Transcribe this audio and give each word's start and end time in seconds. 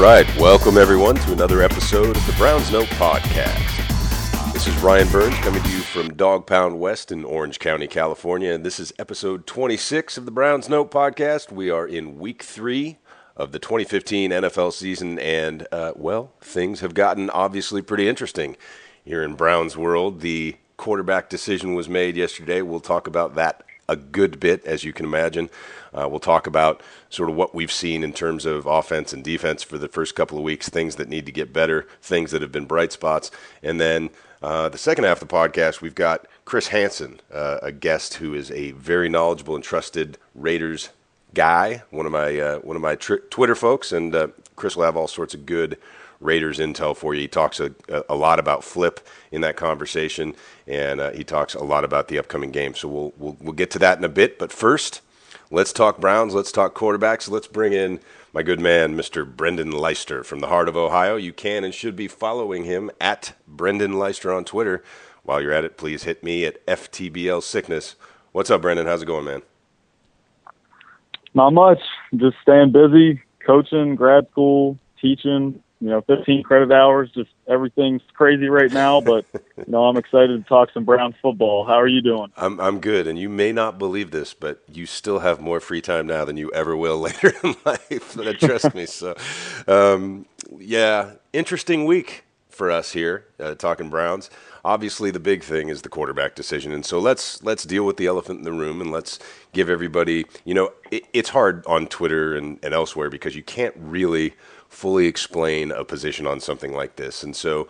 right, 0.00 0.34
welcome 0.38 0.78
everyone 0.78 1.14
to 1.14 1.30
another 1.30 1.60
episode 1.60 2.16
of 2.16 2.26
the 2.26 2.32
Browns 2.38 2.72
Note 2.72 2.86
Podcast. 2.86 4.52
This 4.54 4.66
is 4.66 4.74
Ryan 4.78 5.06
Burns 5.08 5.36
coming 5.40 5.62
to 5.62 5.68
you 5.68 5.80
from 5.80 6.14
Dog 6.14 6.46
Pound 6.46 6.80
West 6.80 7.12
in 7.12 7.22
Orange 7.22 7.58
County, 7.58 7.86
California, 7.86 8.50
and 8.50 8.64
this 8.64 8.80
is 8.80 8.94
episode 8.98 9.46
26 9.46 10.16
of 10.16 10.24
the 10.24 10.30
Browns 10.30 10.70
Note 10.70 10.90
Podcast. 10.90 11.52
We 11.52 11.68
are 11.68 11.86
in 11.86 12.18
week 12.18 12.42
three 12.42 12.96
of 13.36 13.52
the 13.52 13.58
2015 13.58 14.30
NFL 14.30 14.72
season, 14.72 15.18
and 15.18 15.68
uh, 15.70 15.92
well, 15.94 16.32
things 16.40 16.80
have 16.80 16.94
gotten 16.94 17.28
obviously 17.28 17.82
pretty 17.82 18.08
interesting 18.08 18.56
here 19.04 19.22
in 19.22 19.34
Browns 19.34 19.76
world. 19.76 20.22
The 20.22 20.56
quarterback 20.78 21.28
decision 21.28 21.74
was 21.74 21.90
made 21.90 22.16
yesterday. 22.16 22.62
We'll 22.62 22.80
talk 22.80 23.06
about 23.06 23.34
that 23.34 23.64
a 23.86 23.96
good 23.96 24.40
bit, 24.40 24.64
as 24.64 24.82
you 24.82 24.94
can 24.94 25.04
imagine. 25.04 25.50
Uh, 25.92 26.08
we'll 26.08 26.20
talk 26.20 26.46
about 26.46 26.80
sort 27.10 27.28
of 27.28 27.36
what 27.36 27.54
we've 27.54 27.72
seen 27.72 28.02
in 28.02 28.12
terms 28.12 28.46
of 28.46 28.66
offense 28.66 29.12
and 29.12 29.22
defense 29.22 29.62
for 29.62 29.76
the 29.76 29.88
first 29.88 30.14
couple 30.14 30.38
of 30.38 30.44
weeks, 30.44 30.68
things 30.68 30.96
that 30.96 31.08
need 31.08 31.26
to 31.26 31.32
get 31.32 31.52
better, 31.52 31.86
things 32.00 32.30
that 32.30 32.40
have 32.40 32.52
been 32.52 32.66
bright 32.66 32.92
spots. 32.92 33.30
And 33.62 33.80
then 33.80 34.10
uh, 34.42 34.68
the 34.70 34.78
second 34.78 35.04
half 35.04 35.20
of 35.20 35.28
the 35.28 35.34
podcast, 35.34 35.80
we've 35.80 35.94
got 35.94 36.26
Chris 36.44 36.68
Hansen, 36.68 37.20
uh, 37.32 37.58
a 37.62 37.72
guest 37.72 38.14
who 38.14 38.32
is 38.32 38.50
a 38.52 38.70
very 38.72 39.08
knowledgeable 39.08 39.54
and 39.54 39.64
trusted 39.64 40.16
Raiders 40.34 40.90
guy, 41.34 41.82
one 41.90 42.06
of 42.06 42.12
my 42.12 42.38
uh, 42.38 42.58
one 42.60 42.76
of 42.76 42.82
my 42.82 42.94
tr- 42.94 43.16
Twitter 43.28 43.54
folks, 43.54 43.92
and 43.92 44.14
uh, 44.14 44.28
Chris 44.56 44.76
will 44.76 44.84
have 44.84 44.96
all 44.96 45.08
sorts 45.08 45.34
of 45.34 45.46
good 45.46 45.76
Raiders 46.20 46.58
intel 46.58 46.96
for 46.96 47.14
you. 47.14 47.22
He 47.22 47.28
talks 47.28 47.60
a, 47.60 47.72
a 48.08 48.14
lot 48.14 48.38
about 48.38 48.64
Flip 48.64 49.06
in 49.30 49.40
that 49.42 49.56
conversation, 49.56 50.34
and 50.66 51.00
uh, 51.00 51.10
he 51.10 51.24
talks 51.24 51.54
a 51.54 51.64
lot 51.64 51.84
about 51.84 52.08
the 52.08 52.18
upcoming 52.18 52.50
game. 52.50 52.74
So 52.74 52.88
we'll, 52.88 53.12
we'll 53.18 53.36
we'll 53.40 53.52
get 53.52 53.70
to 53.72 53.78
that 53.80 53.98
in 53.98 54.04
a 54.04 54.08
bit. 54.08 54.38
But 54.38 54.52
first, 54.52 55.02
let's 55.50 55.72
talk 55.72 55.98
Browns. 55.98 56.34
Let's 56.34 56.52
talk 56.52 56.74
quarterbacks. 56.74 57.28
Let's 57.28 57.46
bring 57.46 57.72
in 57.72 58.00
my 58.32 58.42
good 58.42 58.60
man, 58.60 58.96
Mr. 58.96 59.26
Brendan 59.26 59.72
Leister 59.72 60.22
from 60.22 60.40
the 60.40 60.46
heart 60.46 60.68
of 60.68 60.76
Ohio. 60.76 61.16
You 61.16 61.32
can 61.32 61.64
and 61.64 61.74
should 61.74 61.96
be 61.96 62.08
following 62.08 62.64
him 62.64 62.90
at 63.00 63.34
Brendan 63.46 63.98
Leister 63.98 64.32
on 64.32 64.44
Twitter. 64.44 64.82
While 65.24 65.42
you're 65.42 65.52
at 65.52 65.64
it, 65.64 65.76
please 65.76 66.04
hit 66.04 66.22
me 66.22 66.44
at 66.44 66.64
FTBL 66.66 67.42
Sickness. 67.42 67.96
What's 68.32 68.50
up, 68.50 68.62
Brendan? 68.62 68.86
How's 68.86 69.02
it 69.02 69.06
going, 69.06 69.24
man? 69.24 69.42
Not 71.34 71.52
much. 71.52 71.80
Just 72.16 72.36
staying 72.42 72.72
busy, 72.72 73.22
coaching, 73.44 73.94
grad 73.94 74.28
school, 74.30 74.78
teaching, 75.00 75.62
you 75.80 75.88
know, 75.88 76.02
15 76.02 76.42
credit 76.42 76.70
hours. 76.70 77.10
Just 77.12 77.30
everything's 77.48 78.02
crazy 78.12 78.48
right 78.48 78.70
now, 78.72 79.00
but 79.00 79.24
you 79.56 79.64
know, 79.66 79.84
I'm 79.84 79.96
excited 79.96 80.42
to 80.42 80.48
talk 80.48 80.70
some 80.72 80.84
Browns 80.84 81.14
football. 81.22 81.64
How 81.64 81.74
are 81.74 81.88
you 81.88 82.02
doing? 82.02 82.30
I'm 82.36 82.60
I'm 82.60 82.80
good, 82.80 83.06
and 83.06 83.18
you 83.18 83.28
may 83.28 83.52
not 83.52 83.78
believe 83.78 84.10
this, 84.10 84.34
but 84.34 84.62
you 84.70 84.86
still 84.86 85.20
have 85.20 85.40
more 85.40 85.58
free 85.60 85.80
time 85.80 86.06
now 86.06 86.24
than 86.24 86.36
you 86.36 86.50
ever 86.52 86.76
will 86.76 86.98
later 87.00 87.32
in 87.42 87.56
life. 87.64 88.16
Trust 88.38 88.74
me. 88.74 88.86
So, 88.86 89.14
um, 89.66 90.26
yeah, 90.58 91.12
interesting 91.32 91.86
week 91.86 92.24
for 92.48 92.70
us 92.70 92.92
here 92.92 93.26
uh, 93.38 93.54
talking 93.54 93.88
Browns. 93.88 94.28
Obviously, 94.64 95.10
the 95.10 95.20
big 95.20 95.42
thing 95.42 95.68
is 95.68 95.82
the 95.82 95.88
quarterback 95.88 96.34
decision, 96.34 96.72
and 96.72 96.84
so 96.84 96.98
let's 96.98 97.42
let's 97.42 97.64
deal 97.64 97.84
with 97.84 97.96
the 97.96 98.06
elephant 98.06 98.38
in 98.38 98.44
the 98.44 98.52
room, 98.52 98.80
and 98.80 98.90
let's 98.90 99.18
give 99.52 99.70
everybody. 99.70 100.26
You 100.44 100.54
know, 100.54 100.72
it, 100.90 101.04
it's 101.12 101.30
hard 101.30 101.64
on 101.66 101.86
Twitter 101.86 102.36
and, 102.36 102.58
and 102.62 102.74
elsewhere 102.74 103.08
because 103.08 103.34
you 103.34 103.42
can't 103.42 103.74
really 103.76 104.34
fully 104.68 105.06
explain 105.06 105.72
a 105.72 105.84
position 105.84 106.26
on 106.26 106.40
something 106.40 106.72
like 106.72 106.96
this. 106.96 107.22
And 107.22 107.34
so 107.34 107.68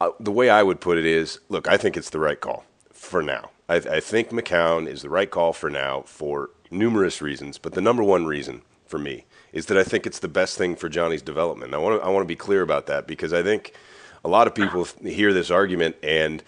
uh, 0.00 0.10
the 0.20 0.30
way 0.32 0.48
I 0.50 0.62
would 0.62 0.80
put 0.80 0.98
it 0.98 1.06
is 1.06 1.40
look, 1.48 1.68
I 1.68 1.76
think 1.76 1.96
it's 1.96 2.10
the 2.10 2.20
right 2.20 2.40
call 2.40 2.64
for 2.92 3.22
now. 3.22 3.50
I, 3.68 3.76
I 3.76 4.00
think 4.00 4.30
McCown 4.30 4.86
is 4.86 5.02
the 5.02 5.10
right 5.10 5.30
call 5.30 5.52
for 5.52 5.70
now 5.70 6.02
for 6.02 6.50
numerous 6.70 7.20
reasons, 7.20 7.58
but 7.58 7.72
the 7.72 7.80
number 7.80 8.02
one 8.02 8.26
reason 8.26 8.62
for 8.86 8.98
me 8.98 9.24
is 9.52 9.66
that 9.66 9.76
I 9.76 9.84
think 9.84 10.06
it's 10.06 10.20
the 10.20 10.28
best 10.28 10.56
thing 10.56 10.76
for 10.76 10.88
Johnny's 10.88 11.22
development. 11.22 11.74
I 11.74 11.78
want 11.78 12.00
to 12.00 12.06
I 12.06 12.10
want 12.10 12.22
to 12.22 12.28
be 12.28 12.36
clear 12.36 12.62
about 12.62 12.86
that 12.86 13.06
because 13.06 13.32
I 13.32 13.42
think 13.42 13.74
a 14.24 14.28
lot 14.28 14.46
of 14.46 14.54
people 14.54 14.86
hear 15.02 15.32
this 15.32 15.50
argument 15.50 15.96
and 16.02 16.42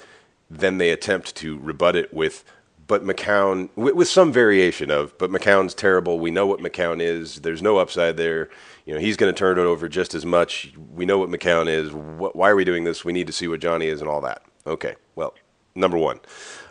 then 0.50 0.78
they 0.78 0.90
attempt 0.90 1.36
to 1.36 1.58
rebut 1.58 1.96
it 1.96 2.12
with 2.12 2.44
but 2.86 3.04
McCown 3.04 3.68
with, 3.76 3.94
with, 3.94 4.08
some 4.08 4.32
variation 4.32 4.90
of 4.90 5.16
but 5.16 5.30
McCown's 5.30 5.74
terrible. 5.74 6.18
We 6.18 6.32
know 6.32 6.48
what 6.48 6.58
McCown 6.58 7.00
is. 7.00 7.36
There's 7.42 7.62
no 7.62 7.78
upside 7.78 8.16
there. 8.16 8.48
You 8.84 8.94
know, 8.94 9.00
he's 9.00 9.16
going 9.16 9.32
to 9.32 9.38
turn 9.38 9.60
it 9.60 9.62
over 9.62 9.88
just 9.88 10.12
as 10.12 10.26
much. 10.26 10.72
We 10.92 11.06
know 11.06 11.16
what 11.16 11.28
McCown 11.28 11.68
is. 11.68 11.92
What, 11.92 12.34
why 12.34 12.50
are 12.50 12.56
we 12.56 12.64
doing 12.64 12.82
this? 12.82 13.04
We 13.04 13.12
need 13.12 13.28
to 13.28 13.32
see 13.32 13.46
what 13.46 13.60
Johnny 13.60 13.86
is 13.86 14.00
and 14.00 14.10
all 14.10 14.20
that. 14.22 14.42
Okay. 14.66 14.96
Well, 15.14 15.34
number 15.76 15.96
one, 15.96 16.18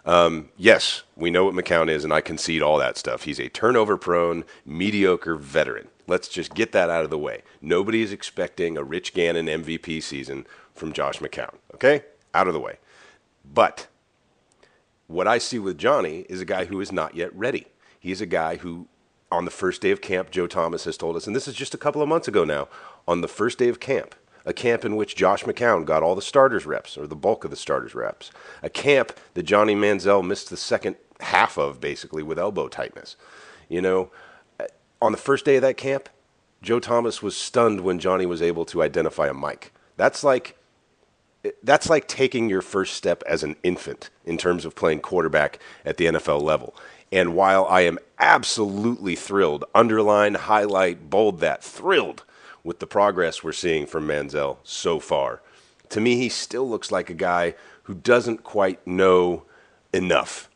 um, 0.06 0.50
yes, 0.58 1.04
we 1.16 1.30
know 1.30 1.46
what 1.46 1.54
McCown 1.54 1.90
is, 1.90 2.04
and 2.04 2.12
I 2.12 2.20
concede 2.20 2.62
all 2.62 2.78
that 2.80 2.98
stuff. 2.98 3.24
He's 3.24 3.40
a 3.40 3.48
turnover 3.48 3.96
prone, 3.96 4.44
mediocre 4.66 5.36
veteran. 5.36 5.88
Let's 6.06 6.28
just 6.28 6.54
get 6.54 6.72
that 6.74 6.90
out 6.90 7.06
of 7.06 7.12
the 7.12 7.18
way. 7.18 7.44
Nobody 7.62 8.02
is 8.02 8.12
expecting 8.12 8.78
a 8.78 8.84
Rich 8.84 9.14
Gannon 9.14 9.46
MVP 9.46 10.04
season 10.04 10.46
from 10.79 10.94
Josh 10.94 11.19
McCown. 11.19 11.53
Okay? 11.75 12.03
Out 12.34 12.47
of 12.47 12.53
the 12.53 12.59
way. 12.59 12.78
But 13.45 13.88
what 15.07 15.28
I 15.28 15.38
see 15.38 15.59
with 15.59 15.78
Johnny 15.78 16.25
is 16.29 16.41
a 16.41 16.45
guy 16.45 16.66
who 16.66 16.79
is 16.79 16.91
not 16.91 17.16
yet 17.16 17.35
ready. 17.35 17.67
He's 18.00 18.22
a 18.22 18.25
guy 18.25 18.57
who, 18.57 18.88
on 19.31 19.45
the 19.45 19.51
first 19.51 19.81
day 19.81 19.91
of 19.91 20.01
camp, 20.01 20.31
Joe 20.31 20.47
Thomas 20.47 20.85
has 20.85 20.97
told 20.97 21.16
us, 21.16 21.28
and 21.28 21.35
this 21.35 21.47
is 21.47 21.56
just 21.56 21.73
a 21.73 21.79
couple 21.79 22.01
of 22.01 22.07
months 22.07 22.28
ago 22.28 22.44
now, 22.44 22.67
on 23.07 23.22
the 23.22 23.28
first 23.28 23.57
day 23.57 23.69
of 23.69 23.79
camp, 23.79 24.16
a 24.45 24.53
camp 24.53 24.85
in 24.85 24.95
which 24.95 25.16
Josh 25.16 25.44
McCown 25.44 25.84
got 25.84 26.03
all 26.03 26.16
the 26.16 26.22
starters 26.22 26.66
reps, 26.66 26.97
or 26.97 27.07
the 27.07 27.16
bulk 27.16 27.44
of 27.44 27.51
the 27.51 27.57
starters 27.57 27.96
reps, 27.96 28.31
a 28.63 28.69
camp 28.69 29.11
that 29.34 29.44
Johnny 29.44 29.75
Manziel 29.75 30.25
missed 30.25 30.50
the 30.50 30.57
second 30.57 30.96
half 31.19 31.57
of, 31.57 31.81
basically, 31.81 32.23
with 32.23 32.40
elbow 32.40 32.67
tightness. 32.67 33.16
You 33.67 33.81
know, 33.81 34.11
uh, 34.59 34.66
on 35.01 35.11
the 35.11 35.17
first 35.17 35.44
day 35.44 35.56
of 35.56 35.61
that 35.63 35.78
camp, 35.78 36.07
Joe 36.61 36.79
Thomas 36.79 37.23
was 37.23 37.35
stunned 37.35 37.81
when 37.81 38.00
Johnny 38.00 38.25
was 38.25 38.41
able 38.41 38.66
to 38.66 38.84
identify 38.84 39.28
a 39.28 39.34
Mike. 39.34 39.73
That's 39.97 40.23
like 40.23 40.56
that's 41.64 41.90
like 41.90 42.08
taking 42.08 42.50
your 42.50 42.62
first 42.62 42.94
step 42.94 43.24
as 43.26 43.44
an 43.44 43.56
infant 43.64 44.10
in 44.26 44.38
terms 44.38 44.66
of 44.66 44.76
playing 44.76 45.00
quarterback 45.00 45.60
at 45.86 45.98
the 45.98 46.06
NFL 46.06 46.42
level. 46.42 46.76
And 47.12 47.36
while 47.36 47.66
I 47.66 47.82
am 47.82 47.98
absolutely 48.20 49.16
thrilled, 49.16 49.66
underline, 49.74 50.36
highlight, 50.36 51.10
bold 51.10 51.40
that, 51.40 51.64
thrilled 51.64 52.24
with 52.64 52.80
the 52.80 52.88
progress 52.88 53.44
we're 53.44 53.52
seeing 53.54 53.86
from 53.86 54.08
Manziel 54.08 54.58
so 54.64 55.00
far, 55.00 55.42
to 55.90 56.02
me, 56.02 56.18
he 56.18 56.30
still 56.30 56.70
looks 56.70 56.92
like 56.92 57.10
a 57.10 57.16
guy 57.16 57.56
who 57.84 57.96
doesn't 57.96 58.44
quite 58.44 58.86
know 58.86 59.44
enough. 59.92 60.50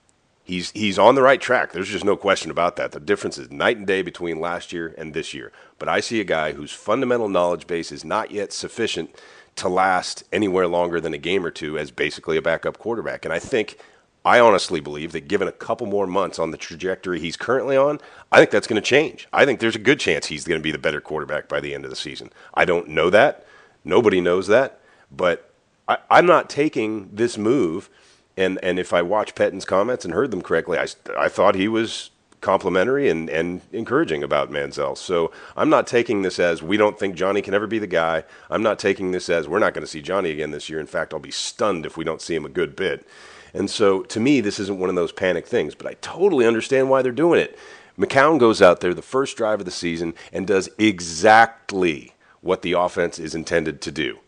He's, 0.44 0.72
he's 0.72 1.00
on 1.00 1.16
the 1.16 1.22
right 1.22 1.42
track. 1.42 1.72
There's 1.72 1.90
just 1.90 2.06
no 2.06 2.18
question 2.18 2.52
about 2.52 2.76
that. 2.76 2.92
The 2.92 3.00
difference 3.00 3.38
is 3.38 3.50
night 3.50 3.78
and 3.78 3.88
day 3.88 4.02
between 4.02 4.40
last 4.40 4.74
year 4.74 4.94
and 4.98 5.14
this 5.14 5.34
year. 5.34 5.52
But 5.80 5.90
I 5.90 6.02
see 6.02 6.20
a 6.20 6.26
guy 6.26 6.52
whose 6.52 6.72
fundamental 6.72 7.30
knowledge 7.30 7.66
base 7.66 7.92
is 7.92 8.04
not 8.04 8.30
yet 8.30 8.52
sufficient 8.52 9.16
to 9.56 9.70
last 9.70 10.24
anywhere 10.32 10.68
longer 10.68 11.00
than 11.00 11.14
a 11.14 11.18
game 11.18 11.46
or 11.46 11.52
two 11.52 11.78
as 11.78 11.92
basically 11.92 12.38
a 12.38 12.42
backup 12.42 12.78
quarterback. 12.78 13.26
And 13.26 13.34
I 13.34 13.40
think, 13.40 13.78
I 14.26 14.40
honestly 14.40 14.80
believe 14.80 15.12
that 15.12 15.28
given 15.28 15.48
a 15.48 15.52
couple 15.52 15.86
more 15.86 16.08
months 16.08 16.40
on 16.40 16.52
the 16.52 16.58
trajectory 16.58 17.20
he's 17.20 17.38
currently 17.38 17.78
on, 17.78 18.00
I 18.32 18.38
think 18.38 18.52
that's 18.52 18.68
going 18.68 18.82
to 18.82 18.88
change. 18.88 19.28
I 19.34 19.46
think 19.46 19.60
there's 19.60 19.76
a 19.76 19.80
good 19.80 20.00
chance 20.00 20.28
he's 20.28 20.46
going 20.46 20.60
to 20.60 20.64
be 20.64 20.72
the 20.72 20.78
better 20.78 21.02
quarterback 21.02 21.48
by 21.48 21.60
the 21.60 21.74
end 21.74 21.84
of 21.84 21.90
the 21.90 21.96
season. 21.96 22.32
I 22.54 22.66
don't 22.66 22.90
know 22.90 23.10
that. 23.10 23.46
Nobody 23.84 24.22
knows 24.22 24.48
that. 24.48 24.80
But 25.12 25.52
I, 25.88 25.98
am 26.10 26.26
not 26.26 26.50
taking 26.50 27.10
this 27.14 27.38
move. 27.38 27.90
And, 28.36 28.60
and 28.64 28.80
if 28.80 28.94
I 28.94 29.02
watched 29.02 29.36
Pettine's 29.36 29.66
comments 29.66 30.06
and 30.06 30.14
heard 30.14 30.32
them 30.32 30.42
correctly, 30.42 30.80
I, 30.80 30.88
I 31.18 31.28
thought 31.28 31.56
he 31.56 31.68
was 31.68 32.10
complimentary 32.44 33.10
and, 33.10 33.30
and 33.30 33.62
encouraging 33.72 34.22
about 34.22 34.52
Manziel. 34.52 34.96
So 34.96 35.32
I'm 35.58 35.70
not 35.70 35.88
taking 35.88 36.22
this 36.22 36.38
as 36.38 36.62
we 36.62 36.78
don't 36.78 37.00
think 37.00 37.16
Johnny 37.16 37.42
can 37.42 37.56
ever 37.56 37.66
be 37.66 37.80
the 37.80 37.88
guy. 37.88 38.24
I'm 38.52 38.62
not 38.62 38.78
taking 38.78 39.12
this 39.12 39.30
as 39.30 39.48
we're 39.48 39.60
not 39.60 39.74
going 39.74 39.84
to 39.84 39.90
see 39.90 40.02
Johnny 40.02 40.30
again 40.30 40.52
this 40.52 40.70
year. 40.70 40.80
In 40.80 40.86
fact, 40.86 41.14
I'll 41.14 41.20
be 41.20 41.32
stunned 41.32 41.86
if 41.86 41.98
we 41.98 42.04
don't 42.04 42.22
see 42.22 42.36
him 42.36 42.46
a 42.46 42.50
good 42.50 42.76
bit. 42.76 43.08
And 43.54 43.70
so 43.70 44.04
to 44.04 44.20
me, 44.20 44.42
this 44.42 44.60
isn't 44.60 44.80
one 44.80 44.90
of 44.90 44.96
those 44.96 45.12
panic 45.12 45.48
things, 45.48 45.74
but 45.74 45.88
I 45.88 45.94
totally 46.02 46.46
understand 46.46 46.90
why 46.90 47.02
they're 47.02 47.12
doing 47.12 47.40
it. 47.40 47.58
McCown 47.98 48.40
goes 48.40 48.62
out 48.62 48.82
there 48.82 48.94
the 48.94 49.02
first 49.02 49.38
drive 49.38 49.60
of 49.60 49.66
the 49.66 49.72
season 49.72 50.14
and 50.32 50.46
does 50.48 50.70
exactly 50.78 52.14
what 52.42 52.62
the 52.62 52.74
offense 52.74 53.20
is 53.20 53.36
intended 53.36 53.82
to 53.82 53.92
do. 53.92 54.20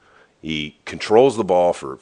He 0.45 0.77
controls 0.85 1.37
the 1.37 1.43
ball 1.43 1.73
for 1.73 1.97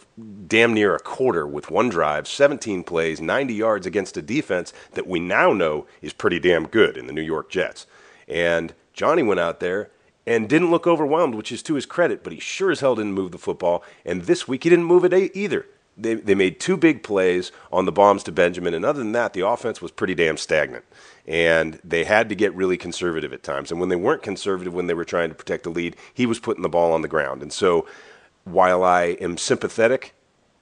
damn 0.47 0.73
near 0.73 0.93
a 0.93 0.99
quarter 0.99 1.47
with 1.47 1.71
one 1.71 1.87
drive, 1.87 2.27
17 2.27 2.83
plays, 2.83 3.21
90 3.21 3.53
yards 3.53 3.85
against 3.85 4.17
a 4.17 4.21
defense 4.21 4.73
that 4.95 5.07
we 5.07 5.21
now 5.21 5.53
know 5.53 5.87
is 6.01 6.11
pretty 6.11 6.41
damn 6.41 6.67
good 6.67 6.97
in 6.97 7.07
the 7.07 7.13
New 7.13 7.21
York 7.21 7.49
Jets. 7.49 7.87
And 8.27 8.73
Johnny 8.91 9.23
went 9.23 9.39
out 9.39 9.61
there 9.61 9.91
and 10.27 10.49
didn't 10.49 10.71
look 10.71 10.85
overwhelmed, 10.85 11.35
which 11.35 11.53
is 11.53 11.63
to 11.63 11.75
his 11.75 11.85
credit, 11.85 12.21
but 12.21 12.33
he 12.33 12.39
sure 12.41 12.69
as 12.69 12.81
hell 12.81 12.95
didn't 12.95 13.13
move 13.13 13.31
the 13.31 13.37
football. 13.37 13.81
And 14.05 14.23
this 14.23 14.45
week 14.45 14.65
he 14.65 14.69
didn't 14.69 14.83
move 14.83 15.05
it 15.05 15.13
either. 15.33 15.65
They, 15.95 16.15
they 16.15 16.35
made 16.35 16.59
two 16.59 16.75
big 16.75 17.01
plays 17.01 17.53
on 17.71 17.85
the 17.85 17.93
bombs 17.93 18.23
to 18.23 18.33
Benjamin, 18.33 18.73
and 18.73 18.83
other 18.83 18.99
than 18.99 19.13
that, 19.13 19.31
the 19.31 19.47
offense 19.47 19.81
was 19.81 19.91
pretty 19.91 20.15
damn 20.15 20.35
stagnant. 20.35 20.83
And 21.25 21.79
they 21.81 22.03
had 22.03 22.27
to 22.27 22.35
get 22.35 22.53
really 22.55 22.75
conservative 22.75 23.31
at 23.31 23.43
times. 23.43 23.71
And 23.71 23.79
when 23.79 23.87
they 23.87 23.95
weren't 23.95 24.21
conservative, 24.21 24.73
when 24.73 24.87
they 24.87 24.95
were 24.95 25.05
trying 25.05 25.29
to 25.29 25.35
protect 25.35 25.63
the 25.63 25.69
lead, 25.69 25.95
he 26.13 26.25
was 26.25 26.39
putting 26.39 26.63
the 26.63 26.67
ball 26.67 26.91
on 26.91 27.03
the 27.03 27.07
ground. 27.07 27.41
And 27.41 27.53
so 27.53 27.87
while 28.43 28.83
I 28.83 29.17
am 29.21 29.37
sympathetic 29.37 30.13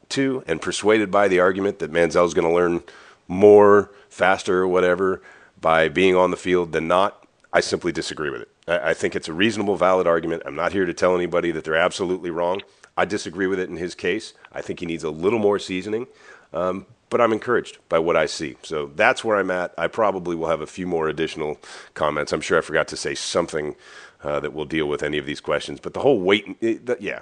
to 0.09 0.43
and 0.47 0.61
persuaded 0.61 1.09
by 1.09 1.27
the 1.27 1.39
argument 1.39 1.79
that 1.79 1.91
Manziel 1.91 2.25
is 2.25 2.33
going 2.33 2.47
to 2.47 2.53
learn 2.53 2.83
more, 3.27 3.91
faster, 4.09 4.59
or 4.59 4.67
whatever 4.67 5.21
by 5.59 5.89
being 5.89 6.15
on 6.15 6.31
the 6.31 6.37
field 6.37 6.71
than 6.71 6.87
not, 6.87 7.25
I 7.53 7.59
simply 7.59 7.91
disagree 7.91 8.29
with 8.29 8.41
it. 8.41 8.49
I, 8.67 8.93
think 8.93 9.15
it's 9.15 9.27
a 9.27 9.33
reasonable, 9.33 9.75
valid 9.75 10.07
argument. 10.07 10.43
I'm 10.45 10.55
not 10.55 10.71
here 10.71 10.85
to 10.85 10.93
tell 10.93 11.15
anybody 11.15 11.51
that 11.51 11.63
they're 11.63 11.75
absolutely 11.75 12.29
wrong. 12.29 12.61
I 12.95 13.05
disagree 13.05 13.47
with 13.47 13.59
it 13.59 13.69
in 13.69 13.77
his 13.77 13.95
case. 13.95 14.33
I 14.51 14.61
think 14.61 14.79
he 14.79 14.85
needs 14.85 15.03
a 15.03 15.09
little 15.09 15.39
more 15.39 15.59
seasoning. 15.59 16.07
Um, 16.53 16.85
but 17.11 17.19
I'm 17.19 17.33
encouraged 17.33 17.77
by 17.89 17.99
what 17.99 18.15
I 18.15 18.25
see. 18.25 18.55
So 18.63 18.89
that's 18.95 19.23
where 19.23 19.37
I'm 19.37 19.51
at. 19.51 19.73
I 19.77 19.87
probably 19.87 20.35
will 20.35 20.47
have 20.47 20.61
a 20.61 20.67
few 20.67 20.87
more 20.87 21.09
additional 21.09 21.59
comments. 21.93 22.31
I'm 22.31 22.41
sure 22.41 22.57
I 22.57 22.61
forgot 22.61 22.87
to 22.87 22.97
say 22.97 23.15
something 23.15 23.75
uh, 24.23 24.39
that 24.39 24.53
will 24.53 24.65
deal 24.65 24.87
with 24.87 25.03
any 25.03 25.17
of 25.17 25.25
these 25.25 25.41
questions. 25.41 25.79
But 25.81 25.93
the 25.93 25.99
whole 25.99 26.21
wait, 26.21 26.55
it, 26.61 26.85
the, 26.85 26.97
yeah, 27.01 27.19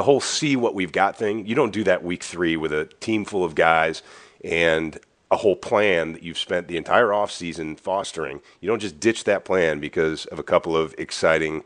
the 0.00 0.04
whole 0.04 0.18
see 0.18 0.56
what 0.56 0.74
we've 0.74 0.92
got 0.92 1.14
thing, 1.14 1.44
you 1.44 1.54
don't 1.54 1.74
do 1.74 1.84
that 1.84 2.02
week 2.02 2.22
three 2.22 2.56
with 2.56 2.72
a 2.72 2.86
team 3.00 3.22
full 3.22 3.44
of 3.44 3.54
guys 3.54 4.02
and 4.42 4.98
a 5.30 5.36
whole 5.36 5.54
plan 5.54 6.14
that 6.14 6.22
you've 6.22 6.38
spent 6.38 6.68
the 6.68 6.78
entire 6.78 7.08
offseason 7.08 7.78
fostering. 7.78 8.40
You 8.62 8.68
don't 8.68 8.80
just 8.80 8.98
ditch 8.98 9.24
that 9.24 9.44
plan 9.44 9.78
because 9.78 10.24
of 10.24 10.38
a 10.38 10.42
couple 10.42 10.74
of 10.74 10.94
exciting, 10.96 11.64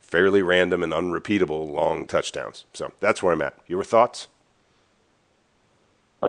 fairly 0.00 0.42
random 0.42 0.82
and 0.82 0.92
unrepeatable 0.92 1.68
long 1.68 2.08
touchdowns. 2.08 2.64
So 2.72 2.90
that's 2.98 3.22
where 3.22 3.32
I'm 3.32 3.40
at. 3.40 3.56
Your 3.68 3.84
thoughts? 3.84 4.26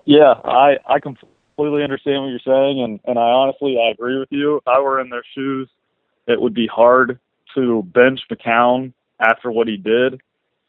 Yeah, 0.06 0.36
I 0.45 0.77
I 0.86 1.00
completely 1.00 1.81
understand 1.81 2.21
what 2.21 2.30
you're 2.30 2.39
saying, 2.45 2.83
and 2.83 3.00
and 3.06 3.18
I 3.18 3.31
honestly 3.31 3.80
I 3.83 3.89
agree 3.89 4.19
with 4.19 4.30
you. 4.31 4.57
If 4.57 4.68
I 4.68 4.80
were 4.80 5.00
in 5.00 5.09
their 5.09 5.24
shoes, 5.33 5.68
it 6.27 6.39
would 6.39 6.54
be 6.54 6.68
hard 6.68 7.19
to 7.56 7.81
bench 7.81 8.19
McCown 8.30 8.94
after 9.19 9.51
what 9.51 9.68
he 9.68 9.77
did. 9.77 10.21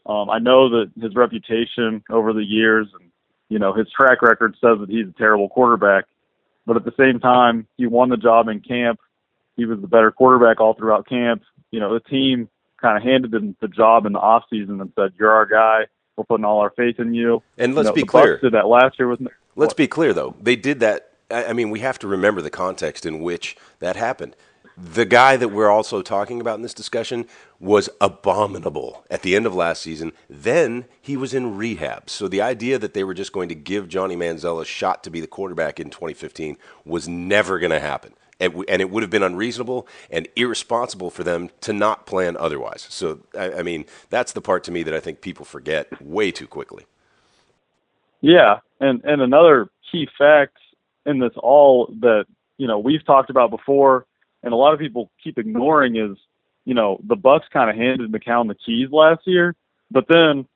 Um, 0.09 0.31
I 0.31 0.39
know 0.39 0.71
that 0.71 0.91
his 1.01 1.15
reputation 1.15 2.03
over 2.11 2.33
the 2.33 2.45
years 2.45 2.89
and 2.99 3.11
you 3.49 3.59
know 3.59 3.73
his 3.73 3.87
track 3.95 4.23
record 4.23 4.55
says 4.61 4.79
that 4.81 4.89
he's 4.89 5.09
a 5.09 5.19
terrible 5.19 5.49
quarterback, 5.49 6.05
but 6.67 6.77
at 6.77 6.85
the 6.85 6.95
same 6.99 7.21
time 7.21 7.67
he 7.77 7.87
won 7.87 8.09
the 8.09 8.17
job 8.17 8.49
in 8.49 8.61
camp. 8.61 9.01
He 9.57 9.67
was 9.67 9.81
the 9.81 9.87
better 9.87 10.11
quarterback 10.11 10.61
all 10.61 10.75
throughout 10.75 11.07
camp. 11.07 11.43
You 11.71 11.81
know 11.81 11.93
the 11.93 12.01
team 12.01 12.49
kind 12.81 12.97
of 12.97 13.03
handed 13.03 13.35
him 13.35 13.57
the 13.61 13.69
job 13.69 14.07
in 14.07 14.13
the 14.13 14.19
off 14.19 14.45
season 14.51 14.81
and 14.81 14.93
said, 14.97 15.13
"You're 15.19 15.33
our 15.33 15.47
guy." 15.47 15.87
We're 16.19 16.25
putting 16.25 16.45
all 16.45 16.59
our 16.59 16.71
faith 16.71 16.99
in 16.99 17.15
you. 17.15 17.45
And 17.57 17.77
let's 17.77 17.87
you 17.87 17.91
know, 17.91 17.95
be 17.95 18.01
the 18.01 18.07
clear. 18.09 18.39
Bucs 18.39 18.41
did 18.41 18.53
that 18.55 18.67
last 18.67 18.99
year 18.99 19.07
with. 19.09 19.21
Let's 19.55 19.73
be 19.73 19.87
clear, 19.87 20.13
though. 20.13 20.35
They 20.41 20.57
did 20.57 20.81
that. 20.81 21.13
I 21.31 21.53
mean, 21.53 21.71
we 21.71 21.79
have 21.79 21.99
to 22.01 22.09
remember 22.09 22.43
the 22.43 22.51
context 22.51 23.07
in 23.07 23.21
which 23.21 23.57
that 23.79 23.95
happened. 23.95 24.35
The 24.81 25.05
guy 25.05 25.37
that 25.37 25.49
we're 25.49 25.71
also 25.71 26.03
talking 26.03 26.41
about 26.41 26.57
in 26.57 26.63
this 26.63 26.75
discussion 26.75 27.27
was 27.59 27.89
abominable 28.01 29.05
at 29.11 29.23
the 29.23 29.35
end 29.35 29.47
of 29.47 29.55
last 29.55 29.83
season. 29.83 30.13
Then 30.31 30.85
he 31.01 31.17
was 31.17 31.35
in 31.35 31.57
rehab. 31.57 32.09
So 32.09 32.29
the 32.29 32.43
idea 32.43 32.79
that 32.79 32.95
they 32.95 33.03
were 33.03 33.15
just 33.15 33.33
going 33.33 33.49
to 33.49 33.57
give 33.57 33.89
Johnny 33.89 34.15
Manziel 34.17 34.63
a 34.63 34.65
shot 34.65 35.03
to 35.05 35.11
be 35.11 35.21
the 35.21 35.27
quarterback 35.27 35.81
in 35.81 35.91
2015 35.91 36.57
was 36.85 37.09
never 37.09 37.59
going 37.59 37.73
to 37.73 37.81
happen 37.81 38.15
and, 38.41 38.65
and 38.69 38.81
it 38.81 38.91
would 38.91 39.03
have 39.03 39.11
been 39.11 39.23
unreasonable 39.23 39.87
and 40.11 40.29
irresponsible 40.37 41.11
for 41.11 41.25
them 41.25 41.51
to 41.63 41.73
not 41.73 42.07
plan 42.07 42.37
otherwise. 42.37 42.87
So, 42.89 43.21
I, 43.37 43.55
I 43.55 43.63
mean, 43.63 43.85
that's 44.11 44.33
the 44.33 44.41
part 44.41 44.65
to 44.65 44.71
me 44.71 44.83
that 44.85 44.95
I 44.95 45.01
think 45.01 45.21
people 45.21 45.45
forget 45.45 46.01
way 46.03 46.31
too 46.31 46.47
quickly. 46.47 46.87
Yeah, 48.21 48.59
and 48.81 49.03
and 49.05 49.23
another 49.23 49.69
key 49.93 50.09
fact 50.19 50.57
in 51.07 51.21
this 51.21 51.33
all 51.37 51.87
that 52.01 52.27
you 52.57 52.67
know 52.67 52.79
we've 52.79 53.05
talked 53.07 53.31
about 53.31 53.51
before, 53.51 54.07
and 54.43 54.53
a 54.53 54.57
lot 54.57 54.75
of 54.75 54.81
people 54.81 55.11
keep 55.23 55.39
ignoring 55.39 55.97
is 55.97 56.17
you 56.65 56.75
know 56.75 57.01
the 57.05 57.17
Bucs 57.17 57.51
kind 57.53 57.71
of 57.71 57.77
handed 57.77 58.11
McCown 58.13 58.49
the 58.49 58.55
keys 58.55 58.91
last 58.91 59.27
year, 59.27 59.55
but 59.91 60.07
then 60.09 60.47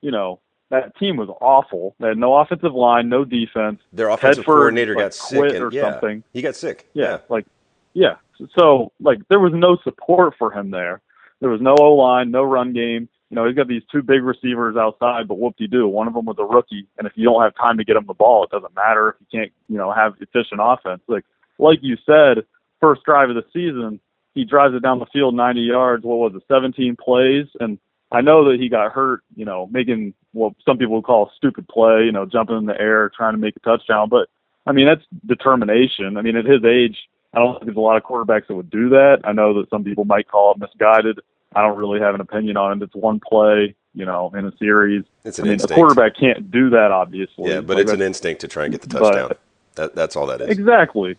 you 0.00 0.10
know 0.10 0.40
that 0.70 0.96
team 0.98 1.16
was 1.16 1.28
awful. 1.40 1.94
They 1.98 2.08
had 2.08 2.18
no 2.18 2.34
offensive 2.34 2.74
line, 2.74 3.08
no 3.08 3.24
defense. 3.24 3.80
Their 3.92 4.10
offensive 4.10 4.44
Tedford, 4.44 4.46
coordinator 4.46 4.94
like, 4.94 5.04
got 5.04 5.14
sick 5.14 5.54
and, 5.54 5.64
or 5.64 5.70
yeah, 5.72 5.92
something. 5.92 6.22
He 6.32 6.42
got 6.42 6.56
sick. 6.56 6.88
Yeah, 6.94 7.04
yeah. 7.04 7.18
like 7.28 7.46
yeah. 7.94 8.16
So 8.58 8.92
like 9.00 9.20
there 9.28 9.40
was 9.40 9.52
no 9.54 9.78
support 9.84 10.34
for 10.38 10.52
him 10.52 10.70
there. 10.70 11.00
There 11.40 11.50
was 11.50 11.60
no 11.60 11.74
O 11.78 11.94
line, 11.94 12.30
no 12.30 12.42
run 12.42 12.72
game. 12.72 13.08
You 13.30 13.34
know, 13.34 13.46
he's 13.46 13.54
got 13.54 13.68
these 13.68 13.82
two 13.92 14.02
big 14.02 14.22
receivers 14.22 14.76
outside, 14.76 15.28
but 15.28 15.38
whoop 15.38 15.56
de 15.56 15.68
doo. 15.68 15.86
One 15.86 16.08
of 16.08 16.14
them 16.14 16.24
was 16.24 16.36
a 16.38 16.44
rookie, 16.44 16.86
and 16.96 17.06
if 17.06 17.12
you 17.14 17.24
don't 17.24 17.42
have 17.42 17.54
time 17.56 17.76
to 17.76 17.84
get 17.84 17.96
him 17.96 18.06
the 18.06 18.14
ball, 18.14 18.44
it 18.44 18.50
doesn't 18.50 18.74
matter 18.74 19.10
if 19.10 19.16
you 19.20 19.40
can't, 19.40 19.52
you 19.68 19.76
know, 19.76 19.92
have 19.92 20.14
efficient 20.20 20.60
offense. 20.62 21.02
Like 21.08 21.24
like 21.58 21.80
you 21.82 21.96
said, 22.06 22.44
first 22.80 23.02
drive 23.04 23.30
of 23.30 23.36
the 23.36 23.44
season, 23.52 24.00
he 24.34 24.44
drives 24.44 24.74
it 24.74 24.82
down 24.82 24.98
the 24.98 25.06
field 25.06 25.34
90 25.34 25.60
yards. 25.60 26.04
What 26.04 26.18
was 26.18 26.32
it, 26.34 26.42
17 26.48 26.96
plays? 26.96 27.46
And 27.60 27.78
I 28.12 28.20
know 28.20 28.50
that 28.50 28.60
he 28.60 28.68
got 28.68 28.92
hurt, 28.92 29.22
you 29.36 29.44
know, 29.44 29.68
making 29.70 30.14
what 30.32 30.52
some 30.64 30.78
people 30.78 30.94
would 30.96 31.04
call 31.04 31.26
a 31.26 31.30
stupid 31.36 31.66
play, 31.68 32.04
you 32.04 32.12
know, 32.12 32.24
jumping 32.26 32.56
in 32.56 32.66
the 32.66 32.80
air 32.80 33.10
trying 33.14 33.34
to 33.34 33.38
make 33.38 33.56
a 33.56 33.60
touchdown. 33.60 34.08
But 34.08 34.28
I 34.66 34.72
mean, 34.72 34.86
that's 34.86 35.04
determination. 35.26 36.16
I 36.16 36.22
mean, 36.22 36.36
at 36.36 36.44
his 36.44 36.64
age, 36.64 36.96
I 37.34 37.38
don't 37.40 37.54
think 37.54 37.64
there's 37.66 37.76
a 37.76 37.80
lot 37.80 37.96
of 37.96 38.04
quarterbacks 38.04 38.46
that 38.48 38.54
would 38.54 38.70
do 38.70 38.88
that. 38.90 39.18
I 39.24 39.32
know 39.32 39.54
that 39.60 39.68
some 39.70 39.84
people 39.84 40.04
might 40.04 40.28
call 40.28 40.52
it 40.52 40.58
misguided. 40.58 41.20
I 41.54 41.62
don't 41.62 41.78
really 41.78 42.00
have 42.00 42.14
an 42.14 42.20
opinion 42.20 42.56
on 42.56 42.80
it. 42.80 42.84
It's 42.84 42.94
one 42.94 43.20
play, 43.26 43.74
you 43.94 44.04
know, 44.04 44.30
in 44.36 44.46
a 44.46 44.56
series. 44.58 45.04
It's 45.24 45.38
an 45.38 45.44
I 45.44 45.46
mean, 45.46 45.52
instinct. 45.54 45.72
a 45.72 45.74
quarterback 45.74 46.16
can't 46.16 46.50
do 46.50 46.70
that, 46.70 46.90
obviously. 46.90 47.50
Yeah, 47.50 47.60
but 47.60 47.76
Like, 47.76 47.84
it's 47.84 47.92
an 47.92 48.02
instinct 48.02 48.40
to 48.42 48.48
try 48.48 48.64
and 48.64 48.72
get 48.72 48.82
the 48.82 48.88
but- 48.88 49.00
touchdown. 49.00 49.32
that, 49.76 49.94
that's 49.94 50.16
all 50.16 50.26
that 50.26 50.40
is. 50.42 50.48
Exactly. 50.48 51.16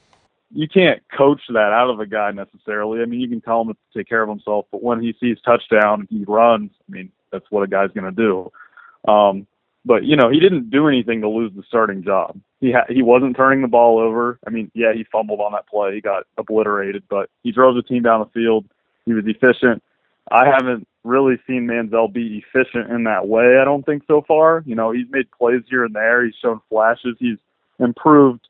You 0.51 0.67
can't 0.67 1.01
coach 1.15 1.41
that 1.49 1.71
out 1.73 1.89
of 1.89 1.99
a 1.99 2.07
guy 2.07 2.31
necessarily. 2.31 3.01
I 3.01 3.05
mean, 3.05 3.19
you 3.19 3.29
can 3.29 3.41
tell 3.41 3.61
him 3.61 3.67
to 3.69 3.77
take 3.95 4.09
care 4.09 4.23
of 4.23 4.29
himself, 4.29 4.65
but 4.71 4.81
when 4.81 5.01
he 5.01 5.13
sees 5.19 5.37
touchdown 5.45 6.07
he 6.09 6.25
runs, 6.27 6.71
I 6.87 6.91
mean, 6.91 7.11
that's 7.31 7.45
what 7.49 7.63
a 7.63 7.67
guy's 7.67 7.91
going 7.91 8.13
to 8.13 8.15
do. 8.15 8.51
Um, 9.11 9.45
but 9.85 10.03
you 10.03 10.15
know, 10.15 10.29
he 10.29 10.39
didn't 10.39 10.69
do 10.69 10.87
anything 10.87 11.21
to 11.21 11.29
lose 11.29 11.51
the 11.55 11.63
starting 11.67 12.03
job. 12.03 12.39
He 12.59 12.71
ha- 12.71 12.85
he 12.89 13.01
wasn't 13.01 13.37
turning 13.37 13.61
the 13.61 13.67
ball 13.67 13.99
over. 13.99 14.39
I 14.45 14.49
mean, 14.49 14.71
yeah, 14.73 14.93
he 14.93 15.05
fumbled 15.11 15.39
on 15.39 15.53
that 15.53 15.67
play. 15.67 15.95
He 15.95 16.01
got 16.01 16.25
obliterated, 16.37 17.03
but 17.09 17.29
he 17.43 17.51
drove 17.51 17.75
the 17.75 17.83
team 17.83 18.03
down 18.03 18.19
the 18.19 18.39
field. 18.39 18.65
He 19.05 19.13
was 19.13 19.23
efficient. 19.25 19.81
I 20.31 20.45
haven't 20.45 20.87
really 21.03 21.39
seen 21.47 21.65
Manziel 21.65 22.11
be 22.11 22.43
efficient 22.45 22.91
in 22.91 23.05
that 23.05 23.27
way. 23.27 23.57
I 23.59 23.65
don't 23.65 23.85
think 23.85 24.03
so 24.07 24.23
far. 24.27 24.63
You 24.65 24.75
know, 24.75 24.91
he's 24.91 25.07
made 25.09 25.31
plays 25.31 25.61
here 25.69 25.85
and 25.85 25.95
there. 25.95 26.25
He's 26.25 26.35
shown 26.41 26.59
flashes. 26.69 27.15
He's 27.19 27.37
improved 27.79 28.47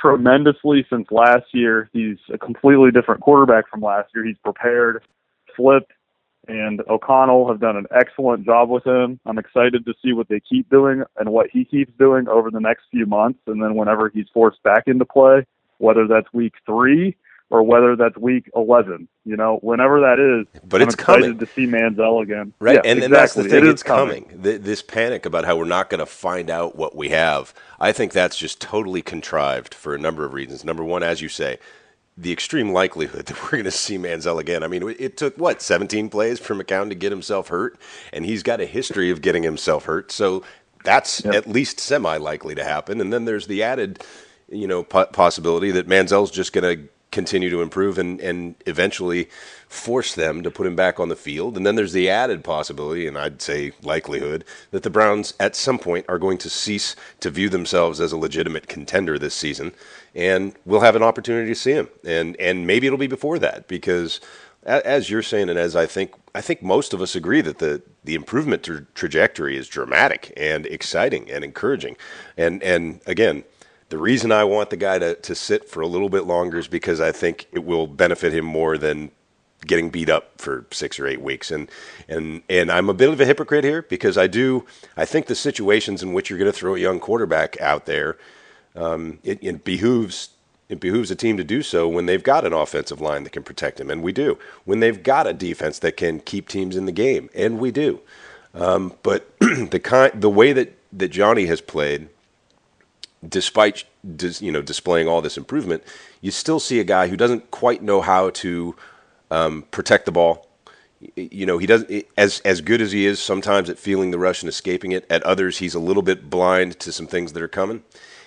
tremendously 0.00 0.86
since 0.90 1.06
last 1.10 1.46
year. 1.52 1.88
He's 1.92 2.18
a 2.32 2.38
completely 2.38 2.90
different 2.90 3.20
quarterback 3.20 3.68
from 3.68 3.80
last 3.80 4.10
year. 4.14 4.24
He's 4.24 4.38
prepared. 4.38 5.02
Flip 5.56 5.84
and 6.46 6.80
O'Connell 6.88 7.48
have 7.48 7.60
done 7.60 7.76
an 7.76 7.86
excellent 7.94 8.44
job 8.44 8.70
with 8.70 8.86
him. 8.86 9.20
I'm 9.26 9.38
excited 9.38 9.84
to 9.84 9.94
see 10.02 10.12
what 10.12 10.28
they 10.28 10.40
keep 10.40 10.68
doing 10.70 11.02
and 11.18 11.30
what 11.30 11.48
he 11.52 11.64
keeps 11.64 11.92
doing 11.98 12.26
over 12.28 12.50
the 12.50 12.60
next 12.60 12.84
few 12.90 13.06
months. 13.06 13.40
And 13.46 13.62
then 13.62 13.74
whenever 13.74 14.08
he's 14.08 14.26
forced 14.32 14.62
back 14.62 14.84
into 14.86 15.04
play, 15.04 15.44
whether 15.76 16.06
that's 16.06 16.32
week 16.32 16.54
three 16.64 17.16
or 17.50 17.62
whether 17.62 17.96
that's 17.96 18.16
week 18.16 18.50
11, 18.54 19.08
you 19.28 19.36
know, 19.36 19.58
whenever 19.62 20.00
that 20.00 20.18
is, 20.18 20.46
But 20.66 20.80
I'm 20.82 20.88
it's 20.88 20.94
excited 20.94 21.22
coming. 21.22 21.38
to 21.38 21.46
see 21.46 21.66
Manziel 21.66 22.22
again. 22.22 22.54
Right, 22.60 22.76
Yeah, 22.76 22.80
and, 22.84 22.98
exactly. 22.98 23.04
and 23.04 23.14
that's 23.14 23.34
the 23.34 23.44
thing. 23.44 23.64
It 23.66 23.68
it's 23.68 23.82
coming. 23.82 24.40
Th- 24.42 24.60
This 24.60 24.82
panic 24.82 25.26
about 25.26 25.44
how 25.44 25.56
we're 25.56 25.64
not 25.66 25.90
going 25.90 26.00
to 26.00 26.06
find 26.06 26.50
out 26.50 26.76
what 26.76 26.96
we 26.96 27.10
have. 27.10 27.52
I 27.78 27.92
think 27.92 28.12
that's 28.12 28.36
just 28.38 28.60
totally 28.60 29.02
contrived 29.02 29.74
for 29.74 29.94
a 29.94 29.98
number 29.98 30.24
of 30.24 30.32
reasons. 30.32 30.64
Number 30.64 30.82
one, 30.82 31.02
as 31.02 31.20
you 31.20 31.28
say, 31.28 31.58
the 32.16 32.32
extreme 32.32 32.72
likelihood 32.72 33.26
that 33.28 33.42
we're 33.44 33.50
going 33.50 33.64
to 33.64 33.70
see 33.70 33.98
Manziel 33.98 34.40
again. 34.40 34.62
I 34.62 34.68
mean, 34.68 34.94
it 34.98 35.16
took 35.16 35.36
what 35.36 35.60
17 35.62 36.08
plays 36.08 36.38
for 36.40 36.54
McCown 36.54 36.88
to 36.88 36.94
get 36.94 37.12
himself 37.12 37.48
hurt, 37.48 37.78
and 38.12 38.24
he's 38.24 38.42
got 38.42 38.60
a 38.60 38.66
history 38.66 39.10
of 39.10 39.20
getting 39.22 39.42
himself 39.42 39.84
hurt. 39.84 40.10
So 40.10 40.42
that's 40.84 41.22
Yep. 41.24 41.34
at 41.34 41.46
least 41.48 41.78
semi 41.80 42.16
likely 42.16 42.54
to 42.54 42.64
happen. 42.64 43.00
And 43.00 43.12
then 43.12 43.24
there's 43.26 43.46
the 43.46 43.62
added, 43.62 44.02
you 44.50 44.66
know, 44.66 44.82
po- 44.82 45.06
possibility 45.06 45.70
that 45.72 45.86
Manziel's 45.88 46.30
just 46.30 46.52
going 46.52 46.76
to 46.78 46.88
continue 47.10 47.50
to 47.50 47.62
improve 47.62 47.98
and, 47.98 48.20
and 48.20 48.54
eventually 48.66 49.28
force 49.68 50.14
them 50.14 50.42
to 50.42 50.50
put 50.50 50.66
him 50.66 50.76
back 50.76 51.00
on 51.00 51.08
the 51.08 51.16
field. 51.16 51.56
And 51.56 51.66
then 51.66 51.74
there's 51.74 51.92
the 51.92 52.08
added 52.08 52.44
possibility, 52.44 53.06
and 53.06 53.16
I'd 53.16 53.40
say 53.40 53.72
likelihood, 53.82 54.44
that 54.70 54.82
the 54.82 54.90
Browns 54.90 55.34
at 55.40 55.56
some 55.56 55.78
point 55.78 56.04
are 56.08 56.18
going 56.18 56.38
to 56.38 56.50
cease 56.50 56.96
to 57.20 57.30
view 57.30 57.48
themselves 57.48 58.00
as 58.00 58.12
a 58.12 58.16
legitimate 58.18 58.68
contender 58.68 59.18
this 59.18 59.34
season, 59.34 59.72
and 60.14 60.54
we'll 60.64 60.80
have 60.80 60.96
an 60.96 61.02
opportunity 61.02 61.48
to 61.48 61.54
see 61.54 61.72
him. 61.72 61.88
And 62.04 62.36
and 62.36 62.66
maybe 62.66 62.86
it'll 62.86 62.98
be 62.98 63.06
before 63.06 63.38
that 63.38 63.68
because. 63.68 64.20
As 64.64 65.08
you're 65.08 65.22
saying, 65.22 65.48
and 65.48 65.58
as 65.58 65.74
I 65.76 65.86
think, 65.86 66.12
I 66.34 66.42
think 66.42 66.62
most 66.62 66.92
of 66.92 67.00
us 67.00 67.14
agree 67.14 67.40
that 67.40 67.58
the, 67.58 67.80
the 68.04 68.14
improvement 68.14 68.64
tra- 68.64 68.84
trajectory 68.92 69.56
is 69.56 69.66
dramatic 69.66 70.32
and 70.36 70.66
exciting 70.66 71.30
and 71.30 71.42
encouraging. 71.42 71.96
And 72.36 72.62
and 72.62 73.00
again, 73.06 73.44
the 73.88 73.98
reason 73.98 74.32
I 74.32 74.44
want 74.44 74.70
the 74.70 74.76
guy 74.76 74.98
to, 74.98 75.14
to 75.14 75.34
sit 75.34 75.68
for 75.68 75.80
a 75.80 75.86
little 75.86 76.08
bit 76.08 76.24
longer 76.24 76.58
is 76.58 76.68
because 76.68 77.00
I 77.00 77.12
think 77.12 77.46
it 77.52 77.64
will 77.64 77.86
benefit 77.86 78.32
him 78.32 78.44
more 78.44 78.76
than 78.76 79.10
getting 79.66 79.90
beat 79.90 80.08
up 80.08 80.40
for 80.40 80.66
six 80.70 81.00
or 81.00 81.06
eight 81.06 81.20
weeks. 81.20 81.50
And 81.50 81.70
and 82.08 82.42
and 82.48 82.70
I'm 82.70 82.88
a 82.88 82.94
bit 82.94 83.08
of 83.08 83.20
a 83.20 83.24
hypocrite 83.24 83.64
here 83.64 83.82
because 83.82 84.18
I 84.18 84.26
do 84.26 84.66
I 84.96 85.04
think 85.04 85.26
the 85.26 85.34
situations 85.34 86.02
in 86.02 86.12
which 86.12 86.30
you're 86.30 86.38
going 86.38 86.50
to 86.50 86.56
throw 86.56 86.74
a 86.74 86.78
young 86.78 87.00
quarterback 87.00 87.60
out 87.60 87.86
there, 87.86 88.18
um, 88.76 89.18
it, 89.24 89.38
it 89.42 89.64
behooves 89.64 90.30
it 90.68 90.80
behooves 90.80 91.10
a 91.10 91.16
team 91.16 91.38
to 91.38 91.44
do 91.44 91.62
so 91.62 91.88
when 91.88 92.04
they've 92.04 92.22
got 92.22 92.46
an 92.46 92.52
offensive 92.52 93.00
line 93.00 93.24
that 93.24 93.32
can 93.32 93.42
protect 93.42 93.80
him, 93.80 93.88
and 93.90 94.02
we 94.02 94.12
do. 94.12 94.38
When 94.66 94.80
they've 94.80 95.02
got 95.02 95.26
a 95.26 95.32
defense 95.32 95.78
that 95.78 95.96
can 95.96 96.20
keep 96.20 96.46
teams 96.46 96.76
in 96.76 96.84
the 96.84 96.92
game, 96.92 97.30
and 97.34 97.58
we 97.58 97.70
do. 97.70 98.00
Um, 98.52 98.94
but 99.02 99.32
the 99.40 99.80
kind 99.82 100.20
the 100.20 100.30
way 100.30 100.52
that 100.52 100.74
that 100.92 101.08
Johnny 101.08 101.46
has 101.46 101.60
played 101.60 102.08
despite 103.26 103.84
you 104.40 104.52
know 104.52 104.62
displaying 104.62 105.08
all 105.08 105.20
this 105.20 105.36
improvement, 105.36 105.82
you 106.20 106.30
still 106.30 106.60
see 106.60 106.80
a 106.80 106.84
guy 106.84 107.08
who 107.08 107.16
doesn't 107.16 107.50
quite 107.50 107.82
know 107.82 108.00
how 108.00 108.30
to 108.30 108.76
um, 109.30 109.62
protect 109.70 110.06
the 110.06 110.12
ball. 110.12 110.46
You 111.14 111.46
know, 111.46 111.58
he 111.58 111.66
doesn't 111.66 112.06
as 112.16 112.40
as 112.40 112.60
good 112.60 112.80
as 112.80 112.92
he 112.92 113.06
is 113.06 113.20
sometimes 113.20 113.70
at 113.70 113.78
feeling 113.78 114.10
the 114.10 114.18
rush 114.18 114.42
and 114.42 114.48
escaping 114.48 114.92
it. 114.92 115.06
At 115.10 115.22
others, 115.22 115.58
he's 115.58 115.74
a 115.74 115.80
little 115.80 116.02
bit 116.02 116.28
blind 116.28 116.78
to 116.80 116.92
some 116.92 117.06
things 117.06 117.32
that 117.32 117.42
are 117.42 117.48
coming. 117.48 117.84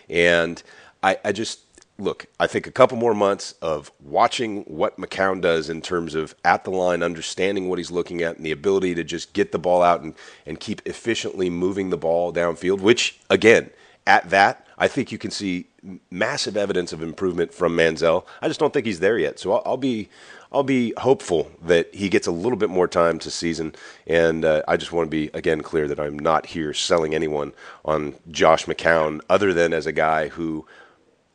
And 0.10 0.62
I, 1.04 1.18
I 1.24 1.32
just 1.32 1.60
look, 2.02 2.26
I 2.40 2.48
think 2.48 2.68
a 2.68 2.72
couple 2.72 2.98
more 2.98 3.14
months 3.14 3.54
of 3.62 3.92
watching 4.02 4.64
what 4.64 4.98
McCown 4.98 5.40
does 5.42 5.70
in 5.70 5.82
terms 5.82 6.16
of 6.16 6.36
at 6.44 6.64
the 6.64 6.72
line, 6.72 7.04
understanding 7.04 7.70
what 7.70 7.78
he's 7.78 7.92
looking 7.92 8.22
at, 8.22 8.38
and 8.38 8.46
the 8.46 8.52
ability 8.52 8.96
to 8.96 9.04
just 9.04 9.34
get 9.34 9.52
the 9.52 9.60
ball 9.60 9.84
out 9.84 10.02
and, 10.02 10.16
and 10.46 10.60
keep 10.60 10.82
efficiently 10.86 11.50
moving 11.50 11.90
the 11.90 11.98
ball 11.98 12.34
downfield, 12.34 12.82
which, 12.82 13.20
again, 13.30 13.70
at 14.08 14.30
that, 14.32 14.66
I 14.82 14.88
think 14.88 15.12
you 15.12 15.20
can 15.20 15.30
see 15.30 15.68
massive 16.10 16.58
evidence 16.58 16.92
of 16.92 17.04
improvement 17.04 17.54
from 17.54 17.78
Manziel. 17.78 18.26
I 18.42 18.48
just 18.48 18.60
don't 18.60 18.74
think 18.74 18.88
he's 18.88 19.00
there 19.00 19.20
yet. 19.20 19.38
So 19.38 19.54
I'll, 19.54 19.62
I'll 19.64 19.78
be 19.78 20.10
I'll 20.52 20.64
be 20.64 20.94
hopeful 20.98 21.52
that 21.62 21.94
he 21.94 22.10
gets 22.10 22.26
a 22.26 22.32
little 22.32 22.58
bit 22.58 22.70
more 22.72 22.88
time 22.88 23.20
to 23.20 23.30
season. 23.30 23.76
And 24.08 24.44
uh, 24.44 24.64
I 24.68 24.78
just 24.78 24.92
want 24.92 25.06
to 25.06 25.12
be 25.12 25.30
again 25.36 25.62
clear 25.62 25.88
that 25.88 26.00
I'm 26.00 26.18
not 26.18 26.48
here 26.48 26.74
selling 26.74 27.14
anyone 27.14 27.54
on 27.86 28.16
Josh 28.32 28.66
McCown, 28.66 29.22
other 29.30 29.54
than 29.54 29.72
as 29.72 29.86
a 29.86 29.92
guy 29.92 30.30
who 30.30 30.66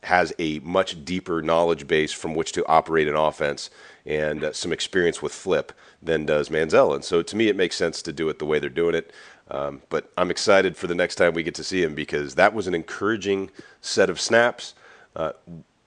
has 0.03 0.33
a 0.39 0.59
much 0.59 1.05
deeper 1.05 1.41
knowledge 1.41 1.87
base 1.87 2.11
from 2.11 2.35
which 2.35 2.51
to 2.51 2.65
operate 2.67 3.07
an 3.07 3.15
offense 3.15 3.69
and 4.05 4.43
uh, 4.43 4.53
some 4.53 4.73
experience 4.73 5.21
with 5.21 5.33
flip 5.33 5.71
than 6.01 6.25
does 6.25 6.49
Manziel. 6.49 6.93
And 6.93 7.03
so 7.03 7.21
to 7.21 7.35
me, 7.35 7.47
it 7.47 7.55
makes 7.55 7.77
sense 7.77 8.01
to 8.01 8.13
do 8.13 8.27
it 8.29 8.39
the 8.39 8.45
way 8.45 8.59
they're 8.59 8.69
doing 8.69 8.95
it. 8.95 9.11
Um, 9.49 9.81
but 9.89 10.11
I'm 10.17 10.31
excited 10.31 10.75
for 10.77 10.87
the 10.87 10.95
next 10.95 11.15
time 11.15 11.33
we 11.33 11.43
get 11.43 11.55
to 11.55 11.63
see 11.63 11.81
him 11.81 11.95
because 11.95 12.35
that 12.35 12.53
was 12.53 12.67
an 12.67 12.75
encouraging 12.75 13.49
set 13.81 14.09
of 14.09 14.19
snaps. 14.19 14.73
Uh, 15.15 15.33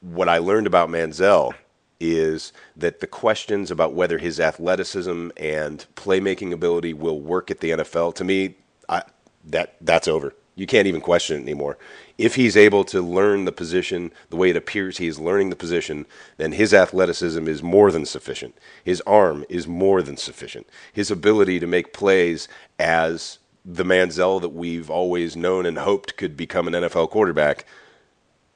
what 0.01 0.29
I 0.29 0.39
learned 0.39 0.67
about 0.67 0.89
Manziel 0.89 1.55
is 2.01 2.53
that 2.77 3.01
the 3.01 3.07
questions 3.07 3.71
about 3.71 3.93
whether 3.93 4.19
his 4.19 4.41
athleticism 4.41 5.29
and 5.37 5.87
playmaking 5.95 6.53
ability 6.53 6.95
will 6.95 7.21
work 7.21 7.51
at 7.51 7.61
the 7.61 7.71
NFL, 7.71 8.15
to 8.15 8.25
me, 8.25 8.55
I, 8.89 9.03
that 9.45 9.77
that's 9.83 10.09
over. 10.09 10.35
You 10.57 10.67
can't 10.67 10.87
even 10.87 11.01
question 11.01 11.39
it 11.39 11.43
anymore. 11.43 11.79
If 12.19 12.35
he's 12.35 12.57
able 12.57 12.85
to 12.85 13.01
learn 13.01 13.47
the 13.47 13.53
position 13.53 14.13
the 14.29 14.37
way 14.37 14.51
it 14.51 14.57
appears 14.57 14.99
he 14.99 15.07
is 15.07 15.19
learning 15.19 15.51
the 15.51 15.57
position, 15.57 16.07
then 16.37 16.53
his 16.53 16.75
athleticism 16.75 17.49
is 17.49 17.63
more 17.63 17.91
than 17.91 18.05
sufficient. 18.05 18.59
His 18.85 19.01
arm 19.07 19.45
is 19.49 19.67
more 19.67 20.03
than 20.03 20.19
sufficient. 20.19 20.69
His 20.93 21.11
ability 21.11 21.61
to 21.61 21.67
make 21.67 21.95
plays 21.95 22.47
as 22.79 23.39
the 23.65 23.85
Manziel 23.85 24.41
that 24.41 24.51
we've 24.51 24.91
always 24.91 25.37
known 25.37 25.67
and 25.67 25.79
hoped 25.79 26.17
could 26.17 26.37
become 26.37 26.67
an 26.67 26.75
NFL 26.75 27.11
quarterback 27.11 27.65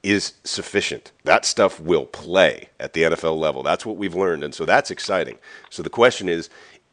is 0.03 0.33
sufficient. 0.43 1.11
That 1.23 1.45
stuff 1.45 1.79
will 1.79 2.05
play 2.05 2.69
at 2.79 2.93
the 2.93 3.03
NFL 3.03 3.39
level. 3.39 3.63
That's 3.63 3.85
what 3.85 3.97
we've 3.97 4.15
learned. 4.15 4.43
And 4.43 4.53
so 4.53 4.65
that's 4.65 4.91
exciting. 4.91 5.39
So 5.69 5.81
the 5.81 5.89
question 5.89 6.29
is 6.29 6.49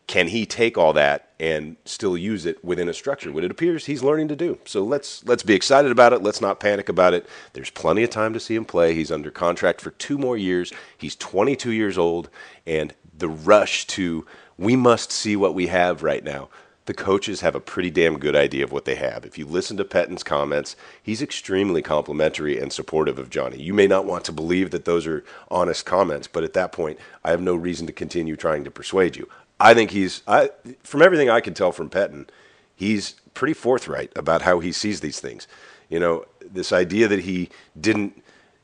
can 0.06 0.28
he 0.28 0.44
take 0.44 0.76
all 0.76 0.92
that 0.94 1.30
and 1.38 1.76
still 1.84 2.18
use 2.18 2.44
it 2.44 2.62
within 2.64 2.88
a 2.88 2.94
structure? 2.94 3.30
What 3.30 3.44
it 3.44 3.50
appears 3.50 3.86
he's 3.86 4.02
learning 4.02 4.28
to 4.28 4.36
do. 4.36 4.58
So 4.64 4.82
let's 4.82 5.24
let's 5.24 5.42
be 5.42 5.54
excited 5.54 5.90
about 5.92 6.12
it. 6.12 6.22
Let's 6.22 6.40
not 6.40 6.60
panic 6.60 6.88
about 6.88 7.14
it. 7.14 7.26
There's 7.52 7.70
plenty 7.70 8.02
of 8.02 8.10
time 8.10 8.32
to 8.32 8.40
see 8.40 8.54
him 8.54 8.64
play. 8.64 8.94
He's 8.94 9.12
under 9.12 9.30
contract 9.30 9.80
for 9.80 9.90
two 9.92 10.18
more 10.18 10.36
years. 10.36 10.72
He's 10.98 11.14
22 11.16 11.70
years 11.70 11.96
old, 11.96 12.30
and 12.66 12.94
the 13.16 13.28
rush 13.28 13.86
to 13.88 14.26
we 14.58 14.76
must 14.76 15.12
see 15.12 15.36
what 15.36 15.54
we 15.54 15.68
have 15.68 16.02
right 16.02 16.24
now 16.24 16.48
the 16.86 16.94
coaches 16.94 17.40
have 17.40 17.54
a 17.54 17.60
pretty 17.60 17.90
damn 17.90 18.18
good 18.18 18.34
idea 18.34 18.64
of 18.64 18.72
what 18.72 18.84
they 18.84 18.96
have. 18.96 19.24
If 19.24 19.38
you 19.38 19.46
listen 19.46 19.76
to 19.76 19.84
Pettine's 19.84 20.24
comments, 20.24 20.74
he's 21.02 21.22
extremely 21.22 21.80
complimentary 21.80 22.58
and 22.58 22.72
supportive 22.72 23.18
of 23.18 23.30
Johnny. 23.30 23.60
You 23.62 23.72
may 23.72 23.86
not 23.86 24.04
want 24.04 24.24
to 24.24 24.32
believe 24.32 24.72
that 24.72 24.84
those 24.84 25.06
are 25.06 25.24
honest 25.50 25.86
comments, 25.86 26.26
but 26.26 26.42
at 26.42 26.54
that 26.54 26.72
point, 26.72 26.98
I 27.24 27.30
have 27.30 27.40
no 27.40 27.54
reason 27.54 27.86
to 27.86 27.92
continue 27.92 28.34
trying 28.34 28.64
to 28.64 28.70
persuade 28.70 29.16
you. 29.16 29.28
I 29.60 29.74
think 29.74 29.92
he's, 29.92 30.22
I, 30.26 30.50
from 30.82 31.02
everything 31.02 31.30
I 31.30 31.40
can 31.40 31.54
tell 31.54 31.70
from 31.70 31.88
Pettine, 31.88 32.28
he's 32.74 33.14
pretty 33.34 33.54
forthright 33.54 34.10
about 34.16 34.42
how 34.42 34.58
he 34.58 34.72
sees 34.72 35.00
these 35.00 35.20
things. 35.20 35.46
You 35.88 36.00
know, 36.00 36.24
this 36.40 36.72
idea 36.72 37.06
that 37.06 37.20
he 37.20 37.48
didn't, 37.80 38.22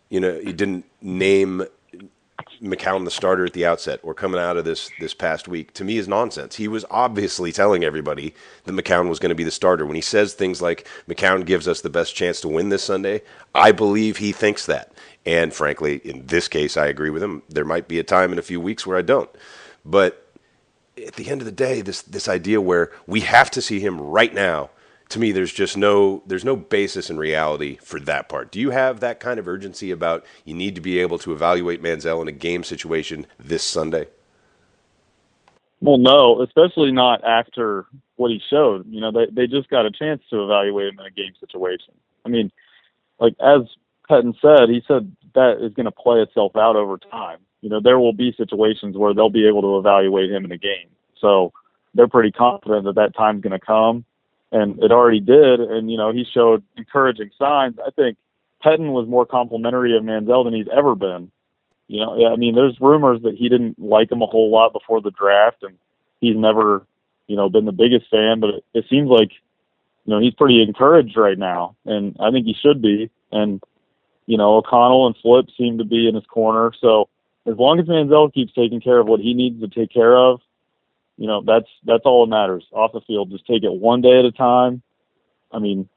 you 0.08 0.18
know, 0.18 0.40
he 0.40 0.52
didn't 0.52 0.86
name 1.00 1.62
McCown 2.62 3.04
the 3.04 3.10
starter 3.10 3.46
at 3.46 3.52
the 3.52 3.66
outset 3.66 4.00
or 4.02 4.14
coming 4.14 4.40
out 4.40 4.56
of 4.56 4.64
this 4.64 4.90
this 4.98 5.14
past 5.14 5.48
week 5.48 5.72
to 5.74 5.84
me 5.84 5.98
is 5.98 6.08
nonsense. 6.08 6.56
He 6.56 6.68
was 6.68 6.84
obviously 6.90 7.52
telling 7.52 7.84
everybody 7.84 8.34
that 8.64 8.72
McCown 8.72 9.08
was 9.08 9.18
going 9.18 9.30
to 9.30 9.34
be 9.34 9.44
the 9.44 9.50
starter. 9.50 9.86
When 9.86 9.94
he 9.94 10.00
says 10.00 10.34
things 10.34 10.60
like 10.60 10.86
McCown 11.08 11.46
gives 11.46 11.68
us 11.68 11.80
the 11.80 11.90
best 11.90 12.14
chance 12.14 12.40
to 12.40 12.48
win 12.48 12.68
this 12.68 12.84
Sunday, 12.84 13.22
I 13.54 13.72
believe 13.72 14.16
he 14.16 14.32
thinks 14.32 14.66
that. 14.66 14.92
And 15.24 15.52
frankly, 15.52 15.96
in 16.04 16.26
this 16.26 16.48
case, 16.48 16.76
I 16.76 16.86
agree 16.86 17.10
with 17.10 17.22
him. 17.22 17.42
There 17.48 17.64
might 17.64 17.88
be 17.88 17.98
a 17.98 18.04
time 18.04 18.32
in 18.32 18.38
a 18.38 18.42
few 18.42 18.60
weeks 18.60 18.86
where 18.86 18.98
I 18.98 19.02
don't. 19.02 19.30
But 19.84 20.26
at 21.06 21.14
the 21.14 21.28
end 21.30 21.40
of 21.40 21.44
the 21.44 21.52
day, 21.52 21.80
this 21.80 22.02
this 22.02 22.28
idea 22.28 22.60
where 22.60 22.90
we 23.06 23.20
have 23.20 23.50
to 23.52 23.62
see 23.62 23.80
him 23.80 24.00
right 24.00 24.34
now 24.34 24.70
to 25.08 25.18
me 25.18 25.32
there's 25.32 25.52
just 25.52 25.76
no 25.76 26.22
there's 26.26 26.44
no 26.44 26.56
basis 26.56 27.10
in 27.10 27.16
reality 27.18 27.78
for 27.82 27.98
that 28.00 28.28
part. 28.28 28.50
Do 28.52 28.60
you 28.60 28.70
have 28.70 29.00
that 29.00 29.20
kind 29.20 29.38
of 29.38 29.48
urgency 29.48 29.90
about 29.90 30.24
you 30.44 30.54
need 30.54 30.74
to 30.74 30.80
be 30.80 30.98
able 30.98 31.18
to 31.20 31.32
evaluate 31.32 31.82
Manziel 31.82 32.20
in 32.22 32.28
a 32.28 32.32
game 32.32 32.62
situation 32.62 33.26
this 33.38 33.64
Sunday? 33.64 34.08
Well, 35.80 35.98
no, 35.98 36.42
especially 36.42 36.92
not 36.92 37.22
after 37.24 37.86
what 38.16 38.30
he 38.30 38.40
showed. 38.50 38.86
You 38.90 39.00
know, 39.00 39.12
they 39.12 39.26
they 39.30 39.46
just 39.46 39.70
got 39.70 39.86
a 39.86 39.90
chance 39.90 40.22
to 40.30 40.44
evaluate 40.44 40.92
him 40.92 41.00
in 41.00 41.06
a 41.06 41.10
game 41.10 41.32
situation. 41.40 41.94
I 42.24 42.28
mean, 42.28 42.50
like 43.18 43.34
as 43.40 43.62
Pettine 44.10 44.34
said, 44.40 44.68
he 44.68 44.82
said 44.86 45.14
that 45.34 45.64
is 45.64 45.72
going 45.74 45.86
to 45.86 45.92
play 45.92 46.20
itself 46.20 46.56
out 46.56 46.76
over 46.76 46.98
time. 46.98 47.38
You 47.60 47.70
know, 47.70 47.80
there 47.80 47.98
will 47.98 48.12
be 48.12 48.34
situations 48.36 48.96
where 48.96 49.14
they'll 49.14 49.30
be 49.30 49.48
able 49.48 49.62
to 49.62 49.78
evaluate 49.78 50.30
him 50.30 50.44
in 50.44 50.52
a 50.52 50.58
game. 50.58 50.88
So 51.20 51.52
they're 51.94 52.08
pretty 52.08 52.30
confident 52.30 52.84
that 52.84 52.94
that 52.96 53.16
time's 53.16 53.42
going 53.42 53.58
to 53.58 53.64
come 53.64 54.04
and 54.52 54.82
it 54.82 54.90
already 54.92 55.20
did. 55.20 55.60
And 55.60 55.90
you 55.90 55.96
know, 55.96 56.12
he 56.12 56.24
showed 56.24 56.62
encouraging 56.76 57.30
signs. 57.38 57.76
I 57.84 57.90
think 57.90 58.16
Pettine 58.64 58.92
was 58.92 59.08
more 59.08 59.26
complimentary 59.26 59.96
of 59.96 60.02
Manziel 60.02 60.44
than 60.44 60.54
he's 60.54 60.68
ever 60.76 60.94
been. 60.94 61.30
You 61.86 62.00
know, 62.00 62.30
I 62.30 62.36
mean, 62.36 62.54
there's 62.54 62.76
rumors 62.80 63.22
that 63.22 63.34
he 63.36 63.48
didn't 63.48 63.78
like 63.78 64.12
him 64.12 64.20
a 64.20 64.26
whole 64.26 64.50
lot 64.50 64.72
before 64.72 65.00
the 65.00 65.10
draft, 65.10 65.62
and 65.62 65.78
he's 66.20 66.36
never, 66.36 66.86
you 67.26 67.36
know, 67.36 67.48
been 67.48 67.64
the 67.64 67.72
biggest 67.72 68.10
fan. 68.10 68.40
But 68.40 68.50
it, 68.50 68.64
it 68.74 68.84
seems 68.90 69.08
like, 69.08 69.30
you 70.04 70.14
know, 70.14 70.20
he's 70.20 70.34
pretty 70.34 70.62
encouraged 70.62 71.16
right 71.16 71.38
now, 71.38 71.76
and 71.86 72.14
I 72.20 72.30
think 72.30 72.46
he 72.46 72.54
should 72.60 72.82
be. 72.82 73.10
And 73.32 73.62
you 74.26 74.36
know, 74.36 74.56
O'Connell 74.56 75.06
and 75.06 75.16
Flip 75.22 75.46
seem 75.56 75.78
to 75.78 75.84
be 75.84 76.06
in 76.06 76.14
his 76.14 76.26
corner. 76.26 76.72
So 76.78 77.08
as 77.46 77.56
long 77.56 77.80
as 77.80 77.86
Manziel 77.86 78.32
keeps 78.32 78.52
taking 78.52 78.80
care 78.80 78.98
of 78.98 79.06
what 79.06 79.20
he 79.20 79.32
needs 79.32 79.60
to 79.60 79.68
take 79.68 79.90
care 79.90 80.14
of, 80.14 80.40
you 81.18 81.26
know, 81.26 81.42
that's 81.44 81.66
that's 81.84 82.04
all 82.04 82.24
that 82.24 82.30
matters 82.30 82.64
off 82.72 82.92
the 82.92 83.00
field. 83.00 83.30
Just 83.30 83.46
take 83.46 83.64
it 83.64 83.72
one 83.72 84.00
day 84.00 84.20
at 84.20 84.24
a 84.24 84.30
time. 84.30 84.82
I 85.52 85.58
mean, 85.58 85.88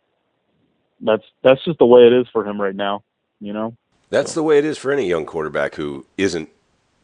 that's 0.99 1.23
that's 1.43 1.63
just 1.63 1.77
the 1.77 1.85
way 1.85 2.07
it 2.07 2.13
is 2.13 2.27
for 2.33 2.45
him 2.45 2.59
right 2.59 2.75
now. 2.75 3.03
You 3.39 3.53
know. 3.53 3.77
That's 4.09 4.33
so. 4.33 4.39
the 4.39 4.43
way 4.43 4.57
it 4.57 4.65
is 4.65 4.77
for 4.77 4.91
any 4.91 5.07
young 5.07 5.25
quarterback 5.25 5.75
who 5.75 6.05
isn't 6.17 6.49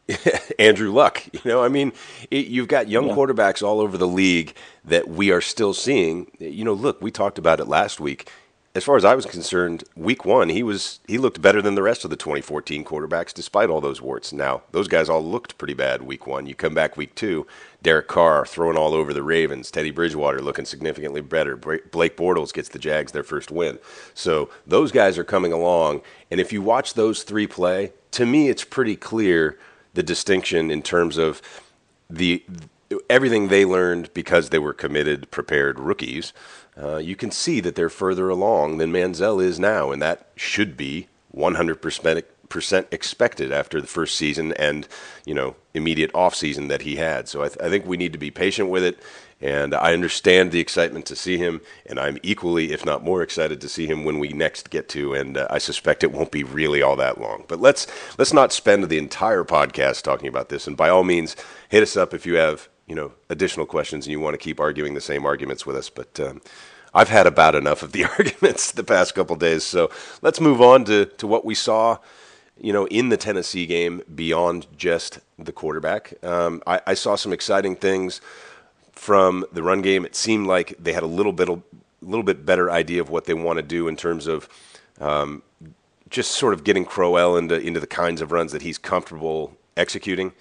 Andrew 0.59 0.91
Luck. 0.91 1.23
You 1.31 1.41
know, 1.45 1.63
I 1.63 1.67
mean, 1.67 1.93
it, 2.31 2.47
you've 2.47 2.67
got 2.67 2.89
young 2.89 3.07
yeah. 3.07 3.15
quarterbacks 3.15 3.61
all 3.61 3.79
over 3.79 3.97
the 3.97 4.07
league 4.07 4.55
that 4.83 5.07
we 5.07 5.31
are 5.31 5.39
still 5.39 5.73
seeing. 5.75 6.31
You 6.39 6.65
know, 6.65 6.73
look, 6.73 6.99
we 7.01 7.11
talked 7.11 7.37
about 7.37 7.59
it 7.59 7.67
last 7.67 7.99
week 7.99 8.31
as 8.77 8.83
far 8.83 8.95
as 8.95 9.03
I 9.03 9.15
was 9.15 9.25
concerned, 9.25 9.85
week 9.95 10.23
one 10.23 10.49
he 10.49 10.61
was 10.61 10.99
he 11.07 11.17
looked 11.17 11.41
better 11.41 11.63
than 11.63 11.73
the 11.73 11.81
rest 11.81 12.03
of 12.03 12.11
the 12.11 12.15
2014 12.15 12.85
quarterbacks, 12.85 13.33
despite 13.33 13.71
all 13.71 13.81
those 13.81 14.03
warts. 14.03 14.31
Now 14.31 14.61
those 14.71 14.87
guys 14.87 15.09
all 15.09 15.25
looked 15.25 15.57
pretty 15.57 15.73
bad 15.73 16.03
week 16.03 16.27
one. 16.27 16.45
You 16.45 16.53
come 16.53 16.75
back 16.75 16.95
week 16.95 17.15
two, 17.15 17.47
Derek 17.81 18.07
Carr 18.07 18.45
throwing 18.45 18.77
all 18.77 18.93
over 18.93 19.13
the 19.13 19.23
Ravens, 19.23 19.71
Teddy 19.71 19.89
Bridgewater 19.89 20.43
looking 20.43 20.65
significantly 20.65 21.21
better. 21.21 21.55
Blake 21.57 22.15
Bortles 22.15 22.53
gets 22.53 22.69
the 22.69 22.77
Jags 22.77 23.13
their 23.13 23.23
first 23.23 23.49
win. 23.49 23.79
So 24.13 24.51
those 24.67 24.91
guys 24.91 25.17
are 25.17 25.23
coming 25.23 25.51
along, 25.51 26.01
and 26.29 26.39
if 26.39 26.53
you 26.53 26.61
watch 26.61 26.93
those 26.93 27.23
three 27.23 27.47
play, 27.47 27.93
to 28.11 28.27
me 28.27 28.47
it's 28.47 28.63
pretty 28.63 28.95
clear 28.95 29.57
the 29.95 30.03
distinction 30.03 30.69
in 30.69 30.83
terms 30.83 31.17
of 31.17 31.41
the 32.11 32.45
everything 33.09 33.47
they 33.47 33.65
learned 33.65 34.13
because 34.13 34.49
they 34.49 34.59
were 34.59 34.73
committed, 34.73 35.31
prepared 35.31 35.79
rookies 35.79 36.31
uh, 36.81 36.97
you 36.97 37.15
can 37.15 37.31
see 37.31 37.59
that 37.59 37.75
they're 37.75 37.89
further 37.89 38.29
along 38.29 38.77
than 38.77 38.91
Manziel 38.91 39.43
is 39.43 39.59
now, 39.59 39.91
and 39.91 40.01
that 40.01 40.27
should 40.35 40.77
be 40.77 41.07
100% 41.35 42.23
expected 42.91 43.51
after 43.51 43.81
the 43.81 43.87
first 43.87 44.15
season 44.15 44.53
and 44.53 44.87
you 45.25 45.33
know 45.33 45.55
immediate 45.73 46.11
off 46.13 46.33
season 46.33 46.67
that 46.69 46.81
he 46.83 46.95
had. 46.95 47.27
So 47.27 47.43
I, 47.43 47.47
th- 47.49 47.61
I 47.61 47.69
think 47.69 47.85
we 47.85 47.97
need 47.97 48.13
to 48.13 48.19
be 48.19 48.31
patient 48.31 48.69
with 48.69 48.83
it, 48.83 48.99
and 49.41 49.73
I 49.73 49.93
understand 49.93 50.51
the 50.51 50.59
excitement 50.59 51.05
to 51.07 51.15
see 51.15 51.37
him, 51.37 51.61
and 51.85 51.99
I'm 51.99 52.17
equally, 52.23 52.71
if 52.71 52.85
not 52.85 53.03
more, 53.03 53.21
excited 53.21 53.61
to 53.61 53.69
see 53.69 53.85
him 53.85 54.03
when 54.03 54.19
we 54.19 54.29
next 54.29 54.69
get 54.69 54.89
to. 54.89 55.13
And 55.13 55.37
uh, 55.37 55.47
I 55.49 55.57
suspect 55.57 56.03
it 56.03 56.11
won't 56.11 56.31
be 56.31 56.43
really 56.43 56.81
all 56.81 56.95
that 56.95 57.19
long. 57.19 57.45
But 57.47 57.59
let's 57.59 57.87
let's 58.17 58.33
not 58.33 58.53
spend 58.53 58.83
the 58.83 58.97
entire 58.97 59.43
podcast 59.43 60.03
talking 60.03 60.27
about 60.27 60.49
this. 60.49 60.67
And 60.67 60.77
by 60.77 60.89
all 60.89 61.03
means, 61.03 61.35
hit 61.69 61.83
us 61.83 61.97
up 61.97 62.13
if 62.13 62.25
you 62.25 62.35
have 62.35 62.69
you 62.87 62.95
know 62.95 63.13
additional 63.29 63.65
questions 63.65 64.05
and 64.05 64.11
you 64.11 64.19
want 64.19 64.33
to 64.33 64.37
keep 64.37 64.59
arguing 64.59 64.93
the 64.93 65.01
same 65.01 65.25
arguments 65.25 65.65
with 65.65 65.75
us. 65.75 65.89
But 65.89 66.19
um, 66.19 66.41
I've 66.93 67.09
had 67.09 67.27
about 67.27 67.55
enough 67.55 67.83
of 67.83 67.91
the 67.91 68.05
arguments 68.17 68.71
the 68.71 68.83
past 68.83 69.15
couple 69.15 69.35
days. 69.35 69.63
So 69.63 69.91
let's 70.21 70.41
move 70.41 70.61
on 70.61 70.85
to 70.85 71.05
to 71.05 71.27
what 71.27 71.45
we 71.45 71.55
saw 71.55 71.99
you 72.59 72.73
know, 72.73 72.87
in 72.87 73.09
the 73.09 73.17
Tennessee 73.17 73.65
game 73.65 74.01
beyond 74.13 74.67
just 74.75 75.19
the 75.37 75.51
quarterback. 75.51 76.13
Um, 76.23 76.61
I, 76.65 76.81
I, 76.87 76.93
saw 76.93 77.15
some 77.15 77.31
exciting 77.31 77.75
things 77.75 78.21
from 78.91 79.45
the 79.51 79.61
run 79.61 79.81
game. 79.81 80.05
It 80.05 80.15
seemed 80.15 80.47
like 80.47 80.75
they 80.79 80.93
had 80.93 81.03
a 81.03 81.07
little 81.07 81.33
bit, 81.33 81.49
a 81.49 81.61
little 82.01 82.23
bit 82.23 82.45
better 82.45 82.71
idea 82.71 83.01
of 83.01 83.09
what 83.09 83.25
they 83.25 83.33
want 83.33 83.57
to 83.57 83.63
do 83.63 83.87
in 83.87 83.95
terms 83.95 84.27
of 84.27 84.49
um, 84.99 85.43
just 86.09 86.31
sort 86.31 86.53
of 86.53 86.63
getting 86.63 86.85
Crowell 86.85 87.37
into 87.37 87.59
into 87.59 87.79
the 87.79 87.87
kinds 87.87 88.21
of 88.21 88.31
runs 88.31 88.51
that 88.51 88.61
he's 88.61 88.77
comfortable 88.77 89.55
executing. 89.75 90.33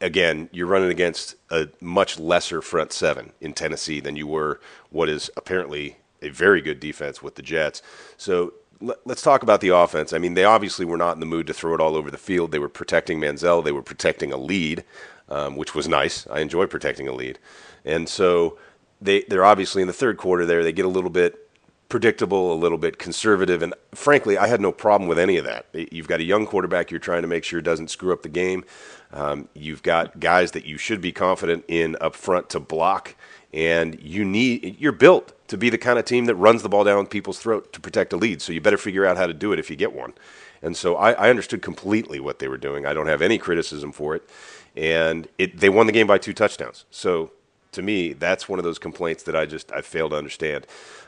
Again, 0.00 0.48
you're 0.52 0.66
running 0.66 0.90
against 0.90 1.34
a 1.50 1.68
much 1.80 2.18
lesser 2.18 2.62
front 2.62 2.92
seven 2.92 3.32
in 3.40 3.52
Tennessee 3.52 4.00
than 4.00 4.16
you 4.16 4.26
were 4.26 4.60
what 4.90 5.08
is 5.08 5.30
apparently 5.36 5.96
a 6.22 6.28
very 6.28 6.60
good 6.60 6.80
defense 6.80 7.22
with 7.22 7.34
the 7.34 7.42
Jets. 7.42 7.82
So 8.16 8.54
let's 8.80 9.22
talk 9.22 9.42
about 9.42 9.60
the 9.60 9.70
offense. 9.70 10.12
I 10.12 10.18
mean, 10.18 10.34
they 10.34 10.44
obviously 10.44 10.84
were 10.84 10.96
not 10.96 11.14
in 11.14 11.20
the 11.20 11.26
mood 11.26 11.46
to 11.48 11.54
throw 11.54 11.74
it 11.74 11.80
all 11.80 11.96
over 11.96 12.10
the 12.10 12.18
field. 12.18 12.52
They 12.52 12.58
were 12.58 12.68
protecting 12.68 13.20
Manziel. 13.20 13.64
They 13.64 13.72
were 13.72 13.82
protecting 13.82 14.32
a 14.32 14.36
lead, 14.36 14.84
um, 15.28 15.56
which 15.56 15.74
was 15.74 15.88
nice. 15.88 16.26
I 16.28 16.40
enjoy 16.40 16.66
protecting 16.66 17.08
a 17.08 17.12
lead, 17.12 17.38
and 17.84 18.08
so 18.08 18.58
they 19.00 19.24
they're 19.28 19.44
obviously 19.44 19.82
in 19.82 19.88
the 19.88 19.94
third 19.94 20.16
quarter 20.16 20.46
there. 20.46 20.62
They 20.62 20.72
get 20.72 20.84
a 20.84 20.88
little 20.88 21.10
bit 21.10 21.48
predictable, 21.88 22.52
a 22.52 22.54
little 22.54 22.78
bit 22.78 22.98
conservative, 22.98 23.62
and 23.62 23.74
frankly, 23.94 24.36
I 24.36 24.46
had 24.46 24.60
no 24.60 24.72
problem 24.72 25.08
with 25.08 25.18
any 25.18 25.38
of 25.38 25.44
that. 25.44 25.66
You've 25.72 26.08
got 26.08 26.20
a 26.20 26.24
young 26.24 26.46
quarterback 26.46 26.90
you're 26.90 27.00
trying 27.00 27.22
to 27.22 27.28
make 27.28 27.44
sure 27.44 27.60
doesn't 27.60 27.88
screw 27.88 28.12
up 28.12 28.22
the 28.22 28.28
game. 28.28 28.64
Um, 29.12 29.48
you've 29.54 29.82
got 29.82 30.20
guys 30.20 30.52
that 30.52 30.66
you 30.66 30.76
should 30.76 31.00
be 31.00 31.12
confident 31.12 31.64
in 31.68 31.96
up 32.00 32.14
front 32.14 32.50
to 32.50 32.60
block, 32.60 33.14
and 33.52 33.98
you 34.00 34.24
need 34.24 34.76
you're 34.78 34.92
built 34.92 35.32
to 35.48 35.56
be 35.56 35.70
the 35.70 35.78
kind 35.78 35.98
of 35.98 36.04
team 36.04 36.26
that 36.26 36.34
runs 36.34 36.62
the 36.62 36.68
ball 36.68 36.84
down 36.84 37.06
people's 37.06 37.38
throat 37.38 37.72
to 37.72 37.80
protect 37.80 38.12
a 38.12 38.16
lead. 38.16 38.42
So 38.42 38.52
you 38.52 38.60
better 38.60 38.76
figure 38.76 39.06
out 39.06 39.16
how 39.16 39.26
to 39.26 39.34
do 39.34 39.52
it 39.52 39.58
if 39.58 39.70
you 39.70 39.76
get 39.76 39.94
one. 39.94 40.12
And 40.60 40.76
so 40.76 40.96
I, 40.96 41.12
I 41.12 41.30
understood 41.30 41.62
completely 41.62 42.20
what 42.20 42.38
they 42.38 42.48
were 42.48 42.58
doing. 42.58 42.84
I 42.84 42.92
don't 42.92 43.06
have 43.06 43.22
any 43.22 43.38
criticism 43.38 43.92
for 43.92 44.14
it, 44.14 44.28
and 44.76 45.28
it, 45.38 45.58
they 45.58 45.68
won 45.68 45.86
the 45.86 45.92
game 45.92 46.06
by 46.06 46.18
two 46.18 46.34
touchdowns. 46.34 46.84
So 46.90 47.30
to 47.72 47.82
me, 47.82 48.12
that's 48.12 48.48
one 48.48 48.58
of 48.58 48.64
those 48.64 48.78
complaints 48.78 49.22
that 49.24 49.36
I 49.36 49.46
just 49.46 49.72
I 49.72 49.80
fail 49.80 50.10
to 50.10 50.16
understand. 50.16 50.66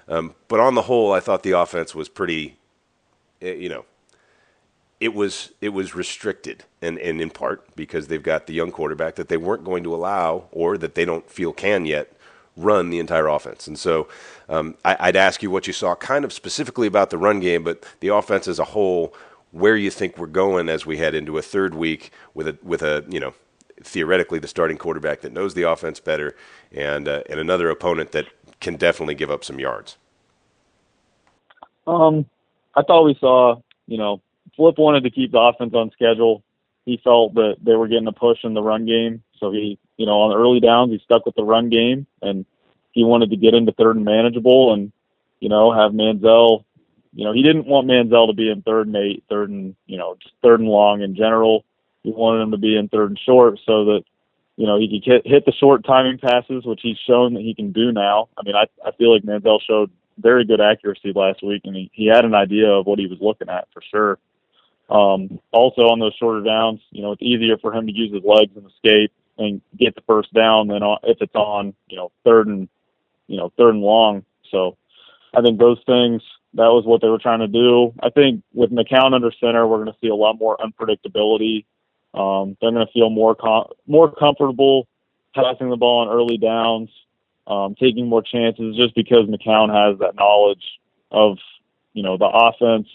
Um, 0.08 0.34
but 0.48 0.60
on 0.60 0.74
the 0.74 0.82
whole, 0.82 1.12
I 1.12 1.20
thought 1.20 1.42
the 1.42 1.52
offense 1.52 1.94
was 1.94 2.08
pretty, 2.08 2.56
eh, 3.42 3.54
you 3.54 3.68
know, 3.68 3.84
it 5.00 5.14
was 5.14 5.52
it 5.60 5.70
was 5.70 5.94
restricted, 5.94 6.64
and, 6.82 6.98
and 6.98 7.20
in 7.20 7.30
part 7.30 7.74
because 7.74 8.08
they've 8.08 8.22
got 8.22 8.46
the 8.46 8.52
young 8.54 8.70
quarterback 8.70 9.16
that 9.16 9.28
they 9.28 9.38
weren't 9.38 9.64
going 9.64 9.82
to 9.84 9.94
allow, 9.94 10.44
or 10.52 10.76
that 10.78 10.94
they 10.94 11.06
don't 11.06 11.28
feel 11.30 11.52
can 11.52 11.86
yet 11.86 12.12
run 12.56 12.90
the 12.90 12.98
entire 12.98 13.26
offense. 13.26 13.66
And 13.66 13.78
so 13.78 14.08
um, 14.48 14.76
I, 14.84 15.06
would 15.06 15.16
ask 15.16 15.42
you 15.42 15.50
what 15.50 15.66
you 15.66 15.72
saw, 15.72 15.94
kind 15.94 16.24
of 16.24 16.32
specifically 16.32 16.86
about 16.86 17.10
the 17.10 17.16
run 17.16 17.40
game, 17.40 17.64
but 17.64 17.84
the 18.00 18.08
offense 18.08 18.46
as 18.46 18.58
a 18.58 18.64
whole, 18.64 19.14
where 19.52 19.76
you 19.76 19.90
think 19.90 20.18
we're 20.18 20.26
going 20.26 20.68
as 20.68 20.84
we 20.84 20.98
head 20.98 21.14
into 21.14 21.38
a 21.38 21.42
third 21.42 21.74
week 21.74 22.12
with 22.34 22.46
a 22.46 22.58
with 22.62 22.82
a 22.82 23.04
you 23.08 23.20
know 23.20 23.34
theoretically 23.82 24.38
the 24.38 24.48
starting 24.48 24.76
quarterback 24.76 25.22
that 25.22 25.32
knows 25.32 25.54
the 25.54 25.62
offense 25.62 25.98
better, 25.98 26.36
and 26.72 27.08
uh, 27.08 27.22
and 27.30 27.40
another 27.40 27.70
opponent 27.70 28.12
that 28.12 28.26
can 28.60 28.76
definitely 28.76 29.14
give 29.14 29.30
up 29.30 29.44
some 29.44 29.58
yards. 29.58 29.96
Um, 31.86 32.26
I 32.76 32.82
thought 32.82 33.04
we 33.04 33.16
saw, 33.18 33.56
you 33.86 33.98
know, 33.98 34.20
Flip 34.56 34.78
wanted 34.78 35.04
to 35.04 35.10
keep 35.10 35.32
the 35.32 35.38
offense 35.38 35.74
on 35.74 35.90
schedule. 35.90 36.42
He 36.86 37.00
felt 37.02 37.34
that 37.34 37.56
they 37.62 37.74
were 37.74 37.88
getting 37.88 38.06
a 38.06 38.12
push 38.12 38.38
in 38.42 38.54
the 38.54 38.62
run 38.62 38.86
game, 38.86 39.22
so 39.38 39.50
he, 39.52 39.78
you 39.96 40.06
know, 40.06 40.20
on 40.20 40.30
the 40.30 40.36
early 40.36 40.60
downs, 40.60 40.90
he 40.90 41.00
stuck 41.04 41.26
with 41.26 41.34
the 41.34 41.44
run 41.44 41.68
game, 41.68 42.06
and 42.22 42.44
he 42.92 43.04
wanted 43.04 43.30
to 43.30 43.36
get 43.36 43.54
into 43.54 43.72
third 43.72 43.96
and 43.96 44.04
manageable, 44.04 44.72
and 44.72 44.92
you 45.40 45.48
know, 45.48 45.72
have 45.72 45.92
Manziel. 45.92 46.64
You 47.12 47.24
know, 47.24 47.32
he 47.32 47.42
didn't 47.42 47.66
want 47.66 47.88
Manziel 47.88 48.28
to 48.28 48.34
be 48.34 48.50
in 48.50 48.62
third 48.62 48.86
and 48.86 48.96
eight, 48.96 49.24
third 49.28 49.50
and 49.50 49.74
you 49.86 49.98
know, 49.98 50.16
just 50.22 50.34
third 50.42 50.60
and 50.60 50.68
long 50.68 51.02
in 51.02 51.16
general. 51.16 51.64
He 52.02 52.12
wanted 52.12 52.42
him 52.42 52.50
to 52.52 52.58
be 52.58 52.76
in 52.76 52.88
third 52.88 53.10
and 53.10 53.18
short 53.18 53.58
so 53.66 53.84
that 53.86 54.02
you 54.56 54.66
know 54.66 54.78
he 54.78 54.88
could 54.88 55.12
hit, 55.12 55.26
hit 55.26 55.44
the 55.44 55.52
short 55.52 55.84
timing 55.84 56.18
passes, 56.18 56.64
which 56.64 56.80
he's 56.82 56.98
shown 57.06 57.34
that 57.34 57.42
he 57.42 57.54
can 57.54 57.72
do 57.72 57.92
now. 57.92 58.28
I 58.38 58.42
mean, 58.44 58.54
I 58.54 58.66
I 58.86 58.92
feel 58.92 59.12
like 59.12 59.22
Manziel 59.22 59.60
showed 59.66 59.90
very 60.18 60.44
good 60.44 60.60
accuracy 60.60 61.12
last 61.14 61.42
week, 61.42 61.62
and 61.64 61.74
he 61.74 61.90
he 61.92 62.06
had 62.06 62.24
an 62.24 62.34
idea 62.34 62.68
of 62.68 62.86
what 62.86 62.98
he 62.98 63.06
was 63.06 63.18
looking 63.20 63.48
at 63.48 63.68
for 63.72 63.82
sure. 63.90 64.18
Um, 64.90 65.38
also 65.52 65.82
on 65.82 66.00
those 66.00 66.14
shorter 66.18 66.42
downs, 66.44 66.80
you 66.90 67.02
know, 67.02 67.12
it's 67.12 67.22
easier 67.22 67.56
for 67.58 67.72
him 67.72 67.86
to 67.86 67.92
use 67.92 68.12
his 68.12 68.24
legs 68.24 68.52
and 68.56 68.66
escape 68.66 69.12
and 69.38 69.62
get 69.78 69.94
the 69.94 70.02
first 70.02 70.32
down 70.34 70.68
than 70.68 70.82
if 71.04 71.18
it's 71.20 71.34
on, 71.34 71.74
you 71.88 71.96
know, 71.96 72.10
third 72.24 72.48
and, 72.48 72.68
you 73.28 73.36
know, 73.36 73.52
third 73.56 73.74
and 73.74 73.82
long. 73.82 74.24
So 74.50 74.76
I 75.32 75.42
think 75.42 75.58
those 75.58 75.78
things, 75.86 76.22
that 76.54 76.66
was 76.66 76.84
what 76.84 77.00
they 77.00 77.08
were 77.08 77.18
trying 77.18 77.38
to 77.38 77.46
do. 77.46 77.94
I 78.02 78.10
think 78.10 78.42
with 78.52 78.72
McCown 78.72 79.14
under 79.14 79.30
center, 79.40 79.66
we're 79.66 79.84
going 79.84 79.92
to 79.92 79.98
see 80.00 80.08
a 80.08 80.14
lot 80.14 80.38
more 80.38 80.56
unpredictability 80.58 81.64
um, 82.14 82.56
they're 82.60 82.72
going 82.72 82.86
to 82.86 82.92
feel 82.92 83.10
more 83.10 83.34
com- 83.34 83.70
more 83.86 84.12
comfortable 84.12 84.88
passing 85.34 85.70
the 85.70 85.76
ball 85.76 86.00
on 86.00 86.08
early 86.08 86.38
downs, 86.38 86.90
um, 87.46 87.76
taking 87.78 88.08
more 88.08 88.22
chances, 88.22 88.76
just 88.76 88.94
because 88.94 89.28
McCown 89.28 89.68
has 89.72 89.98
that 90.00 90.16
knowledge 90.16 90.64
of 91.10 91.38
you 91.92 92.02
know 92.02 92.16
the 92.16 92.26
offense. 92.26 92.88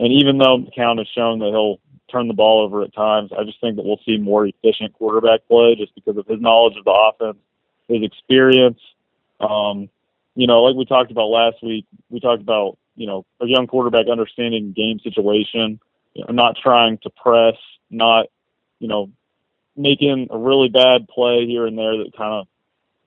And 0.00 0.12
even 0.14 0.38
though 0.38 0.58
McCown 0.58 0.96
has 0.96 1.06
shown 1.14 1.40
that 1.40 1.50
he'll 1.50 1.78
turn 2.10 2.26
the 2.26 2.34
ball 2.34 2.64
over 2.64 2.82
at 2.82 2.94
times, 2.94 3.30
I 3.38 3.44
just 3.44 3.60
think 3.60 3.76
that 3.76 3.84
we'll 3.84 4.00
see 4.04 4.16
more 4.16 4.46
efficient 4.46 4.94
quarterback 4.94 5.46
play 5.46 5.76
just 5.76 5.94
because 5.94 6.16
of 6.16 6.26
his 6.26 6.40
knowledge 6.40 6.76
of 6.78 6.84
the 6.84 6.90
offense, 6.90 7.38
his 7.86 8.02
experience. 8.02 8.80
Um, 9.40 9.90
you 10.34 10.46
know, 10.46 10.62
like 10.62 10.74
we 10.74 10.86
talked 10.86 11.10
about 11.10 11.26
last 11.26 11.62
week, 11.62 11.86
we 12.08 12.18
talked 12.18 12.40
about 12.40 12.78
you 12.96 13.06
know 13.06 13.26
a 13.42 13.46
young 13.46 13.66
quarterback 13.66 14.06
understanding 14.10 14.72
game 14.72 15.00
situation, 15.00 15.78
you 16.14 16.24
know, 16.26 16.32
not 16.32 16.56
trying 16.56 16.96
to 17.02 17.10
press, 17.10 17.56
not 17.90 18.26
you 18.78 18.88
know, 18.88 19.10
making 19.76 20.28
a 20.30 20.38
really 20.38 20.68
bad 20.68 21.08
play 21.08 21.46
here 21.46 21.66
and 21.66 21.76
there 21.76 21.98
that 21.98 22.16
kind 22.16 22.32
of 22.32 22.48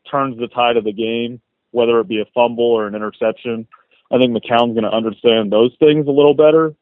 turns 0.10 0.38
the 0.38 0.48
tide 0.48 0.78
of 0.78 0.84
the 0.84 0.94
game, 0.94 1.42
whether 1.72 2.00
it 2.00 2.08
be 2.08 2.22
a 2.22 2.26
fumble 2.36 2.66
or 2.66 2.86
an 2.86 2.94
interception. 2.94 3.68
I 4.12 4.20
think 4.20 4.32
McCown's 4.32 4.80
going 4.80 4.84
to 4.84 4.96
understand 4.96 5.52
those 5.52 5.76
things 5.80 6.08
a 6.08 6.12
little 6.12 6.36
better. 6.36 6.76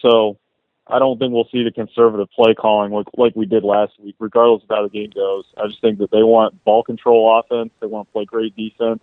So 0.00 0.38
I 0.86 0.98
don't 0.98 1.18
think 1.18 1.32
we'll 1.32 1.48
see 1.52 1.62
the 1.62 1.70
conservative 1.70 2.30
play 2.30 2.54
calling 2.54 2.92
like, 2.92 3.06
like 3.16 3.36
we 3.36 3.46
did 3.46 3.62
last 3.62 3.92
week, 4.00 4.16
regardless 4.18 4.62
of 4.62 4.68
how 4.70 4.82
the 4.82 4.88
game 4.88 5.10
goes. 5.14 5.44
I 5.56 5.66
just 5.66 5.80
think 5.80 5.98
that 5.98 6.10
they 6.10 6.22
want 6.22 6.62
ball 6.64 6.82
control 6.82 7.38
offense, 7.38 7.72
they 7.80 7.86
want 7.86 8.08
to 8.08 8.12
play 8.12 8.24
great 8.24 8.56
defense, 8.56 9.02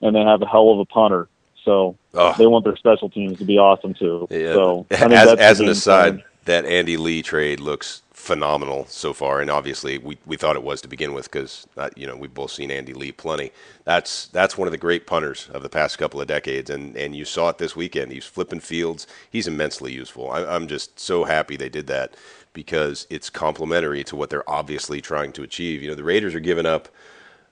and 0.00 0.14
they 0.14 0.20
have 0.20 0.42
a 0.42 0.46
hell 0.46 0.70
of 0.70 0.78
a 0.78 0.84
punter. 0.84 1.28
So 1.64 1.96
oh. 2.14 2.34
they 2.36 2.46
want 2.46 2.64
their 2.64 2.76
special 2.76 3.08
teams 3.08 3.38
to 3.38 3.44
be 3.44 3.56
awesome 3.58 3.94
too. 3.94 4.26
Yeah. 4.30 4.54
So 4.54 4.86
as, 4.90 5.38
as 5.38 5.60
an 5.60 5.68
aside. 5.68 6.24
That 6.44 6.64
Andy 6.64 6.96
Lee 6.96 7.22
trade 7.22 7.60
looks 7.60 8.02
phenomenal 8.12 8.86
so 8.88 9.12
far, 9.12 9.40
and 9.40 9.50
obviously 9.50 9.98
we, 9.98 10.16
we 10.26 10.36
thought 10.36 10.56
it 10.56 10.62
was 10.62 10.80
to 10.80 10.88
begin 10.88 11.12
with 11.12 11.30
because 11.30 11.66
uh, 11.76 11.90
you 11.96 12.06
know 12.06 12.16
we've 12.16 12.34
both 12.34 12.52
seen 12.52 12.70
Andy 12.70 12.92
Lee 12.94 13.12
plenty. 13.12 13.52
That's 13.84 14.26
that's 14.28 14.56
one 14.56 14.68
of 14.68 14.72
the 14.72 14.78
great 14.78 15.06
punters 15.06 15.48
of 15.52 15.62
the 15.62 15.68
past 15.68 15.98
couple 15.98 16.20
of 16.20 16.28
decades, 16.28 16.70
and 16.70 16.96
and 16.96 17.16
you 17.16 17.24
saw 17.24 17.48
it 17.48 17.58
this 17.58 17.76
weekend. 17.76 18.12
He's 18.12 18.24
flipping 18.24 18.60
fields. 18.60 19.06
He's 19.30 19.48
immensely 19.48 19.92
useful. 19.92 20.30
I, 20.30 20.44
I'm 20.44 20.68
just 20.68 20.98
so 21.00 21.24
happy 21.24 21.56
they 21.56 21.68
did 21.68 21.86
that 21.88 22.14
because 22.52 23.06
it's 23.10 23.30
complementary 23.30 24.04
to 24.04 24.16
what 24.16 24.30
they're 24.30 24.48
obviously 24.48 25.00
trying 25.00 25.32
to 25.32 25.42
achieve. 25.42 25.82
You 25.82 25.90
know 25.90 25.96
the 25.96 26.04
Raiders 26.04 26.34
are 26.34 26.40
giving 26.40 26.66
up. 26.66 26.88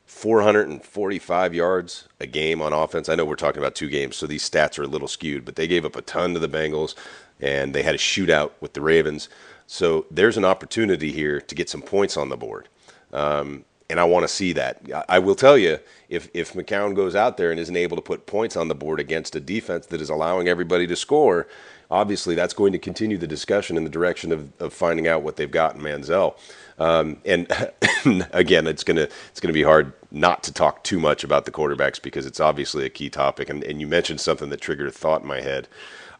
445 0.06 1.54
yards 1.54 2.08
a 2.18 2.26
game 2.26 2.60
on 2.60 2.72
offense. 2.72 3.08
I 3.08 3.14
know 3.14 3.24
we're 3.24 3.36
talking 3.36 3.62
about 3.62 3.76
two 3.76 3.88
games, 3.88 4.16
so 4.16 4.26
these 4.26 4.48
stats 4.48 4.76
are 4.78 4.82
a 4.82 4.88
little 4.88 5.06
skewed, 5.06 5.44
but 5.44 5.54
they 5.54 5.68
gave 5.68 5.84
up 5.84 5.94
a 5.94 6.02
ton 6.02 6.34
to 6.34 6.40
the 6.40 6.48
Bengals, 6.48 6.96
and 7.40 7.74
they 7.74 7.82
had 7.82 7.94
a 7.94 7.98
shootout 7.98 8.52
with 8.60 8.74
the 8.74 8.80
Ravens. 8.80 9.28
So 9.66 10.06
there's 10.10 10.36
an 10.36 10.44
opportunity 10.44 11.12
here 11.12 11.40
to 11.40 11.54
get 11.54 11.68
some 11.68 11.82
points 11.82 12.16
on 12.16 12.28
the 12.28 12.36
board. 12.36 12.68
Um, 13.12 13.64
and 13.88 13.98
I 13.98 14.04
want 14.04 14.22
to 14.22 14.28
see 14.28 14.52
that. 14.52 14.80
I 15.08 15.18
will 15.18 15.34
tell 15.34 15.58
you, 15.58 15.80
if, 16.08 16.28
if 16.32 16.52
McCown 16.52 16.94
goes 16.94 17.16
out 17.16 17.36
there 17.36 17.50
and 17.50 17.58
isn't 17.58 17.76
able 17.76 17.96
to 17.96 18.02
put 18.02 18.24
points 18.26 18.56
on 18.56 18.68
the 18.68 18.74
board 18.74 19.00
against 19.00 19.34
a 19.34 19.40
defense 19.40 19.86
that 19.86 20.00
is 20.00 20.08
allowing 20.08 20.46
everybody 20.46 20.86
to 20.86 20.94
score, 20.94 21.48
obviously 21.90 22.36
that's 22.36 22.54
going 22.54 22.72
to 22.72 22.78
continue 22.78 23.18
the 23.18 23.26
discussion 23.26 23.76
in 23.76 23.82
the 23.82 23.90
direction 23.90 24.30
of, 24.30 24.52
of 24.60 24.72
finding 24.72 25.08
out 25.08 25.22
what 25.22 25.36
they've 25.36 25.50
got 25.50 25.74
in 25.74 25.82
Manziel. 25.82 26.36
Um, 26.78 27.18
and 27.24 27.48
again, 28.32 28.66
it's 28.66 28.84
gonna 28.84 29.08
it's 29.30 29.40
gonna 29.40 29.52
be 29.52 29.64
hard 29.64 29.92
not 30.10 30.42
to 30.44 30.52
talk 30.52 30.82
too 30.84 30.98
much 31.00 31.24
about 31.24 31.44
the 31.44 31.50
quarterbacks 31.50 32.00
because 32.00 32.26
it's 32.26 32.40
obviously 32.40 32.86
a 32.86 32.90
key 32.90 33.10
topic. 33.10 33.50
And, 33.50 33.62
and 33.64 33.80
you 33.80 33.86
mentioned 33.86 34.20
something 34.20 34.50
that 34.50 34.60
triggered 34.60 34.88
a 34.88 34.92
thought 34.92 35.22
in 35.22 35.28
my 35.28 35.40
head. 35.40 35.68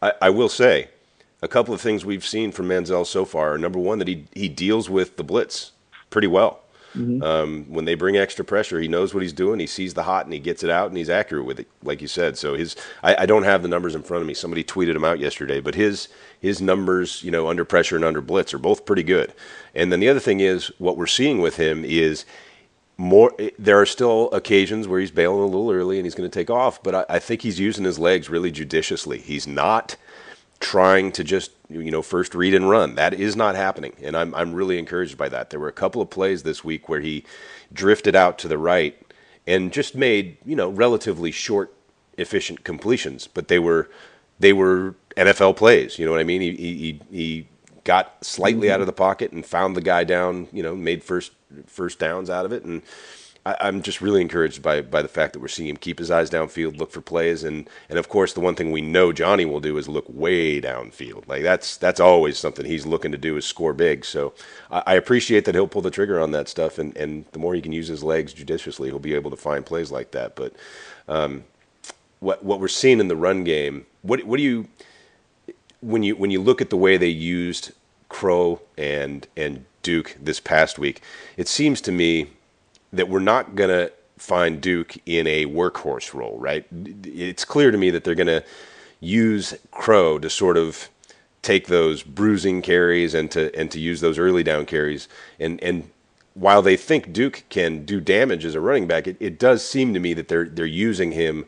I, 0.03 0.13
I 0.21 0.31
will 0.31 0.49
say 0.49 0.89
a 1.43 1.49
couple 1.49 1.75
of 1.75 1.81
things 1.81 2.05
we've 2.05 2.27
seen 2.27 2.53
from 2.53 2.69
Manziel 2.69 3.07
so 3.07 3.25
far. 3.25 3.57
Number 3.59 3.79
one, 3.79 3.99
that 3.99 4.09
he 4.09 4.27
he 4.35 4.49
deals 4.49 4.91
with 4.91 5.17
the 5.17 5.25
blitz 5.25 5.73
pretty 6.11 6.29
well. 6.29 6.61
Mm-hmm. 6.95 7.23
Um, 7.23 7.67
when 7.69 7.85
they 7.85 7.95
bring 7.95 8.17
extra 8.17 8.45
pressure, 8.45 8.81
he 8.81 8.89
knows 8.89 9.15
what 9.15 9.23
he's 9.23 9.33
doing. 9.33 9.61
He 9.61 9.67
sees 9.67 9.95
the 9.95 10.03
hot 10.03 10.25
and 10.25 10.33
he 10.33 10.41
gets 10.41 10.65
it 10.65 10.71
out, 10.71 10.89
and 10.89 10.97
he's 10.97 11.11
accurate 11.11 11.45
with 11.45 11.61
it, 11.61 11.69
like 11.83 12.03
you 12.03 12.09
said. 12.09 12.37
So 12.37 12.55
his, 12.55 12.75
I, 13.03 13.23
I, 13.23 13.27
don't 13.27 13.45
have 13.45 13.63
the 13.63 13.69
numbers 13.69 13.95
in 13.95 14.03
front 14.03 14.23
of 14.23 14.27
me. 14.27 14.35
Somebody 14.35 14.65
tweeted 14.65 14.97
him 14.97 15.05
out 15.05 15.21
yesterday, 15.21 15.61
but 15.61 15.77
his 15.77 16.09
his 16.41 16.61
numbers, 16.61 17.23
you 17.23 17.31
know, 17.31 17.49
under 17.49 17.65
pressure 17.65 17.95
and 17.95 18.05
under 18.05 18.21
blitz 18.21 18.53
are 18.53 18.59
both 18.59 18.87
pretty 18.87 19.05
good. 19.05 19.33
And 19.75 19.93
then 19.93 20.01
the 20.01 20.09
other 20.09 20.21
thing 20.21 20.41
is, 20.41 20.73
what 20.79 20.97
we're 20.97 21.07
seeing 21.07 21.41
with 21.41 21.57
him 21.57 21.85
is 21.85 22.25
more. 22.97 23.33
There 23.57 23.81
are 23.81 23.87
still 23.87 24.29
occasions 24.33 24.89
where 24.89 24.99
he's 24.99 25.13
bailing 25.13 25.43
a 25.43 25.47
little 25.47 25.71
early 25.71 25.99
and 25.99 26.07
he's 26.07 26.17
going 26.17 26.29
to 26.29 26.39
take 26.39 26.51
off, 26.51 26.83
but 26.83 26.95
I, 26.95 27.05
I 27.09 27.19
think 27.21 27.43
he's 27.43 27.61
using 27.61 27.85
his 27.85 28.01
legs 28.01 28.29
really 28.29 28.51
judiciously. 28.51 29.19
He's 29.19 29.47
not 29.47 29.95
trying 30.61 31.11
to 31.13 31.25
just 31.25 31.53
you 31.69 31.91
know 31.91 32.03
first 32.03 32.35
read 32.35 32.55
and 32.55 32.69
run. 32.69 32.95
That 32.95 33.15
is 33.15 33.35
not 33.35 33.57
happening, 33.57 33.95
and 34.03 34.17
I'm 34.17 34.35
I'm 34.35 34.53
really 34.55 34.79
encouraged 34.79 35.19
by 35.19 35.29
that. 35.31 35.51
There 35.51 35.61
were 35.61 35.69
a 35.69 35.73
couple 35.73 36.01
of 36.03 36.11
plays 36.11 36.43
this 36.43 36.63
week 36.63 36.89
where 36.89 37.01
he 37.01 37.25
drifted 37.73 38.15
out 38.15 38.39
to 38.39 38.49
the 38.49 38.59
right 38.59 38.97
and 39.47 39.73
just 39.73 39.95
made 39.95 40.37
you 40.45 40.55
know 40.55 40.69
relatively 40.69 41.31
short, 41.31 41.75
efficient 42.19 42.65
completions, 42.65 43.27
but 43.27 43.49
they 43.49 43.59
were 43.59 43.91
they 44.39 44.53
were 44.53 44.95
NFL 45.17 45.57
plays. 45.57 45.99
You 45.99 46.07
know 46.07 46.13
what 46.13 46.21
I 46.21 46.25
mean? 46.25 46.41
He 46.41 46.55
he 46.55 47.01
he 47.11 47.47
got 47.85 48.25
slightly 48.25 48.69
mm-hmm. 48.69 48.75
out 48.75 48.81
of 48.81 48.87
the 48.87 48.93
pocket 48.93 49.33
and 49.33 49.45
found 49.45 49.75
the 49.77 49.81
guy 49.81 50.05
down. 50.05 50.49
You 50.53 50.63
know, 50.63 50.77
made 50.77 51.03
first 51.03 51.33
first 51.67 51.99
downs 51.99 52.31
out 52.31 52.45
of 52.45 52.53
it 52.53 52.65
and 52.65 52.83
I, 53.47 53.69
am 53.69 53.83
just 53.83 54.01
really 54.01 54.21
encouraged 54.21 54.63
by 54.63 54.83
by 54.83 55.03
the 55.03 55.09
fact 55.09 55.33
that 55.33 55.41
we're 55.41 55.49
seeing 55.49 55.69
him 55.69 55.77
keep 55.77 55.99
his 55.99 56.11
eyes 56.11 56.31
downfield, 56.31 56.79
look 56.79 56.91
for 56.93 57.01
plays, 57.01 57.43
and 57.43 57.69
and 57.89 57.99
of 57.99 58.09
course 58.09 58.33
the 58.33 58.41
one 58.41 58.55
thing 58.55 58.71
we 58.71 58.81
know 58.81 59.13
Johnny 59.13 59.45
will 59.45 59.61
do 59.61 59.79
is 59.79 59.89
look 59.89 60.05
way 60.09 60.61
downfield. 60.61 61.27
Like 61.27 61.43
that's 61.43 61.77
that's 61.77 62.01
always 62.01 62.39
something 62.39 62.67
he's 62.67 62.87
looking 62.87 63.13
to 63.13 63.19
do 63.19 63.37
is 63.37 63.47
score 63.47 63.73
big. 63.73 64.05
So 64.05 64.35
I, 64.71 64.83
I 64.87 64.95
appreciate 64.95 65.47
that 65.47 65.55
he'll 65.55 65.67
pull 65.67 65.83
the 65.83 65.91
trigger 65.91 66.21
on 66.21 66.33
that 66.33 66.49
stuff, 66.49 66.79
and 66.79 66.97
and 66.97 67.25
the 67.33 67.39
more 67.39 67.55
he 67.55 67.63
can 67.63 67.73
use 67.73 67.89
his 67.89 68.05
legs 68.05 68.33
judiciously, 68.33 68.91
he'll 68.91 68.99
be 68.99 69.15
able 69.15 69.31
to 69.31 69.37
find 69.37 69.65
plays 69.65 69.91
like 69.91 70.11
that. 70.11 70.37
But 70.37 70.55
um, 71.09 71.45
what 72.21 72.45
what 72.45 72.61
we're 72.61 72.69
seeing 72.69 73.01
in 73.01 73.09
the 73.09 73.17
run 73.17 73.45
game, 73.45 73.87
what 74.03 74.23
what 74.25 74.37
do 74.37 74.43
you 74.43 74.69
when 75.81 76.03
you 76.03 76.15
when 76.17 76.31
you 76.31 76.43
look 76.43 76.61
at 76.61 76.71
the 76.71 76.77
way 76.77 76.97
they 76.97 77.09
used 77.09 77.73
Crow 78.11 78.61
and 78.77 79.27
and 79.37 79.65
Duke 79.83 80.17
this 80.21 80.41
past 80.41 80.79
week, 80.79 81.01
it 81.39 81.49
seems 81.49 81.81
to 81.83 81.93
me 81.93 82.29
that 82.93 83.09
we're 83.09 83.21
not 83.21 83.55
going 83.55 83.71
to 83.71 83.93
find 84.19 84.61
Duke 84.61 84.97
in 85.07 85.27
a 85.27 85.47
workhorse 85.47 86.13
role, 86.13 86.39
right? 86.39 86.67
It's 87.05 87.45
clear 87.45 87.71
to 87.71 87.79
me 87.79 87.91
that 87.91 88.05
they're 88.05 88.15
going 88.15 88.27
to 88.27 88.45
use 89.01 89.55
Crow 89.71 90.19
to 90.19 90.29
sort 90.29 90.57
of 90.57 90.89
take 91.43 91.69
those 91.69 92.03
bruising 92.03 92.61
carries 92.61 93.15
and 93.15 93.31
to 93.31 93.55
and 93.59 93.71
to 93.71 93.81
use 93.81 94.03
those 94.03 94.19
early 94.19 94.43
down 94.43 94.67
carries 94.67 95.09
and 95.39 95.63
and 95.63 95.91
while 96.35 96.63
they 96.63 96.77
think 96.77 97.13
Duke 97.13 97.45
can 97.49 97.85
do 97.85 98.01
damage 98.01 98.45
as 98.45 98.55
a 98.55 98.61
running 98.61 98.87
back, 98.87 99.07
it, 99.07 99.17
it 99.21 99.39
does 99.39 99.67
seem 99.67 99.93
to 99.95 100.01
me 100.01 100.15
that 100.15 100.29
they're 100.29 100.47
they're 100.47 100.67
using 100.67 101.13
him 101.13 101.47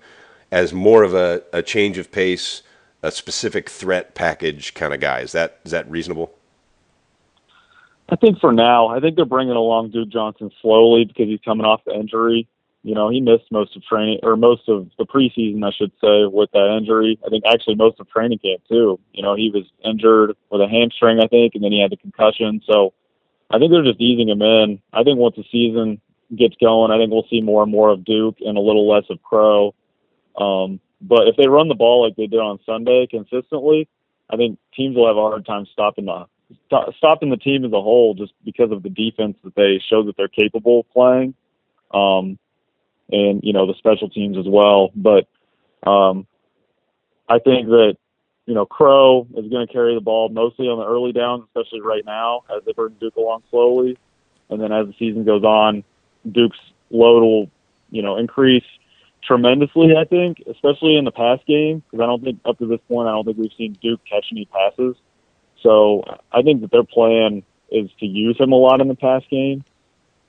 as 0.51 0.73
more 0.73 1.03
of 1.03 1.15
a, 1.15 1.43
a 1.53 1.63
change 1.63 1.99
of 1.99 2.11
pace, 2.11 2.63
a 3.03 3.11
specific 3.11 3.71
threat 3.71 4.15
package 4.15 4.75
kind 4.75 4.93
of 4.93 5.01
guy. 5.01 5.21
Is 5.21 5.33
that 5.33 5.61
is 5.65 5.71
that 5.71 5.91
reasonable? 5.91 6.35
I 8.13 8.17
think 8.17 8.41
for 8.41 8.53
now, 8.53 8.89
I 8.89 9.01
think 9.01 9.17
they're 9.17 9.25
bringing 9.25 9.57
along 9.57 9.91
Duke 9.91 10.11
Johnson 10.11 10.51
slowly 10.61 11.07
because 11.07 11.29
he's 11.29 11.41
coming 11.43 11.65
off 11.65 11.81
the 11.87 11.95
injury. 11.95 12.47
You 12.83 12.95
know, 12.95 13.09
he 13.09 13.23
missed 13.23 13.51
most 13.51 13.75
of 13.75 13.83
training 13.85 14.19
or 14.23 14.37
most 14.37 14.69
of 14.69 14.91
the 14.99 15.07
preseason, 15.07 15.65
I 15.65 15.73
should 15.73 15.93
say, 15.99 16.27
with 16.27 16.51
that 16.53 16.77
injury. 16.77 17.19
I 17.25 17.31
think 17.31 17.45
actually 17.47 17.77
most 17.77 17.99
of 18.01 18.11
training 18.11 18.41
camp 18.41 18.61
too. 18.69 19.01
You 19.15 19.23
know, 19.23 19.35
he 19.35 19.51
was 19.51 19.65
injured 19.83 20.37
with 20.51 20.61
a 20.61 20.69
hamstring, 20.69 21.21
I 21.21 21.27
think, 21.27 21.55
and 21.55 21.65
then 21.65 21.73
he 21.73 21.81
had 21.81 21.91
the 21.91 21.97
concussion. 21.97 22.61
So 22.67 22.93
I 23.51 23.59
think 23.59 23.73
they're 23.73 23.83
just 23.83 24.01
easing 24.01 24.29
him 24.29 24.43
in. 24.43 24.83
I 24.93 25.05
think 25.05 25.19
once 25.19 25.37
the 25.37 25.45
season 25.51 25.99
gets 26.37 26.57
going, 26.61 26.91
I 26.91 26.99
think 26.99 27.11
we'll 27.11 27.27
see 27.31 27.41
more 27.41 27.63
and 27.63 27.73
more 27.73 27.89
of 27.89 28.05
Duke 28.05 28.37
and 28.41 28.59
a 28.59 28.61
little 28.61 28.87
less 28.87 29.05
of 29.09 29.23
Crow. 29.23 29.75
Um, 30.37 30.81
but 31.01 31.29
if 31.29 31.37
they 31.37 31.49
run 31.49 31.69
the 31.69 31.75
ball 31.75 32.05
like 32.05 32.17
they 32.17 32.27
did 32.27 32.41
on 32.41 32.59
Sunday 32.67 33.07
consistently, 33.07 33.89
I 34.29 34.37
think 34.37 34.59
teams 34.77 34.97
will 34.97 35.07
have 35.07 35.17
a 35.17 35.21
hard 35.21 35.47
time 35.47 35.65
stopping 35.73 36.05
the 36.05 36.27
stopping 36.97 37.31
the 37.31 37.37
team 37.37 37.65
as 37.65 37.73
a 37.73 37.83
whole 37.83 38.15
just 38.15 38.33
because 38.45 38.71
of 38.71 38.83
the 38.83 38.91
defense 38.91 39.37
that 39.45 39.55
they 39.55 39.83
show 39.89 40.05
that 40.05 40.17
they're 40.17 40.29
capable 40.29 40.81
of 40.81 40.91
playing, 40.91 41.35
um, 41.93 42.39
and 43.11 43.41
you 43.43 43.53
know 43.53 43.67
the 43.67 43.75
special 43.79 44.09
teams 44.09 44.37
as 44.37 44.47
well. 44.47 44.91
But 44.95 45.27
um, 45.87 46.27
I 47.29 47.39
think 47.39 47.69
that 47.69 47.97
you 48.47 48.55
know 48.55 48.67
Crow 48.67 49.27
is 49.37 49.49
going 49.51 49.67
to 49.67 49.73
carry 49.73 49.95
the 49.95 50.01
ball 50.01 50.29
mostly 50.29 50.67
on 50.69 50.79
the 50.79 50.87
early 50.87 51.13
downs, 51.13 51.45
especially 51.49 51.81
right 51.81 52.05
now 52.05 52.43
as 52.55 52.63
they 52.65 52.73
bring 52.73 52.95
Duke 53.01 53.17
along 53.17 53.43
slowly, 53.51 53.99
and 54.51 54.61
then 54.61 54.73
as 54.73 54.87
the 54.87 54.95
season 54.99 55.25
goes 55.25 55.45
on, 55.45 55.85
Duke's 56.31 56.59
load 56.91 57.23
will 57.23 57.51
you 57.91 58.03
know 58.03 58.17
increase 58.17 58.65
tremendously. 59.23 59.97
I 59.97 60.05
think, 60.05 60.43
especially 60.51 60.97
in 60.97 61.05
the 61.05 61.13
pass 61.13 61.39
game, 61.47 61.83
because 61.91 62.03
I 62.03 62.07
don't 62.07 62.23
think 62.23 62.41
up 62.45 62.59
to 62.59 62.67
this 62.67 62.81
point 62.89 63.09
I 63.09 63.13
don't 63.13 63.25
think 63.25 63.39
we've 63.39 63.53
seen 63.57 63.77
Duke 63.83 64.01
catch 64.09 64.27
any 64.33 64.47
passes. 64.47 64.97
So 65.63 66.05
I 66.33 66.43
think 66.43 66.61
that 66.63 66.71
their 66.71 66.85
plan 66.85 67.43
is 67.71 67.91
to 68.01 68.07
use 68.07 68.39
him 68.39 68.53
a 68.53 68.57
lot 68.57 68.81
in 68.81 68.89
the 68.89 68.95
pass 68.95 69.23
game, 69.31 69.65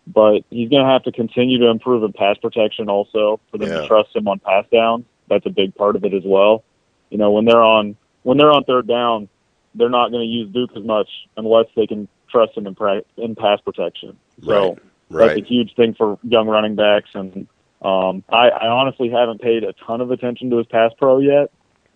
but 0.07 0.43
he's 0.49 0.69
going 0.69 0.83
to 0.83 0.89
have 0.89 1.03
to 1.03 1.11
continue 1.11 1.59
to 1.59 1.67
improve 1.67 2.03
in 2.03 2.13
pass 2.13 2.37
protection 2.37 2.89
also 2.89 3.39
for 3.51 3.57
them 3.57 3.69
yeah. 3.69 3.81
to 3.81 3.87
trust 3.87 4.15
him 4.15 4.27
on 4.27 4.39
pass 4.39 4.65
downs. 4.71 5.05
That's 5.29 5.45
a 5.45 5.49
big 5.49 5.75
part 5.75 5.95
of 5.95 6.03
it 6.05 6.13
as 6.13 6.23
well. 6.25 6.63
You 7.09 7.17
know, 7.17 7.31
when 7.31 7.45
they're 7.45 7.63
on 7.63 7.95
when 8.23 8.37
they're 8.37 8.51
on 8.51 8.63
third 8.63 8.87
down, 8.87 9.27
they're 9.75 9.89
not 9.89 10.11
going 10.11 10.21
to 10.21 10.27
use 10.27 10.51
Duke 10.51 10.71
as 10.75 10.83
much 10.83 11.09
unless 11.37 11.65
they 11.75 11.87
can 11.87 12.07
trust 12.29 12.57
him 12.57 12.67
in, 12.67 12.75
pra- 12.75 13.03
in 13.17 13.35
pass 13.35 13.59
protection. 13.61 14.17
So 14.43 14.69
right. 14.69 14.77
Right. 15.09 15.27
that's 15.27 15.41
a 15.41 15.43
huge 15.43 15.75
thing 15.75 15.93
for 15.93 16.17
young 16.23 16.47
running 16.47 16.75
backs. 16.75 17.09
And 17.13 17.47
um, 17.81 18.23
I, 18.29 18.49
I 18.49 18.67
honestly 18.67 19.09
haven't 19.09 19.41
paid 19.41 19.63
a 19.63 19.73
ton 19.73 20.01
of 20.01 20.11
attention 20.11 20.49
to 20.49 20.57
his 20.57 20.67
pass 20.67 20.91
pro 20.97 21.19
yet 21.19 21.51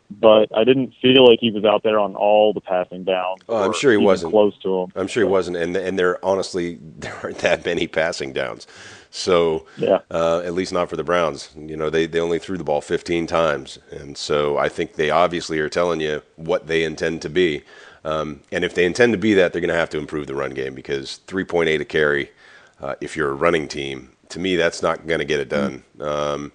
but 0.10 0.56
I 0.56 0.64
didn't 0.64 0.94
feel 1.02 1.28
like 1.28 1.40
he 1.40 1.52
was 1.52 1.66
out 1.66 1.84
there 1.84 2.00
on 2.00 2.16
all 2.16 2.54
the 2.54 2.62
passing 2.62 3.04
downs. 3.04 3.42
Oh, 3.50 3.64
I'm 3.64 3.74
sure 3.74 3.92
he 3.92 3.98
wasn't 3.98 4.32
close 4.32 4.58
to 4.60 4.84
him. 4.84 4.92
I'm 4.96 5.08
sure 5.08 5.24
he 5.24 5.30
wasn't, 5.30 5.58
and 5.58 5.76
and 5.76 6.00
there 6.00 6.24
honestly 6.24 6.80
there 7.00 7.16
aren't 7.24 7.40
that 7.40 7.66
many 7.66 7.88
passing 7.88 8.34
downs. 8.34 8.68
So 9.10 9.66
yeah, 9.78 10.00
uh, 10.12 10.42
at 10.46 10.54
least 10.54 10.74
not 10.74 10.90
for 10.90 10.96
the 10.96 11.04
Browns. 11.04 11.50
You 11.56 11.78
know, 11.78 11.90
they 11.90 12.06
they 12.06 12.20
only 12.20 12.40
threw 12.40 12.58
the 12.58 12.64
ball 12.64 12.82
15 12.82 13.28
times, 13.28 13.80
and 13.92 14.18
so 14.18 14.58
I 14.58 14.70
think 14.70 14.94
they 14.94 15.10
obviously 15.10 15.60
are 15.60 15.70
telling 15.70 16.02
you 16.02 16.22
what 16.36 16.68
they 16.68 16.84
intend 16.84 17.22
to 17.24 17.30
be. 17.30 17.64
Um, 18.04 18.42
and 18.52 18.64
if 18.64 18.74
they 18.76 18.86
intend 18.86 19.14
to 19.14 19.18
be 19.18 19.34
that, 19.34 19.52
they're 19.52 19.62
going 19.62 19.70
to 19.70 19.76
have 19.76 19.90
to 19.90 19.98
improve 19.98 20.28
the 20.28 20.36
run 20.36 20.52
game 20.52 20.74
because 20.74 21.20
3.8 21.28 21.82
a 21.82 21.84
carry, 21.84 22.32
uh, 22.80 22.96
if 23.02 23.18
you're 23.18 23.32
a 23.32 23.34
running 23.34 23.68
team, 23.68 24.12
to 24.30 24.40
me 24.40 24.56
that's 24.56 24.82
not 24.82 25.08
going 25.08 25.20
to 25.20 25.26
get 25.26 25.42
it 25.42 25.50
done. 25.50 25.84
Mm-hmm. 25.98 26.02
Um, 26.02 26.52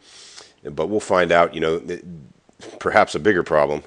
but 0.72 0.88
we'll 0.88 1.00
find 1.00 1.32
out. 1.32 1.54
You 1.54 1.60
know 1.60 1.82
perhaps 2.78 3.14
a 3.14 3.20
bigger 3.20 3.42
problem. 3.42 3.82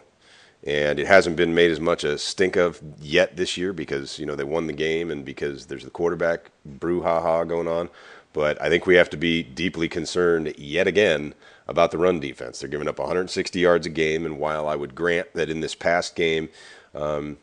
And 0.65 0.99
it 0.99 1.05
hasn't 1.05 1.35
been 1.35 1.53
made 1.53 1.69
as 1.69 1.79
much 1.79 2.03
a 2.03 2.17
stink 2.17 2.55
of 2.55 2.81
yet 2.99 3.37
this 3.37 3.55
year 3.55 3.71
because, 3.71 4.17
you 4.17 4.25
know, 4.25 4.35
they 4.35 4.43
won 4.43 4.65
the 4.65 4.73
game 4.73 5.11
and 5.11 5.23
because 5.23 5.67
there's 5.67 5.83
the 5.83 5.91
quarterback 5.91 6.49
brouhaha 6.67 7.47
going 7.47 7.67
on. 7.67 7.89
But 8.33 8.59
I 8.61 8.69
think 8.69 8.85
we 8.85 8.95
have 8.95 9.09
to 9.11 9.17
be 9.17 9.43
deeply 9.43 9.87
concerned 9.87 10.55
yet 10.57 10.87
again 10.87 11.35
about 11.67 11.91
the 11.91 11.97
run 11.99 12.19
defense. 12.19 12.59
They're 12.59 12.69
giving 12.69 12.87
up 12.87 12.99
160 12.99 13.59
yards 13.59 13.85
a 13.85 13.91
game. 13.91 14.25
And 14.25 14.39
while 14.39 14.67
I 14.67 14.75
would 14.75 14.95
grant 14.95 15.33
that 15.33 15.49
in 15.49 15.59
this 15.59 15.75
past 15.75 16.15
game, 16.15 16.49
um, 16.95 17.37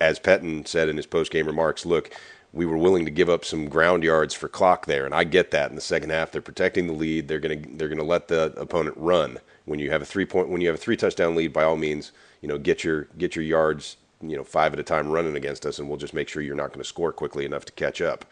as 0.00 0.18
Pettine 0.18 0.66
said 0.66 0.88
in 0.88 0.96
his 0.96 1.06
post-game 1.06 1.46
remarks, 1.46 1.86
look, 1.86 2.10
we 2.52 2.66
were 2.66 2.76
willing 2.76 3.04
to 3.04 3.10
give 3.10 3.28
up 3.28 3.44
some 3.44 3.68
ground 3.68 4.04
yards 4.04 4.32
for 4.32 4.48
clock 4.48 4.86
there, 4.86 5.04
and 5.04 5.14
I 5.14 5.24
get 5.24 5.50
that. 5.50 5.70
In 5.70 5.76
the 5.76 5.82
second 5.82 6.10
half, 6.10 6.30
they're 6.30 6.40
protecting 6.40 6.86
the 6.86 6.92
lead. 6.92 7.26
They're 7.26 7.40
gonna 7.40 7.60
they're 7.74 7.88
gonna 7.88 8.04
let 8.04 8.28
the 8.28 8.54
opponent 8.56 8.96
run 8.96 9.38
when 9.64 9.78
you 9.78 9.90
have 9.90 10.02
a 10.02 10.06
three 10.06 10.26
point 10.26 10.48
when 10.48 10.60
you 10.60 10.68
have 10.68 10.76
a 10.76 10.80
three 10.80 10.96
touchdown 10.96 11.34
lead, 11.34 11.52
by 11.52 11.64
all 11.64 11.76
means, 11.76 12.12
you 12.40 12.48
know 12.48 12.58
get 12.58 12.84
your 12.84 13.08
get 13.18 13.36
your 13.36 13.44
yards 13.44 13.96
you 14.22 14.36
know 14.36 14.44
five 14.44 14.72
at 14.72 14.78
a 14.78 14.82
time 14.82 15.10
running 15.10 15.36
against 15.36 15.66
us, 15.66 15.78
and 15.78 15.88
we'll 15.88 15.98
just 15.98 16.14
make 16.14 16.28
sure 16.28 16.42
you're 16.42 16.54
not 16.54 16.68
going 16.68 16.80
to 16.80 16.88
score 16.88 17.12
quickly 17.12 17.44
enough 17.44 17.64
to 17.64 17.72
catch 17.72 18.00
up. 18.00 18.24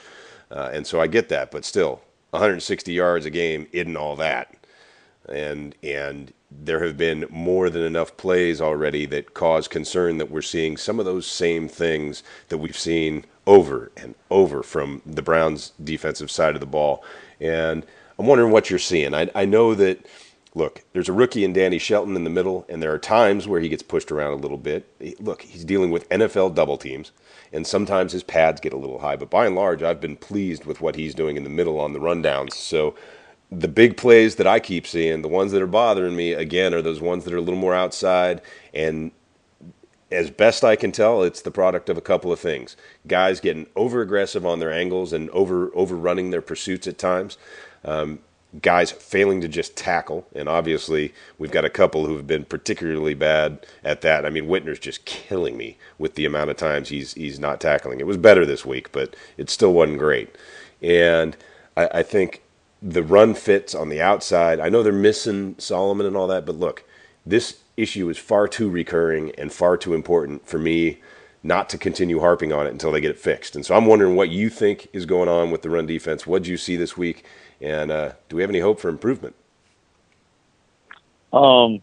Uh, 0.50 0.70
and 0.72 0.86
so 0.86 1.00
I 1.00 1.06
get 1.06 1.28
that, 1.30 1.50
but 1.50 1.64
still, 1.64 2.02
160 2.30 2.92
yards 2.92 3.26
a 3.26 3.30
game 3.30 3.66
isn't 3.72 3.96
all 3.96 4.16
that. 4.16 4.54
And 5.28 5.74
and 5.82 6.32
there 6.50 6.84
have 6.84 6.96
been 6.96 7.26
more 7.30 7.70
than 7.70 7.82
enough 7.82 8.16
plays 8.16 8.60
already 8.60 9.06
that 9.06 9.34
cause 9.34 9.68
concern 9.68 10.18
that 10.18 10.30
we're 10.30 10.42
seeing 10.42 10.76
some 10.76 10.98
of 10.98 11.06
those 11.06 11.26
same 11.26 11.68
things 11.68 12.22
that 12.48 12.58
we've 12.58 12.78
seen 12.78 13.24
over 13.46 13.90
and 13.96 14.14
over 14.30 14.62
from 14.62 15.00
the 15.06 15.22
Browns' 15.22 15.72
defensive 15.82 16.30
side 16.30 16.54
of 16.54 16.60
the 16.60 16.66
ball. 16.66 17.04
And 17.40 17.86
I'm 18.18 18.26
wondering 18.26 18.52
what 18.52 18.70
you're 18.70 18.78
seeing. 18.78 19.14
I, 19.14 19.30
I 19.34 19.44
know 19.44 19.74
that 19.74 20.04
look, 20.54 20.82
there's 20.92 21.08
a 21.08 21.12
rookie 21.12 21.44
in 21.44 21.52
Danny 21.52 21.78
Shelton 21.78 22.16
in 22.16 22.24
the 22.24 22.30
middle, 22.30 22.66
and 22.68 22.82
there 22.82 22.92
are 22.92 22.98
times 22.98 23.48
where 23.48 23.60
he 23.60 23.68
gets 23.68 23.82
pushed 23.82 24.12
around 24.12 24.32
a 24.32 24.36
little 24.36 24.58
bit. 24.58 24.86
Look, 25.20 25.42
he's 25.42 25.64
dealing 25.64 25.90
with 25.90 26.08
NFL 26.10 26.54
double 26.54 26.76
teams, 26.76 27.12
and 27.52 27.66
sometimes 27.66 28.12
his 28.12 28.22
pads 28.22 28.60
get 28.60 28.72
a 28.72 28.78
little 28.78 28.98
high. 28.98 29.16
But 29.16 29.30
by 29.30 29.46
and 29.46 29.54
large, 29.54 29.82
I've 29.82 30.00
been 30.00 30.16
pleased 30.16 30.64
with 30.64 30.80
what 30.80 30.96
he's 30.96 31.14
doing 31.14 31.36
in 31.36 31.44
the 31.44 31.50
middle 31.50 31.80
on 31.80 31.92
the 31.92 32.00
rundowns. 32.00 32.52
So 32.52 32.94
the 33.50 33.68
big 33.68 33.96
plays 33.96 34.36
that 34.36 34.46
I 34.46 34.60
keep 34.60 34.86
seeing, 34.86 35.22
the 35.22 35.28
ones 35.28 35.52
that 35.52 35.62
are 35.62 35.66
bothering 35.66 36.16
me, 36.16 36.32
again, 36.32 36.74
are 36.74 36.82
those 36.82 37.00
ones 37.00 37.24
that 37.24 37.34
are 37.34 37.38
a 37.38 37.42
little 37.42 37.60
more 37.60 37.74
outside. 37.74 38.42
And 38.74 39.10
as 40.10 40.30
best 40.30 40.64
I 40.64 40.76
can 40.76 40.92
tell, 40.92 41.22
it's 41.22 41.42
the 41.42 41.50
product 41.50 41.88
of 41.88 41.96
a 41.96 42.02
couple 42.02 42.30
of 42.30 42.38
things. 42.38 42.76
Guys 43.06 43.40
getting 43.40 43.66
over 43.74 44.02
aggressive 44.02 44.44
on 44.44 44.58
their 44.58 44.72
angles 44.72 45.12
and 45.14 45.30
over 45.30 45.70
overrunning 45.74 46.30
their 46.30 46.42
pursuits 46.42 46.86
at 46.86 46.98
times. 46.98 47.38
Um, 47.84 48.20
guys 48.60 48.90
failing 48.90 49.40
to 49.40 49.48
just 49.48 49.76
tackle, 49.76 50.26
and 50.34 50.48
obviously 50.48 51.14
we've 51.38 51.50
got 51.50 51.64
a 51.64 51.70
couple 51.70 52.06
who 52.06 52.16
have 52.16 52.26
been 52.26 52.44
particularly 52.44 53.14
bad 53.14 53.66
at 53.82 54.02
that. 54.02 54.26
I 54.26 54.30
mean, 54.30 54.46
Whitner's 54.46 54.78
just 54.78 55.04
killing 55.04 55.56
me 55.56 55.78
with 55.98 56.14
the 56.14 56.26
amount 56.26 56.50
of 56.50 56.56
times 56.56 56.90
he's 56.90 57.14
he's 57.14 57.38
not 57.38 57.60
tackling. 57.60 58.00
It 58.00 58.06
was 58.06 58.16
better 58.16 58.44
this 58.44 58.66
week, 58.66 58.92
but 58.92 59.16
it 59.36 59.48
still 59.48 59.72
wasn't 59.72 59.98
great. 59.98 60.36
And 60.82 61.36
I, 61.76 61.88
I 61.94 62.02
think 62.02 62.42
the 62.82 63.02
run 63.02 63.34
fits 63.34 63.74
on 63.74 63.88
the 63.88 64.02
outside. 64.02 64.60
I 64.60 64.68
know 64.68 64.82
they're 64.82 64.92
missing 64.92 65.54
Solomon 65.58 66.06
and 66.06 66.16
all 66.16 66.26
that, 66.26 66.44
but 66.44 66.56
look, 66.56 66.84
this 67.24 67.60
issue 67.76 68.08
is 68.10 68.18
far 68.18 68.48
too 68.48 68.68
recurring 68.68 69.32
and 69.38 69.52
far 69.52 69.76
too 69.76 69.94
important 69.94 70.46
for 70.46 70.58
me 70.58 70.98
not 71.42 71.68
to 71.68 71.78
continue 71.78 72.20
harping 72.20 72.52
on 72.52 72.66
it 72.66 72.70
until 72.70 72.92
they 72.92 73.00
get 73.00 73.10
it 73.10 73.18
fixed. 73.18 73.56
And 73.56 73.66
so 73.66 73.74
I'm 73.74 73.86
wondering 73.86 74.14
what 74.14 74.28
you 74.28 74.48
think 74.48 74.88
is 74.92 75.06
going 75.06 75.28
on 75.28 75.50
with 75.50 75.62
the 75.62 75.70
run 75.70 75.86
defense. 75.86 76.26
What 76.26 76.42
did 76.42 76.48
you 76.48 76.56
see 76.56 76.76
this 76.76 76.96
week? 76.96 77.24
And 77.62 77.92
uh, 77.92 78.12
do 78.28 78.36
we 78.36 78.42
have 78.42 78.50
any 78.50 78.58
hope 78.58 78.80
for 78.80 78.88
improvement? 78.88 79.36
Um, 81.32 81.80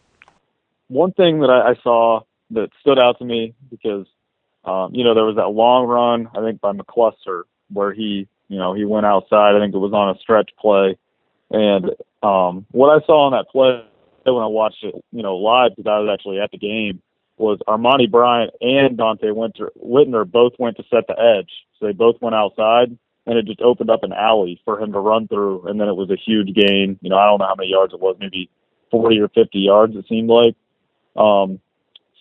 one 0.89 1.13
thing 1.13 1.39
that 1.39 1.49
I, 1.49 1.71
I 1.71 1.75
saw 1.81 2.21
that 2.51 2.69
stood 2.81 2.99
out 2.99 3.17
to 3.19 3.25
me 3.25 3.55
because, 3.71 4.05
um, 4.65 4.93
you 4.93 5.03
know, 5.03 5.13
there 5.13 5.23
was 5.23 5.37
that 5.37 5.47
long 5.47 5.87
run, 5.87 6.27
I 6.35 6.45
think 6.45 6.59
by 6.59 6.73
McCluster, 6.73 7.43
where 7.71 7.93
he, 7.93 8.27
you 8.49 8.57
know, 8.57 8.73
he 8.73 8.83
went 8.83 9.05
outside. 9.05 9.55
I 9.55 9.59
think 9.59 9.73
it 9.73 9.77
was 9.77 9.93
on 9.93 10.15
a 10.15 10.19
stretch 10.19 10.51
play. 10.59 10.97
And 11.49 11.91
um, 12.21 12.65
what 12.71 12.89
I 12.89 13.05
saw 13.05 13.25
on 13.25 13.31
that 13.31 13.49
play 13.49 13.83
when 14.25 14.43
I 14.43 14.47
watched 14.47 14.83
it, 14.83 14.93
you 15.11 15.23
know, 15.23 15.37
live 15.37 15.71
because 15.75 15.89
I 15.89 15.99
was 15.99 16.09
actually 16.11 16.39
at 16.39 16.51
the 16.51 16.57
game, 16.57 17.01
was 17.37 17.57
Armonty 17.67 18.11
Bryant 18.11 18.51
and 18.61 18.97
Donte 18.97 19.33
Winter, 19.33 19.71
Whitner 19.81 20.29
both 20.29 20.53
went 20.59 20.77
to 20.77 20.83
set 20.91 21.07
the 21.07 21.17
edge. 21.17 21.49
So 21.79 21.85
they 21.85 21.93
both 21.93 22.21
went 22.21 22.35
outside, 22.35 22.97
and 23.29 23.37
it 23.37 23.45
just 23.45 23.61
opened 23.61 23.91
up 23.91 24.01
an 24.01 24.11
alley 24.11 24.59
for 24.65 24.81
him 24.81 24.91
to 24.91 24.99
run 24.99 25.27
through. 25.27 25.67
And 25.67 25.79
then 25.79 25.87
it 25.87 25.95
was 25.95 26.09
a 26.09 26.17
huge 26.17 26.51
gain. 26.55 26.97
You 26.99 27.11
know, 27.11 27.17
I 27.17 27.27
don't 27.27 27.37
know 27.37 27.45
how 27.45 27.53
many 27.55 27.69
yards 27.69 27.93
it 27.93 27.99
was, 27.99 28.17
maybe 28.19 28.49
40 28.89 29.19
or 29.19 29.27
50 29.27 29.59
yards, 29.59 29.95
it 29.95 30.05
seemed 30.09 30.29
like. 30.29 30.55
Um, 31.15 31.59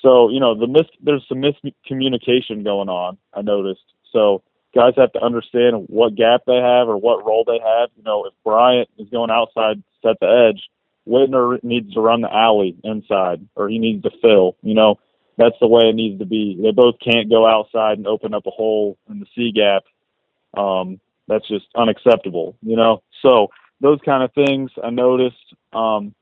so, 0.02 0.28
you 0.28 0.38
know, 0.38 0.54
the 0.54 0.66
mis- 0.66 1.00
there's 1.02 1.24
some 1.26 1.38
miscommunication 1.38 2.62
going 2.62 2.90
on, 2.90 3.16
I 3.32 3.40
noticed. 3.40 3.80
So 4.12 4.42
guys 4.74 4.92
have 4.98 5.12
to 5.12 5.24
understand 5.24 5.86
what 5.88 6.14
gap 6.14 6.42
they 6.46 6.56
have 6.56 6.88
or 6.88 6.98
what 6.98 7.24
role 7.24 7.42
they 7.46 7.58
have. 7.58 7.88
You 7.96 8.02
know, 8.02 8.26
if 8.26 8.34
Bryant 8.44 8.90
is 8.98 9.08
going 9.08 9.30
outside, 9.30 9.82
set 10.02 10.20
the 10.20 10.50
edge, 10.50 10.60
Whitner 11.08 11.64
needs 11.64 11.94
to 11.94 12.02
run 12.02 12.20
the 12.20 12.30
alley 12.30 12.76
inside, 12.84 13.48
or 13.56 13.70
he 13.70 13.78
needs 13.78 14.02
to 14.02 14.10
fill. 14.20 14.56
You 14.62 14.74
know, 14.74 14.98
that's 15.38 15.56
the 15.58 15.68
way 15.68 15.88
it 15.88 15.94
needs 15.94 16.18
to 16.18 16.26
be. 16.26 16.60
They 16.62 16.72
both 16.72 16.96
can't 17.02 17.30
go 17.30 17.46
outside 17.46 17.96
and 17.96 18.06
open 18.06 18.34
up 18.34 18.46
a 18.46 18.50
hole 18.50 18.98
in 19.08 19.20
the 19.20 19.26
C 19.34 19.52
gap. 19.52 19.84
Um, 20.56 21.00
that's 21.26 21.46
just 21.46 21.66
unacceptable, 21.74 22.56
you 22.62 22.76
know. 22.76 23.02
So 23.22 23.48
those 23.80 24.00
kind 24.04 24.22
of 24.22 24.32
things 24.32 24.70
I 24.82 24.90
noticed. 24.90 25.36
Um, 25.72 26.14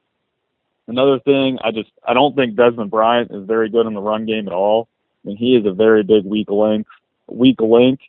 another 0.89 1.21
thing, 1.21 1.59
I 1.62 1.71
just 1.71 1.91
I 2.07 2.15
don't 2.15 2.35
think 2.35 2.57
Desmond 2.57 2.91
Bryant 2.91 3.31
is 3.31 3.47
very 3.47 3.69
good 3.69 3.87
in 3.87 3.95
the 3.95 4.01
run 4.01 4.27
game 4.27 4.47
at 4.47 4.53
all. 4.53 4.89
I 5.25 5.29
mean, 5.29 5.37
he 5.37 5.57
is 5.57 5.67
a 5.67 5.73
very 5.73 6.03
big 6.03 6.25
weak 6.25 6.51
link. 6.51 6.87
Weak 7.29 7.61
link. 7.61 8.01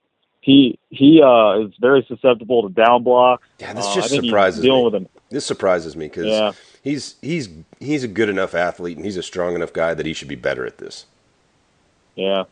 He 0.42 0.80
he 0.90 1.22
uh, 1.22 1.60
is 1.62 1.74
very 1.80 2.06
susceptible 2.08 2.68
to 2.68 2.74
down 2.74 3.04
blocks. 3.04 3.46
Yeah, 3.60 3.74
this 3.74 3.86
uh, 3.86 3.96
just 3.96 4.14
uh, 4.14 4.22
surprises 4.22 4.62
dealing 4.62 4.80
me. 4.80 4.86
with 4.86 4.96
him. 4.96 5.08
This 5.30 5.46
surprises 5.46 5.96
me 5.96 6.06
because 6.06 6.26
yeah 6.26 6.54
he's 6.88 7.16
he's 7.22 7.50
he's 7.80 8.04
a 8.04 8.08
good 8.08 8.30
enough 8.30 8.56
athlete 8.56 8.98
and 8.98 9.06
he's 9.06 9.18
a 9.18 9.24
strong 9.24 9.56
enough 9.56 9.74
guy 9.74 9.94
that 9.94 10.06
he 10.06 10.14
should 10.14 10.28
be 10.28 10.36
better 10.36 10.66
at 10.66 10.78
this. 10.78 11.06
Yeah, 12.16 12.46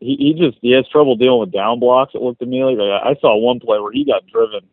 he 0.00 0.16
he 0.16 0.34
just 0.38 0.58
he 0.60 0.72
has 0.72 0.86
trouble 0.88 1.16
dealing 1.16 1.40
with 1.40 1.52
down 1.52 1.80
blocks. 1.80 2.14
It 2.14 2.22
looked 2.22 2.40
to 2.40 2.46
me 2.46 2.62
like 2.64 2.78
I 2.78 3.18
saw 3.20 3.36
one 3.36 3.60
play 3.60 3.78
where 3.78 3.92
he 3.92 4.04
got 4.04 4.26
driven 4.26 4.68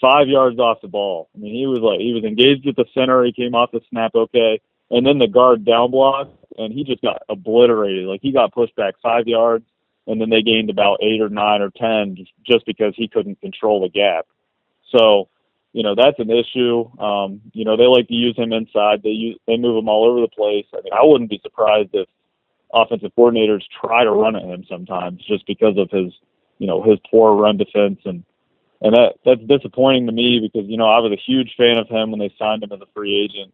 five 0.00 0.28
yards 0.28 0.58
off 0.58 0.80
the 0.82 0.88
ball. 0.88 1.28
I 1.34 1.38
mean, 1.38 1.54
he 1.54 1.66
was 1.66 1.80
like 1.80 2.00
he 2.00 2.12
was 2.12 2.24
engaged 2.24 2.66
at 2.66 2.76
the 2.76 2.86
center. 2.94 3.24
He 3.24 3.32
came 3.32 3.54
off 3.54 3.72
the 3.72 3.80
snap 3.90 4.14
okay, 4.14 4.60
and 4.90 5.06
then 5.06 5.18
the 5.18 5.26
guard 5.26 5.64
down 5.64 5.90
block, 5.90 6.30
and 6.56 6.72
he 6.72 6.84
just 6.84 7.02
got 7.02 7.22
obliterated. 7.28 8.06
Like 8.06 8.20
he 8.22 8.32
got 8.32 8.52
pushed 8.52 8.76
back 8.76 8.94
five 9.02 9.26
yards, 9.26 9.64
and 10.06 10.20
then 10.20 10.30
they 10.30 10.42
gained 10.42 10.70
about 10.70 11.02
eight 11.02 11.20
or 11.20 11.28
nine 11.28 11.62
or 11.62 11.70
ten 11.70 12.16
just, 12.16 12.32
just 12.44 12.66
because 12.66 12.94
he 12.96 13.08
couldn't 13.08 13.40
control 13.40 13.80
the 13.80 13.88
gap. 13.88 14.26
So 14.96 15.28
you 15.72 15.82
know 15.82 15.94
that's 15.94 16.18
an 16.18 16.30
issue. 16.30 16.88
Um, 16.98 17.40
you 17.52 17.64
know 17.64 17.76
they 17.76 17.86
like 17.86 18.08
to 18.08 18.14
use 18.14 18.36
him 18.36 18.52
inside. 18.52 19.02
They 19.02 19.10
use 19.10 19.38
they 19.46 19.56
move 19.56 19.76
him 19.76 19.88
all 19.88 20.08
over 20.08 20.20
the 20.20 20.28
place. 20.28 20.66
I 20.72 20.82
mean 20.82 20.92
I 20.92 21.04
wouldn't 21.04 21.30
be 21.30 21.40
surprised 21.42 21.90
if 21.92 22.08
offensive 22.72 23.12
coordinators 23.16 23.62
try 23.80 24.04
to 24.04 24.10
run 24.10 24.36
at 24.36 24.42
him 24.42 24.64
sometimes 24.68 25.22
just 25.24 25.46
because 25.46 25.76
of 25.78 25.90
his 25.90 26.12
you 26.58 26.66
know 26.66 26.82
his 26.82 26.98
poor 27.10 27.34
run 27.34 27.56
defense 27.56 28.00
and 28.04 28.24
and 28.80 28.94
that 28.94 29.14
that's 29.24 29.40
disappointing 29.42 30.06
to 30.06 30.12
me 30.12 30.40
because 30.40 30.68
you 30.68 30.76
know 30.76 30.88
I 30.88 30.98
was 30.98 31.12
a 31.12 31.30
huge 31.30 31.54
fan 31.56 31.78
of 31.78 31.88
him 31.88 32.10
when 32.10 32.20
they 32.20 32.34
signed 32.38 32.62
him 32.62 32.72
as 32.72 32.80
a 32.80 32.92
free 32.94 33.14
agent. 33.14 33.52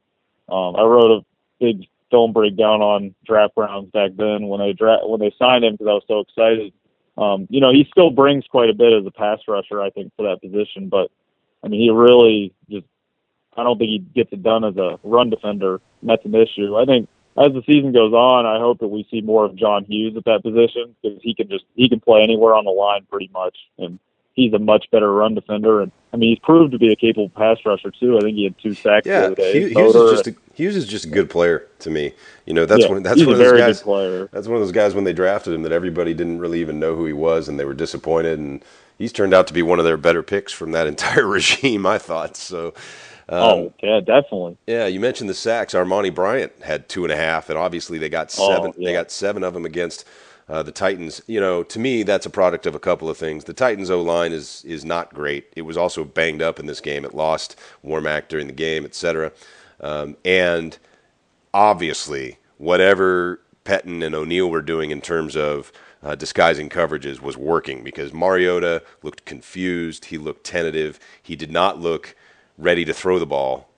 Um, 0.49 0.77
I 0.77 0.83
wrote 0.83 1.21
a 1.21 1.25
big 1.61 1.87
film 2.11 2.33
breakdown 2.33 2.83
on 2.83 3.15
draft 3.25 3.55
Browns 3.55 3.91
back 3.93 4.11
then 4.17 4.49
when 4.49 4.61
they 4.61 4.73
dra- 4.73 5.07
when 5.07 5.21
they 5.21 5.35
signed 5.39 5.65
him 5.65 5.75
because 5.75 5.89
I 5.89 5.95
was 5.95 6.05
so 6.09 6.21
excited. 6.21 6.73
Um, 7.19 7.47
you 7.51 7.61
know 7.61 7.73
he 7.73 7.87
still 7.91 8.11
brings 8.11 8.45
quite 8.47 8.71
a 8.71 8.75
bit 8.75 8.93
as 8.93 9.07
a 9.07 9.11
pass 9.11 9.39
rusher 9.47 9.81
I 9.81 9.91
think 9.91 10.13
for 10.17 10.23
that 10.29 10.41
position, 10.41 10.89
but 10.89 11.11
I 11.63 11.69
mean, 11.69 11.81
he 11.81 11.91
really 11.91 12.53
just, 12.71 12.87
I 13.57 13.63
don't 13.63 13.79
think 13.79 13.91
he 13.91 13.99
gets 13.99 14.33
it 14.33 14.43
done 14.43 14.65
as 14.65 14.77
a 14.77 14.99
run 15.05 15.31
defender. 15.31 15.81
And 16.01 16.11
that's 16.11 16.25
an 16.25 16.35
issue. 16.35 16.77
I 16.77 16.85
think 16.85 17.09
as 17.39 17.53
the 17.53 17.63
season 17.67 17.93
goes 17.93 18.13
on, 18.13 18.47
I 18.47 18.59
hope 18.59 18.81
that 18.81 18.89
we 18.89 19.07
see 19.11 19.21
more 19.21 19.45
of 19.45 19.57
John 19.57 19.85
Hughes 19.85 20.17
at 20.17 20.25
that 20.25 20.43
position 20.43 20.95
because 21.03 21.19
he 21.23 21.35
can 21.35 21.49
just, 21.49 21.65
he 21.75 21.89
can 21.89 22.01
play 22.01 22.23
anywhere 22.23 22.55
on 22.55 22.65
the 22.65 22.71
line 22.71 23.07
pretty 23.11 23.31
much. 23.33 23.57
And 23.79 23.99
he's 24.35 24.53
a 24.53 24.59
much 24.59 24.87
better 24.91 25.13
run 25.13 25.35
defender. 25.35 25.81
And 25.81 25.93
I 26.13 26.17
mean, 26.17 26.31
he's 26.31 26.39
proved 26.39 26.73
to 26.73 26.79
be 26.79 26.93
a 26.93 26.97
capable 26.97 27.29
pass 27.31 27.59
rusher 27.65 27.91
too. 27.91 28.19
I 28.19 28.21
think 28.21 28.37
he 28.37 28.45
had 28.45 28.59
two 28.59 28.75
sacks 28.75 29.07
yeah, 29.07 29.21
the 29.21 29.27
other 29.27 29.35
day. 29.35 29.71
Hughes, 29.71 29.95
is 29.95 30.11
just 30.11 30.27
a, 30.27 30.35
Hughes 30.55 30.77
is 30.77 30.87
just 30.87 31.05
a 31.07 31.09
good 31.09 31.31
player 31.31 31.69
to 31.81 31.91
me. 31.91 32.13
You 32.47 32.55
know, 32.55 32.67
that's 32.67 32.85
yeah, 32.85 32.91
one. 32.91 33.03
That's 33.03 33.25
one 33.25 33.33
of 33.33 33.39
those 33.39 33.59
guys. 33.59 33.83
That's 34.33 34.49
one 34.49 34.57
of 34.57 34.63
those 34.63 34.73
guys 34.73 34.95
when 34.95 35.05
they 35.05 35.13
drafted 35.13 35.55
him 35.55 35.63
that 35.63 35.73
everybody 35.73 36.15
didn't 36.15 36.39
really 36.39 36.61
even 36.61 36.79
know 36.79 36.95
who 36.95 37.07
he 37.07 37.13
was, 37.13 37.49
and 37.49 37.59
they 37.59 37.65
were 37.65 37.75
disappointed. 37.75 38.39
And 38.39 38.65
he's 38.99 39.13
turned 39.13 39.35
out 39.35 39.47
to 39.47 39.55
be 39.55 39.63
one 39.63 39.79
of 39.79 39.85
their 39.85 39.97
better 39.97 40.23
picks 40.23 40.53
from 40.53 40.73
that 40.73 40.87
entire 40.93 41.27
regime. 41.27 41.87
I 41.87 41.99
thought 41.99 42.37
so. 42.37 42.75
Um, 43.33 43.43
oh 43.43 43.73
yeah, 43.83 44.01
definitely. 44.01 44.59
Yeah, 44.67 44.87
you 44.87 45.01
mentioned 45.01 45.31
the 45.31 45.35
sacks. 45.35 45.73
Armonty 45.73 46.15
Bryant 46.15 46.53
had 46.63 46.91
two 46.91 47.03
and 47.05 47.11
a 47.11 47.17
half, 47.17 47.49
and 47.49 47.59
obviously 47.59 47.97
they 47.97 48.11
got 48.11 48.35
oh, 48.39 48.53
seven. 48.53 48.73
Oh, 48.73 48.75
yeah. 48.77 48.89
They 48.89 48.93
got 48.93 49.11
seven 49.11 49.43
of 49.43 49.55
them 49.55 49.65
against 49.65 50.05
uh, 50.51 50.63
the 50.63 50.71
Titans. 50.71 51.23
You 51.27 51.41
know, 51.41 51.63
to 51.63 51.79
me, 51.79 52.03
that's 52.03 52.27
a 52.27 52.31
product 52.31 52.67
of 52.67 52.75
a 52.75 52.79
couple 52.79 53.09
of 53.09 53.17
things. 53.17 53.45
The 53.45 53.55
Titans' 53.55 53.89
O 53.91 54.03
line 54.03 54.33
is 54.33 54.63
is 54.67 54.85
not 54.85 55.15
great. 55.15 55.51
It 55.57 55.63
was 55.63 55.79
also 55.79 56.05
banged 56.05 56.43
up 56.43 56.61
in 56.61 56.67
this 56.67 56.83
game. 56.83 57.07
It 57.07 57.15
lost 57.15 57.57
Warmack 57.83 58.29
during 58.29 58.49
the 58.49 58.53
game, 58.53 58.85
etc. 58.85 59.33
Um, 59.81 60.19
and 60.27 60.77
obviously, 61.55 62.37
whatever 62.59 63.41
Pettine 63.65 64.05
and 64.05 64.15
O'Neil 64.15 64.51
were 64.51 64.61
doing 64.61 64.91
in 64.91 65.01
terms 65.01 65.37
of 65.37 65.73
uh, 66.03 66.15
disguising 66.17 66.69
coverages 66.69 67.21
was 67.21 67.39
working 67.39 67.83
because 67.83 68.13
Mariota 68.13 68.83
looked 69.03 69.25
confused. 69.25 70.07
He 70.07 70.19
looked 70.19 70.45
tentative. 70.45 71.01
He 71.23 71.35
did 71.35 71.51
not 71.51 71.81
look 71.81 72.15
ready 72.59 72.85
to 72.85 72.95
throw 72.95 73.19
the 73.19 73.27
ball 73.27 73.69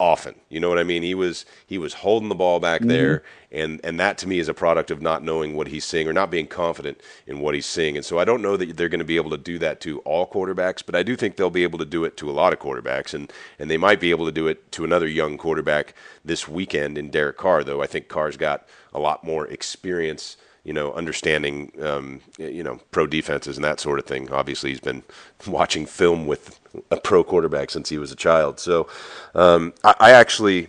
often. 0.00 0.34
You 0.48 0.58
know 0.58 0.70
what 0.70 0.78
I 0.78 0.84
mean? 0.84 1.02
He 1.02 1.14
was 1.14 1.44
he 1.66 1.76
was 1.76 1.94
holding 1.94 2.30
the 2.30 2.34
ball 2.34 2.58
back 2.58 2.80
mm-hmm. 2.80 2.88
there, 2.88 3.22
and 3.52 3.80
and 3.84 4.00
that 4.00 4.16
to 4.18 4.28
me 4.28 4.38
is 4.38 4.48
a 4.48 4.54
product 4.54 4.90
of 4.90 5.02
not 5.02 5.22
knowing 5.22 5.54
what 5.54 5.68
he's 5.68 5.84
seeing 5.84 6.08
or 6.08 6.12
not 6.12 6.30
being 6.30 6.46
confident 6.46 7.00
in 7.26 7.38
what 7.40 7.54
he's 7.54 7.66
seeing. 7.66 7.96
And 7.96 8.04
so 8.04 8.18
I 8.18 8.24
don't 8.24 8.42
know 8.42 8.56
that 8.56 8.76
they're 8.76 8.88
going 8.88 9.00
to 9.00 9.04
be 9.04 9.16
able 9.16 9.30
to 9.30 9.36
do 9.36 9.58
that 9.58 9.80
to 9.82 9.98
all 10.00 10.26
quarterbacks, 10.26 10.82
but 10.84 10.94
I 10.94 11.02
do 11.02 11.14
think 11.14 11.36
they'll 11.36 11.50
be 11.50 11.62
able 11.62 11.78
to 11.78 11.84
do 11.84 12.04
it 12.04 12.16
to 12.16 12.30
a 12.30 12.32
lot 12.32 12.52
of 12.52 12.58
quarterbacks, 12.58 13.12
and 13.12 13.30
and 13.58 13.70
they 13.70 13.76
might 13.76 14.00
be 14.00 14.10
able 14.10 14.24
to 14.24 14.32
do 14.32 14.48
it 14.48 14.72
to 14.72 14.84
another 14.84 15.06
young 15.06 15.36
quarterback 15.36 15.94
this 16.24 16.48
weekend 16.48 16.96
in 16.96 17.10
Derek 17.10 17.36
Carr. 17.36 17.62
Though 17.62 17.82
I 17.82 17.86
think 17.86 18.08
Carr's 18.08 18.38
got 18.38 18.66
a 18.94 18.98
lot 18.98 19.22
more 19.22 19.46
experience 19.46 20.36
you 20.64 20.72
know, 20.72 20.92
understanding, 20.92 21.72
um, 21.82 22.20
you 22.38 22.62
know, 22.62 22.80
pro 22.90 23.06
defenses 23.06 23.56
and 23.56 23.64
that 23.64 23.80
sort 23.80 23.98
of 23.98 24.04
thing. 24.04 24.30
Obviously, 24.30 24.70
he's 24.70 24.80
been 24.80 25.02
watching 25.46 25.86
film 25.86 26.26
with 26.26 26.58
a 26.90 26.96
pro 26.96 27.24
quarterback 27.24 27.70
since 27.70 27.88
he 27.88 27.98
was 27.98 28.12
a 28.12 28.16
child. 28.16 28.60
So, 28.60 28.88
um, 29.34 29.72
I, 29.82 29.94
I, 29.98 30.10
actually, 30.12 30.68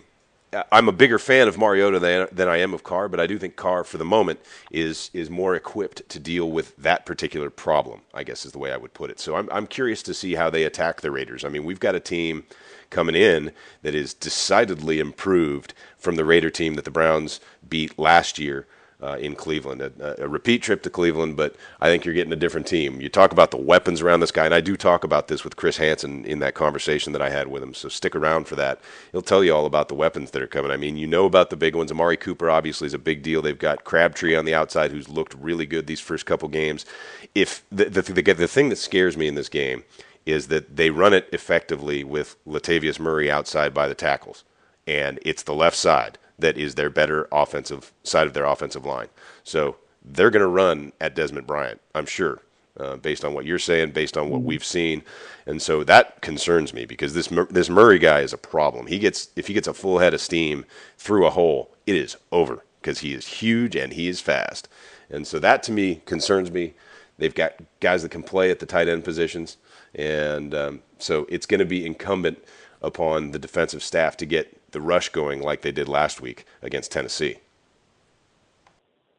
I'm 0.70 0.88
a 0.88 0.92
bigger 0.92 1.18
fan 1.18 1.46
of 1.46 1.58
Mariota 1.58 1.98
than, 1.98 2.26
than 2.32 2.48
I 2.48 2.56
am 2.58 2.74
of 2.74 2.82
Carr, 2.82 3.08
but 3.08 3.20
I 3.20 3.26
do 3.26 3.38
think 3.38 3.56
Carr, 3.56 3.84
for 3.84 3.98
the 3.98 4.04
moment, 4.04 4.40
is 4.70 5.10
is 5.12 5.28
more 5.30 5.54
equipped 5.54 6.08
to 6.08 6.18
deal 6.18 6.50
with 6.50 6.74
that 6.78 7.04
particular 7.06 7.50
problem. 7.50 8.00
I 8.14 8.24
guess 8.24 8.46
is 8.46 8.52
the 8.52 8.58
way 8.58 8.72
I 8.72 8.78
would 8.78 8.94
put 8.94 9.10
it. 9.10 9.20
So, 9.20 9.36
I'm 9.36 9.48
I'm 9.52 9.66
curious 9.66 10.02
to 10.04 10.14
see 10.14 10.34
how 10.34 10.48
they 10.48 10.64
attack 10.64 11.02
the 11.02 11.10
Raiders. 11.10 11.44
I 11.44 11.48
mean, 11.50 11.64
we've 11.64 11.80
got 11.80 11.94
a 11.94 12.00
team 12.00 12.44
coming 12.88 13.14
in 13.14 13.52
that 13.82 13.94
is 13.94 14.14
decidedly 14.14 15.00
improved 15.00 15.74
from 15.96 16.16
the 16.16 16.24
Raider 16.24 16.50
team 16.50 16.74
that 16.74 16.84
the 16.84 16.90
Browns 16.90 17.40
beat 17.68 17.98
last 17.98 18.38
year 18.38 18.66
uh, 19.02 19.16
in 19.16 19.34
Cleveland. 19.34 19.82
A, 19.82 20.22
a, 20.22 20.28
repeat 20.28 20.62
trip 20.62 20.82
to 20.82 20.90
Cleveland, 20.90 21.36
but 21.36 21.56
I 21.80 21.88
think 21.88 22.04
you're 22.04 22.14
getting 22.14 22.32
a 22.32 22.36
different 22.36 22.66
team. 22.66 23.00
You 23.00 23.08
talk 23.08 23.32
about 23.32 23.50
the 23.50 23.56
weapons 23.56 24.00
around 24.00 24.20
this 24.20 24.30
guy, 24.30 24.44
and 24.44 24.54
I 24.54 24.60
do 24.60 24.76
talk 24.76 25.02
about 25.02 25.28
this 25.28 25.42
with 25.42 25.56
Chris 25.56 25.76
Hansen 25.78 26.24
in 26.24 26.38
that 26.38 26.54
conversation 26.54 27.12
that 27.12 27.22
I 27.22 27.30
had 27.30 27.48
with 27.48 27.62
him. 27.62 27.74
So 27.74 27.88
stick 27.88 28.14
around 28.14 28.46
for 28.46 28.56
that. 28.56 28.80
He'll 29.10 29.22
tell 29.22 29.42
you 29.42 29.54
all 29.54 29.66
about 29.66 29.88
the 29.88 29.94
weapons 29.94 30.30
that 30.30 30.42
are 30.42 30.46
coming. 30.46 30.70
I 30.70 30.76
mean, 30.76 30.96
you 30.96 31.06
know 31.06 31.26
about 31.26 31.50
the 31.50 31.56
big 31.56 31.74
ones. 31.74 31.90
Amari 31.90 32.16
Cooper 32.16 32.48
obviously 32.48 32.86
is 32.86 32.94
a 32.94 32.98
big 32.98 33.22
deal. 33.22 33.42
They've 33.42 33.58
got 33.58 33.84
Crabtree 33.84 34.36
on 34.36 34.44
the 34.44 34.54
outside, 34.54 34.92
who's 34.92 35.08
looked 35.08 35.34
really 35.34 35.66
good 35.66 35.86
these 35.86 36.00
first 36.00 36.24
couple 36.24 36.48
games. 36.48 36.86
If 37.34 37.64
the 37.70 37.86
the, 37.86 38.02
the, 38.02 38.22
the 38.34 38.48
thing 38.48 38.68
that 38.68 38.76
scares 38.76 39.16
me 39.16 39.26
in 39.26 39.34
this 39.34 39.48
game 39.48 39.84
is 40.24 40.46
that 40.48 40.76
they 40.76 40.90
run 40.90 41.12
it 41.12 41.28
effectively 41.32 42.04
with 42.04 42.36
Latavius 42.46 43.00
Murray 43.00 43.28
outside 43.28 43.74
by 43.74 43.88
the 43.88 43.94
tackles, 43.94 44.44
and 44.86 45.18
it's 45.22 45.42
the 45.42 45.54
left 45.54 45.76
side 45.76 46.18
that 46.42 46.58
is 46.58 46.74
their 46.76 46.90
better 46.90 47.28
offensive 47.32 47.92
side 48.04 48.26
of 48.28 48.34
their 48.34 48.44
offensive 48.44 48.84
line. 48.86 49.08
So 49.44 49.76
they're 50.04 50.30
going 50.30 50.42
to 50.42 50.48
run 50.48 50.92
at 51.00 51.14
Desmond 51.16 51.46
Bryant, 51.46 51.80
I'm 51.94 52.06
sure. 52.06 52.42
uh, 52.78 52.96
based 52.96 53.24
on 53.24 53.34
what 53.34 53.44
you're 53.44 53.58
saying, 53.58 53.92
based 53.92 54.16
on 54.16 54.30
what 54.30 54.38
mm-hmm. 54.38 54.48
we've 54.48 54.64
seen, 54.64 55.02
and 55.46 55.60
so 55.60 55.84
that 55.84 56.20
concerns 56.22 56.72
me 56.72 56.84
because 56.86 57.14
this 57.14 57.28
this 57.50 57.68
Murray 57.68 57.98
guy 57.98 58.20
is 58.20 58.32
a 58.32 58.38
problem. 58.38 58.86
He 58.86 58.98
gets 58.98 59.28
if 59.36 59.46
he 59.46 59.54
gets 59.54 59.68
a 59.68 59.74
full 59.74 59.98
head 59.98 60.14
of 60.14 60.20
steam 60.20 60.64
through 60.96 61.26
a 61.26 61.30
hole, 61.30 61.74
it 61.86 61.96
is 61.96 62.16
over 62.30 62.64
because 62.80 63.00
he 63.00 63.12
is 63.12 63.26
huge 63.26 63.76
and 63.76 63.92
he 63.92 64.08
is 64.08 64.20
fast, 64.20 64.68
and 65.10 65.26
so 65.26 65.38
that 65.38 65.62
to 65.64 65.72
me 65.72 66.02
concerns 66.06 66.50
me. 66.50 66.74
They've 67.18 67.34
got 67.34 67.54
guys 67.80 68.02
that 68.02 68.10
can 68.10 68.22
play 68.22 68.50
at 68.50 68.58
the 68.58 68.66
tight 68.66 68.88
end 68.88 69.04
positions, 69.04 69.58
and 69.94 70.54
um, 70.54 70.82
so 70.98 71.26
it's 71.28 71.46
going 71.46 71.60
to 71.60 71.66
be 71.66 71.84
incumbent 71.84 72.42
upon 72.80 73.30
the 73.30 73.38
defensive 73.38 73.82
staff 73.82 74.16
to 74.16 74.26
get 74.26 74.58
the 74.72 74.80
rush 74.80 75.08
going 75.10 75.42
like 75.42 75.62
they 75.62 75.72
did 75.72 75.88
last 75.88 76.20
week 76.20 76.44
against 76.62 76.92
Tennessee. 76.92 77.38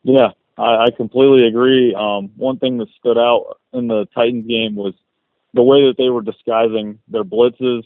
Yeah, 0.04 0.32
I, 0.58 0.86
I 0.86 0.88
completely 0.96 1.48
agree. 1.48 1.96
Um, 1.96 2.32
one 2.36 2.60
thing 2.60 2.78
that 2.78 2.90
stood 3.00 3.18
out 3.18 3.60
in 3.72 3.88
the 3.88 4.06
Titans 4.14 4.48
game 4.48 4.76
was 4.76 4.94
the 5.54 5.64
way 5.64 5.88
that 5.88 5.96
they 5.98 6.10
were 6.10 6.22
disguising 6.22 7.00
their 7.08 7.24
blitzes. 7.24 7.84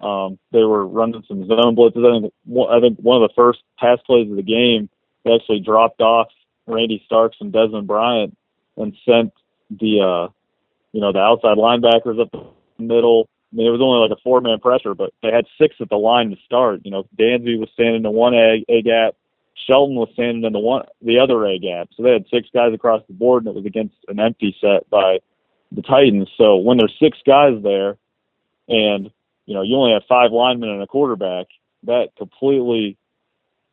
Um, 0.00 0.38
they 0.50 0.64
were 0.64 0.86
running 0.86 1.22
some 1.28 1.46
zone 1.46 1.76
blitzes. 1.76 2.06
I 2.06 2.20
think 2.20 2.34
I 2.70 2.80
think 2.80 2.98
one 3.00 3.22
of 3.22 3.28
the 3.28 3.34
first 3.34 3.60
pass 3.78 3.98
plays 4.06 4.30
of 4.30 4.36
the 4.36 4.42
game, 4.42 4.88
they 5.24 5.34
actually 5.34 5.60
dropped 5.60 6.00
off 6.00 6.28
Randy 6.66 7.02
Starks 7.04 7.36
and 7.40 7.52
Desmond 7.52 7.86
Bryant 7.86 8.36
and 8.76 8.96
sent 9.04 9.32
the 9.70 10.00
uh, 10.00 10.32
you 10.92 11.00
know 11.00 11.12
the 11.12 11.20
outside 11.20 11.58
linebackers 11.58 12.20
up 12.20 12.30
the 12.32 12.46
middle. 12.82 13.28
I 13.52 13.56
mean, 13.56 13.66
it 13.66 13.70
was 13.70 13.80
only 13.80 13.98
like 13.98 14.16
a 14.16 14.22
four 14.22 14.40
man 14.40 14.60
pressure, 14.60 14.94
but 14.94 15.12
they 15.22 15.30
had 15.32 15.46
six 15.58 15.76
at 15.80 15.88
the 15.88 15.96
line 15.96 16.30
to 16.30 16.36
start. 16.44 16.82
You 16.84 16.90
know, 16.90 17.04
Dansby 17.18 17.58
was 17.58 17.68
standing 17.72 18.04
in 18.04 18.12
one 18.12 18.34
A, 18.34 18.64
a 18.68 18.82
gap, 18.82 19.14
Shelton 19.66 19.96
was 19.96 20.08
standing 20.12 20.44
in 20.44 20.52
the 20.52 20.58
one 20.58 20.84
the 21.02 21.18
other 21.18 21.44
A 21.46 21.58
gap. 21.58 21.88
So 21.96 22.02
they 22.02 22.12
had 22.12 22.26
six 22.30 22.48
guys 22.52 22.72
across 22.72 23.02
the 23.06 23.14
board, 23.14 23.44
and 23.44 23.50
it 23.50 23.56
was 23.56 23.66
against 23.66 23.96
an 24.08 24.20
empty 24.20 24.56
set 24.60 24.88
by 24.90 25.18
the 25.72 25.82
Titans. 25.82 26.28
So 26.36 26.56
when 26.56 26.78
there's 26.78 26.96
six 27.00 27.18
guys 27.26 27.62
there, 27.62 27.96
and 28.68 29.10
you 29.46 29.54
know 29.54 29.62
you 29.62 29.76
only 29.76 29.92
have 29.92 30.02
five 30.08 30.32
linemen 30.32 30.70
and 30.70 30.82
a 30.82 30.86
quarterback, 30.86 31.46
that 31.84 32.10
completely 32.16 32.96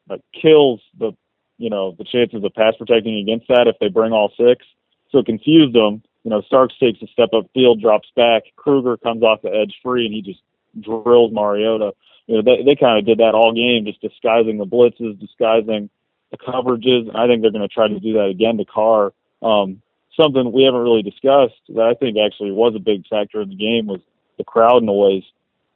like 0.10 0.22
kills 0.40 0.82
the 0.98 1.12
you 1.58 1.70
know 1.70 1.96
the 1.98 2.04
chances 2.04 2.44
of 2.44 2.54
pass 2.54 2.76
protecting 2.78 3.18
against 3.20 3.48
that 3.48 3.68
if 3.68 3.76
they 3.80 3.90
bring 3.90 4.12
all 4.12 4.32
six. 4.38 4.66
So 5.12 5.20
it 5.20 5.26
confused 5.26 5.74
them. 5.74 6.04
You 6.24 6.32
know, 6.32 6.42
Starks 6.42 6.76
takes 6.80 7.02
a 7.02 7.08
step 7.08 7.30
up 7.34 7.50
field, 7.54 7.82
drops 7.82 8.10
back. 8.16 8.44
Kruger 8.56 8.98
comes 8.98 9.24
off 9.24 9.42
the 9.42 9.50
edge 9.50 9.76
free, 9.84 10.06
and 10.06 10.14
he 10.14 10.22
just 10.22 10.42
drills 10.82 11.32
Mariota 11.32 11.94
you 12.28 12.36
know, 12.36 12.42
they, 12.42 12.64
they 12.64 12.76
kind 12.76 13.00
of 13.00 13.06
did 13.06 13.20
that 13.20 13.34
all 13.34 13.54
game, 13.54 13.86
just 13.86 14.02
disguising 14.02 14.58
the 14.58 14.66
blitzes, 14.66 15.20
disguising 15.20 15.90
the 16.30 16.38
coverages. 16.38 17.08
And 17.08 17.18
I 17.18 17.26
think 17.26 17.42
they're 17.42 17.52
going 17.52 17.68
to 17.68 17.74
try 17.74 17.88
to 17.88 18.00
do 18.00 18.14
that 18.14 18.28
again 18.28 18.58
to 18.58 18.66
Carr. 18.66 19.14
Um, 19.42 19.82
something 20.16 20.52
we 20.52 20.64
haven't 20.64 20.82
really 20.82 21.04
discussed 21.04 21.62
that 21.70 21.84
I 21.84 21.94
think 21.94 22.18
actually 22.18 22.52
was 22.52 22.76
a 22.76 22.80
big 22.80 23.08
factor 23.08 23.42
in 23.42 23.50
the 23.50 23.56
game 23.56 23.88
was 23.88 24.02
the 24.38 24.44
crowd 24.44 24.84
noise. 24.84 25.24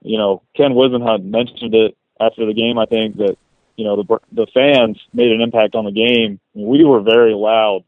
You 0.03 0.17
know, 0.17 0.41
Ken 0.55 0.71
Whisenhunt 0.71 1.23
mentioned 1.23 1.73
it 1.73 1.95
after 2.19 2.45
the 2.45 2.53
game. 2.53 2.77
I 2.77 2.85
think 2.85 3.17
that 3.17 3.37
you 3.77 3.85
know 3.85 3.95
the 3.95 4.19
the 4.31 4.47
fans 4.53 4.97
made 5.13 5.31
an 5.31 5.41
impact 5.41 5.75
on 5.75 5.85
the 5.85 5.91
game. 5.91 6.39
We 6.53 6.83
were 6.83 7.01
very 7.01 7.33
loud. 7.33 7.83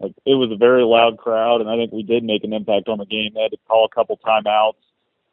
Like 0.00 0.12
it 0.26 0.34
was 0.34 0.50
a 0.52 0.56
very 0.56 0.84
loud 0.84 1.18
crowd, 1.18 1.60
and 1.60 1.70
I 1.70 1.76
think 1.76 1.92
we 1.92 2.02
did 2.02 2.22
make 2.22 2.44
an 2.44 2.52
impact 2.52 2.88
on 2.88 2.98
the 2.98 3.06
game. 3.06 3.32
They 3.34 3.42
had 3.42 3.52
to 3.52 3.58
call 3.68 3.86
a 3.86 3.94
couple 3.94 4.18
timeouts 4.18 4.74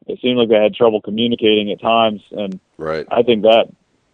it 0.07 0.19
seemed 0.21 0.37
like 0.37 0.49
they 0.49 0.61
had 0.61 0.75
trouble 0.75 1.01
communicating 1.01 1.71
at 1.71 1.81
times, 1.81 2.21
and 2.31 2.59
right. 2.77 3.07
I 3.09 3.23
think 3.23 3.43
that 3.43 3.67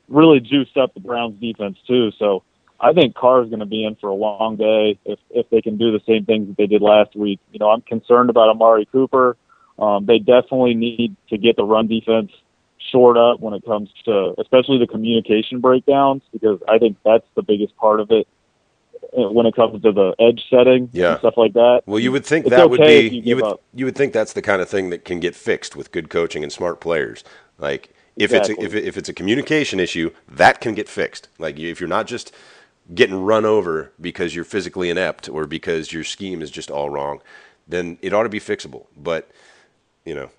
really 0.08 0.40
juiced 0.40 0.78
up 0.78 0.94
the 0.94 1.00
Browns' 1.00 1.40
defense 1.40 1.78
too. 1.88 2.12
So 2.18 2.44
I 2.80 2.94
think 2.94 3.16
Carr 3.16 3.44
is 3.44 3.50
going 3.50 3.60
to 3.60 3.66
be 3.66 3.84
in 3.84 3.96
for 3.96 4.10
a 4.10 4.14
long 4.14 4.56
day 4.56 5.00
if 5.06 5.20
if 5.30 5.50
they 5.50 5.62
can 5.62 5.78
do 5.78 5.92
the 5.92 6.02
same 6.08 6.26
things 6.26 6.48
that 6.48 6.58
they 6.58 6.68
did 6.68 6.82
last 6.82 7.16
week. 7.16 7.40
You 7.52 7.60
know, 7.60 7.70
I'm 7.70 7.82
concerned 7.82 8.30
about 8.30 8.50
Amari 8.50 8.86
Cooper. 8.86 9.38
Um, 9.78 10.06
they 10.06 10.20
definitely 10.20 10.76
need 10.76 11.16
to 11.30 11.38
get 11.38 11.56
the 11.56 11.64
run 11.64 11.88
defense 11.88 12.32
short 12.92 13.18
up 13.18 13.40
when 13.40 13.54
it 13.54 13.64
comes 13.66 13.90
to 14.06 14.34
especially 14.40 14.78
the 14.80 14.88
communication 14.88 15.60
breakdowns 15.60 16.24
because 16.32 16.60
I 16.68 16.78
think 16.78 16.98
that's 17.04 17.26
the 17.36 17.44
biggest 17.44 17.76
part 17.76 18.00
of 18.00 18.10
it 18.10 18.28
Uh, 19.18 19.28
when 19.32 19.48
it 19.48 19.56
comes 19.56 19.82
to 19.82 19.92
the 19.92 20.14
edge 20.20 20.46
setting 20.52 20.88
yeah. 20.94 21.12
and 21.12 21.20
stuff 21.20 21.36
like 21.36 21.54
that. 21.54 21.82
Well, 21.88 21.98
you 21.98 22.12
would 22.12 22.24
think 22.24 22.46
it's 22.46 22.52
that 22.52 22.66
okay 22.66 22.70
would 22.70 22.80
be 23.10 23.18
you, 23.18 23.22
you, 23.24 23.36
would 23.38 23.44
up. 23.44 23.62
you 23.74 23.86
would 23.86 23.96
think 23.96 24.14
that's 24.14 24.34
the 24.34 24.42
kind 24.44 24.62
of 24.62 24.70
thing 24.70 24.92
that 24.92 25.04
can 25.04 25.20
get 25.20 25.36
fixed 25.36 25.76
with 25.76 25.92
good 25.92 26.12
coaching 26.12 26.44
and 26.44 26.52
smart 26.52 26.80
players. 26.80 27.24
Like 27.58 27.90
if 28.16 28.32
exactly. 28.32 28.64
it's 28.64 28.74
a, 28.76 28.78
if, 28.78 28.84
if 28.90 28.98
it's 28.98 29.10
a 29.10 29.14
communication 29.14 29.80
issue, 29.80 30.12
that 30.28 30.62
can 30.62 30.76
get 30.76 30.88
fixed. 30.88 31.28
Like 31.40 31.58
if 31.58 31.80
you're 31.80 31.90
not 31.90 32.06
just 32.06 32.32
getting 32.94 33.16
run 33.16 33.46
over 33.46 33.92
because 34.00 34.36
you're 34.36 34.46
physically 34.46 34.92
inept 34.92 35.28
or 35.28 35.48
because 35.48 35.92
your 35.92 36.04
scheme 36.04 36.44
is 36.44 36.52
just 36.52 36.70
all 36.70 36.92
wrong, 36.92 37.20
then 37.68 37.98
it 38.04 38.14
ought 38.14 38.24
to 38.24 38.30
be 38.30 38.40
fixable. 38.40 38.86
But 38.96 39.32
you 40.06 40.14
know. 40.14 40.30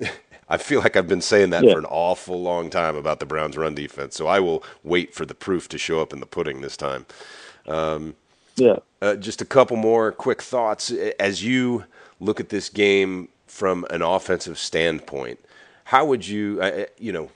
I 0.48 0.58
feel 0.58 0.80
like 0.80 0.96
I've 0.96 1.08
been 1.08 1.22
saying 1.22 1.48
that 1.50 1.64
yeah. 1.64 1.72
for 1.72 1.78
an 1.78 1.86
awful 1.86 2.42
long 2.42 2.68
time 2.68 2.94
about 2.94 3.20
the 3.20 3.26
Browns' 3.26 3.56
run 3.56 3.74
defense, 3.74 4.14
so 4.14 4.26
I 4.26 4.38
will 4.38 4.62
wait 4.82 5.14
for 5.14 5.24
the 5.24 5.34
proof 5.34 5.66
to 5.68 5.78
show 5.78 6.02
up 6.02 6.12
in 6.12 6.20
the 6.20 6.26
pudding 6.26 6.60
this 6.60 6.76
time. 6.76 7.06
Um, 7.66 8.14
yeah. 8.56 8.76
Uh, 9.00 9.16
just 9.16 9.40
a 9.40 9.44
couple 9.44 9.76
more 9.76 10.12
quick 10.12 10.42
thoughts 10.42 10.90
as 11.18 11.42
you 11.44 11.84
look 12.20 12.38
at 12.40 12.50
this 12.50 12.68
game 12.68 13.28
from 13.46 13.84
an 13.90 14.02
offensive 14.02 14.58
standpoint. 14.58 15.40
How 15.84 16.04
would 16.04 16.26
you, 16.26 16.58
uh, 16.62 16.66
uh, 16.66 16.84
you 16.98 17.12
know, 17.12 17.30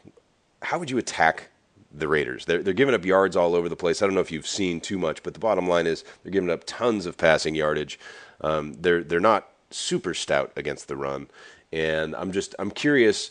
how 0.62 0.78
would 0.78 0.90
you 0.90 0.98
attack 0.98 1.48
the 1.92 2.08
Raiders? 2.08 2.44
They're 2.44 2.62
they're 2.62 2.72
giving 2.72 2.94
up 2.94 3.04
yards 3.04 3.36
all 3.36 3.54
over 3.54 3.68
the 3.68 3.76
place. 3.76 4.00
I 4.00 4.06
don't 4.06 4.14
know 4.14 4.20
if 4.20 4.32
you've 4.32 4.46
seen 4.46 4.80
too 4.80 4.98
much, 4.98 5.22
but 5.22 5.34
the 5.34 5.40
bottom 5.40 5.68
line 5.68 5.86
is 5.86 6.04
they're 6.22 6.32
giving 6.32 6.50
up 6.50 6.62
tons 6.64 7.06
of 7.06 7.16
passing 7.16 7.54
yardage. 7.54 7.98
Um, 8.40 8.74
they're 8.80 9.02
they're 9.02 9.20
not 9.20 9.48
super 9.70 10.14
stout 10.14 10.52
against 10.56 10.88
the 10.88 10.96
run, 10.96 11.28
and 11.72 12.14
I'm 12.16 12.32
just 12.32 12.54
I'm 12.58 12.70
curious. 12.70 13.30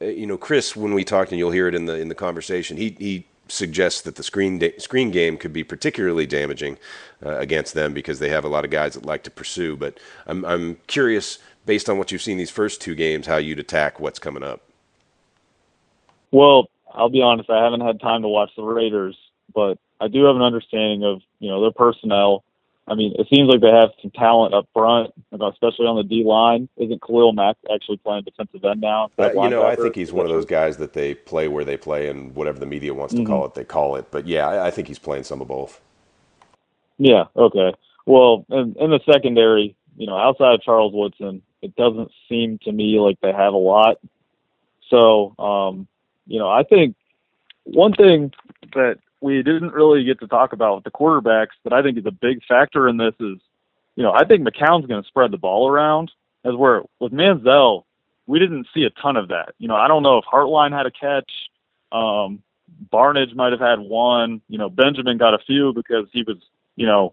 Uh, 0.00 0.06
you 0.06 0.26
know, 0.26 0.36
Chris, 0.36 0.76
when 0.76 0.94
we 0.94 1.04
talked, 1.04 1.32
and 1.32 1.38
you'll 1.38 1.50
hear 1.50 1.68
it 1.68 1.74
in 1.74 1.86
the 1.86 1.96
in 1.96 2.08
the 2.08 2.14
conversation, 2.14 2.76
he 2.76 2.96
he 2.98 3.26
suggests 3.48 4.02
that 4.02 4.16
the 4.16 4.22
screen 4.22 4.58
da- 4.58 4.78
screen 4.78 5.10
game 5.10 5.36
could 5.36 5.52
be 5.52 5.64
particularly 5.64 6.26
damaging 6.26 6.78
uh, 7.24 7.36
against 7.38 7.74
them 7.74 7.92
because 7.94 8.18
they 8.18 8.28
have 8.28 8.44
a 8.44 8.48
lot 8.48 8.64
of 8.64 8.70
guys 8.70 8.94
that 8.94 9.06
like 9.06 9.22
to 9.24 9.30
pursue. 9.30 9.76
But 9.76 9.98
I'm 10.26 10.44
I'm 10.44 10.78
curious, 10.86 11.38
based 11.64 11.88
on 11.88 11.98
what 11.98 12.12
you've 12.12 12.22
seen 12.22 12.38
these 12.38 12.50
first 12.50 12.80
two 12.80 12.94
games, 12.94 13.26
how 13.26 13.36
you'd 13.36 13.58
attack 13.58 14.00
what's 14.00 14.18
coming 14.18 14.42
up. 14.42 14.62
Well, 16.30 16.68
I'll 16.92 17.08
be 17.08 17.22
honest, 17.22 17.50
I 17.50 17.62
haven't 17.62 17.82
had 17.82 18.00
time 18.00 18.22
to 18.22 18.28
watch 18.28 18.50
the 18.56 18.62
Raiders, 18.62 19.16
but 19.54 19.78
I 20.00 20.08
do 20.08 20.24
have 20.24 20.36
an 20.36 20.42
understanding 20.42 21.04
of 21.04 21.22
you 21.38 21.50
know 21.50 21.60
their 21.60 21.72
personnel 21.72 22.44
I 22.88 22.94
mean, 22.94 23.14
it 23.18 23.26
seems 23.28 23.48
like 23.48 23.60
they 23.60 23.70
have 23.70 23.90
some 24.00 24.12
talent 24.12 24.54
up 24.54 24.68
front, 24.72 25.12
especially 25.32 25.86
on 25.86 25.96
the 25.96 26.04
D 26.04 26.22
line. 26.24 26.68
Isn't 26.76 27.02
Khalil 27.02 27.32
Mack 27.32 27.56
actually 27.72 27.96
playing 27.96 28.24
defensive 28.24 28.64
end 28.64 28.80
now? 28.80 29.10
Uh, 29.18 29.32
you 29.32 29.50
know, 29.50 29.66
I 29.66 29.74
think 29.74 29.96
he's 29.96 30.12
one 30.12 30.24
of 30.24 30.30
those 30.30 30.44
guys 30.44 30.76
that 30.76 30.92
they 30.92 31.14
play 31.14 31.48
where 31.48 31.64
they 31.64 31.76
play, 31.76 32.08
and 32.08 32.34
whatever 32.36 32.60
the 32.60 32.66
media 32.66 32.94
wants 32.94 33.12
to 33.14 33.20
mm-hmm. 33.20 33.32
call 33.32 33.46
it, 33.46 33.54
they 33.54 33.64
call 33.64 33.96
it. 33.96 34.06
But 34.12 34.26
yeah, 34.26 34.46
I, 34.46 34.68
I, 34.68 34.70
think 34.70 34.86
he's 34.86 35.00
playing 35.00 35.24
some 35.24 35.40
of 35.40 35.48
both. 35.48 35.80
Yeah. 36.98 37.24
Okay. 37.34 37.74
Well, 38.06 38.46
in, 38.50 38.76
in 38.78 38.90
the 38.90 39.00
secondary, 39.10 39.74
you 39.96 40.06
know, 40.06 40.16
outside 40.16 40.54
of 40.54 40.62
Charles 40.62 40.92
Woodson, 40.94 41.42
it 41.62 41.74
doesn't 41.74 42.12
seem 42.28 42.58
to 42.58 42.70
me 42.70 43.00
like 43.00 43.20
they 43.20 43.32
have 43.32 43.52
a 43.52 43.58
lot. 43.58 43.98
So, 44.90 45.34
um, 45.40 45.88
you 46.28 46.38
know, 46.38 46.48
I 46.48 46.62
think 46.62 46.94
one 47.64 47.92
thing 47.94 48.32
that 48.74 48.98
we 49.26 49.42
didn't 49.42 49.72
really 49.72 50.04
get 50.04 50.20
to 50.20 50.28
talk 50.28 50.52
about 50.52 50.84
the 50.84 50.90
quarterbacks 50.90 51.56
that 51.64 51.72
I 51.72 51.82
think 51.82 51.98
is 51.98 52.06
a 52.06 52.12
big 52.12 52.44
factor 52.48 52.88
in 52.88 52.96
this 52.96 53.14
is, 53.18 53.38
you 53.96 54.04
know, 54.04 54.12
I 54.12 54.24
think 54.24 54.46
McCown's 54.46 54.86
going 54.86 55.02
to 55.02 55.08
spread 55.08 55.32
the 55.32 55.36
ball 55.36 55.68
around. 55.68 56.12
As 56.44 56.54
where 56.54 56.82
with 57.00 57.12
Manziel, 57.12 57.82
we 58.28 58.38
didn't 58.38 58.68
see 58.72 58.84
a 58.84 58.90
ton 59.02 59.16
of 59.16 59.28
that. 59.28 59.54
You 59.58 59.66
know, 59.66 59.74
I 59.74 59.88
don't 59.88 60.04
know 60.04 60.18
if 60.18 60.24
Hartline 60.24 60.70
had 60.70 60.86
a 60.86 60.92
catch. 60.92 61.30
Um, 61.90 62.40
Barnidge 62.92 63.34
might 63.34 63.50
have 63.50 63.60
had 63.60 63.80
one. 63.80 64.42
You 64.48 64.58
know, 64.58 64.70
Benjamin 64.70 65.18
got 65.18 65.34
a 65.34 65.44
few 65.44 65.72
because 65.72 66.06
he 66.12 66.22
was, 66.22 66.36
you 66.76 66.86
know, 66.86 67.12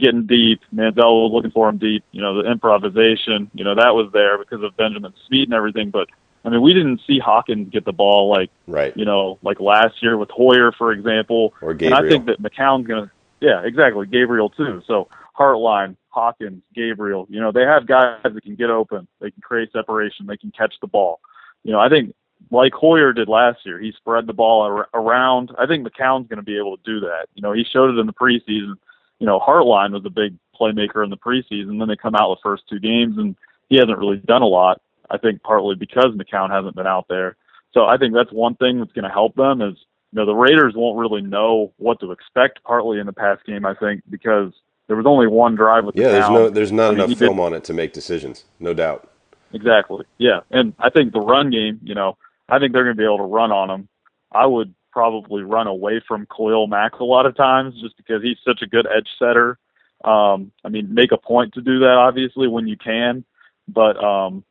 getting 0.00 0.26
deep. 0.26 0.62
Manziel 0.74 1.22
was 1.22 1.32
looking 1.32 1.52
for 1.52 1.68
him 1.68 1.78
deep. 1.78 2.02
You 2.10 2.22
know, 2.22 2.42
the 2.42 2.50
improvisation, 2.50 3.52
you 3.54 3.62
know, 3.62 3.76
that 3.76 3.94
was 3.94 4.10
there 4.12 4.36
because 4.36 4.64
of 4.64 4.76
Benjamin's 4.76 5.14
speed 5.26 5.44
and 5.44 5.54
everything. 5.54 5.90
But 5.90 6.08
I 6.46 6.50
mean, 6.50 6.62
we 6.62 6.72
didn't 6.72 7.00
see 7.06 7.18
Hawkins 7.18 7.70
get 7.70 7.84
the 7.84 7.92
ball 7.92 8.30
like, 8.30 8.50
right. 8.68 8.96
you 8.96 9.04
know, 9.04 9.38
like 9.42 9.58
last 9.60 10.00
year 10.00 10.16
with 10.16 10.30
Hoyer, 10.30 10.70
for 10.70 10.92
example. 10.92 11.52
Or 11.60 11.74
Gabriel. 11.74 11.98
And 11.98 12.06
I 12.06 12.08
think 12.08 12.26
that 12.26 12.40
McCown's 12.40 12.86
going 12.86 13.04
to, 13.04 13.10
yeah, 13.40 13.62
exactly, 13.64 14.06
Gabriel 14.06 14.48
too. 14.50 14.80
So 14.86 15.08
Hartline, 15.36 15.96
Hawkins, 16.10 16.62
Gabriel, 16.72 17.26
you 17.28 17.40
know, 17.40 17.50
they 17.50 17.62
have 17.62 17.86
guys 17.86 18.20
that 18.22 18.42
can 18.44 18.54
get 18.54 18.70
open, 18.70 19.08
they 19.20 19.32
can 19.32 19.42
create 19.42 19.72
separation, 19.72 20.26
they 20.26 20.36
can 20.36 20.52
catch 20.52 20.74
the 20.80 20.86
ball. 20.86 21.20
You 21.64 21.72
know, 21.72 21.80
I 21.80 21.88
think 21.88 22.14
like 22.52 22.72
Hoyer 22.74 23.12
did 23.12 23.28
last 23.28 23.58
year, 23.64 23.80
he 23.80 23.92
spread 23.92 24.28
the 24.28 24.32
ball 24.32 24.62
ar- 24.62 24.88
around. 24.94 25.50
I 25.58 25.66
think 25.66 25.86
McCown's 25.86 26.28
going 26.28 26.38
to 26.38 26.44
be 26.44 26.56
able 26.56 26.76
to 26.76 26.82
do 26.84 27.00
that. 27.00 27.26
You 27.34 27.42
know, 27.42 27.52
he 27.52 27.64
showed 27.64 27.90
it 27.90 27.98
in 27.98 28.06
the 28.06 28.12
preseason. 28.12 28.74
You 29.18 29.26
know, 29.26 29.40
Hartline 29.40 29.92
was 29.92 30.04
a 30.04 30.10
big 30.10 30.36
playmaker 30.58 31.02
in 31.02 31.10
the 31.10 31.16
preseason. 31.16 31.78
Then 31.78 31.88
they 31.88 31.96
come 31.96 32.14
out 32.14 32.36
the 32.36 32.40
first 32.42 32.68
two 32.68 32.78
games, 32.78 33.18
and 33.18 33.34
he 33.68 33.76
hasn't 33.76 33.98
really 33.98 34.18
done 34.18 34.42
a 34.42 34.46
lot. 34.46 34.80
I 35.10 35.18
think 35.18 35.42
partly 35.42 35.74
because 35.74 36.14
McCown 36.16 36.50
hasn't 36.50 36.76
been 36.76 36.86
out 36.86 37.06
there. 37.08 37.36
So 37.72 37.84
I 37.84 37.96
think 37.96 38.14
that's 38.14 38.32
one 38.32 38.54
thing 38.56 38.78
that's 38.78 38.92
going 38.92 39.04
to 39.04 39.10
help 39.10 39.34
them 39.34 39.60
is, 39.60 39.76
you 40.12 40.18
know, 40.18 40.26
the 40.26 40.34
Raiders 40.34 40.74
won't 40.74 40.98
really 40.98 41.20
know 41.20 41.72
what 41.76 42.00
to 42.00 42.12
expect 42.12 42.62
partly 42.64 42.98
in 42.98 43.06
the 43.06 43.12
pass 43.12 43.38
game, 43.46 43.66
I 43.66 43.74
think, 43.74 44.02
because 44.08 44.52
there 44.86 44.96
was 44.96 45.06
only 45.06 45.26
one 45.26 45.56
drive 45.56 45.84
with 45.84 45.94
the 45.94 46.02
ball. 46.02 46.10
yeah. 46.12 46.20
The 46.20 46.28
there's 46.28 46.30
no 46.30 46.50
there's 46.50 46.72
not 46.72 46.86
I 46.86 46.90
mean, 46.90 47.04
enough 47.04 47.18
film 47.18 47.36
did- 47.36 47.42
on 47.42 47.54
it 47.54 47.64
to 47.64 47.72
make 47.74 47.92
decisions, 47.92 48.44
no 48.60 48.72
doubt. 48.72 49.10
Exactly. 49.52 50.04
Yeah, 50.18 50.40
and 50.50 50.74
I 50.78 50.90
think 50.90 51.12
the 51.12 51.20
run 51.20 51.50
game, 51.50 51.80
you 51.82 51.94
know, 51.94 52.16
I 52.48 52.58
think 52.58 52.72
they're 52.72 52.84
going 52.84 52.96
to 52.96 53.00
be 53.00 53.04
able 53.04 53.18
to 53.18 53.24
run 53.24 53.52
on 53.52 53.70
him. 53.70 53.88
I 54.32 54.44
would 54.46 54.74
probably 54.92 55.42
run 55.42 55.66
away 55.66 56.00
from 56.06 56.26
Khalil 56.34 56.66
Mack 56.66 56.94
a 56.94 57.04
lot 57.04 57.26
of 57.26 57.36
times 57.36 57.80
just 57.80 57.96
because 57.96 58.22
he's 58.22 58.38
such 58.44 58.62
a 58.62 58.66
good 58.66 58.86
edge 58.86 59.08
setter. 59.18 59.58
Um, 60.04 60.52
I 60.64 60.68
mean, 60.68 60.92
make 60.92 61.12
a 61.12 61.16
point 61.18 61.54
to 61.54 61.60
do 61.62 61.78
that 61.80 61.94
obviously 61.96 62.48
when 62.48 62.66
you 62.66 62.76
can, 62.76 63.24
but 63.68 64.02
um, 64.02 64.44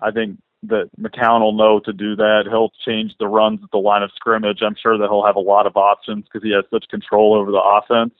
I 0.00 0.10
think 0.10 0.38
that 0.64 0.90
McCown 1.00 1.40
will 1.40 1.52
know 1.52 1.80
to 1.80 1.92
do 1.92 2.16
that. 2.16 2.44
He'll 2.48 2.72
change 2.84 3.12
the 3.18 3.28
runs 3.28 3.60
at 3.62 3.70
the 3.70 3.78
line 3.78 4.02
of 4.02 4.10
scrimmage. 4.14 4.60
I'm 4.62 4.76
sure 4.80 4.98
that 4.98 5.08
he'll 5.08 5.24
have 5.24 5.36
a 5.36 5.40
lot 5.40 5.66
of 5.66 5.76
options 5.76 6.24
because 6.24 6.42
he 6.42 6.52
has 6.52 6.64
such 6.70 6.88
control 6.88 7.34
over 7.34 7.50
the 7.50 7.60
offense. 7.60 8.14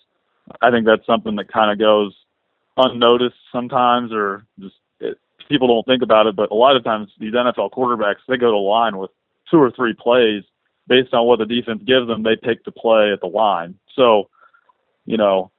I 0.61 0.71
think 0.71 0.87
that's 0.87 1.07
something 1.07 1.37
that 1.37 1.53
kind 1.53 1.71
of 1.71 1.79
goes 1.79 2.15
unnoticed 2.77 3.37
sometimes, 3.53 4.13
or 4.13 4.47
just 4.59 4.75
it, 5.01 5.19
people 5.49 5.69
don't 5.69 5.87
think 5.87 6.03
about 6.03 6.27
it. 6.27 6.37
But 6.37 6.51
a 6.51 6.55
lot 6.55 6.77
of 6.77 6.85
times, 6.85 7.11
these 7.19 7.35
NFL 7.35 7.73
quarterbacks 7.73 8.25
they 8.27 8.37
go 8.37 8.51
to 8.51 8.57
line 8.57 8.97
with 8.97 9.11
two 9.51 9.59
or 9.59 9.71
three 9.71 9.95
plays 9.95 10.43
based 10.89 11.13
on 11.15 11.27
what 11.27 11.39
the 11.39 11.47
defense 11.47 11.83
gives 11.87 12.07
them. 12.07 12.23
They 12.23 12.37
pick 12.37 12.65
the 12.65 12.73
play 12.73 13.13
at 13.13 13.21
the 13.21 13.27
line. 13.27 13.79
So, 13.95 14.29
you 15.05 15.17
know, 15.17 15.51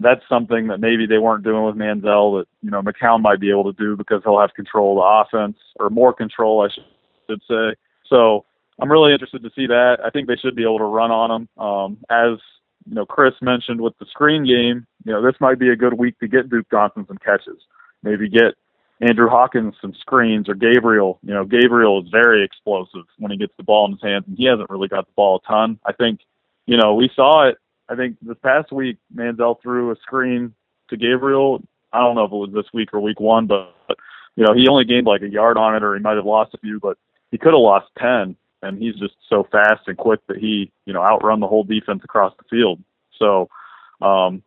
that's 0.00 0.22
something 0.28 0.68
that 0.68 0.80
maybe 0.80 1.06
they 1.06 1.18
weren't 1.18 1.44
doing 1.44 1.64
with 1.64 1.76
Manziel 1.76 2.40
that 2.40 2.46
you 2.62 2.70
know 2.70 2.82
McCown 2.82 3.22
might 3.22 3.40
be 3.40 3.50
able 3.50 3.72
to 3.72 3.78
do 3.78 3.96
because 3.96 4.22
he'll 4.24 4.40
have 4.40 4.54
control 4.54 4.98
of 4.98 5.28
the 5.30 5.38
offense 5.38 5.56
or 5.78 5.90
more 5.90 6.12
control, 6.12 6.62
I 6.62 6.72
should, 6.72 7.40
say. 7.48 7.74
So 8.08 8.44
I'm 8.80 8.90
really 8.90 9.12
interested 9.12 9.42
to 9.42 9.50
see 9.54 9.66
that. 9.68 9.98
I 10.04 10.10
think 10.10 10.28
they 10.28 10.36
should 10.36 10.56
be 10.56 10.64
able 10.64 10.78
to 10.78 10.84
run 10.84 11.10
on 11.10 11.30
them. 11.30 11.64
Um, 11.64 11.98
as 12.10 12.38
you 12.88 12.94
know, 12.94 13.06
Chris 13.06 13.34
mentioned 13.40 13.80
with 13.80 13.96
the 13.98 14.06
screen 14.06 14.44
game, 14.44 14.86
you 15.04 15.12
know, 15.12 15.22
this 15.22 15.40
might 15.40 15.58
be 15.58 15.70
a 15.70 15.76
good 15.76 15.94
week 15.94 16.18
to 16.18 16.28
get 16.28 16.50
Duke 16.50 16.66
Johnson 16.70 17.04
some 17.06 17.18
catches. 17.18 17.58
Maybe 18.02 18.28
get 18.28 18.54
Andrew 19.00 19.28
Hawkins 19.28 19.74
some 19.80 19.94
screens 20.00 20.48
or 20.48 20.54
Gabriel. 20.54 21.18
You 21.22 21.34
know, 21.34 21.44
Gabriel 21.44 22.02
is 22.02 22.08
very 22.10 22.44
explosive 22.44 23.04
when 23.18 23.30
he 23.30 23.36
gets 23.36 23.52
the 23.56 23.64
ball 23.64 23.86
in 23.86 23.92
his 23.92 24.02
hands, 24.02 24.24
and 24.26 24.36
he 24.36 24.44
hasn't 24.46 24.70
really 24.70 24.88
got 24.88 25.06
the 25.06 25.12
ball 25.16 25.40
a 25.42 25.46
ton. 25.46 25.78
I 25.84 25.92
think, 25.92 26.20
you 26.66 26.76
know, 26.76 26.94
we 26.94 27.10
saw 27.14 27.48
it. 27.48 27.58
I 27.92 27.96
think 27.96 28.16
this 28.22 28.38
past 28.42 28.72
week, 28.72 28.96
Manziel 29.14 29.60
threw 29.60 29.90
a 29.90 29.96
screen 29.96 30.54
to 30.88 30.96
Gabriel. 30.96 31.62
I 31.92 31.98
don't 31.98 32.14
know 32.14 32.24
if 32.24 32.32
it 32.32 32.36
was 32.36 32.50
this 32.54 32.72
week 32.72 32.88
or 32.94 33.00
week 33.00 33.20
one, 33.20 33.46
but, 33.46 33.74
but 33.86 33.98
you 34.34 34.44
know, 34.44 34.54
he 34.54 34.66
only 34.66 34.84
gained 34.84 35.06
like 35.06 35.20
a 35.20 35.28
yard 35.28 35.58
on 35.58 35.76
it, 35.76 35.82
or 35.82 35.94
he 35.94 36.00
might 36.00 36.16
have 36.16 36.24
lost 36.24 36.54
a 36.54 36.58
few, 36.58 36.80
but 36.80 36.96
he 37.30 37.36
could 37.36 37.52
have 37.52 37.60
lost 37.60 37.88
ten. 37.98 38.34
And 38.62 38.78
he's 38.78 38.94
just 38.94 39.14
so 39.28 39.46
fast 39.52 39.88
and 39.88 39.98
quick 39.98 40.20
that 40.28 40.38
he, 40.38 40.72
you 40.86 40.92
know, 40.94 41.02
outrun 41.02 41.40
the 41.40 41.48
whole 41.48 41.64
defense 41.64 42.00
across 42.02 42.32
the 42.38 42.44
field. 42.48 42.80
So, 43.18 43.50
um, 44.00 44.42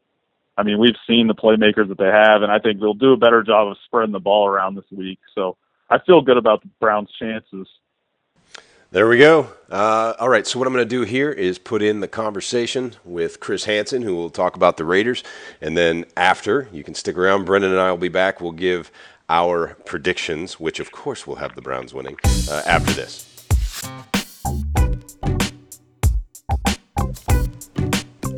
I 0.58 0.64
mean, 0.64 0.80
we've 0.80 0.96
seen 1.06 1.28
the 1.28 1.36
playmakers 1.36 1.90
that 1.90 1.98
they 2.00 2.06
have, 2.06 2.42
and 2.42 2.52
I 2.52 2.60
think 2.60 2.80
they'll 2.80 2.94
do 2.94 3.14
a 3.14 3.18
better 3.18 3.44
job 3.44 3.68
of 3.68 3.78
spreading 3.86 4.14
the 4.14 4.20
ball 4.20 4.48
around 4.48 4.76
this 4.76 4.86
week. 4.90 5.20
So 5.36 5.58
I 5.90 6.00
feel 6.00 6.22
good 6.22 6.38
about 6.38 6.62
the 6.64 6.70
Browns' 6.80 7.12
chances. 7.20 7.68
There 8.96 9.10
we 9.10 9.18
go. 9.18 9.50
Uh, 9.70 10.14
all 10.22 10.30
right, 10.30 10.48
so 10.48 10.58
what 10.58 10.70
I'm 10.70 10.74
going 10.74 10.88
to 10.88 10.90
do 10.90 11.02
here 11.02 11.30
is 11.30 11.60
put 11.60 11.82
in 11.82 12.00
the 12.00 12.08
conversation 12.08 12.94
with 13.04 13.42
Chris 13.42 13.66
Hansen, 13.66 14.04
who 14.04 14.16
will 14.16 14.30
talk 14.30 14.56
about 14.56 14.78
the 14.78 14.86
Raiders. 14.86 15.22
And 15.60 15.76
then 15.76 16.06
after, 16.16 16.70
you 16.72 16.82
can 16.82 16.96
stick 16.96 17.18
around. 17.18 17.44
Brendan 17.44 17.72
and 17.72 17.82
I 17.82 17.92
will 17.92 17.98
be 17.98 18.08
back. 18.08 18.40
We'll 18.40 18.54
give 18.54 18.94
our 19.28 19.76
predictions, 19.86 20.62
which 20.62 20.80
of 20.80 20.94
course 20.94 21.28
we'll 21.28 21.36
have 21.36 21.56
the 21.56 21.62
Browns 21.62 21.94
winning, 21.94 22.16
uh, 22.50 22.62
after 22.66 22.94
this. 22.94 23.30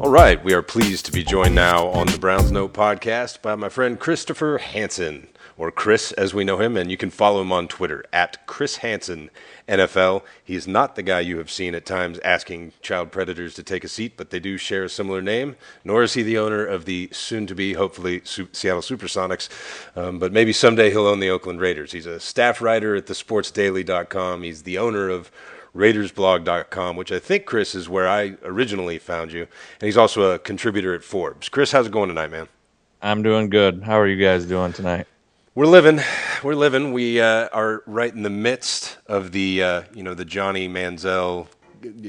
All 0.02 0.10
right, 0.10 0.44
we 0.44 0.56
are 0.56 0.64
pleased 0.64 1.06
to 1.06 1.12
be 1.12 1.24
joined 1.24 1.54
now 1.54 1.86
on 1.90 2.08
the 2.08 2.18
Browns 2.18 2.52
Note 2.52 2.74
podcast 2.74 3.44
by 3.44 3.54
my 3.54 3.70
friend 3.70 4.00
Christopher 4.00 4.58
Hansen, 4.58 5.28
or 5.58 5.72
Chris 5.72 6.12
as 6.14 6.34
we 6.34 6.44
know 6.44 6.60
him, 6.60 6.78
and 6.78 6.92
you 6.92 6.98
can 6.98 7.10
follow 7.10 7.42
him 7.42 7.52
on 7.52 7.68
Twitter 7.68 8.06
at 8.14 8.46
Chris 8.46 8.78
Hansen 8.78 9.30
NFL. 9.68 10.22
He 10.44 10.56
is 10.56 10.68
not 10.68 10.96
the 10.96 11.04
guy 11.04 11.22
you 11.22 11.38
have 11.40 11.50
seen 11.50 11.74
at 11.74 11.86
times 11.86 12.20
asking 12.20 12.74
child 12.82 13.12
predators 13.12 13.56
to 13.56 13.64
take 13.64 13.84
a 13.84 13.88
seat, 13.88 14.14
but 14.18 14.30
they 14.30 14.40
do 14.40 14.58
share 14.58 14.84
a 14.84 14.90
similar 14.90 15.22
name. 15.22 15.56
Nor 15.84 16.04
is 16.04 16.14
he 16.14 16.24
the 16.24 16.38
owner 16.38 16.66
of 16.66 16.86
the 16.86 17.10
soon-to-be, 17.12 17.74
hopefully, 17.74 18.22
Su- 18.24 18.50
Seattle 18.52 18.82
SuperSonics, 18.82 19.50
um, 19.98 20.20
but 20.20 20.32
maybe 20.32 20.54
someday 20.54 20.92
he'll 20.92 21.08
own 21.08 21.20
the 21.20 21.30
Oakland 21.30 21.60
Raiders. 21.60 21.92
He's 21.92 22.06
a 22.06 22.20
staff 22.20 22.62
writer 22.62 22.96
at 22.96 23.08
thesportsdaily.com. 23.08 24.44
He's 24.44 24.64
the 24.64 24.78
owner 24.78 25.10
of 25.10 25.32
RaidersBlog.com, 25.76 26.96
which 26.96 27.12
I 27.12 27.20
think, 27.20 27.46
Chris, 27.46 27.76
is 27.76 27.90
where 27.90 28.08
I 28.08 28.36
originally 28.44 29.00
found 29.00 29.32
you. 29.32 29.42
And 29.42 29.86
he's 29.86 29.98
also 29.98 30.32
a 30.32 30.40
contributor 30.40 30.94
at 30.94 31.04
Forbes. 31.04 31.50
Chris, 31.50 31.72
how's 31.72 31.88
it 31.88 31.92
going 31.92 32.10
tonight, 32.10 32.32
man? 32.32 32.48
I'm 33.02 33.22
doing 33.22 33.50
good. 33.50 33.84
How 33.84 34.00
are 34.00 34.08
you 34.08 34.24
guys 34.24 34.46
doing 34.46 34.74
tonight? 34.74 35.08
We're 35.58 35.66
living. 35.66 36.02
We're 36.44 36.54
living. 36.54 36.94
We 36.94 37.20
uh, 37.20 37.48
are 37.52 37.82
right 37.88 38.14
in 38.14 38.22
the 38.22 38.30
midst 38.30 38.96
of 39.08 39.32
the, 39.32 39.64
uh, 39.64 39.84
you 39.92 40.04
know, 40.04 40.14
the 40.14 40.24
Johnny 40.24 40.70
Manziel, 40.70 41.48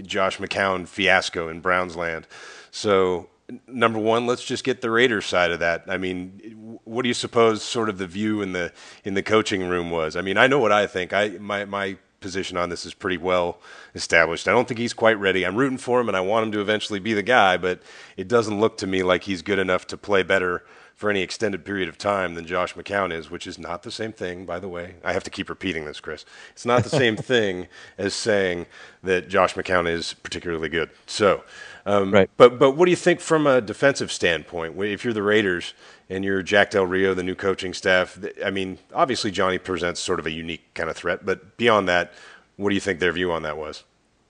Josh 0.03 0.37
McCown 0.37 0.87
fiasco 0.87 1.49
in 1.49 1.61
Browns 1.61 1.97
land. 1.97 2.27
So, 2.71 3.31
number 3.67 3.99
one, 3.99 4.27
let's 4.27 4.45
just 4.45 4.65
get 4.65 4.83
the 4.83 4.91
Raiders 4.91 5.25
side 5.25 5.51
of 5.51 5.61
that. 5.61 5.85
I 5.89 5.97
mean, 5.97 6.79
what 6.85 7.05
do 7.05 7.09
you 7.09 7.15
suppose 7.15 7.63
sort 7.63 7.89
of 7.89 7.97
the 7.97 8.07
view 8.07 8.43
in 8.43 8.53
the 8.53 8.71
in 9.03 9.15
the 9.15 9.23
coaching 9.23 9.67
room 9.67 9.91
was? 9.91 10.15
I 10.15 10.21
mean, 10.21 10.37
I 10.37 10.47
know 10.47 10.59
what 10.59 10.71
I 10.71 10.87
think. 10.87 11.15
I 11.15 11.31
my 11.41 11.65
my 11.65 11.97
position 12.21 12.59
on 12.59 12.69
this 12.69 12.85
is 12.85 12.93
pretty 12.93 13.17
well 13.17 13.61
established. 13.95 14.47
I 14.47 14.51
don't 14.51 14.69
think 14.69 14.79
he's 14.79 14.93
quite 14.93 15.19
ready. 15.19 15.47
I'm 15.47 15.57
rooting 15.57 15.79
for 15.79 16.01
him 16.01 16.09
and 16.09 16.17
I 16.19 16.21
want 16.21 16.45
him 16.45 16.53
to 16.53 16.61
eventually 16.61 16.99
be 16.99 17.15
the 17.15 17.23
guy, 17.23 17.57
but 17.57 17.81
it 18.19 18.29
doesn't 18.29 18.61
look 18.61 18.77
to 18.79 18.87
me 18.87 19.03
like 19.03 19.23
he's 19.23 19.41
good 19.41 19.59
enough 19.59 19.87
to 19.87 19.97
play 19.97 20.23
better 20.23 20.65
for 20.99 21.09
any 21.11 21.23
extended 21.23 21.65
period 21.65 21.89
of 21.89 21.97
time 21.97 22.35
than 22.35 22.45
Josh 22.45 22.75
McCown 22.75 23.13
is, 23.13 23.31
which 23.31 23.47
is 23.47 23.57
not 23.57 23.85
the 23.85 23.91
same 23.93 24.13
thing, 24.13 24.45
by 24.45 24.59
the 24.59 24.67
way. 24.69 24.97
I 25.05 25.13
have 25.13 25.23
to 25.23 25.31
keep 25.31 25.49
repeating 25.49 25.85
this, 25.85 26.01
Chris. 26.01 26.25
It's 26.51 26.67
not 26.67 26.83
the 26.83 26.91
same 26.91 27.15
thing 27.33 27.69
as 27.97 28.15
saying 28.15 28.67
that 29.05 29.29
Josh 29.29 29.55
McCown 29.55 29.89
is 29.89 30.15
particularly 30.15 30.69
good. 30.69 30.91
So, 31.07 31.45
um, 31.87 32.11
Right. 32.13 32.29
but 32.37 32.59
but 32.59 32.73
what 32.73 32.87
do 32.87 32.91
you 32.91 32.97
think 32.97 33.21
from 33.21 33.47
a 33.47 33.61
defensive 33.61 34.11
standpoint? 34.11 34.77
If 34.83 35.05
you're 35.05 35.15
the 35.15 35.23
Raiders 35.23 35.73
and 36.11 36.25
you're 36.25 36.43
Jack 36.43 36.73
Del 36.73 36.85
Rio, 36.85 37.15
the 37.15 37.23
new 37.23 37.37
coaching 37.37 37.73
staff, 37.75 38.19
I 38.45 38.51
mean, 38.51 38.79
obviously 38.93 39.31
Johnny 39.31 39.59
presents 39.59 40.01
sort 40.01 40.19
of 40.19 40.27
a 40.27 40.33
unique 40.33 40.75
kind 40.75 40.91
of 40.91 40.97
threat, 40.97 41.25
but 41.25 41.57
beyond 41.57 41.89
that, 41.89 42.13
what 42.57 42.71
do 42.71 42.75
you 42.75 42.81
think 42.81 42.99
their 42.99 43.13
view 43.13 43.31
on 43.31 43.43
that 43.45 43.57
was? 43.57 43.85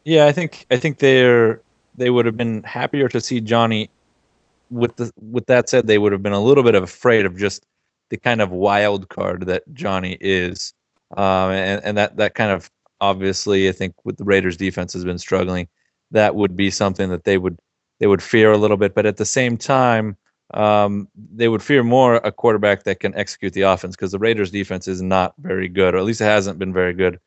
Yeah, 0.04 0.26
I 0.26 0.32
think 0.32 0.66
I 0.70 0.76
think 0.76 0.98
they're 0.98 1.62
they 1.96 2.10
would 2.10 2.26
have 2.26 2.36
been 2.36 2.62
happier 2.64 3.08
to 3.08 3.22
see 3.22 3.40
Johnny. 3.40 3.88
With 4.70 4.96
the 4.96 5.12
with 5.16 5.46
that 5.46 5.68
said, 5.68 5.86
they 5.86 5.98
would 5.98 6.12
have 6.12 6.22
been 6.22 6.32
a 6.32 6.40
little 6.42 6.64
bit 6.64 6.74
afraid 6.74 7.26
of 7.26 7.36
just 7.36 7.64
the 8.10 8.16
kind 8.16 8.40
of 8.40 8.50
wild 8.50 9.08
card 9.08 9.46
that 9.46 9.62
Johnny 9.72 10.16
is, 10.20 10.74
um, 11.16 11.50
and 11.52 11.82
and 11.84 11.96
that 11.98 12.16
that 12.18 12.34
kind 12.34 12.50
of 12.52 12.70
obviously 13.00 13.68
I 13.68 13.72
think 13.72 13.94
with 14.04 14.16
the 14.18 14.24
Raiders 14.24 14.56
defense 14.56 14.92
has 14.92 15.04
been 15.04 15.18
struggling, 15.18 15.68
that 16.10 16.34
would 16.34 16.56
be 16.56 16.70
something 16.70 17.08
that 17.10 17.24
they 17.24 17.38
would 17.38 17.58
they 18.00 18.06
would 18.06 18.22
fear 18.22 18.52
a 18.52 18.58
little 18.58 18.76
bit. 18.76 18.94
But 18.94 19.06
at 19.06 19.16
the 19.16 19.24
same 19.24 19.56
time, 19.56 20.16
um, 20.54 21.08
they 21.34 21.48
would 21.48 21.62
fear 21.62 21.82
more 21.82 22.16
a 22.16 22.32
quarterback 22.32 22.84
that 22.84 23.00
can 23.00 23.14
execute 23.14 23.52
the 23.54 23.62
offense 23.62 23.96
because 23.96 24.12
the 24.12 24.18
Raiders 24.18 24.50
defense 24.50 24.88
is 24.88 25.02
not 25.02 25.34
very 25.38 25.68
good, 25.68 25.94
or 25.94 25.98
at 25.98 26.04
least 26.04 26.20
it 26.20 26.24
hasn't 26.24 26.58
been 26.58 26.72
very 26.72 26.94
good 26.94 27.18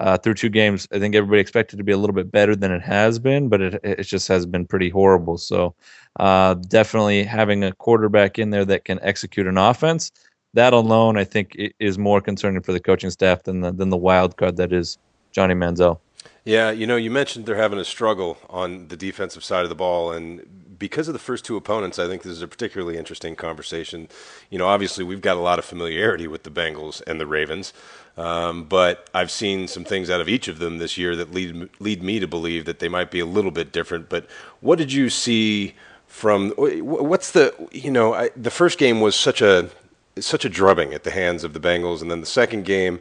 uh, 0.00 0.16
through 0.18 0.34
two 0.34 0.48
games. 0.48 0.88
I 0.92 0.98
think 0.98 1.14
everybody 1.14 1.40
expected 1.40 1.76
to 1.76 1.84
be 1.84 1.92
a 1.92 1.98
little 1.98 2.14
bit 2.14 2.30
better 2.30 2.54
than 2.54 2.72
it 2.72 2.82
has 2.82 3.18
been, 3.18 3.48
but 3.48 3.60
it 3.60 3.80
it 3.82 4.04
just 4.04 4.28
has 4.28 4.46
been 4.46 4.66
pretty 4.66 4.88
horrible. 4.88 5.38
So 5.38 5.74
uh, 6.18 6.54
definitely 6.54 7.24
having 7.24 7.64
a 7.64 7.72
quarterback 7.72 8.38
in 8.38 8.50
there 8.50 8.64
that 8.64 8.84
can 8.84 8.98
execute 9.02 9.46
an 9.46 9.58
offense, 9.58 10.10
that 10.54 10.72
alone 10.72 11.16
I 11.16 11.24
think 11.24 11.56
is 11.78 11.98
more 11.98 12.20
concerning 12.20 12.62
for 12.62 12.72
the 12.72 12.80
coaching 12.80 13.10
staff 13.10 13.42
than 13.44 13.60
the 13.60 13.72
than 13.72 13.90
the 13.90 13.96
wild 13.96 14.36
card 14.36 14.56
that 14.56 14.72
is 14.72 14.98
Johnny 15.32 15.54
Manziel. 15.54 15.98
Yeah, 16.44 16.70
you 16.70 16.86
know, 16.86 16.96
you 16.96 17.10
mentioned 17.10 17.44
they're 17.44 17.56
having 17.56 17.78
a 17.78 17.84
struggle 17.84 18.38
on 18.48 18.88
the 18.88 18.96
defensive 18.96 19.44
side 19.44 19.64
of 19.64 19.68
the 19.68 19.74
ball, 19.74 20.12
and 20.12 20.67
because 20.78 21.08
of 21.08 21.12
the 21.12 21.18
first 21.18 21.44
two 21.44 21.56
opponents, 21.56 21.98
I 21.98 22.06
think 22.06 22.22
this 22.22 22.32
is 22.32 22.42
a 22.42 22.48
particularly 22.48 22.96
interesting 22.96 23.34
conversation. 23.34 24.08
You 24.50 24.58
know, 24.58 24.68
obviously 24.68 25.04
we've 25.04 25.20
got 25.20 25.36
a 25.36 25.40
lot 25.40 25.58
of 25.58 25.64
familiarity 25.64 26.26
with 26.26 26.44
the 26.44 26.50
Bengals 26.50 27.02
and 27.06 27.20
the 27.20 27.26
Ravens, 27.26 27.72
um, 28.16 28.64
but 28.64 29.08
I've 29.14 29.30
seen 29.30 29.68
some 29.68 29.84
things 29.84 30.10
out 30.10 30.20
of 30.20 30.28
each 30.28 30.48
of 30.48 30.58
them 30.58 30.78
this 30.78 30.98
year 30.98 31.16
that 31.16 31.32
lead 31.32 31.68
lead 31.80 32.02
me 32.02 32.20
to 32.20 32.26
believe 32.26 32.64
that 32.64 32.78
they 32.78 32.88
might 32.88 33.10
be 33.10 33.20
a 33.20 33.26
little 33.26 33.50
bit 33.50 33.72
different. 33.72 34.08
But 34.08 34.26
what 34.60 34.78
did 34.78 34.92
you 34.92 35.10
see 35.10 35.74
from? 36.06 36.50
What's 36.50 37.32
the? 37.32 37.54
You 37.72 37.90
know, 37.90 38.14
I, 38.14 38.30
the 38.36 38.50
first 38.50 38.78
game 38.78 39.00
was 39.00 39.14
such 39.16 39.40
a 39.42 39.70
such 40.18 40.44
a 40.44 40.48
drubbing 40.48 40.94
at 40.94 41.04
the 41.04 41.10
hands 41.10 41.44
of 41.44 41.52
the 41.52 41.60
Bengals, 41.60 42.02
and 42.02 42.10
then 42.10 42.20
the 42.20 42.26
second 42.26 42.64
game 42.64 43.00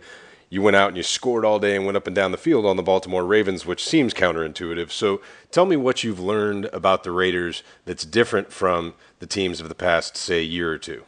you 0.49 0.61
went 0.61 0.75
out 0.75 0.89
and 0.89 0.97
you 0.97 1.03
scored 1.03 1.43
all 1.43 1.59
day 1.59 1.75
and 1.75 1.85
went 1.85 1.97
up 1.97 2.07
and 2.07 2.15
down 2.15 2.31
the 2.31 2.37
field 2.37 2.65
on 2.65 2.77
the 2.77 2.83
Baltimore 2.83 3.25
Ravens, 3.25 3.65
which 3.65 3.83
seems 3.83 4.13
counterintuitive. 4.13 4.91
So 4.91 5.21
tell 5.51 5.65
me 5.65 5.75
what 5.75 6.03
you've 6.03 6.19
learned 6.19 6.65
about 6.65 7.03
the 7.03 7.11
Raiders 7.11 7.63
that's 7.85 8.05
different 8.05 8.51
from 8.51 8.93
the 9.19 9.27
teams 9.27 9.59
of 9.59 9.69
the 9.69 9.75
past, 9.75 10.15
say, 10.15 10.41
year 10.41 10.71
or 10.71 10.77
two. 10.77 11.03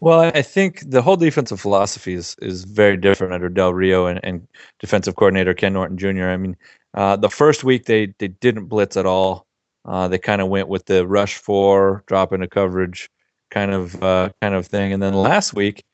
Well, 0.00 0.20
I 0.20 0.42
think 0.42 0.90
the 0.90 1.02
whole 1.02 1.16
defensive 1.16 1.60
philosophy 1.60 2.14
is 2.14 2.34
is 2.40 2.64
very 2.64 2.96
different 2.96 3.34
under 3.34 3.50
Del 3.50 3.74
Rio 3.74 4.06
and, 4.06 4.18
and 4.22 4.48
defensive 4.78 5.14
coordinator 5.14 5.52
Ken 5.52 5.74
Norton 5.74 5.98
Jr. 5.98 6.24
I 6.24 6.36
mean, 6.38 6.56
uh, 6.94 7.16
the 7.16 7.28
first 7.28 7.64
week 7.64 7.84
they 7.84 8.14
they 8.18 8.28
didn't 8.28 8.66
blitz 8.66 8.96
at 8.96 9.04
all. 9.04 9.46
Uh, 9.84 10.08
they 10.08 10.18
kind 10.18 10.40
of 10.40 10.48
went 10.48 10.68
with 10.68 10.86
the 10.86 11.06
rush 11.06 11.36
four, 11.36 12.02
drop 12.06 12.32
into 12.32 12.48
coverage, 12.48 13.10
kind 13.50 13.72
of 13.72 14.02
uh, 14.02 14.30
kind 14.40 14.54
of 14.54 14.66
thing. 14.66 14.94
And 14.94 15.02
then 15.02 15.12
last 15.12 15.52
week 15.52 15.84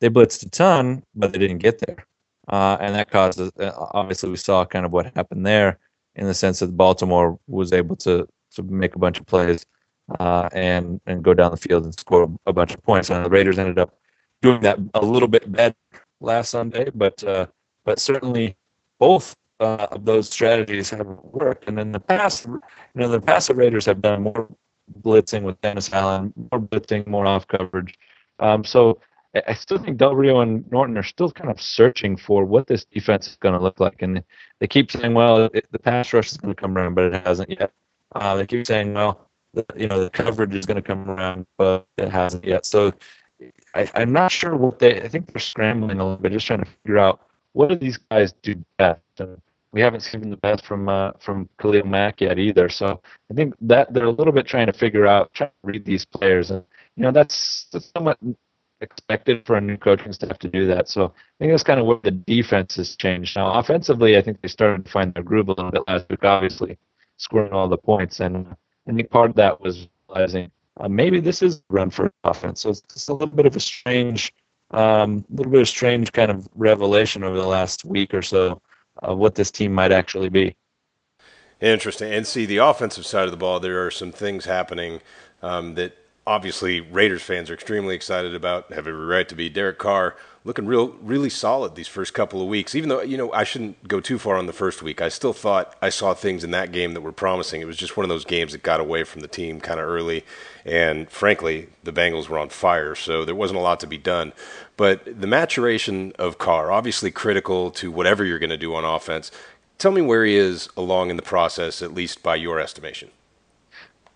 they 0.00 0.08
blitzed 0.08 0.46
a 0.46 0.48
ton, 0.50 1.02
but 1.14 1.32
they 1.32 1.38
didn't 1.38 1.58
get 1.58 1.78
there, 1.78 2.06
uh, 2.48 2.76
and 2.80 2.94
that 2.94 3.10
caused. 3.10 3.40
Uh, 3.40 3.72
obviously, 3.92 4.30
we 4.30 4.36
saw 4.36 4.64
kind 4.64 4.84
of 4.84 4.92
what 4.92 5.14
happened 5.14 5.46
there 5.46 5.78
in 6.16 6.26
the 6.26 6.34
sense 6.34 6.60
that 6.60 6.76
Baltimore 6.76 7.38
was 7.46 7.72
able 7.72 7.96
to 7.96 8.28
to 8.54 8.62
make 8.62 8.94
a 8.94 8.98
bunch 8.98 9.18
of 9.18 9.26
plays 9.26 9.66
uh, 10.20 10.48
and 10.52 11.00
and 11.06 11.22
go 11.22 11.34
down 11.34 11.50
the 11.50 11.56
field 11.56 11.84
and 11.84 11.98
score 11.98 12.30
a 12.46 12.52
bunch 12.52 12.74
of 12.74 12.82
points. 12.82 13.10
And 13.10 13.24
the 13.24 13.30
Raiders 13.30 13.58
ended 13.58 13.78
up 13.78 13.94
doing 14.42 14.60
that 14.62 14.78
a 14.94 15.04
little 15.04 15.28
bit 15.28 15.50
better 15.50 15.74
last 16.20 16.50
Sunday, 16.50 16.90
but 16.94 17.22
uh, 17.24 17.46
but 17.84 17.98
certainly 17.98 18.56
both 18.98 19.34
uh, 19.60 19.86
of 19.90 20.04
those 20.04 20.28
strategies 20.28 20.90
have 20.90 21.06
worked. 21.06 21.68
And 21.68 21.78
in 21.78 21.92
the 21.92 22.00
past, 22.00 22.46
you 22.46 22.60
know, 22.94 23.08
the 23.08 23.20
past 23.20 23.48
the 23.48 23.54
Raiders 23.54 23.86
have 23.86 24.00
done 24.00 24.22
more 24.22 24.48
blitzing 25.00 25.42
with 25.42 25.60
Dennis 25.60 25.92
Allen, 25.92 26.32
more 26.50 26.60
blitzing, 26.60 27.06
more 27.06 27.26
off 27.26 27.46
coverage. 27.48 27.98
Um, 28.38 28.64
so 28.64 29.00
I 29.46 29.54
still 29.54 29.78
think 29.78 29.96
Del 29.96 30.14
Rio 30.14 30.40
and 30.40 30.70
Norton 30.70 30.96
are 30.96 31.02
still 31.02 31.30
kind 31.30 31.50
of 31.50 31.60
searching 31.60 32.16
for 32.16 32.44
what 32.44 32.66
this 32.66 32.84
defense 32.84 33.26
is 33.26 33.36
going 33.36 33.54
to 33.54 33.60
look 33.60 33.80
like, 33.80 34.02
and 34.02 34.22
they 34.60 34.66
keep 34.66 34.92
saying, 34.92 35.14
"Well, 35.14 35.50
it, 35.52 35.66
the 35.72 35.78
pass 35.78 36.12
rush 36.12 36.30
is 36.30 36.36
going 36.36 36.54
to 36.54 36.60
come 36.60 36.76
around," 36.76 36.94
but 36.94 37.12
it 37.12 37.26
hasn't 37.26 37.50
yet. 37.50 37.72
Uh, 38.14 38.36
they 38.36 38.46
keep 38.46 38.66
saying, 38.66 38.94
"Well, 38.94 39.28
the, 39.52 39.64
you 39.76 39.88
know, 39.88 40.04
the 40.04 40.10
coverage 40.10 40.54
is 40.54 40.66
going 40.66 40.76
to 40.76 40.82
come 40.82 41.10
around," 41.10 41.46
but 41.58 41.86
it 41.98 42.10
hasn't 42.10 42.44
yet. 42.44 42.64
So 42.64 42.92
I, 43.74 43.90
am 43.94 44.12
not 44.12 44.30
sure 44.30 44.56
what 44.56 44.78
they. 44.78 45.02
I 45.02 45.08
think 45.08 45.32
they're 45.32 45.40
scrambling 45.40 45.98
a 45.98 46.04
little 46.04 46.18
bit, 46.18 46.32
just 46.32 46.46
trying 46.46 46.60
to 46.60 46.70
figure 46.82 46.98
out 46.98 47.20
what 47.52 47.68
do 47.68 47.76
these 47.76 47.96
guys 47.96 48.32
do 48.42 48.62
best. 48.78 49.00
And 49.18 49.40
we 49.72 49.80
haven't 49.80 50.00
seen 50.00 50.30
the 50.30 50.36
best 50.36 50.64
from 50.64 50.88
uh, 50.88 51.12
from 51.18 51.48
Khalil 51.60 51.86
Mack 51.86 52.20
yet 52.20 52.38
either. 52.38 52.68
So 52.68 53.00
I 53.30 53.34
think 53.34 53.54
that 53.62 53.92
they're 53.92 54.04
a 54.04 54.10
little 54.10 54.32
bit 54.32 54.46
trying 54.46 54.66
to 54.66 54.72
figure 54.72 55.06
out, 55.06 55.32
trying 55.34 55.50
to 55.50 55.72
read 55.72 55.84
these 55.84 56.04
players, 56.04 56.52
and 56.52 56.64
you 56.96 57.02
know 57.02 57.10
that's, 57.10 57.66
that's 57.72 57.90
somewhat 57.92 58.18
expected 58.84 59.44
for 59.46 59.56
a 59.56 59.60
new 59.60 59.76
coaching 59.76 60.12
staff 60.12 60.38
to 60.38 60.48
do 60.48 60.66
that. 60.66 60.88
So 60.88 61.06
I 61.06 61.10
think 61.38 61.52
that's 61.52 61.62
kind 61.62 61.80
of 61.80 61.86
where 61.86 61.98
the 62.02 62.12
defense 62.12 62.76
has 62.76 62.96
changed. 62.96 63.36
Now 63.36 63.52
offensively, 63.54 64.16
I 64.16 64.22
think 64.22 64.40
they 64.40 64.48
started 64.48 64.84
to 64.84 64.90
find 64.90 65.12
their 65.12 65.22
groove 65.22 65.48
a 65.48 65.52
little 65.52 65.70
bit 65.70 65.82
last 65.88 66.08
week. 66.08 66.24
Obviously, 66.24 66.78
scoring 67.16 67.52
all 67.52 67.68
the 67.68 67.76
points, 67.78 68.20
and 68.20 68.46
I 68.88 68.92
think 68.92 69.10
part 69.10 69.30
of 69.30 69.36
that 69.36 69.60
was 69.60 69.88
realizing 70.08 70.50
uh, 70.78 70.88
maybe 70.88 71.20
this 71.20 71.42
is 71.42 71.62
run 71.70 71.90
for 71.90 72.12
offense. 72.24 72.60
So 72.60 72.70
it's 72.70 72.82
just 72.92 73.08
a 73.08 73.12
little 73.12 73.34
bit 73.34 73.46
of 73.46 73.56
a 73.56 73.60
strange, 73.60 74.32
um, 74.70 75.24
little 75.30 75.52
bit 75.52 75.62
of 75.62 75.68
strange 75.68 76.12
kind 76.12 76.30
of 76.30 76.48
revelation 76.54 77.24
over 77.24 77.36
the 77.36 77.46
last 77.46 77.84
week 77.84 78.14
or 78.14 78.22
so 78.22 78.60
of 79.02 79.18
what 79.18 79.34
this 79.34 79.50
team 79.50 79.72
might 79.72 79.92
actually 79.92 80.28
be. 80.28 80.56
Interesting. 81.60 82.12
And 82.12 82.26
see, 82.26 82.46
the 82.46 82.58
offensive 82.58 83.06
side 83.06 83.24
of 83.24 83.30
the 83.30 83.36
ball, 83.36 83.60
there 83.60 83.84
are 83.86 83.90
some 83.90 84.12
things 84.12 84.44
happening 84.44 85.00
um, 85.42 85.74
that 85.74 85.96
obviously 86.26 86.80
Raiders 86.80 87.22
fans 87.22 87.50
are 87.50 87.54
extremely 87.54 87.94
excited 87.94 88.34
about, 88.34 88.72
have 88.72 88.86
every 88.86 89.04
right 89.04 89.28
to 89.28 89.34
be. 89.34 89.48
Derek 89.48 89.78
Carr 89.78 90.16
looking 90.44 90.66
real, 90.66 90.88
really 91.00 91.30
solid 91.30 91.74
these 91.74 91.88
first 91.88 92.12
couple 92.12 92.40
of 92.42 92.48
weeks. 92.48 92.74
Even 92.74 92.88
though 92.88 93.02
you 93.02 93.16
know 93.16 93.32
I 93.32 93.44
shouldn't 93.44 93.88
go 93.88 94.00
too 94.00 94.18
far 94.18 94.36
on 94.36 94.46
the 94.46 94.52
first 94.52 94.82
week, 94.82 95.00
I 95.00 95.08
still 95.08 95.32
thought 95.32 95.76
I 95.80 95.88
saw 95.88 96.14
things 96.14 96.44
in 96.44 96.50
that 96.52 96.72
game 96.72 96.92
that 96.94 97.00
were 97.00 97.12
promising. 97.12 97.60
It 97.60 97.66
was 97.66 97.76
just 97.76 97.96
one 97.96 98.04
of 98.04 98.10
those 98.10 98.24
games 98.24 98.52
that 98.52 98.62
got 98.62 98.80
away 98.80 99.04
from 99.04 99.22
the 99.22 99.28
team 99.28 99.60
kind 99.60 99.80
of 99.80 99.86
early, 99.86 100.24
and 100.64 101.10
frankly, 101.10 101.68
the 101.82 101.92
Bengals 101.92 102.28
were 102.28 102.38
on 102.38 102.50
fire, 102.50 102.94
so 102.94 103.24
there 103.24 103.34
wasn't 103.34 103.58
a 103.58 103.62
lot 103.62 103.80
to 103.80 103.86
be 103.86 103.98
done. 103.98 104.32
But 104.76 105.20
the 105.20 105.26
maturation 105.26 106.12
of 106.18 106.38
Carr, 106.38 106.70
obviously 106.70 107.10
critical 107.10 107.70
to 107.72 107.90
whatever 107.90 108.24
you're 108.24 108.38
going 108.38 108.50
to 108.50 108.56
do 108.56 108.74
on 108.74 108.84
offense. 108.84 109.30
Tell 109.78 109.92
me 109.92 110.02
where 110.02 110.24
he 110.24 110.36
is 110.36 110.68
along 110.76 111.10
in 111.10 111.16
the 111.16 111.22
process, 111.22 111.82
at 111.82 111.94
least 111.94 112.22
by 112.22 112.36
your 112.36 112.60
estimation. 112.60 113.10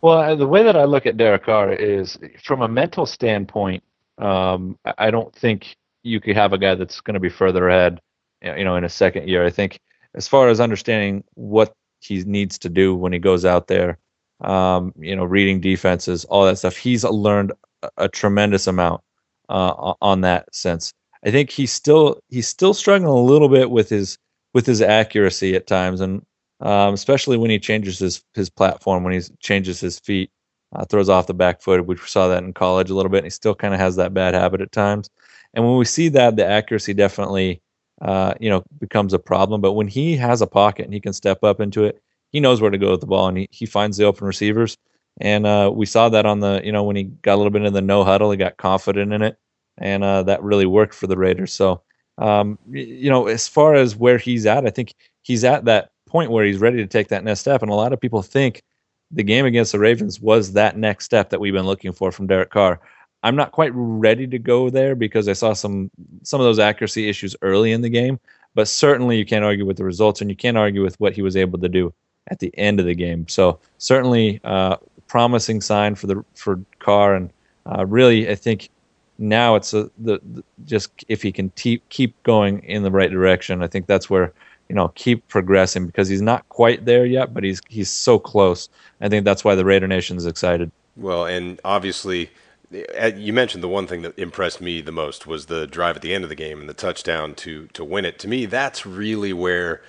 Well, 0.01 0.37
the 0.37 0.47
way 0.47 0.63
that 0.63 0.77
I 0.77 0.85
look 0.85 1.07
at 1.07 1.17
Derek 1.17 1.45
Carr 1.45 1.73
is 1.73 2.19
from 2.43 2.63
a 2.63 2.69
mental 2.69 3.05
standpoint. 3.05 3.83
Um, 4.19 4.79
I 4.97 5.11
don't 5.11 5.35
think 5.35 5.77
you 6.03 6.21
could 6.21 6.37
have 6.37 6.53
a 6.53 6.59
guy 6.59 6.75
that's 6.75 7.01
going 7.01 7.15
to 7.15 7.21
be 7.21 7.29
further 7.29 7.69
ahead, 7.69 8.01
you 8.43 8.65
know, 8.65 8.77
in 8.77 8.85
a 8.85 8.89
second 8.89 9.29
year. 9.29 9.45
I 9.45 9.51
think 9.51 9.81
as 10.15 10.29
far 10.29 10.49
as 10.49 10.61
understanding 10.61 11.25
what 11.35 11.73
he 12.01 12.23
needs 12.25 12.59
to 12.61 12.69
do 12.69 12.95
when 12.95 13.13
he 13.13 13.19
goes 13.19 13.45
out 13.45 13.67
there, 13.67 13.99
um, 14.41 14.93
you 14.99 15.17
know, 15.17 15.25
reading 15.25 15.61
defenses, 15.61 16.25
all 16.27 16.45
that 16.47 16.59
stuff, 16.59 16.77
he's 16.77 17.05
learned 17.05 17.53
a, 17.97 18.09
tremendous 18.09 18.67
amount 18.67 19.03
uh, 19.49 19.95
on 20.01 20.21
that 20.21 20.55
sense. 20.55 20.93
I 21.25 21.31
think 21.31 21.51
he's 21.51 21.73
still 21.73 22.21
he's 22.29 22.47
still 22.47 22.75
struggling 22.75 23.11
a 23.11 23.15
little 23.15 23.49
bit 23.49 23.71
with 23.71 23.89
his 23.89 24.19
with 24.55 24.67
his 24.67 24.81
accuracy 24.81 25.57
at 25.57 25.67
times, 25.67 26.01
and 26.01 26.25
um, 26.61 26.95
especially 26.95 27.37
when 27.37 27.51
he 27.51 27.59
changes 27.59 27.99
his 27.99 28.23
his 28.35 28.51
platform, 28.51 29.05
when 29.05 29.13
he 29.13 29.21
changes 29.41 29.81
his 29.81 29.99
feet, 29.99 30.31
uh, 30.75 30.85
throws 30.85 31.09
off 31.09 31.27
the 31.27 31.35
back 31.35 31.61
foot. 31.61 31.87
We 31.87 31.97
saw 31.97 32.29
that 32.29 32.43
in 32.43 32.53
college 32.53 32.91
a 32.91 32.95
little 32.95 33.11
bit. 33.11 33.19
And 33.19 33.27
he 33.27 33.31
still 33.31 33.55
kind 33.55 33.75
of 33.75 33.81
has 33.81 33.97
that 33.97 34.15
bad 34.15 34.35
habit 34.35 34.61
at 34.61 34.73
times. 34.73 35.11
And 35.55 35.65
when 35.65 35.77
we 35.77 35.85
see 35.85 36.09
that, 36.11 36.37
the 36.37 36.47
accuracy 36.47 36.95
definitely, 36.95 37.63
uh, 38.03 38.35
you 38.41 38.51
know, 38.51 38.63
becomes 38.79 39.15
a 39.15 39.19
problem. 39.19 39.61
But 39.61 39.73
when 39.73 39.89
he 39.89 40.17
has 40.17 40.43
a 40.43 40.47
pocket 40.47 40.85
and 40.85 40.95
he 40.95 41.01
can 41.01 41.13
step 41.13 41.43
up 41.43 41.61
into 41.61 41.85
it, 41.85 42.03
he 42.31 42.41
knows 42.41 42.61
where 42.61 42.71
to 42.71 42.79
go 42.79 42.91
with 42.91 43.01
the 43.01 43.07
ball 43.07 43.29
and 43.29 43.39
he, 43.39 43.49
he 43.51 43.67
finds 43.67 43.97
the 43.97 44.05
open 44.05 44.27
receivers. 44.27 44.77
And 45.21 45.47
uh, 45.47 45.73
we 45.75 45.87
saw 45.87 46.09
that 46.11 46.27
on 46.27 46.41
the, 46.41 46.61
you 46.63 46.71
know, 46.71 46.85
when 46.85 46.97
he 46.97 47.05
got 47.05 47.35
a 47.35 47.39
little 47.39 47.51
bit 47.51 47.65
in 47.65 47.73
the 47.73 47.81
no 47.81 48.05
huddle, 48.05 48.31
he 48.31 48.37
got 48.37 48.57
confident 48.57 49.13
in 49.13 49.23
it, 49.23 49.37
and 49.77 50.05
uh, 50.05 50.23
that 50.25 50.43
really 50.45 50.67
worked 50.67 50.95
for 50.95 51.09
the 51.09 51.17
Raiders. 51.17 51.53
So, 51.53 51.83
um, 52.19 52.57
you 52.71 53.11
know, 53.11 53.27
as 53.27 53.49
far 53.49 53.75
as 53.75 53.97
where 53.97 54.19
he's 54.19 54.47
at, 54.47 54.65
I 54.65 54.71
think 54.71 54.95
he's 55.23 55.43
at 55.43 55.65
that 55.65 55.91
point 56.09 56.31
where 56.31 56.45
he's 56.45 56.59
ready 56.59 56.79
to 56.79 56.87
take 56.87 57.09
that 57.09 57.25
next 57.25 57.41
step. 57.41 57.63
And 57.63 57.71
a 57.71 57.75
lot 57.75 57.93
of 57.93 58.01
people 58.01 58.23
think 58.23 58.63
the 59.11 59.23
game 59.23 59.47
against 59.47 59.73
the 59.73 59.79
Ravens 59.79 60.21
was 60.21 60.53
that 60.53 60.77
next 60.77 61.05
step 61.05 61.31
that 61.31 61.41
we've 61.41 61.53
been 61.53 61.67
looking 61.67 61.93
for 61.93 62.13
from 62.13 62.27
Derek 62.27 62.51
Carr. 62.51 62.81
I'm 63.23 63.37
not 63.37 63.53
quite 63.53 63.73
ready 63.75 64.27
to 64.27 64.39
go 64.39 64.71
there 64.71 64.95
because 64.95 65.29
I 65.29 65.33
saw 65.33 65.53
some 65.53 65.91
some 66.23 66.41
of 66.41 66.45
those 66.45 66.59
accuracy 66.59 67.09
issues 67.09 67.35
early 67.43 67.73
in 67.73 67.81
the 67.81 67.89
game, 67.89 68.21
but 68.55 68.69
certainly 68.69 69.17
you 69.17 69.25
can't 69.25 69.45
argue 69.45 69.67
with 69.67 69.77
the 69.77 69.85
results 69.85 70.21
and 70.21 70.31
you 70.31 70.37
can't 70.37 70.57
argue 70.57 70.83
with 70.83 70.99
what 71.01 71.15
he 71.15 71.23
was 71.23 71.37
able 71.37 71.59
to 71.59 71.69
do 71.69 71.93
at 72.29 72.39
the 72.39 72.57
end 72.57 72.79
of 72.79 72.87
the 72.87 72.95
game. 72.95 73.27
So 73.27 73.59
certainly 73.79 74.41
uh, 74.45 74.77
promising 75.09 75.61
sign 75.61 75.95
for 75.95 76.07
the 76.07 76.25
for 76.35 76.61
Carr 76.79 77.15
and 77.15 77.33
uh, 77.67 77.85
really 77.87 78.31
I 78.31 78.35
think 78.37 78.71
now 79.19 79.57
it's 79.57 79.75
a, 79.75 79.91
the, 79.99 80.21
the 80.33 80.45
just 80.65 81.05
if 81.09 81.23
he 81.23 81.33
can 81.33 81.51
keep 81.51 81.89
keep 81.89 82.23
going 82.23 82.61
in 82.61 82.83
the 82.85 82.91
right 82.91 83.11
direction, 83.11 83.63
I 83.63 83.67
think 83.67 83.87
that's 83.87 84.09
where 84.09 84.33
you 84.69 84.75
know 84.75 84.89
keep 84.95 85.27
progressing 85.29 85.87
because 85.87 86.09
he's 86.09 86.23
not 86.23 86.49
quite 86.49 86.85
there 86.85 87.07
yet, 87.07 87.33
but 87.33 87.45
he's 87.45 87.61
he's 87.69 87.91
so 87.91 88.19
close. 88.19 88.69
I 89.01 89.09
think 89.09 89.25
that's 89.25 89.45
why 89.45 89.55
the 89.55 89.65
Raider 89.65 89.87
Nation 89.87 90.17
is 90.17 90.27
excited. 90.27 90.71
Well, 90.97 91.27
and 91.27 91.61
obviously, 91.65 92.31
eh, 92.73 93.13
you 93.17 93.33
mentioned 93.33 93.63
the 93.63 93.69
one 93.69 93.87
thing 93.87 94.03
that 94.03 94.19
impressed 94.19 94.61
me 94.61 94.81
the 94.81 94.93
most 94.93 95.27
was 95.27 95.47
the 95.47 95.67
drive 95.67 95.97
at 95.97 96.03
the 96.03 96.13
end 96.13 96.25
of 96.25 96.31
the 96.31 96.37
game 96.37 96.61
and 96.61 96.69
the 96.69 96.75
touchdown 96.75 97.35
to 97.37 97.67
to 97.69 97.85
win 97.85 98.05
it. 98.05 98.19
To 98.21 98.29
me, 98.29 98.47
that's 98.47 98.85
really 98.85 99.33
where. 99.33 99.83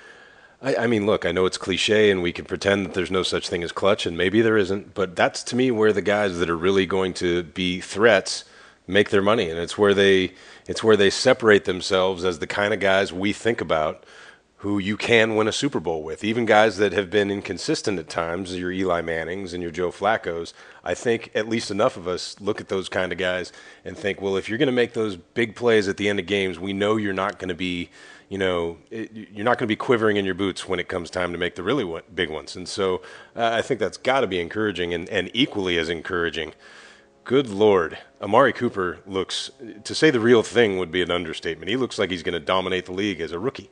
I, 0.61 0.75
I 0.75 0.88
mean, 0.88 1.05
look, 1.05 1.25
I 1.25 1.32
know 1.32 1.45
it's 1.45 1.57
cliche, 1.57 2.11
and 2.11 2.21
we 2.21 2.34
can 2.34 2.43
pretend 2.43 2.86
that 2.86 2.93
there's 2.93 3.11
no 3.11 3.23
such 3.23 3.47
thing 3.47 3.63
as 3.63 3.71
clutch, 3.71 4.05
and 4.05 4.17
maybe 4.17 4.41
there 4.41 4.57
isn't. 4.57 4.93
But 4.93 5.15
that's 5.15 5.41
to 5.45 5.55
me 5.55 5.71
where 5.71 5.93
the 5.93 6.01
guys 6.01 6.38
that 6.39 6.49
are 6.49 6.57
really 6.57 6.86
going 6.86 7.13
to 7.15 7.43
be 7.43 7.80
threats 7.80 8.43
make 8.86 9.09
their 9.09 9.21
money, 9.21 9.49
and 9.49 9.59
it's 9.59 9.77
where 9.77 9.93
they 9.93 10.34
it's 10.67 10.84
where 10.84 10.97
they 10.97 11.09
separate 11.09 11.65
themselves 11.65 12.25
as 12.25 12.39
the 12.39 12.47
kind 12.47 12.73
of 12.73 12.80
guys 12.80 13.13
we 13.13 13.34
think 13.34 13.61
about 13.61 14.05
who 14.60 14.78
you 14.78 14.97
can 14.97 15.38
win 15.38 15.47
a 15.47 15.53
Super 15.53 15.80
Bowl 15.80 16.03
with. 16.03 16.22
Even 16.22 16.45
guys 16.45 16.76
that 16.78 16.91
have 16.91 17.10
been 17.10 17.32
inconsistent 17.32 17.97
at 17.97 18.10
times, 18.10 18.53
your 18.57 18.74
Eli 18.74 19.01
Mannings 19.01 19.53
and 19.53 19.64
your 19.64 19.72
Joe 19.72 19.89
Flacco's. 19.89 20.53
I 20.84 20.93
think 20.93 21.32
at 21.34 21.47
least 21.47 21.72
enough 21.72 21.95
of 21.95 22.10
us 22.10 22.36
look 22.41 22.60
at 22.60 22.68
those 22.68 22.89
kind 22.89 23.14
of 23.14 23.18
guys 23.18 23.53
and 23.86 23.97
think, 23.97 24.22
well, 24.22 24.36
if 24.36 24.49
you're 24.49 24.57
going 24.57 24.68
to 24.68 24.74
make 24.74 24.91
those 24.91 25.16
big 25.16 25.55
plays 25.55 25.88
at 25.88 25.95
the 25.95 26.10
end 26.10 26.20
of 26.20 26.26
games, 26.26 26.60
we 26.60 26.74
know 26.74 26.97
you're 26.97 27.14
not 27.14 27.39
going 27.39 27.47
to 27.47 27.55
be, 27.55 27.89
you 28.28 28.38
know, 28.38 28.78
you're 28.91 29.45
not 29.45 29.57
going 29.57 29.66
to 29.66 29.68
be 29.68 29.78
quivering 29.78 30.18
in 30.18 30.26
your 30.26 30.36
boots 30.36 30.68
when 30.68 30.78
it 30.78 30.89
comes 30.89 31.10
time 31.10 31.32
to 31.32 31.38
make 31.38 31.55
the 31.55 31.64
really 31.64 32.01
big 32.14 32.30
ones. 32.30 32.57
And 32.57 32.68
so 32.68 33.01
uh, 33.38 33.51
I 33.53 33.62
think 33.62 33.80
that's 33.80 33.97
got 33.97 34.22
to 34.22 34.28
be 34.28 34.41
encouraging 34.41 34.93
and, 34.93 35.07
and 35.07 35.32
equally 35.34 35.78
as 35.78 35.88
encouraging. 35.88 36.51
Good 37.24 37.47
Lord. 37.47 37.97
Amari 38.22 38.51
Cooper 38.51 38.99
looks, 39.07 39.51
to 39.86 39.95
say 39.95 40.12
the 40.12 40.20
real 40.20 40.43
thing 40.43 40.78
would 40.80 40.91
be 40.91 41.01
an 41.01 41.12
understatement. 41.12 41.70
He 41.70 41.78
looks 41.78 41.97
like 41.97 42.12
he's 42.12 42.24
going 42.24 42.34
to 42.34 42.45
dominate 42.45 42.88
the 42.88 42.91
league 42.91 43.22
as 43.22 43.32
a 43.32 43.39
rookie. 43.39 43.70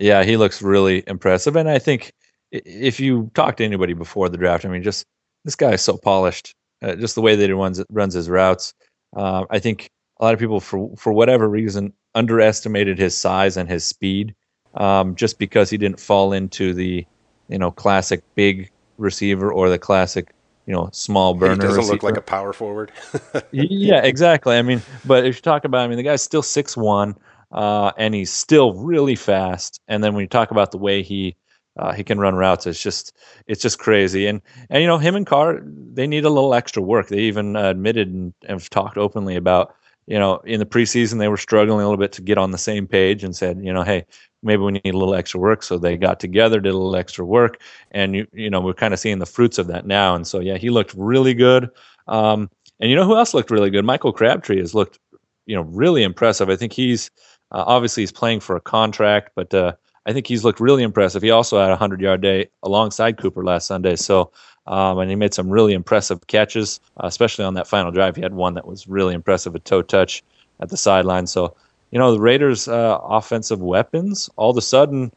Yeah, 0.00 0.24
he 0.24 0.36
looks 0.38 0.62
really 0.62 1.04
impressive, 1.06 1.56
and 1.56 1.68
I 1.68 1.78
think 1.78 2.12
if 2.50 2.98
you 2.98 3.30
talk 3.34 3.56
to 3.58 3.64
anybody 3.64 3.92
before 3.92 4.28
the 4.28 4.38
draft, 4.38 4.64
I 4.64 4.68
mean, 4.68 4.82
just 4.82 5.06
this 5.44 5.54
guy 5.54 5.72
is 5.72 5.82
so 5.82 5.96
polished. 5.96 6.54
Uh, 6.82 6.94
just 6.94 7.14
the 7.14 7.20
way 7.20 7.36
that 7.36 7.46
he 7.46 7.52
runs 7.52 7.82
runs 7.90 8.14
his 8.14 8.28
routes. 8.28 8.72
Uh, 9.14 9.44
I 9.50 9.58
think 9.58 9.90
a 10.18 10.24
lot 10.24 10.32
of 10.32 10.40
people, 10.40 10.60
for 10.60 10.90
for 10.96 11.12
whatever 11.12 11.48
reason, 11.48 11.92
underestimated 12.14 12.98
his 12.98 13.16
size 13.16 13.58
and 13.58 13.68
his 13.68 13.84
speed, 13.84 14.34
um, 14.74 15.14
just 15.14 15.38
because 15.38 15.68
he 15.68 15.76
didn't 15.76 16.00
fall 16.00 16.32
into 16.32 16.72
the 16.72 17.06
you 17.48 17.58
know 17.58 17.70
classic 17.70 18.22
big 18.34 18.70
receiver 18.96 19.52
or 19.52 19.68
the 19.68 19.78
classic 19.78 20.32
you 20.66 20.72
know 20.72 20.88
small 20.92 21.34
burner. 21.34 21.54
He 21.54 21.60
doesn't 21.60 21.76
receiver. 21.76 21.92
look 21.92 22.02
like 22.02 22.16
a 22.16 22.22
power 22.22 22.54
forward. 22.54 22.92
yeah, 23.50 24.02
exactly. 24.02 24.56
I 24.56 24.62
mean, 24.62 24.80
but 25.04 25.26
if 25.26 25.36
you 25.36 25.42
talk 25.42 25.66
about, 25.66 25.80
I 25.80 25.88
mean, 25.88 25.98
the 25.98 26.04
guy's 26.04 26.22
still 26.22 26.42
six 26.42 26.74
one 26.74 27.14
uh, 27.52 27.92
and 27.96 28.14
he's 28.14 28.32
still 28.32 28.74
really 28.74 29.16
fast. 29.16 29.80
And 29.88 30.02
then 30.04 30.14
when 30.14 30.22
you 30.22 30.28
talk 30.28 30.50
about 30.50 30.70
the 30.72 30.78
way 30.78 31.02
he 31.02 31.36
Uh, 31.78 31.92
he 31.92 32.04
can 32.04 32.18
run 32.18 32.34
routes. 32.34 32.66
It's 32.66 32.82
just 32.82 33.14
it's 33.46 33.62
just 33.62 33.78
crazy. 33.78 34.26
And 34.28 34.42
and 34.70 34.82
you 34.82 34.88
know 34.88 34.98
him 34.98 35.16
and 35.16 35.26
Carr 35.26 35.60
they 35.94 36.06
need 36.06 36.24
a 36.24 36.28
little 36.30 36.52
extra 36.52 36.82
work. 36.82 37.08
They 37.08 37.20
even 37.20 37.56
admitted 37.56 38.08
and 38.08 38.34
have 38.48 38.68
talked 38.70 38.98
openly 38.98 39.36
about 39.36 39.74
you 40.06 40.18
know 40.18 40.40
in 40.44 40.58
the 40.60 40.66
preseason 40.66 41.18
they 41.18 41.28
were 41.28 41.38
struggling 41.38 41.80
a 41.80 41.88
little 41.88 41.96
bit 42.04 42.12
to 42.12 42.22
get 42.22 42.38
on 42.38 42.50
the 42.50 42.58
same 42.58 42.86
page 42.86 43.24
and 43.24 43.34
said 43.36 43.58
you 43.64 43.72
know 43.72 43.84
hey 43.84 44.04
maybe 44.42 44.62
we 44.62 44.72
need 44.72 44.94
a 44.94 44.98
little 44.98 45.14
extra 45.14 45.40
work. 45.40 45.62
So 45.62 45.78
they 45.78 45.96
got 45.96 46.18
together, 46.20 46.60
did 46.60 46.74
a 46.74 46.76
little 46.76 46.96
extra 46.96 47.24
work, 47.24 47.60
and 47.92 48.14
you 48.16 48.26
you 48.32 48.50
know 48.50 48.60
we're 48.60 48.74
kind 48.82 48.92
of 48.94 49.00
seeing 49.00 49.20
the 49.20 49.32
fruits 49.36 49.58
of 49.58 49.66
that 49.68 49.86
now. 49.86 50.14
And 50.16 50.26
so 50.26 50.40
yeah, 50.40 50.58
he 50.58 50.70
looked 50.70 50.94
really 50.96 51.34
good. 51.34 51.70
Um, 52.08 52.50
and 52.80 52.90
you 52.90 52.96
know 52.96 53.06
who 53.06 53.16
else 53.16 53.32
looked 53.34 53.50
really 53.52 53.70
good? 53.70 53.84
Michael 53.84 54.12
Crabtree 54.12 54.58
has 54.60 54.74
looked 54.74 54.98
you 55.46 55.56
know 55.56 55.62
really 55.62 56.02
impressive. 56.02 56.50
I 56.52 56.56
think 56.56 56.72
he's 56.72 57.10
uh, 57.52 57.64
obviously 57.66 58.02
he's 58.02 58.12
playing 58.12 58.40
for 58.40 58.56
a 58.56 58.60
contract, 58.60 59.30
but 59.34 59.52
uh, 59.54 59.72
I 60.06 60.12
think 60.12 60.26
he's 60.26 60.44
looked 60.44 60.60
really 60.60 60.82
impressive. 60.82 61.22
He 61.22 61.30
also 61.30 61.60
had 61.60 61.70
a 61.70 61.76
hundred 61.76 62.00
yard 62.00 62.20
day 62.20 62.48
alongside 62.62 63.18
Cooper 63.18 63.44
last 63.44 63.66
Sunday. 63.66 63.96
So, 63.96 64.30
um, 64.66 64.98
and 64.98 65.10
he 65.10 65.16
made 65.16 65.34
some 65.34 65.50
really 65.50 65.72
impressive 65.72 66.26
catches, 66.26 66.80
uh, 66.96 67.06
especially 67.06 67.44
on 67.44 67.54
that 67.54 67.66
final 67.66 67.90
drive. 67.90 68.16
He 68.16 68.22
had 68.22 68.34
one 68.34 68.54
that 68.54 68.66
was 68.66 68.88
really 68.88 69.14
impressive, 69.14 69.54
a 69.54 69.58
toe 69.58 69.82
touch 69.82 70.22
at 70.60 70.68
the 70.68 70.76
sideline. 70.76 71.26
So, 71.26 71.54
you 71.90 71.98
know, 71.98 72.12
the 72.12 72.20
Raiders' 72.20 72.68
uh, 72.68 72.98
offensive 73.02 73.60
weapons, 73.60 74.30
all 74.36 74.50
of 74.50 74.56
a 74.56 74.62
sudden, 74.62 75.12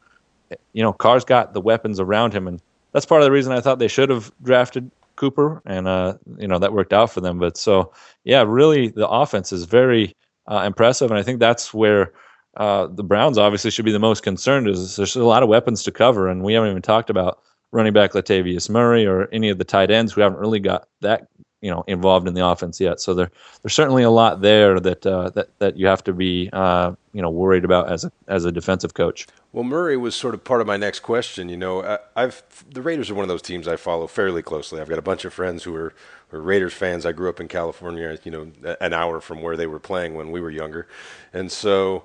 you 0.74 0.84
know, 0.84 0.94
Carr's 0.94 1.26
got 1.26 1.54
the 1.54 1.62
weapons 1.62 2.00
around 2.00 2.34
him, 2.34 2.48
and 2.48 2.62
that's 2.92 3.06
part 3.06 3.22
of 3.22 3.26
the 3.26 3.32
reason 3.32 3.54
I 3.54 3.62
thought 3.62 3.80
they 3.80 3.88
should 3.88 4.10
have 4.10 4.32
drafted 4.44 4.90
Cooper, 5.16 5.62
and 5.66 5.88
uh, 5.88 6.16
you 6.38 6.48
know 6.48 6.60
that 6.60 6.74
worked 6.74 6.94
out 6.94 7.12
for 7.12 7.22
them. 7.22 7.40
But 7.40 7.58
so, 7.58 7.94
yeah, 8.24 8.44
really, 8.48 8.90
the 8.90 9.08
offense 9.08 9.52
is 9.52 9.66
very 9.66 10.16
uh, 10.48 10.64
impressive, 10.66 11.12
and 11.12 11.20
I 11.20 11.24
think 11.24 11.40
that's 11.40 11.74
where 11.74 12.14
uh, 12.58 12.88
the 12.88 13.04
Browns 13.04 13.38
obviously 13.38 13.72
should 13.72 13.86
be 13.86 13.92
the 13.92 14.00
most 14.00 14.24
concerned. 14.24 14.68
Is 14.68 14.96
there's 14.96 15.16
a 15.16 15.24
lot 15.24 15.44
of 15.44 15.50
weapons 15.50 15.84
to 15.84 15.92
cover, 15.92 16.28
and 16.28 16.44
we 16.44 16.54
haven't 16.54 16.70
even 16.70 16.82
talked 16.82 17.10
about 17.10 17.40
running 17.72 17.94
back 17.94 18.12
Latavius 18.12 18.70
Murray 18.70 19.06
or 19.06 19.28
any 19.32 19.50
of 19.50 19.58
the 19.58 19.64
tight 19.64 19.90
ends 19.90 20.14
who 20.14 20.22
haven't 20.22 20.40
really 20.40 20.60
got 20.60 20.88
that 21.02 21.28
you 21.64 21.72
know 21.72 21.84
involved 21.88 22.28
in 22.28 22.34
the 22.34 22.46
offense 22.46 22.80
yet. 22.80 23.00
So 23.00 23.14
there 23.14 23.32
there's 23.62 23.74
certainly 23.74 24.04
a 24.04 24.10
lot 24.10 24.42
there 24.42 24.80
that 24.82 25.06
uh, 25.06 25.30
that 25.30 25.58
that 25.60 25.78
you 25.78 25.88
have 25.88 26.04
to 26.04 26.14
be 26.14 26.50
uh, 26.52 26.94
you 27.14 27.22
know 27.22 27.30
worried 27.30 27.64
about 27.64 27.90
as 27.90 28.04
a 28.04 28.12
as 28.28 28.44
a 28.44 28.52
defensive 28.52 28.94
coach. 28.94 29.26
Well, 29.54 29.64
Murray 29.64 29.96
was 29.96 30.16
sort 30.16 30.34
of 30.34 30.44
part 30.44 30.62
of 30.62 30.68
my 30.68 30.78
next 30.78 31.00
question. 31.00 31.48
You 31.48 31.58
know, 31.58 32.00
I've 32.16 32.44
the 32.70 32.82
Raiders 32.82 33.10
are 33.10 33.16
one 33.16 33.24
of 33.24 33.30
those 33.30 33.42
teams 33.42 33.68
I 33.68 33.78
follow 33.78 34.08
fairly 34.08 34.42
closely. 34.42 34.82
I've 34.82 34.90
got 34.90 35.00
a 35.00 35.04
bunch 35.04 35.24
of 35.24 35.34
friends 35.34 35.64
who 35.64 35.74
are, 35.76 35.94
who 36.28 36.38
are 36.38 36.42
Raiders 36.42 36.74
fans. 36.74 37.06
I 37.06 37.14
grew 37.14 37.30
up 37.30 37.40
in 37.40 37.48
California, 37.48 38.20
you 38.24 38.32
know, 38.32 38.76
an 38.82 38.94
hour 38.94 39.22
from 39.22 39.42
where 39.42 39.56
they 39.56 39.68
were 39.68 39.80
playing 39.80 40.16
when 40.16 40.32
we 40.32 40.42
were 40.42 40.52
younger, 40.52 40.88
and 41.32 41.50
so 41.50 42.04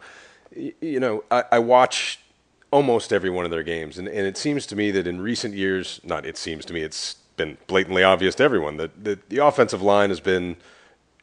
you 0.54 1.00
know, 1.00 1.24
I, 1.30 1.44
I 1.52 1.58
watch 1.58 2.20
almost 2.70 3.12
every 3.12 3.30
one 3.30 3.44
of 3.44 3.50
their 3.50 3.62
games, 3.62 3.98
and, 3.98 4.06
and 4.08 4.26
it 4.26 4.36
seems 4.36 4.66
to 4.66 4.76
me 4.76 4.90
that 4.92 5.06
in 5.06 5.20
recent 5.20 5.54
years, 5.54 6.00
not 6.04 6.24
it 6.24 6.36
seems 6.36 6.64
to 6.66 6.72
me, 6.72 6.82
it's 6.82 7.16
been 7.38 7.56
blatantly 7.66 8.02
obvious 8.02 8.34
to 8.34 8.42
everyone 8.42 8.76
that, 8.76 9.04
the 9.30 9.38
offensive 9.38 9.80
line 9.80 10.10
has 10.10 10.20
been 10.20 10.56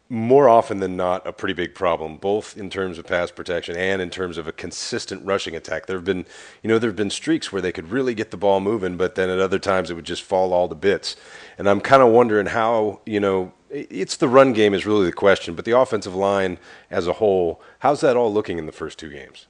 more 0.07 0.47
often 0.47 0.79
than 0.79 0.95
not 0.95 1.25
a 1.25 1.33
pretty 1.33 1.53
big 1.53 1.73
problem, 1.73 2.17
both 2.17 2.55
in 2.57 2.69
terms 2.69 2.99
of 2.99 3.07
pass 3.07 3.31
protection 3.31 3.75
and 3.75 4.01
in 4.01 4.09
terms 4.09 4.37
of 4.37 4.47
a 4.47 4.51
consistent 4.51 5.25
rushing 5.25 5.55
attack. 5.55 5.87
There 5.87 5.97
have 5.97 6.05
been, 6.05 6.25
you 6.61 6.67
know, 6.67 6.77
there 6.77 6.89
have 6.89 6.95
been 6.95 7.09
streaks 7.09 7.51
where 7.51 7.61
they 7.61 7.71
could 7.71 7.89
really 7.89 8.13
get 8.13 8.29
the 8.29 8.37
ball 8.37 8.59
moving, 8.59 8.97
but 8.97 9.15
then 9.15 9.29
at 9.29 9.39
other 9.39 9.57
times 9.57 9.89
it 9.89 9.95
would 9.95 10.05
just 10.05 10.21
fall 10.21 10.53
all 10.53 10.69
to 10.69 10.75
bits. 10.75 11.15
And 11.57 11.67
I'm 11.67 11.81
kind 11.81 12.03
of 12.03 12.09
wondering 12.09 12.47
how, 12.47 13.01
you 13.05 13.19
know, 13.19 13.51
it's 13.71 14.17
the 14.17 14.29
run 14.29 14.53
game 14.53 14.75
is 14.75 14.85
really 14.85 15.07
the 15.07 15.11
question, 15.11 15.55
but 15.55 15.65
the 15.65 15.77
offensive 15.77 16.15
line 16.15 16.59
as 16.91 17.07
a 17.07 17.13
whole, 17.13 17.61
how's 17.79 18.01
that 18.01 18.15
all 18.15 18.31
looking 18.31 18.59
in 18.59 18.67
the 18.67 18.71
first 18.71 18.99
two 18.99 19.09
games? 19.09 19.47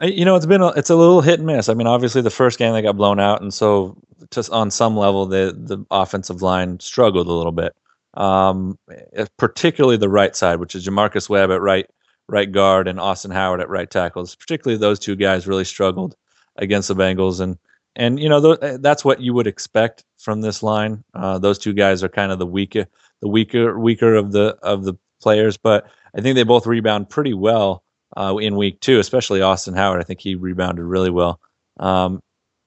You 0.00 0.24
know, 0.24 0.36
it's 0.36 0.46
been 0.46 0.62
a, 0.62 0.68
it's 0.68 0.90
a 0.90 0.96
little 0.96 1.20
hit 1.20 1.40
and 1.40 1.46
miss. 1.46 1.68
I 1.68 1.74
mean, 1.74 1.86
obviously 1.86 2.22
the 2.22 2.30
first 2.30 2.58
game 2.58 2.72
they 2.72 2.82
got 2.82 2.96
blown 2.96 3.20
out, 3.20 3.42
and 3.42 3.52
so 3.52 3.96
just 4.30 4.50
on 4.50 4.70
some 4.70 4.96
level 4.96 5.26
the 5.26 5.54
the 5.56 5.84
offensive 5.90 6.42
line 6.42 6.80
struggled 6.80 7.26
a 7.26 7.32
little 7.32 7.52
bit, 7.52 7.74
um, 8.14 8.78
eh, 8.90 9.26
particularly 9.36 9.96
the 9.96 10.08
right 10.08 10.34
side, 10.36 10.60
which 10.60 10.74
is 10.74 10.86
J'Marcus 10.86 11.28
Webb 11.28 11.50
at 11.50 11.60
right 11.60 11.88
right 12.28 12.50
guard 12.50 12.88
and 12.88 13.00
Austin 13.00 13.30
Howard 13.30 13.60
at 13.60 13.68
right 13.68 13.90
tackles. 13.90 14.34
Particularly 14.34 14.78
those 14.78 14.98
two 14.98 15.16
guys 15.16 15.46
really 15.46 15.64
struggled 15.64 16.16
against 16.56 16.88
the 16.88 16.94
Bengals, 16.94 17.40
and 17.40 17.58
and 17.96 18.20
you 18.20 18.28
know 18.28 18.40
th- 18.40 18.58
eh, 18.62 18.78
that's 18.80 19.04
what 19.04 19.20
you 19.20 19.34
would 19.34 19.46
expect 19.46 20.04
from 20.18 20.40
this 20.40 20.62
line. 20.62 21.02
Uh, 21.14 21.38
those 21.38 21.58
two 21.58 21.72
guys 21.72 22.02
are 22.02 22.08
kind 22.08 22.32
of 22.32 22.38
the 22.38 22.46
weaker 22.46 22.86
the 23.20 23.28
weaker 23.28 23.78
weaker 23.78 24.14
of 24.14 24.32
the 24.32 24.56
of 24.62 24.84
the 24.84 24.94
players, 25.20 25.56
but 25.56 25.88
I 26.14 26.20
think 26.20 26.34
they 26.36 26.44
both 26.44 26.66
rebound 26.66 27.10
pretty 27.10 27.34
well 27.34 27.82
uh, 28.18 28.36
in 28.36 28.56
week 28.56 28.80
two, 28.80 28.98
especially 28.98 29.40
Austin 29.40 29.74
Howard. 29.74 30.00
I 30.00 30.04
think 30.04 30.20
he 30.20 30.34
rebounded 30.34 30.84
really 30.84 31.10
well. 31.10 31.40
Um, 31.78 32.20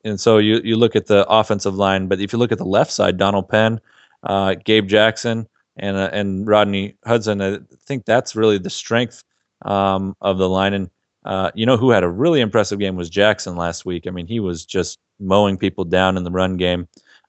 and 0.04 0.20
so 0.20 0.38
you 0.38 0.62
you 0.64 0.78
look 0.78 0.96
at 0.96 1.08
the 1.08 1.28
offensive 1.28 1.76
line, 1.76 2.08
but 2.08 2.20
if 2.20 2.34
you 2.34 2.40
look 2.40 2.52
at 2.52 2.58
the 2.58 2.66
left 2.66 2.92
side, 2.92 3.18
Donald 3.18 3.50
Penn, 3.50 3.80
uh, 4.24 4.56
Gabe 4.56 4.88
Jackson, 4.88 5.48
and 5.76 5.98
uh, 5.98 6.10
and 6.14 6.48
Rodney 6.48 6.96
Hudson, 7.06 7.42
I 7.42 7.60
think 7.86 8.06
that's 8.06 8.36
really 8.36 8.58
the 8.58 8.70
strength 8.70 9.24
um, 9.64 10.16
of 10.22 10.38
the 10.38 10.50
line. 10.50 10.74
And 10.74 10.90
uh, 11.26 11.52
you 11.54 11.66
know 11.66 11.78
who 11.78 11.92
had 11.92 12.04
a 12.04 12.10
really 12.10 12.40
impressive 12.40 12.80
game 12.80 12.96
was 12.96 13.10
Jackson 13.10 13.56
last 13.56 13.86
week. 13.86 14.08
I 14.08 14.10
mean, 14.12 14.28
he 14.28 14.40
was 14.40 14.66
just 14.66 15.00
mowing 15.20 15.58
people 15.58 15.84
down 15.86 16.18
in 16.18 16.24
the 16.24 16.32
run 16.32 16.58
game. 16.58 16.88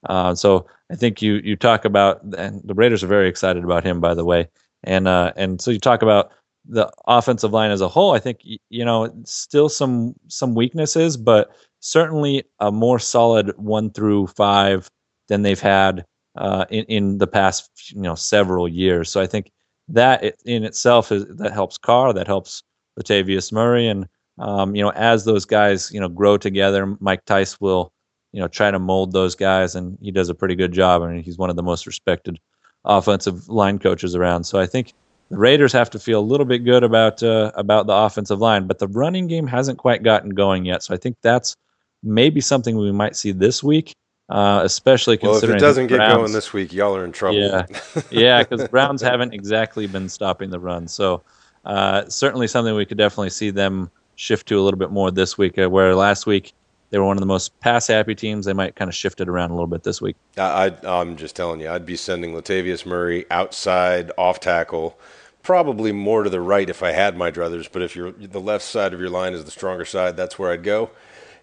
Uh, 0.08 0.34
so 0.34 0.66
I 0.90 0.94
think 0.94 1.20
you 1.20 1.34
you 1.44 1.56
talk 1.56 1.84
about, 1.84 2.22
and 2.38 2.62
the 2.64 2.74
Raiders 2.74 3.02
are 3.02 3.08
very 3.08 3.28
excited 3.28 3.64
about 3.64 3.84
him, 3.84 4.00
by 4.00 4.14
the 4.14 4.24
way. 4.24 4.48
And 4.84 5.08
uh, 5.08 5.32
and 5.36 5.60
so 5.60 5.70
you 5.70 5.78
talk 5.78 6.02
about 6.02 6.32
the 6.68 6.90
offensive 7.06 7.52
line 7.52 7.70
as 7.70 7.80
a 7.80 7.88
whole. 7.88 8.12
I 8.12 8.18
think 8.18 8.40
you 8.42 8.84
know 8.84 9.12
still 9.24 9.68
some 9.68 10.14
some 10.28 10.54
weaknesses, 10.54 11.16
but 11.16 11.50
certainly 11.80 12.44
a 12.60 12.70
more 12.70 12.98
solid 12.98 13.56
one 13.58 13.90
through 13.90 14.28
five 14.28 14.88
than 15.28 15.42
they've 15.42 15.60
had 15.60 16.04
uh, 16.36 16.64
in 16.70 16.84
in 16.84 17.18
the 17.18 17.26
past 17.26 17.70
you 17.90 18.02
know 18.02 18.14
several 18.14 18.68
years. 18.68 19.10
So 19.10 19.20
I 19.20 19.26
think 19.26 19.50
that 19.88 20.36
in 20.44 20.64
itself 20.64 21.12
is 21.12 21.26
that 21.36 21.52
helps 21.52 21.78
Carr, 21.78 22.12
that 22.12 22.26
helps 22.26 22.62
Latavius 22.98 23.52
Murray, 23.52 23.88
and 23.88 24.06
um, 24.38 24.74
you 24.76 24.82
know 24.82 24.92
as 24.92 25.24
those 25.24 25.44
guys 25.44 25.90
you 25.92 26.00
know 26.00 26.08
grow 26.08 26.36
together, 26.36 26.96
Mike 27.00 27.24
Tice 27.24 27.60
will 27.60 27.92
you 28.32 28.40
know, 28.40 28.48
try 28.48 28.70
to 28.70 28.78
mold 28.78 29.12
those 29.12 29.34
guys, 29.34 29.74
and 29.74 29.98
he 30.00 30.10
does 30.10 30.28
a 30.28 30.34
pretty 30.34 30.54
good 30.54 30.72
job. 30.72 31.02
I 31.02 31.12
mean, 31.12 31.22
he's 31.22 31.38
one 31.38 31.50
of 31.50 31.56
the 31.56 31.62
most 31.62 31.86
respected 31.86 32.38
offensive 32.84 33.48
line 33.48 33.78
coaches 33.78 34.14
around. 34.14 34.44
So 34.44 34.58
I 34.58 34.66
think 34.66 34.94
the 35.32 35.38
Raiders 35.38 35.72
have 35.72 35.88
to 35.90 35.98
feel 35.98 36.20
a 36.20 36.22
little 36.22 36.44
bit 36.44 36.58
good 36.58 36.84
about 36.84 37.22
uh, 37.22 37.52
about 37.54 37.86
the 37.86 37.94
offensive 37.94 38.38
line, 38.38 38.66
but 38.66 38.78
the 38.78 38.86
running 38.88 39.28
game 39.28 39.46
hasn't 39.46 39.78
quite 39.78 40.02
gotten 40.02 40.28
going 40.30 40.66
yet. 40.66 40.82
So 40.82 40.92
I 40.92 40.98
think 40.98 41.16
that's 41.22 41.56
maybe 42.02 42.42
something 42.42 42.76
we 42.76 42.92
might 42.92 43.16
see 43.16 43.32
this 43.32 43.62
week. 43.62 43.94
Uh, 44.28 44.60
especially 44.62 45.16
considering 45.16 45.48
well, 45.48 45.56
if 45.56 45.62
it 45.62 45.66
doesn't 45.66 45.86
get 45.88 45.98
going 45.98 46.32
this 46.32 46.52
week, 46.52 46.72
y'all 46.72 46.94
are 46.94 47.04
in 47.04 47.12
trouble. 47.12 47.38
Yeah, 47.38 47.66
yeah, 48.10 48.42
because 48.42 48.68
Browns 48.68 49.00
haven't 49.00 49.32
exactly 49.32 49.86
been 49.86 50.08
stopping 50.08 50.50
the 50.50 50.60
run. 50.60 50.86
So 50.86 51.22
uh, 51.64 52.04
certainly 52.08 52.46
something 52.46 52.74
we 52.74 52.84
could 52.84 52.98
definitely 52.98 53.30
see 53.30 53.50
them 53.50 53.90
shift 54.16 54.46
to 54.48 54.60
a 54.60 54.62
little 54.62 54.78
bit 54.78 54.90
more 54.90 55.10
this 55.10 55.38
week. 55.38 55.58
Uh, 55.58 55.68
where 55.70 55.94
last 55.94 56.26
week 56.26 56.52
they 56.90 56.98
were 56.98 57.06
one 57.06 57.16
of 57.16 57.20
the 57.20 57.26
most 57.26 57.58
pass 57.60 57.86
happy 57.86 58.14
teams. 58.14 58.44
They 58.44 58.52
might 58.52 58.76
kind 58.76 58.90
of 58.90 58.94
shift 58.94 59.22
it 59.22 59.28
around 59.30 59.50
a 59.50 59.54
little 59.54 59.66
bit 59.66 59.82
this 59.82 60.02
week. 60.02 60.16
I, 60.36 60.74
am 60.82 61.16
just 61.16 61.34
telling 61.34 61.60
you, 61.60 61.70
I'd 61.70 61.86
be 61.86 61.96
sending 61.96 62.34
Latavius 62.34 62.84
Murray 62.84 63.24
outside 63.30 64.12
off 64.18 64.40
tackle, 64.40 64.98
probably 65.42 65.92
more 65.92 66.22
to 66.22 66.30
the 66.30 66.40
right 66.40 66.68
if 66.68 66.82
I 66.82 66.92
had 66.92 67.16
my 67.16 67.30
druthers. 67.30 67.68
But 67.70 67.82
if 67.82 67.96
you're 67.96 68.12
the 68.12 68.40
left 68.40 68.64
side 68.64 68.94
of 68.94 69.00
your 69.00 69.10
line 69.10 69.34
is 69.34 69.44
the 69.44 69.50
stronger 69.50 69.84
side, 69.84 70.16
that's 70.16 70.38
where 70.38 70.52
I'd 70.52 70.62
go. 70.62 70.90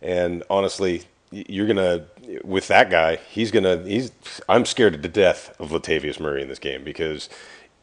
And 0.01 0.43
honestly, 0.49 1.03
you're 1.31 1.67
gonna 1.67 2.05
with 2.43 2.67
that 2.69 2.89
guy. 2.89 3.17
He's 3.29 3.51
gonna. 3.51 3.83
He's. 3.83 4.11
I'm 4.47 4.65
scared 4.65 5.01
to 5.01 5.09
death 5.09 5.55
of 5.59 5.71
Latavius 5.71 6.19
Murray 6.19 6.41
in 6.41 6.47
this 6.47 6.59
game 6.59 6.83
because 6.83 7.29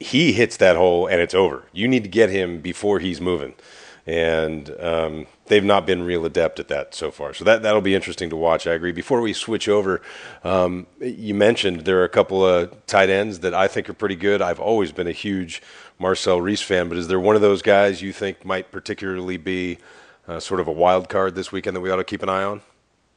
he 0.00 0.32
hits 0.32 0.56
that 0.58 0.76
hole 0.76 1.06
and 1.06 1.20
it's 1.20 1.34
over. 1.34 1.64
You 1.72 1.88
need 1.88 2.02
to 2.04 2.10
get 2.10 2.30
him 2.30 2.60
before 2.60 2.98
he's 2.98 3.20
moving 3.20 3.54
and 4.06 4.70
um, 4.80 5.26
they've 5.46 5.64
not 5.64 5.84
been 5.84 6.04
real 6.04 6.24
adept 6.24 6.60
at 6.60 6.68
that 6.68 6.94
so 6.94 7.10
far. 7.10 7.34
So 7.34 7.44
that 7.44 7.62
that'll 7.62 7.80
be 7.80 7.94
interesting 7.94 8.30
to 8.30 8.36
watch. 8.36 8.66
I 8.66 8.74
agree. 8.74 8.92
Before 8.92 9.20
we 9.20 9.32
switch 9.32 9.68
over, 9.68 10.00
um, 10.44 10.86
you 11.00 11.34
mentioned 11.34 11.80
there 11.80 11.98
are 12.00 12.04
a 12.04 12.08
couple 12.08 12.46
of 12.46 12.86
tight 12.86 13.10
ends 13.10 13.40
that 13.40 13.52
I 13.52 13.66
think 13.66 13.90
are 13.90 13.94
pretty 13.94 14.16
good. 14.16 14.40
I've 14.40 14.60
always 14.60 14.92
been 14.92 15.08
a 15.08 15.12
huge 15.12 15.60
Marcel 15.98 16.40
Reece 16.40 16.62
fan, 16.62 16.88
but 16.88 16.98
is 16.98 17.08
there 17.08 17.20
one 17.20 17.36
of 17.36 17.42
those 17.42 17.62
guys 17.62 18.02
you 18.02 18.12
think 18.12 18.44
might 18.44 18.70
particularly 18.70 19.36
be 19.36 19.78
uh, 20.28 20.40
sort 20.40 20.60
of 20.60 20.68
a 20.68 20.72
wild 20.72 21.08
card 21.08 21.34
this 21.34 21.52
weekend 21.52 21.76
that 21.76 21.80
we 21.80 21.90
ought 21.90 21.96
to 21.96 22.04
keep 22.04 22.22
an 22.22 22.28
eye 22.28 22.42
on? 22.42 22.60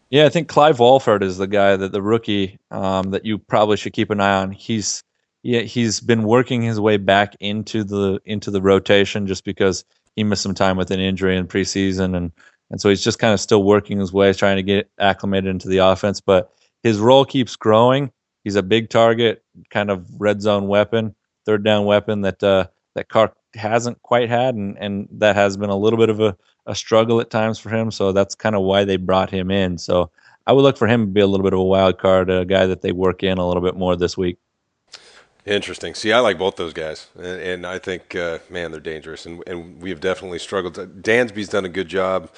Yeah, 0.09 0.25
I 0.25 0.29
think 0.29 0.47
Clive 0.47 0.79
Walford 0.79 1.21
is 1.21 1.37
the 1.37 1.47
guy 1.47 1.75
that 1.75 1.91
the 1.91 2.01
rookie 2.01 2.57
um, 2.71 3.11
that 3.11 3.25
you 3.25 3.37
probably 3.37 3.77
should 3.77 3.93
keep 3.93 4.09
an 4.09 4.19
eye 4.19 4.37
on. 4.37 4.51
He's 4.51 5.03
yeah, 5.43 5.61
he's 5.61 6.01
been 6.01 6.23
working 6.23 6.61
his 6.61 6.79
way 6.79 6.97
back 6.97 7.35
into 7.39 7.83
the 7.83 8.19
into 8.25 8.51
the 8.51 8.61
rotation 8.61 9.27
just 9.27 9.45
because 9.45 9.85
he 10.15 10.23
missed 10.23 10.41
some 10.43 10.55
time 10.55 10.77
with 10.77 10.91
an 10.91 10.99
injury 10.99 11.37
in 11.37 11.47
preseason, 11.47 12.15
and 12.15 12.31
and 12.71 12.81
so 12.81 12.89
he's 12.89 13.03
just 13.03 13.19
kind 13.19 13.33
of 13.33 13.39
still 13.39 13.63
working 13.63 13.99
his 13.99 14.11
way, 14.11 14.33
trying 14.33 14.57
to 14.57 14.63
get 14.63 14.89
acclimated 14.99 15.49
into 15.49 15.67
the 15.67 15.77
offense. 15.77 16.21
But 16.21 16.51
his 16.83 16.99
role 16.99 17.25
keeps 17.25 17.55
growing. 17.55 18.11
He's 18.43 18.55
a 18.55 18.63
big 18.63 18.89
target, 18.89 19.43
kind 19.69 19.91
of 19.91 20.07
red 20.19 20.41
zone 20.41 20.67
weapon, 20.67 21.15
third 21.49 21.63
down 21.63 21.85
weapon 21.85 22.21
that 22.21 22.43
uh, 22.43 22.67
that 22.93 23.09
Carr 23.09 23.33
hasn't 23.55 23.99
quite 24.03 24.29
had, 24.29 24.53
and 24.53 24.77
and 24.77 25.07
that 25.13 25.35
has 25.35 25.57
been 25.57 25.71
a 25.71 25.75
little 25.75 25.97
bit 25.97 26.09
of 26.09 26.19
a, 26.19 26.37
a 26.67 26.75
struggle 26.75 27.19
at 27.19 27.31
times 27.31 27.57
for 27.57 27.69
him. 27.69 27.89
So 27.89 28.11
that's 28.11 28.35
kind 28.35 28.55
of 28.55 28.61
why 28.61 28.83
they 28.83 28.97
brought 28.97 29.31
him 29.31 29.49
in. 29.49 29.79
So 29.79 30.11
I 30.45 30.53
would 30.53 30.61
look 30.61 30.77
for 30.77 30.87
him 30.87 31.07
to 31.07 31.11
be 31.11 31.21
a 31.21 31.27
little 31.27 31.43
bit 31.43 31.53
of 31.53 31.59
a 31.59 31.63
wild 31.63 31.97
card, 31.97 32.29
a 32.29 32.45
guy 32.45 32.67
that 32.67 32.81
they 32.81 32.91
work 32.91 33.23
in 33.23 33.39
a 33.39 33.47
little 33.47 33.63
bit 33.63 33.75
more 33.75 33.95
this 33.95 34.15
week. 34.15 34.37
Interesting. 35.45 35.95
See, 35.95 36.11
I 36.11 36.19
like 36.19 36.37
both 36.37 36.57
those 36.57 36.73
guys, 36.73 37.07
and, 37.15 37.41
and 37.41 37.65
I 37.65 37.79
think, 37.79 38.13
uh, 38.13 38.37
man, 38.51 38.71
they're 38.71 38.79
dangerous, 38.79 39.25
and, 39.25 39.41
and 39.47 39.81
we 39.81 39.89
have 39.89 39.99
definitely 39.99 40.37
struggled. 40.37 40.75
Dansby's 41.01 41.49
done 41.49 41.65
a 41.65 41.69
good 41.69 41.87
job, 41.87 42.29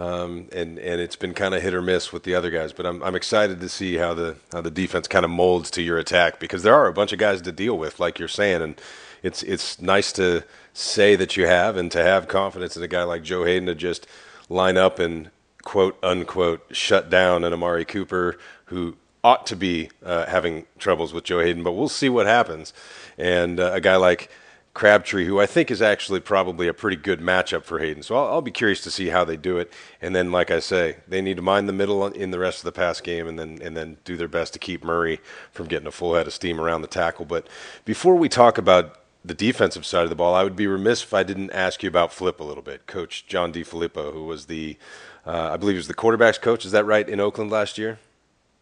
um, 0.00 0.48
and 0.50 0.78
and 0.78 0.98
it's 0.98 1.14
been 1.14 1.34
kind 1.34 1.54
of 1.54 1.62
hit 1.62 1.74
or 1.74 1.82
miss 1.82 2.10
with 2.10 2.22
the 2.22 2.34
other 2.34 2.50
guys. 2.50 2.72
But 2.72 2.86
I'm 2.86 3.02
I'm 3.02 3.14
excited 3.14 3.60
to 3.60 3.68
see 3.68 3.96
how 3.96 4.14
the 4.14 4.36
how 4.50 4.62
the 4.62 4.70
defense 4.70 5.06
kind 5.06 5.26
of 5.26 5.30
molds 5.30 5.70
to 5.72 5.82
your 5.82 5.98
attack 5.98 6.40
because 6.40 6.62
there 6.62 6.74
are 6.74 6.86
a 6.86 6.92
bunch 6.92 7.12
of 7.12 7.18
guys 7.18 7.42
to 7.42 7.52
deal 7.52 7.76
with, 7.76 8.00
like 8.00 8.18
you're 8.18 8.26
saying, 8.26 8.62
and 8.62 8.80
it's 9.22 9.42
it's 9.42 9.80
nice 9.80 10.10
to 10.12 10.44
say 10.72 11.16
that 11.16 11.36
you 11.36 11.46
have 11.46 11.76
and 11.76 11.92
to 11.92 12.02
have 12.02 12.28
confidence 12.28 12.78
in 12.78 12.82
a 12.82 12.88
guy 12.88 13.02
like 13.02 13.22
Joe 13.22 13.44
Haden 13.44 13.66
to 13.66 13.74
just 13.74 14.06
line 14.48 14.78
up 14.78 14.98
and 14.98 15.30
quote 15.62 15.98
unquote 16.02 16.64
shut 16.70 17.10
down 17.10 17.44
an 17.44 17.52
Amari 17.52 17.84
Cooper 17.84 18.38
who 18.66 18.96
ought 19.22 19.46
to 19.46 19.56
be 19.56 19.90
uh, 20.02 20.24
having 20.24 20.64
troubles 20.78 21.12
with 21.12 21.24
Joe 21.24 21.40
Haden, 21.40 21.62
but 21.62 21.72
we'll 21.72 21.90
see 21.90 22.08
what 22.08 22.26
happens. 22.26 22.72
And 23.18 23.60
uh, 23.60 23.72
a 23.74 23.80
guy 23.82 23.96
like 23.96 24.30
Crabtree, 24.72 25.26
who 25.26 25.40
I 25.40 25.46
think 25.46 25.70
is 25.70 25.82
actually 25.82 26.20
probably 26.20 26.68
a 26.68 26.74
pretty 26.74 26.96
good 26.96 27.20
matchup 27.20 27.64
for 27.64 27.80
Haden. 27.80 28.04
So 28.04 28.14
I'll, 28.16 28.34
I'll, 28.34 28.42
be 28.42 28.52
curious 28.52 28.80
to 28.82 28.90
see 28.90 29.08
how 29.08 29.24
they 29.24 29.36
do 29.36 29.58
it. 29.58 29.72
And 30.00 30.14
then, 30.14 30.30
like 30.30 30.50
I 30.50 30.60
say, 30.60 30.98
they 31.08 31.20
need 31.20 31.36
to 31.36 31.42
mind 31.42 31.68
the 31.68 31.72
middle 31.72 32.06
in 32.06 32.30
the 32.30 32.38
rest 32.38 32.58
of 32.58 32.64
the 32.64 32.72
pass 32.72 33.00
game, 33.00 33.26
and 33.26 33.38
then 33.38 33.58
and 33.62 33.76
then 33.76 33.96
do 34.04 34.16
their 34.16 34.28
best 34.28 34.52
to 34.52 34.58
keep 34.60 34.84
Murray 34.84 35.20
from 35.50 35.66
getting 35.66 35.88
a 35.88 35.92
full 35.92 36.14
head 36.14 36.28
of 36.28 36.32
steam 36.32 36.60
around 36.60 36.82
the 36.82 36.88
tackle. 36.88 37.24
But 37.24 37.48
before 37.84 38.14
we 38.14 38.28
talk 38.28 38.58
about 38.58 38.96
the 39.24 39.34
defensive 39.34 39.84
side 39.84 40.04
of 40.04 40.10
the 40.10 40.16
ball, 40.16 40.34
I 40.34 40.44
would 40.44 40.56
be 40.56 40.68
remiss 40.68 41.02
if 41.02 41.12
I 41.12 41.24
didn't 41.24 41.50
ask 41.50 41.82
you 41.82 41.88
about 41.88 42.12
Flip 42.12 42.38
a 42.38 42.44
little 42.44 42.62
bit. 42.62 42.86
Coach 42.86 43.26
John 43.26 43.52
DeFilippo, 43.52 44.12
who 44.12 44.24
was 44.24 44.46
the, 44.46 44.78
uh, 45.26 45.50
I 45.52 45.56
believe 45.56 45.74
he 45.74 45.78
was 45.78 45.88
the 45.88 45.94
quarterbacks 45.94 46.40
coach. 46.40 46.64
Is 46.64 46.72
that 46.72 46.86
right 46.86 47.06
in 47.06 47.20
Oakland 47.20 47.50
last 47.50 47.76
year? 47.76 47.98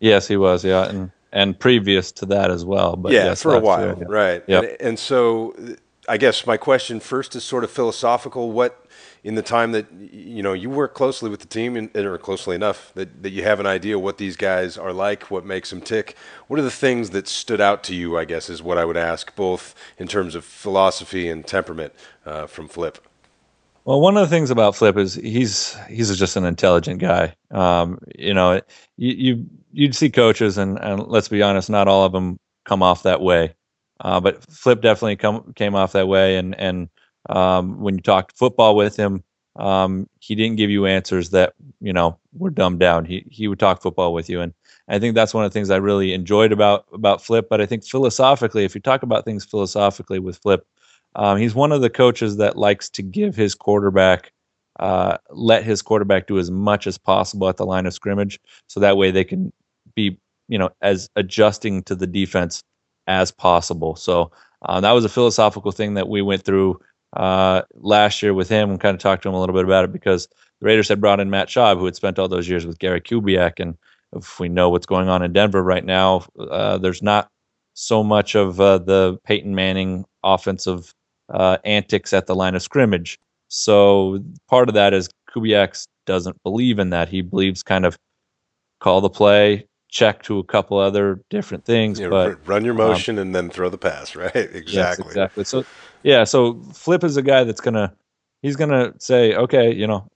Yes, 0.00 0.26
he 0.26 0.36
was. 0.36 0.64
Yeah, 0.64 0.88
and 0.88 1.10
and 1.32 1.58
previous 1.58 2.10
to 2.12 2.26
that 2.26 2.50
as 2.50 2.64
well. 2.64 2.96
But 2.96 3.12
yeah, 3.12 3.24
yes, 3.26 3.42
for 3.42 3.54
a 3.54 3.60
while, 3.60 3.84
year, 3.84 3.96
yeah. 4.00 4.06
right? 4.08 4.44
Yeah. 4.46 4.58
And, 4.60 4.76
and 4.80 4.98
so, 4.98 5.54
I 6.08 6.16
guess 6.16 6.46
my 6.46 6.56
question 6.56 7.00
first 7.00 7.36
is 7.36 7.44
sort 7.44 7.64
of 7.64 7.70
philosophical. 7.70 8.50
What 8.50 8.86
in 9.22 9.34
the 9.34 9.42
time 9.42 9.72
that 9.72 9.86
you 9.92 10.42
know 10.42 10.52
you 10.52 10.70
work 10.70 10.94
closely 10.94 11.28
with 11.28 11.40
the 11.40 11.46
team 11.46 11.76
and, 11.76 11.94
or 11.96 12.16
closely 12.18 12.56
enough 12.56 12.92
that, 12.94 13.22
that 13.22 13.30
you 13.30 13.42
have 13.42 13.60
an 13.60 13.66
idea 13.66 13.98
what 13.98 14.18
these 14.18 14.36
guys 14.36 14.78
are 14.78 14.92
like, 14.92 15.30
what 15.30 15.44
makes 15.44 15.70
them 15.70 15.80
tick. 15.80 16.16
What 16.46 16.58
are 16.58 16.62
the 16.62 16.70
things 16.70 17.10
that 17.10 17.28
stood 17.28 17.60
out 17.60 17.82
to 17.84 17.94
you? 17.94 18.16
I 18.16 18.24
guess 18.24 18.48
is 18.48 18.62
what 18.62 18.78
I 18.78 18.84
would 18.84 18.96
ask, 18.96 19.34
both 19.36 19.74
in 19.98 20.08
terms 20.08 20.34
of 20.34 20.44
philosophy 20.44 21.28
and 21.28 21.46
temperament 21.46 21.92
uh, 22.24 22.46
from 22.46 22.68
Flip. 22.68 22.98
Well, 23.84 24.00
one 24.00 24.16
of 24.16 24.28
the 24.28 24.34
things 24.34 24.50
about 24.50 24.76
Flip 24.76 24.96
is 24.96 25.14
he's 25.14 25.76
he's 25.88 26.16
just 26.16 26.36
an 26.36 26.44
intelligent 26.44 27.00
guy. 27.00 27.34
Um, 27.50 27.98
you 28.16 28.34
know, 28.34 28.60
you, 28.96 29.14
you 29.14 29.46
you'd 29.72 29.94
see 29.94 30.10
coaches, 30.10 30.58
and, 30.58 30.78
and 30.78 31.06
let's 31.06 31.28
be 31.28 31.42
honest, 31.42 31.70
not 31.70 31.88
all 31.88 32.04
of 32.04 32.12
them 32.12 32.38
come 32.64 32.82
off 32.82 33.02
that 33.04 33.20
way. 33.20 33.54
Uh, 34.00 34.20
but 34.20 34.44
Flip 34.44 34.80
definitely 34.80 35.16
come 35.16 35.52
came 35.54 35.74
off 35.74 35.92
that 35.92 36.08
way, 36.08 36.36
and 36.36 36.58
and 36.58 36.88
um, 37.28 37.80
when 37.80 37.96
you 37.96 38.00
talked 38.00 38.36
football 38.38 38.76
with 38.76 38.96
him, 38.96 39.24
um, 39.56 40.08
he 40.20 40.34
didn't 40.34 40.56
give 40.56 40.70
you 40.70 40.86
answers 40.86 41.30
that 41.30 41.54
you 41.80 41.92
know 41.92 42.18
were 42.32 42.50
dumbed 42.50 42.78
down. 42.80 43.04
He 43.04 43.26
he 43.30 43.48
would 43.48 43.58
talk 43.58 43.82
football 43.82 44.14
with 44.14 44.30
you, 44.30 44.40
and 44.40 44.54
I 44.88 44.98
think 44.98 45.14
that's 45.14 45.34
one 45.34 45.44
of 45.44 45.50
the 45.50 45.54
things 45.54 45.70
I 45.70 45.76
really 45.76 46.12
enjoyed 46.12 46.52
about 46.52 46.86
about 46.92 47.22
Flip. 47.22 47.48
But 47.50 47.60
I 47.60 47.66
think 47.66 47.84
philosophically, 47.84 48.64
if 48.64 48.74
you 48.74 48.80
talk 48.80 49.02
about 49.02 49.24
things 49.24 49.44
philosophically 49.44 50.20
with 50.20 50.38
Flip, 50.38 50.64
um, 51.16 51.38
he's 51.38 51.54
one 51.54 51.72
of 51.72 51.80
the 51.80 51.90
coaches 51.90 52.36
that 52.36 52.56
likes 52.56 52.88
to 52.90 53.02
give 53.02 53.34
his 53.34 53.56
quarterback, 53.56 54.32
uh, 54.78 55.18
let 55.30 55.64
his 55.64 55.82
quarterback 55.82 56.28
do 56.28 56.38
as 56.38 56.52
much 56.52 56.86
as 56.86 56.98
possible 56.98 57.48
at 57.48 57.56
the 57.56 57.66
line 57.66 57.86
of 57.86 57.94
scrimmage, 57.94 58.38
so 58.68 58.78
that 58.78 58.96
way 58.96 59.10
they 59.10 59.24
can 59.24 59.52
be, 59.96 60.16
you 60.46 60.58
know, 60.58 60.70
as 60.82 61.10
adjusting 61.16 61.82
to 61.82 61.96
the 61.96 62.06
defense 62.06 62.62
as 63.08 63.32
possible. 63.32 63.96
So 63.96 64.30
uh, 64.62 64.80
that 64.80 64.92
was 64.92 65.04
a 65.04 65.08
philosophical 65.08 65.72
thing 65.72 65.94
that 65.94 66.08
we 66.08 66.22
went 66.22 66.42
through 66.44 66.80
uh, 67.16 67.62
last 67.74 68.22
year 68.22 68.34
with 68.34 68.48
him 68.48 68.70
and 68.70 68.80
kind 68.80 68.94
of 68.94 69.00
talked 69.00 69.22
to 69.24 69.28
him 69.28 69.34
a 69.34 69.40
little 69.40 69.54
bit 69.54 69.64
about 69.64 69.84
it 69.84 69.92
because 69.92 70.28
the 70.60 70.66
Raiders 70.66 70.88
had 70.88 71.00
brought 71.00 71.20
in 71.20 71.30
Matt 71.30 71.48
Schaub, 71.48 71.78
who 71.78 71.86
had 71.86 71.96
spent 71.96 72.18
all 72.18 72.28
those 72.28 72.48
years 72.48 72.66
with 72.66 72.78
Gary 72.78 73.00
Kubiak, 73.00 73.58
and 73.58 73.76
if 74.14 74.38
we 74.38 74.48
know 74.48 74.68
what's 74.68 74.86
going 74.86 75.08
on 75.08 75.22
in 75.22 75.32
Denver 75.32 75.62
right 75.62 75.84
now, 75.84 76.24
uh, 76.38 76.78
there's 76.78 77.02
not 77.02 77.28
so 77.74 78.02
much 78.02 78.34
of 78.34 78.60
uh, 78.60 78.78
the 78.78 79.18
Peyton 79.24 79.54
Manning 79.54 80.04
offensive 80.24 80.92
uh, 81.32 81.58
antics 81.64 82.12
at 82.12 82.26
the 82.26 82.34
line 82.34 82.54
of 82.54 82.62
scrimmage. 82.62 83.18
So 83.48 84.22
part 84.48 84.68
of 84.68 84.74
that 84.74 84.92
is 84.92 85.08
Kubiak 85.30 85.86
doesn't 86.06 86.42
believe 86.42 86.78
in 86.78 86.90
that. 86.90 87.08
He 87.08 87.22
believes 87.22 87.62
kind 87.62 87.86
of 87.86 87.96
call 88.80 89.00
the 89.00 89.10
play, 89.10 89.66
check 89.88 90.22
to 90.22 90.38
a 90.38 90.44
couple 90.44 90.78
other 90.78 91.20
different 91.30 91.64
things. 91.64 91.98
Yeah, 91.98 92.08
but 92.08 92.46
run 92.46 92.64
your 92.64 92.72
um, 92.72 92.88
motion 92.88 93.18
um, 93.18 93.22
and 93.22 93.34
then 93.34 93.50
throw 93.50 93.68
the 93.68 93.78
pass, 93.78 94.14
right? 94.16 94.34
Exactly. 94.34 94.72
Yes, 94.72 94.98
exactly. 94.98 95.44
So 95.44 95.64
yeah, 96.02 96.24
so 96.24 96.60
Flip 96.72 97.02
is 97.04 97.16
a 97.16 97.22
guy 97.22 97.44
that's 97.44 97.60
gonna 97.60 97.92
he's 98.42 98.56
gonna 98.56 98.92
say, 98.98 99.34
okay, 99.34 99.72
you 99.72 99.86
know, 99.86 100.08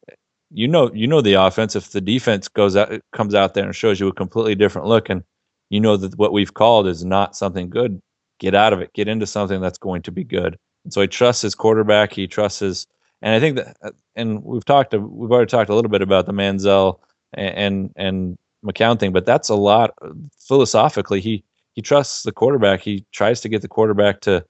you 0.51 0.69
know, 0.69 0.93
you 0.93 1.07
know 1.07 1.21
the 1.21 1.35
offense. 1.35 1.75
If 1.75 1.91
the 1.91 2.01
defense 2.01 2.49
goes 2.49 2.77
out, 2.77 3.01
comes 3.13 3.35
out 3.35 3.55
there 3.55 3.65
and 3.65 3.75
shows 3.75 3.99
you 3.99 4.09
a 4.09 4.13
completely 4.13 4.55
different 4.55 4.87
look, 4.87 5.09
and 5.09 5.25
you 5.71 5.81
know 5.81 5.97
that 5.97 6.17
what 6.19 6.33
we've 6.33 6.55
called 6.55 6.87
is 6.87 7.05
not 7.05 7.37
something 7.37 7.71
good, 7.71 8.01
get 8.39 8.55
out 8.55 8.73
of 8.73 8.81
it. 8.81 8.93
Get 8.93 9.09
into 9.09 9.27
something 9.27 9.61
that's 9.61 9.79
going 9.79 10.03
to 10.03 10.13
be 10.13 10.25
good. 10.25 10.59
And 10.85 10.93
so 10.93 11.01
he 11.01 11.07
trusts 11.07 11.43
his 11.43 11.55
quarterback. 11.55 12.13
He 12.13 12.27
trusts 12.27 12.61
his, 12.61 12.87
and 13.23 13.35
I 13.35 13.41
think 13.41 13.57
that, 13.57 13.77
uh, 13.83 13.91
and 14.17 14.43
we've 14.43 14.65
talked, 14.65 14.93
we've 14.93 15.31
already 15.31 15.49
talked 15.49 15.71
a 15.71 15.75
little 15.75 15.91
bit 15.91 16.03
about 16.03 16.27
the 16.27 16.33
Manziel 16.33 16.99
and 17.35 17.93
and 17.97 18.39
McCown 18.65 18.99
thing, 18.99 19.13
but 19.13 19.27
that's 19.27 19.49
a 19.49 19.55
lot 19.55 19.95
philosophically. 20.39 21.21
He 21.21 21.45
he 21.75 21.83
trusts 21.83 22.23
the 22.23 22.33
quarterback. 22.33 22.81
He 22.81 23.05
tries 23.13 23.41
to 23.41 23.49
get 23.49 23.63
the 23.63 23.69
quarterback 23.69 24.21
to, 24.23 24.45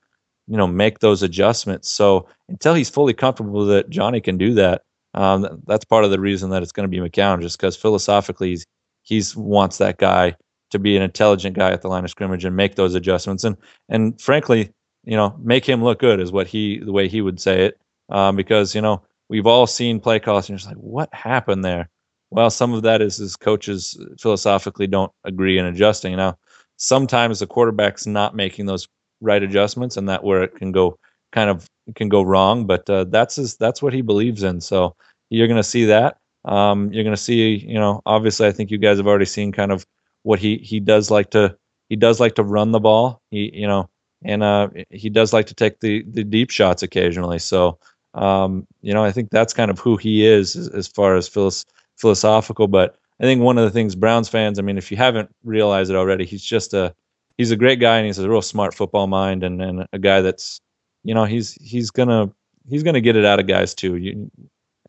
you 0.49 0.57
know, 0.57 0.67
make 0.67 0.99
those 0.99 1.23
adjustments. 1.23 1.89
So 1.89 2.29
until 2.49 2.75
he's 2.75 2.91
fully 2.91 3.15
comfortable 3.15 3.65
that 3.67 3.91
Johnny 3.91 4.21
can 4.21 4.37
do 4.37 4.55
that, 4.55 4.83
um, 5.15 5.63
that's 5.67 5.85
part 5.85 6.05
of 6.05 6.11
the 6.11 6.21
reason 6.21 6.51
that 6.51 6.63
it's 6.63 6.73
going 6.73 6.91
to 6.91 6.91
be 6.91 6.99
McCown, 6.99 7.41
just 7.41 7.59
because 7.59 7.77
philosophically 7.77 8.51
he's, 8.51 8.67
he's 9.03 9.37
wants 9.37 9.79
that 9.79 9.99
guy 9.99 10.35
to 10.71 10.79
be 10.79 10.97
an 10.97 11.03
intelligent 11.03 11.57
guy 11.57 11.71
at 11.71 11.83
the 11.83 11.89
line 11.89 12.05
of 12.05 12.11
scrimmage 12.11 12.45
and 12.45 12.57
make 12.57 12.75
those 12.75 12.95
adjustments. 12.95 13.45
And 13.45 13.57
and 13.89 14.21
frankly, 14.21 14.73
you 15.05 15.17
know, 15.17 15.39
make 15.43 15.65
him 15.65 15.85
look 15.85 16.01
good 16.01 16.21
is 16.21 16.33
what 16.33 16.47
he 16.47 16.79
the 16.79 16.93
way 16.93 17.09
he 17.09 17.21
would 17.21 17.41
say 17.41 17.67
it. 17.67 17.79
Um, 18.09 18.37
because 18.37 18.75
you 18.75 18.81
know 18.81 19.03
we've 19.29 19.47
all 19.47 19.67
seen 19.67 20.01
play 20.01 20.19
calls 20.19 20.45
and 20.45 20.51
you're 20.51 20.59
just 20.59 20.69
like, 20.69 20.77
what 20.77 21.13
happened 21.15 21.65
there? 21.65 21.89
Well, 22.33 22.49
some 22.49 22.73
of 22.73 22.83
that 22.83 23.03
is 23.03 23.19
his 23.19 23.37
coaches 23.37 23.95
philosophically 24.19 24.87
don't 24.87 25.13
agree 25.25 25.59
in 25.59 25.67
adjusting. 25.67 26.17
Now, 26.17 26.39
sometimes 26.79 27.41
the 27.41 27.47
quarterback's 27.47 28.07
not 28.07 28.35
making 28.35 28.65
those 28.67 28.89
right 29.21 29.43
adjustments, 29.43 29.99
and 29.99 30.09
that 30.09 30.25
where 30.25 30.43
it 30.43 30.55
can 30.57 30.73
go 30.73 30.99
kind 31.33 31.51
of 31.51 31.67
can 31.95 32.09
go 32.09 32.23
wrong. 32.23 32.67
But 32.67 32.89
uh, 32.89 33.05
that's 33.05 33.37
his, 33.37 33.57
that's 33.59 33.83
what 33.83 33.93
he 33.93 34.01
believes 34.01 34.43
in. 34.45 34.63
So 34.63 34.97
you're 35.29 35.47
going 35.47 35.59
to 35.59 35.63
see 35.63 35.85
that. 35.85 36.17
Um, 36.47 36.91
you're 36.91 37.05
going 37.05 37.15
to 37.15 37.23
see, 37.23 37.57
you 37.57 37.75
know, 37.75 38.01
obviously, 38.07 38.47
I 38.47 38.53
think 38.53 38.71
you 38.71 38.79
guys 38.79 38.97
have 38.97 39.07
already 39.07 39.27
seen 39.27 39.53
kind 39.53 39.71
of 39.71 39.85
what 40.23 40.39
he 40.39 40.57
he 40.57 40.81
does 40.81 41.11
like 41.11 41.31
to 41.33 41.55
he 41.91 41.97
does 41.97 42.19
like 42.19 42.35
to 42.37 42.45
run 42.45 42.73
the 42.73 42.81
ball. 42.81 43.21
He 43.31 43.51
you 43.55 43.67
know, 43.67 43.91
and 44.25 44.43
uh, 44.43 44.71
he 44.89 45.11
does 45.11 45.35
like 45.35 45.47
to 45.49 45.55
take 45.55 45.81
the 45.81 46.03
the 46.09 46.25
deep 46.25 46.51
shots 46.51 46.83
occasionally. 46.83 47.41
So 47.41 47.79
um, 48.15 48.67
you 48.81 48.95
know, 48.95 49.05
I 49.05 49.13
think 49.13 49.29
that's 49.31 49.53
kind 49.53 49.71
of 49.71 49.79
who 49.79 49.99
he 49.99 50.25
is 50.27 50.57
as, 50.57 50.69
as 50.71 50.89
far 50.89 51.15
as 51.17 51.29
Phyllis 51.29 51.67
philosophical, 52.03 52.69
but 52.69 52.99
I 53.21 53.25
think 53.25 53.41
one 53.41 53.57
of 53.57 53.65
the 53.65 53.71
things 53.71 53.95
Browns 53.95 54.29
fans, 54.29 54.59
I 54.59 54.63
mean, 54.63 54.77
if 54.77 54.91
you 54.91 54.97
haven't 54.97 55.35
realized 55.45 55.91
it 55.91 55.97
already, 55.97 56.27
he's 56.27 56.45
just 56.45 56.75
a 56.75 56.95
he's 57.39 57.53
a 57.53 57.57
great 57.57 57.81
guy 57.81 57.97
and 57.97 58.07
he's 58.07 58.19
a 58.19 58.29
real 58.29 58.43
smart 58.43 58.75
football 58.75 59.07
mind 59.07 59.43
and, 59.45 59.63
and 59.63 59.87
a 59.93 59.99
guy 59.99 60.21
that's 60.21 60.61
you 61.05 61.15
know 61.15 61.25
he's 61.25 61.53
he's 61.55 61.91
gonna 61.91 62.31
he's 62.69 62.83
gonna 62.83 63.01
get 63.01 63.17
it 63.17 63.25
out 63.25 63.41
of 63.41 63.47
guys 63.47 63.75
too. 63.75 63.97
You, 63.97 64.31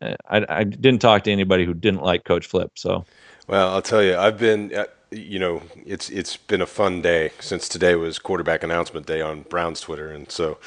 I 0.02 0.44
I 0.48 0.64
didn't 0.64 1.00
talk 1.00 1.22
to 1.24 1.32
anybody 1.32 1.64
who 1.64 1.72
didn't 1.72 2.02
like 2.02 2.24
Coach 2.24 2.46
Flip. 2.46 2.72
So, 2.74 3.04
well, 3.46 3.70
I'll 3.70 3.82
tell 3.82 4.02
you, 4.02 4.16
I've 4.16 4.38
been 4.38 4.74
uh, 4.74 4.86
you 5.12 5.38
know 5.38 5.62
it's 5.86 6.10
it's 6.10 6.36
been 6.36 6.60
a 6.60 6.66
fun 6.66 7.00
day 7.00 7.30
since 7.38 7.68
today 7.68 7.94
was 7.94 8.18
quarterback 8.18 8.64
announcement 8.64 9.06
day 9.06 9.20
on 9.20 9.42
Browns 9.42 9.80
Twitter, 9.80 10.10
and 10.10 10.30
so 10.30 10.58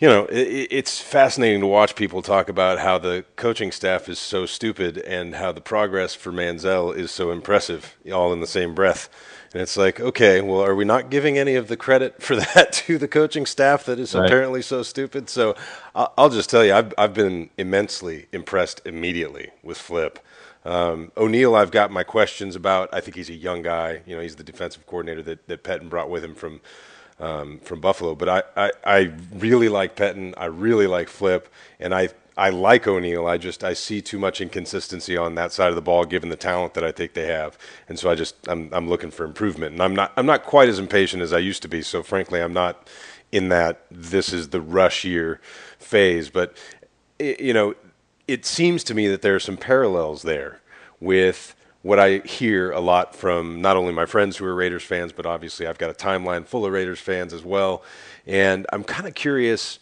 you 0.00 0.08
know, 0.08 0.24
it, 0.26 0.68
it's 0.70 0.98
fascinating 0.98 1.60
to 1.60 1.66
watch 1.66 1.94
people 1.94 2.22
talk 2.22 2.48
about 2.48 2.78
how 2.78 2.98
the 2.98 3.24
coaching 3.36 3.70
staff 3.70 4.08
is 4.08 4.18
so 4.18 4.46
stupid 4.46 4.98
and 4.98 5.34
how 5.34 5.52
the 5.52 5.60
progress 5.60 6.14
for 6.14 6.32
Manziel 6.32 6.96
is 6.96 7.10
so 7.10 7.30
impressive, 7.30 7.96
all 8.12 8.32
in 8.32 8.40
the 8.40 8.46
same 8.46 8.74
breath. 8.74 9.10
And 9.52 9.60
it's 9.60 9.76
like, 9.76 10.00
okay, 10.00 10.40
well, 10.40 10.62
are 10.64 10.74
we 10.74 10.84
not 10.84 11.10
giving 11.10 11.36
any 11.36 11.54
of 11.54 11.68
the 11.68 11.76
credit 11.76 12.22
for 12.22 12.36
that 12.54 12.72
to 12.72 12.96
the 12.96 13.08
coaching 13.08 13.44
staff 13.44 13.84
that 13.84 13.98
is 13.98 14.14
right. 14.14 14.24
apparently 14.24 14.62
so 14.62 14.82
stupid? 14.82 15.28
So 15.28 15.54
I'll 15.94 16.30
just 16.30 16.48
tell 16.48 16.64
you, 16.64 16.72
I've, 16.72 16.94
I've 16.96 17.14
been 17.14 17.50
immensely 17.58 18.26
impressed 18.32 18.80
immediately 18.86 19.50
with 19.62 19.76
Flip. 19.76 20.18
Um, 20.64 21.10
O'Neil, 21.16 21.54
I've 21.54 21.70
got 21.70 21.90
my 21.90 22.04
questions 22.04 22.54
about. 22.54 22.90
I 22.92 23.00
think 23.00 23.16
he's 23.16 23.30
a 23.30 23.34
young 23.34 23.62
guy. 23.62 24.02
You 24.06 24.16
know, 24.16 24.22
he's 24.22 24.36
the 24.36 24.44
defensive 24.44 24.86
coordinator 24.86 25.22
that, 25.22 25.46
that 25.48 25.64
Pettine 25.64 25.88
brought 25.88 26.10
with 26.10 26.22
him 26.22 26.34
from 26.34 26.60
um, 27.20 27.58
from 27.60 27.80
Buffalo. 27.80 28.14
But 28.14 28.28
I, 28.28 28.42
I, 28.56 28.72
I, 28.84 29.12
really 29.32 29.68
like 29.68 29.94
Pettine. 29.94 30.34
I 30.36 30.46
really 30.46 30.86
like 30.86 31.08
Flip, 31.08 31.48
and 31.78 31.94
I 31.94 32.08
I 32.36 32.48
like 32.48 32.86
O'Neil. 32.86 33.26
I 33.26 33.36
just 33.36 33.62
I 33.62 33.74
see 33.74 34.00
too 34.00 34.18
much 34.18 34.40
inconsistency 34.40 35.16
on 35.16 35.34
that 35.34 35.52
side 35.52 35.68
of 35.68 35.74
the 35.74 35.82
ball, 35.82 36.04
given 36.04 36.30
the 36.30 36.36
talent 36.36 36.74
that 36.74 36.84
I 36.84 36.92
think 36.92 37.12
they 37.12 37.26
have, 37.26 37.58
and 37.88 37.98
so 37.98 38.10
I 38.10 38.14
just 38.14 38.34
I'm 38.48 38.70
I'm 38.72 38.88
looking 38.88 39.10
for 39.10 39.24
improvement, 39.24 39.72
and 39.72 39.82
I'm 39.82 39.94
not 39.94 40.12
I'm 40.16 40.26
not 40.26 40.44
quite 40.44 40.68
as 40.68 40.78
impatient 40.78 41.22
as 41.22 41.32
I 41.32 41.38
used 41.38 41.62
to 41.62 41.68
be. 41.68 41.82
So 41.82 42.02
frankly, 42.02 42.40
I'm 42.40 42.54
not 42.54 42.88
in 43.30 43.48
that 43.50 43.82
this 43.90 44.32
is 44.32 44.48
the 44.48 44.60
rush 44.60 45.04
year 45.04 45.40
phase, 45.78 46.30
but 46.30 46.56
it, 47.18 47.40
you 47.40 47.52
know, 47.52 47.74
it 48.26 48.44
seems 48.46 48.82
to 48.84 48.94
me 48.94 49.06
that 49.08 49.22
there 49.22 49.34
are 49.34 49.40
some 49.40 49.56
parallels 49.56 50.22
there 50.22 50.60
with 50.98 51.54
what 51.82 51.98
I 51.98 52.18
hear 52.18 52.70
a 52.72 52.80
lot 52.80 53.14
from 53.14 53.62
not 53.62 53.76
only 53.76 53.92
my 53.92 54.06
friends 54.06 54.36
who 54.36 54.44
are 54.44 54.54
Raiders 54.54 54.82
fans, 54.82 55.12
but 55.12 55.24
obviously 55.24 55.66
I've 55.66 55.78
got 55.78 55.90
a 55.90 55.94
timeline 55.94 56.46
full 56.46 56.66
of 56.66 56.72
Raiders 56.72 57.00
fans 57.00 57.32
as 57.32 57.44
well, 57.44 57.82
and 58.26 58.66
I'm 58.72 58.84
kind 58.84 59.06
of 59.08 59.14
curious 59.14 59.78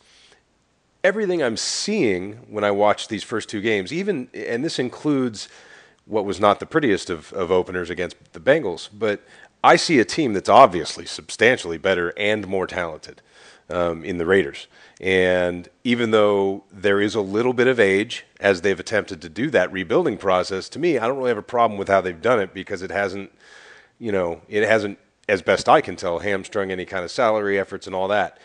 everything 1.02 1.42
I'm 1.42 1.56
seeing 1.56 2.34
when 2.48 2.64
I 2.64 2.70
watch 2.70 3.08
these 3.08 3.24
first 3.24 3.48
two 3.48 3.60
games, 3.60 3.92
even, 3.92 4.28
and 4.34 4.64
this 4.64 4.78
includes 4.78 5.48
what 6.06 6.24
was 6.24 6.40
not 6.40 6.60
the 6.60 6.66
prettiest 6.66 7.10
of, 7.10 7.32
of 7.32 7.50
openers 7.50 7.90
against 7.90 8.16
the 8.32 8.40
Bengals, 8.40 8.88
but 8.92 9.20
I 9.62 9.76
see 9.76 9.98
a 9.98 10.04
team 10.04 10.32
that's 10.32 10.48
obviously 10.48 11.04
substantially 11.04 11.78
better 11.78 12.12
and 12.16 12.46
more 12.46 12.66
talented 12.66 13.20
um, 13.70 14.04
in 14.04 14.18
the 14.18 14.26
Raiders. 14.26 14.66
And 15.00 15.68
even 15.84 16.10
though 16.10 16.64
there 16.72 17.00
is 17.00 17.14
a 17.14 17.20
little 17.20 17.52
bit 17.52 17.66
of 17.66 17.78
age 17.78 18.24
as 18.40 18.60
they've 18.60 18.78
attempted 18.78 19.22
to 19.22 19.28
do 19.28 19.50
that 19.50 19.72
rebuilding 19.72 20.18
process, 20.18 20.68
to 20.70 20.78
me, 20.78 20.98
I 20.98 21.06
don't 21.06 21.18
really 21.18 21.28
have 21.30 21.38
a 21.38 21.42
problem 21.42 21.78
with 21.78 21.88
how 21.88 22.00
they've 22.00 22.20
done 22.20 22.40
it 22.40 22.52
because 22.54 22.82
it 22.82 22.90
hasn't, 22.90 23.30
you 23.98 24.12
know, 24.12 24.40
it 24.48 24.66
hasn't, 24.66 24.98
as 25.28 25.42
best 25.42 25.68
I 25.68 25.80
can 25.80 25.96
tell, 25.96 26.20
hamstrung 26.20 26.70
any 26.70 26.84
kind 26.84 27.04
of 27.04 27.10
salary 27.10 27.58
efforts 27.58 27.86
and 27.86 27.94
all 27.94 28.08
that. 28.08 28.38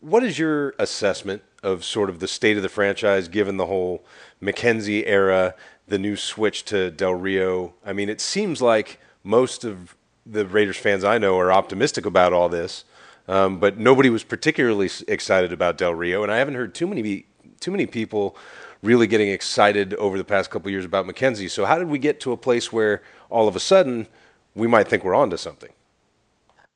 What 0.00 0.24
is 0.24 0.38
your 0.38 0.74
assessment 0.78 1.42
of 1.62 1.84
sort 1.84 2.08
of 2.08 2.20
the 2.20 2.28
state 2.28 2.56
of 2.56 2.62
the 2.62 2.68
franchise 2.68 3.28
given 3.28 3.56
the 3.56 3.66
whole 3.66 4.04
McKenzie 4.42 5.04
era, 5.06 5.54
the 5.86 5.98
new 5.98 6.16
switch 6.16 6.64
to 6.66 6.90
Del 6.90 7.14
Rio? 7.14 7.74
I 7.84 7.92
mean, 7.92 8.08
it 8.08 8.20
seems 8.20 8.62
like 8.62 9.00
most 9.22 9.64
of 9.64 9.96
the 10.24 10.46
Raiders 10.46 10.76
fans 10.76 11.04
I 11.04 11.18
know 11.18 11.38
are 11.38 11.52
optimistic 11.52 12.06
about 12.06 12.32
all 12.32 12.48
this, 12.48 12.84
um, 13.28 13.58
but 13.58 13.78
nobody 13.78 14.10
was 14.10 14.24
particularly 14.24 14.90
excited 15.06 15.52
about 15.52 15.78
Del 15.78 15.94
Rio, 15.94 16.22
and 16.22 16.32
I 16.32 16.38
haven't 16.38 16.54
heard 16.54 16.74
too 16.74 16.86
many 16.86 17.26
too 17.60 17.70
many 17.70 17.86
people 17.86 18.36
really 18.82 19.06
getting 19.06 19.28
excited 19.28 19.94
over 19.94 20.16
the 20.16 20.24
past 20.24 20.50
couple 20.50 20.70
years 20.70 20.84
about 20.84 21.06
McKenzie. 21.06 21.50
So 21.50 21.64
how 21.64 21.78
did 21.78 21.88
we 21.88 21.98
get 21.98 22.20
to 22.20 22.32
a 22.32 22.36
place 22.36 22.72
where 22.72 23.02
all 23.30 23.48
of 23.48 23.56
a 23.56 23.60
sudden 23.60 24.06
we 24.54 24.66
might 24.66 24.88
think 24.88 25.04
we're 25.04 25.14
onto 25.14 25.36
something? 25.36 25.70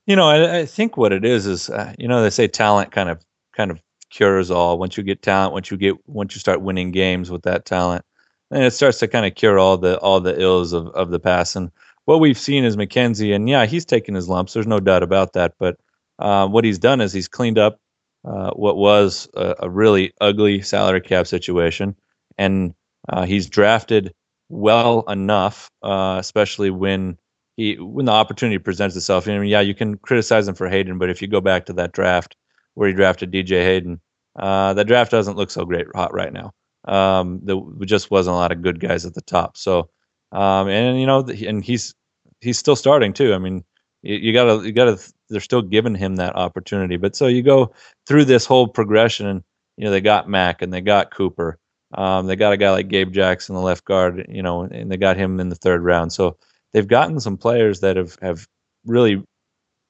You 0.07 0.17
know, 0.17 0.27
I, 0.27 0.59
I 0.59 0.67
think 0.67 0.97
what 0.97 1.13
it 1.13 1.25
is 1.25 1.47
is, 1.47 1.71
uh, 1.71 1.95
you 1.99 2.09
know, 2.09 2.23
they 2.23 2.31
say 2.31 2.49
talent 2.49 2.91
kind 2.91 3.09
of 3.09 3.25
kind 3.57 3.71
of 3.71 3.81
cures 4.11 4.51
all. 4.51 4.79
Once 4.79 4.97
you 4.97 5.03
get 5.03 5.23
talent, 5.23 5.53
once 5.53 5.71
you 5.71 5.77
get 5.77 5.95
once 6.09 6.35
you 6.35 6.41
start 6.41 6.61
winning 6.61 6.91
games 6.91 7.31
with 7.31 7.43
that 7.43 7.65
talent, 7.65 8.05
and 8.51 8.65
it 8.65 8.73
starts 8.73 8.99
to 8.99 9.09
kind 9.09 9.25
of 9.25 9.35
cure 9.35 9.59
all 9.59 9.79
the 9.79 9.99
all 9.99 10.21
the 10.21 10.41
ills 10.41 10.73
of 10.73 10.89
of 10.89 11.11
the 11.11 11.21
past. 11.21 11.55
And 11.55 11.71
what 12.05 12.19
we've 12.19 12.39
seen 12.39 12.65
is 12.65 12.77
McKenzie, 12.77 13.35
and 13.35 13.49
yeah, 13.49 13.65
he's 13.65 13.85
taken 13.85 14.15
his 14.15 14.29
lumps. 14.29 14.53
There's 14.53 14.67
no 14.67 14.81
doubt 14.81 15.05
about 15.05 15.35
that. 15.35 15.55
But 15.59 15.79
uh, 16.23 16.47
what 16.47 16.65
he's 16.65 16.79
done 16.79 17.01
is 17.01 17.13
he's 17.13 17.29
cleaned 17.29 17.59
up 17.59 17.79
uh, 18.25 18.51
what 18.53 18.77
was 18.77 19.29
a, 19.35 19.57
a, 19.61 19.69
really 19.69 20.13
ugly 20.21 20.63
salary 20.63 21.01
cap 21.01 21.27
situation, 21.27 21.97
and 22.39 22.75
uh, 23.09 23.27
he's 23.27 23.49
drafted 23.49 24.15
well 24.49 25.03
enough, 25.09 25.69
uh, 25.83 26.17
especially 26.21 26.71
when 26.71 27.19
he 27.57 27.75
when 27.75 28.07
the 28.07 28.13
opportunity 28.13 28.59
presents 28.59 28.95
itself. 28.95 29.27
I 29.27 29.37
mean, 29.37 29.49
yeah, 29.49 29.61
you 29.61 29.75
can 29.75 29.99
criticize 29.99 30.47
him 30.47 30.55
for 30.55 30.69
Hayden, 30.69 30.99
but 30.99 31.11
if 31.11 31.21
you 31.21 31.27
go 31.27 31.41
back 31.41 31.67
to 31.67 31.73
that 31.73 31.91
draft 31.91 32.37
where 32.75 32.87
he 32.87 32.95
drafted 32.95 33.33
DJ 33.33 33.65
Hayden, 33.65 34.01
uh, 34.37 34.75
that 34.75 34.87
draft 34.87 35.11
doesn't 35.11 35.37
look 35.37 35.51
so 35.51 35.65
great 35.65 35.87
hot 35.93 36.15
right 36.15 36.33
now. 36.33 36.53
Um, 36.85 37.41
there 37.43 37.61
just 37.85 38.13
wasn't 38.13 38.35
a 38.35 38.39
lot 38.39 38.53
of 38.53 38.63
good 38.63 38.79
guys 38.79 39.05
at 39.05 39.15
the 39.15 39.23
top. 39.23 39.57
So, 39.57 39.91
um, 40.31 40.69
and 40.69 41.01
you 41.01 41.07
know, 41.07 41.27
and 41.45 41.65
he's 41.65 41.97
he's 42.41 42.59
still 42.59 42.77
starting 42.77 43.13
too. 43.13 43.35
I 43.35 43.39
mean, 43.39 43.65
you, 44.03 44.15
you 44.15 44.33
gotta 44.33 44.65
you 44.65 44.71
gotta 44.73 45.01
they're 45.29 45.41
still 45.41 45.63
giving 45.63 45.95
him 45.95 46.17
that 46.17 46.37
opportunity. 46.37 46.97
But 46.97 47.17
so 47.17 47.27
you 47.27 47.43
go 47.43 47.73
through 48.07 48.27
this 48.27 48.45
whole 48.47 48.69
progression, 48.69 49.27
and 49.27 49.43
you 49.77 49.85
know 49.85 49.91
they 49.91 50.01
got 50.01 50.29
Mack 50.29 50.63
and 50.63 50.73
they 50.73 50.81
got 50.81 51.15
Cooper. 51.15 51.59
Um, 51.95 52.27
they 52.27 52.37
got 52.37 52.53
a 52.53 52.57
guy 52.57 52.71
like 52.71 52.89
Gabe 52.89 53.13
Jackson, 53.13 53.55
the 53.55 53.61
left 53.61 53.85
guard, 53.85 54.27
you 54.29 54.43
know, 54.43 54.63
and 54.63 54.91
they 54.91 54.97
got 54.97 55.17
him 55.17 55.41
in 55.41 55.51
the 55.51 55.55
third 55.57 55.83
round. 55.83 56.13
So 56.13 56.37
they've 56.73 56.89
gotten 56.89 57.21
some 57.21 57.37
players 57.37 57.81
that 57.81 57.97
have 57.97 58.17
have 58.23 58.47
really 58.87 59.23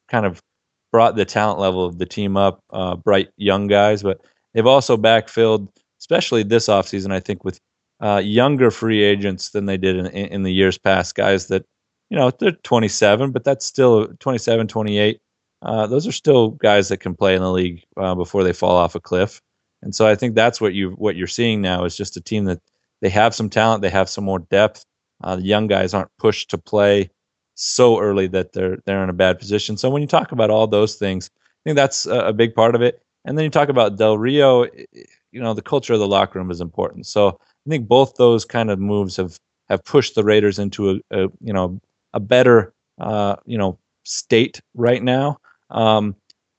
kind 0.08 0.26
of 0.26 0.40
brought 0.92 1.16
the 1.16 1.24
talent 1.24 1.58
level 1.58 1.84
of 1.84 1.98
the 1.98 2.06
team 2.06 2.36
up, 2.36 2.60
uh, 2.70 2.96
bright 2.96 3.30
young 3.36 3.66
guys, 3.66 4.02
but 4.02 4.20
they've 4.52 4.66
also 4.66 4.96
backfilled, 4.96 5.68
especially 6.00 6.42
this 6.42 6.68
offseason, 6.68 7.12
I 7.12 7.20
think, 7.20 7.44
with 7.44 7.58
uh, 8.00 8.20
younger 8.22 8.70
free 8.70 9.02
agents 9.02 9.50
than 9.50 9.66
they 9.66 9.78
did 9.78 9.96
in, 9.96 10.06
in 10.06 10.42
the 10.42 10.52
years 10.52 10.76
past. 10.76 11.14
Guys 11.14 11.46
that, 11.46 11.64
you 12.12 12.18
know, 12.18 12.30
they're 12.30 12.52
27, 12.52 13.30
but 13.30 13.42
that's 13.42 13.64
still 13.64 14.06
27, 14.20 14.68
28. 14.68 15.18
Uh, 15.62 15.86
those 15.86 16.06
are 16.06 16.12
still 16.12 16.50
guys 16.50 16.88
that 16.88 16.98
can 16.98 17.14
play 17.14 17.34
in 17.34 17.40
the 17.40 17.50
league 17.50 17.82
uh, 17.96 18.14
before 18.14 18.44
they 18.44 18.52
fall 18.52 18.76
off 18.76 18.94
a 18.94 19.00
cliff. 19.00 19.40
And 19.80 19.94
so 19.94 20.06
I 20.06 20.14
think 20.14 20.34
that's 20.34 20.60
what 20.60 20.74
you 20.74 20.90
what 20.90 21.16
you're 21.16 21.26
seeing 21.26 21.62
now 21.62 21.86
is 21.86 21.96
just 21.96 22.18
a 22.18 22.20
team 22.20 22.44
that 22.44 22.60
they 23.00 23.08
have 23.08 23.34
some 23.34 23.48
talent, 23.48 23.80
they 23.80 23.88
have 23.88 24.10
some 24.10 24.24
more 24.24 24.40
depth. 24.40 24.84
Uh, 25.24 25.36
the 25.36 25.42
young 25.42 25.68
guys 25.68 25.94
aren't 25.94 26.10
pushed 26.18 26.50
to 26.50 26.58
play 26.58 27.08
so 27.54 27.98
early 27.98 28.26
that 28.26 28.52
they're 28.52 28.76
they're 28.84 29.02
in 29.02 29.08
a 29.08 29.14
bad 29.14 29.38
position. 29.38 29.78
So 29.78 29.88
when 29.88 30.02
you 30.02 30.08
talk 30.08 30.32
about 30.32 30.50
all 30.50 30.66
those 30.66 30.96
things, 30.96 31.30
I 31.34 31.60
think 31.64 31.76
that's 31.76 32.04
a, 32.04 32.26
a 32.26 32.32
big 32.34 32.54
part 32.54 32.74
of 32.74 32.82
it. 32.82 33.00
And 33.24 33.38
then 33.38 33.44
you 33.44 33.50
talk 33.50 33.70
about 33.70 33.96
Del 33.96 34.18
Rio, 34.18 34.64
you 34.64 35.40
know, 35.40 35.54
the 35.54 35.62
culture 35.62 35.94
of 35.94 35.98
the 35.98 36.06
locker 36.06 36.38
room 36.38 36.50
is 36.50 36.60
important. 36.60 37.06
So 37.06 37.28
I 37.66 37.70
think 37.70 37.88
both 37.88 38.16
those 38.16 38.44
kind 38.44 38.70
of 38.70 38.78
moves 38.78 39.16
have 39.16 39.38
have 39.70 39.82
pushed 39.86 40.14
the 40.14 40.24
Raiders 40.24 40.58
into 40.58 40.90
a, 40.90 40.94
a 41.10 41.28
you 41.40 41.54
know 41.54 41.80
a 42.14 42.20
better 42.20 42.72
uh, 43.00 43.36
you 43.46 43.58
know 43.58 43.78
state 44.04 44.60
right 44.74 45.02
now. 45.02 45.38
Um, 45.70 46.16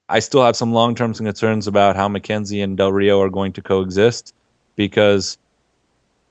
I 0.10 0.20
still 0.20 0.44
have 0.44 0.56
some 0.56 0.74
long 0.74 0.96
term 0.96 1.14
concerns 1.14 1.68
about 1.68 1.96
how 1.96 2.08
McKenzie 2.08 2.64
and 2.64 2.78
Del 2.78 2.92
Rio 2.92 3.22
are 3.22 3.30
going 3.30 3.54
to 3.54 3.62
coexist 3.62 4.34
because 4.76 5.38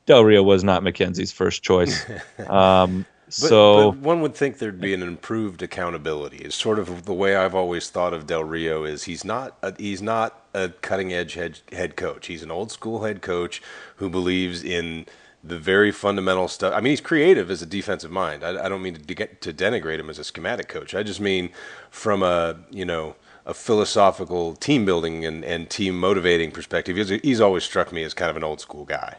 Del 0.07 0.25
Rio 0.25 0.43
was 0.43 0.65
not 0.65 0.83
McKenzie's 0.83 1.33
first 1.33 1.63
choice. 1.63 2.05
Um, 2.49 3.07
but, 3.27 3.49
so 3.49 3.93
but 3.93 4.01
one 4.01 4.21
would 4.21 4.35
think 4.35 4.59
there'd 4.59 4.81
be 4.81 4.93
an 4.93 5.03
improved 5.03 5.63
accountability. 5.63 6.39
It's 6.39 6.55
sort 6.55 6.79
of 6.79 7.07
the 7.07 7.15
way 7.15 7.35
I've 7.35 7.55
always 7.55 7.89
thought 7.89 8.13
of 8.13 8.27
Del 8.27 8.45
Rio. 8.45 8.85
Is 8.85 9.05
he's 9.05 9.25
not 9.25 9.57
a, 9.63 9.75
he's 9.79 10.03
not 10.03 10.45
a 10.53 10.69
cutting 10.69 11.15
edge 11.15 11.35
head, 11.35 11.61
head 11.73 11.97
coach. 11.97 12.27
He's 12.27 12.43
an 12.43 12.51
old 12.51 12.71
school 12.71 13.05
head 13.05 13.23
coach 13.23 13.63
who 13.97 14.11
believes 14.11 14.63
in 14.63 15.07
the 15.45 15.59
very 15.59 15.91
fundamental 15.91 16.49
stuff. 16.49 16.73
I 16.75 16.81
mean, 16.81 16.91
he's 16.91 17.01
creative 17.01 17.51
as 17.51 17.63
a 17.63 17.67
defensive 17.67 18.11
mind. 18.11 18.45
I, 18.45 18.65
I 18.65 18.69
don't 18.69 18.83
mean 18.83 18.95
to, 18.95 19.15
get, 19.15 19.41
to 19.43 19.53
denigrate 19.53 19.99
him 19.99 20.09
as 20.09 20.19
a 20.19 20.25
schematic 20.25 20.69
coach. 20.69 20.95
I 20.95 21.03
just 21.03 21.21
mean 21.21 21.51
from 21.91 22.23
a 22.23 22.61
you 22.71 22.85
know 22.85 23.17
a 23.45 23.55
philosophical 23.55 24.55
team 24.55 24.85
building 24.85 25.25
and, 25.27 25.45
and 25.45 25.69
team 25.69 25.99
motivating 25.99 26.53
perspective. 26.53 26.97
He's, 26.97 27.09
he's 27.09 27.41
always 27.41 27.65
struck 27.65 27.93
me 27.93 28.05
as 28.05 28.15
kind 28.15 28.31
of 28.31 28.37
an 28.37 28.45
old 28.45 28.61
school 28.61 28.85
guy. 28.85 29.17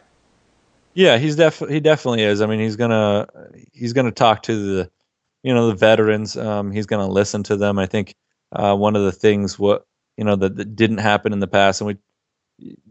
Yeah, 0.94 1.18
he's 1.18 1.36
definitely 1.36 1.74
he 1.74 1.80
definitely 1.80 2.22
is. 2.22 2.40
I 2.40 2.46
mean, 2.46 2.60
he's 2.60 2.76
gonna 2.76 3.26
he's 3.72 3.92
gonna 3.92 4.12
talk 4.12 4.44
to 4.44 4.56
the 4.56 4.90
you 5.42 5.52
know 5.52 5.66
the 5.68 5.74
veterans. 5.74 6.36
Um, 6.36 6.70
he's 6.70 6.86
gonna 6.86 7.08
listen 7.08 7.42
to 7.44 7.56
them. 7.56 7.78
I 7.78 7.86
think 7.86 8.14
uh, 8.52 8.76
one 8.76 8.94
of 8.94 9.02
the 9.02 9.12
things 9.12 9.58
what 9.58 9.86
you 10.16 10.24
know 10.24 10.36
that, 10.36 10.56
that 10.56 10.76
didn't 10.76 10.98
happen 10.98 11.32
in 11.32 11.40
the 11.40 11.48
past, 11.48 11.80
and 11.80 11.88
we 11.88 11.96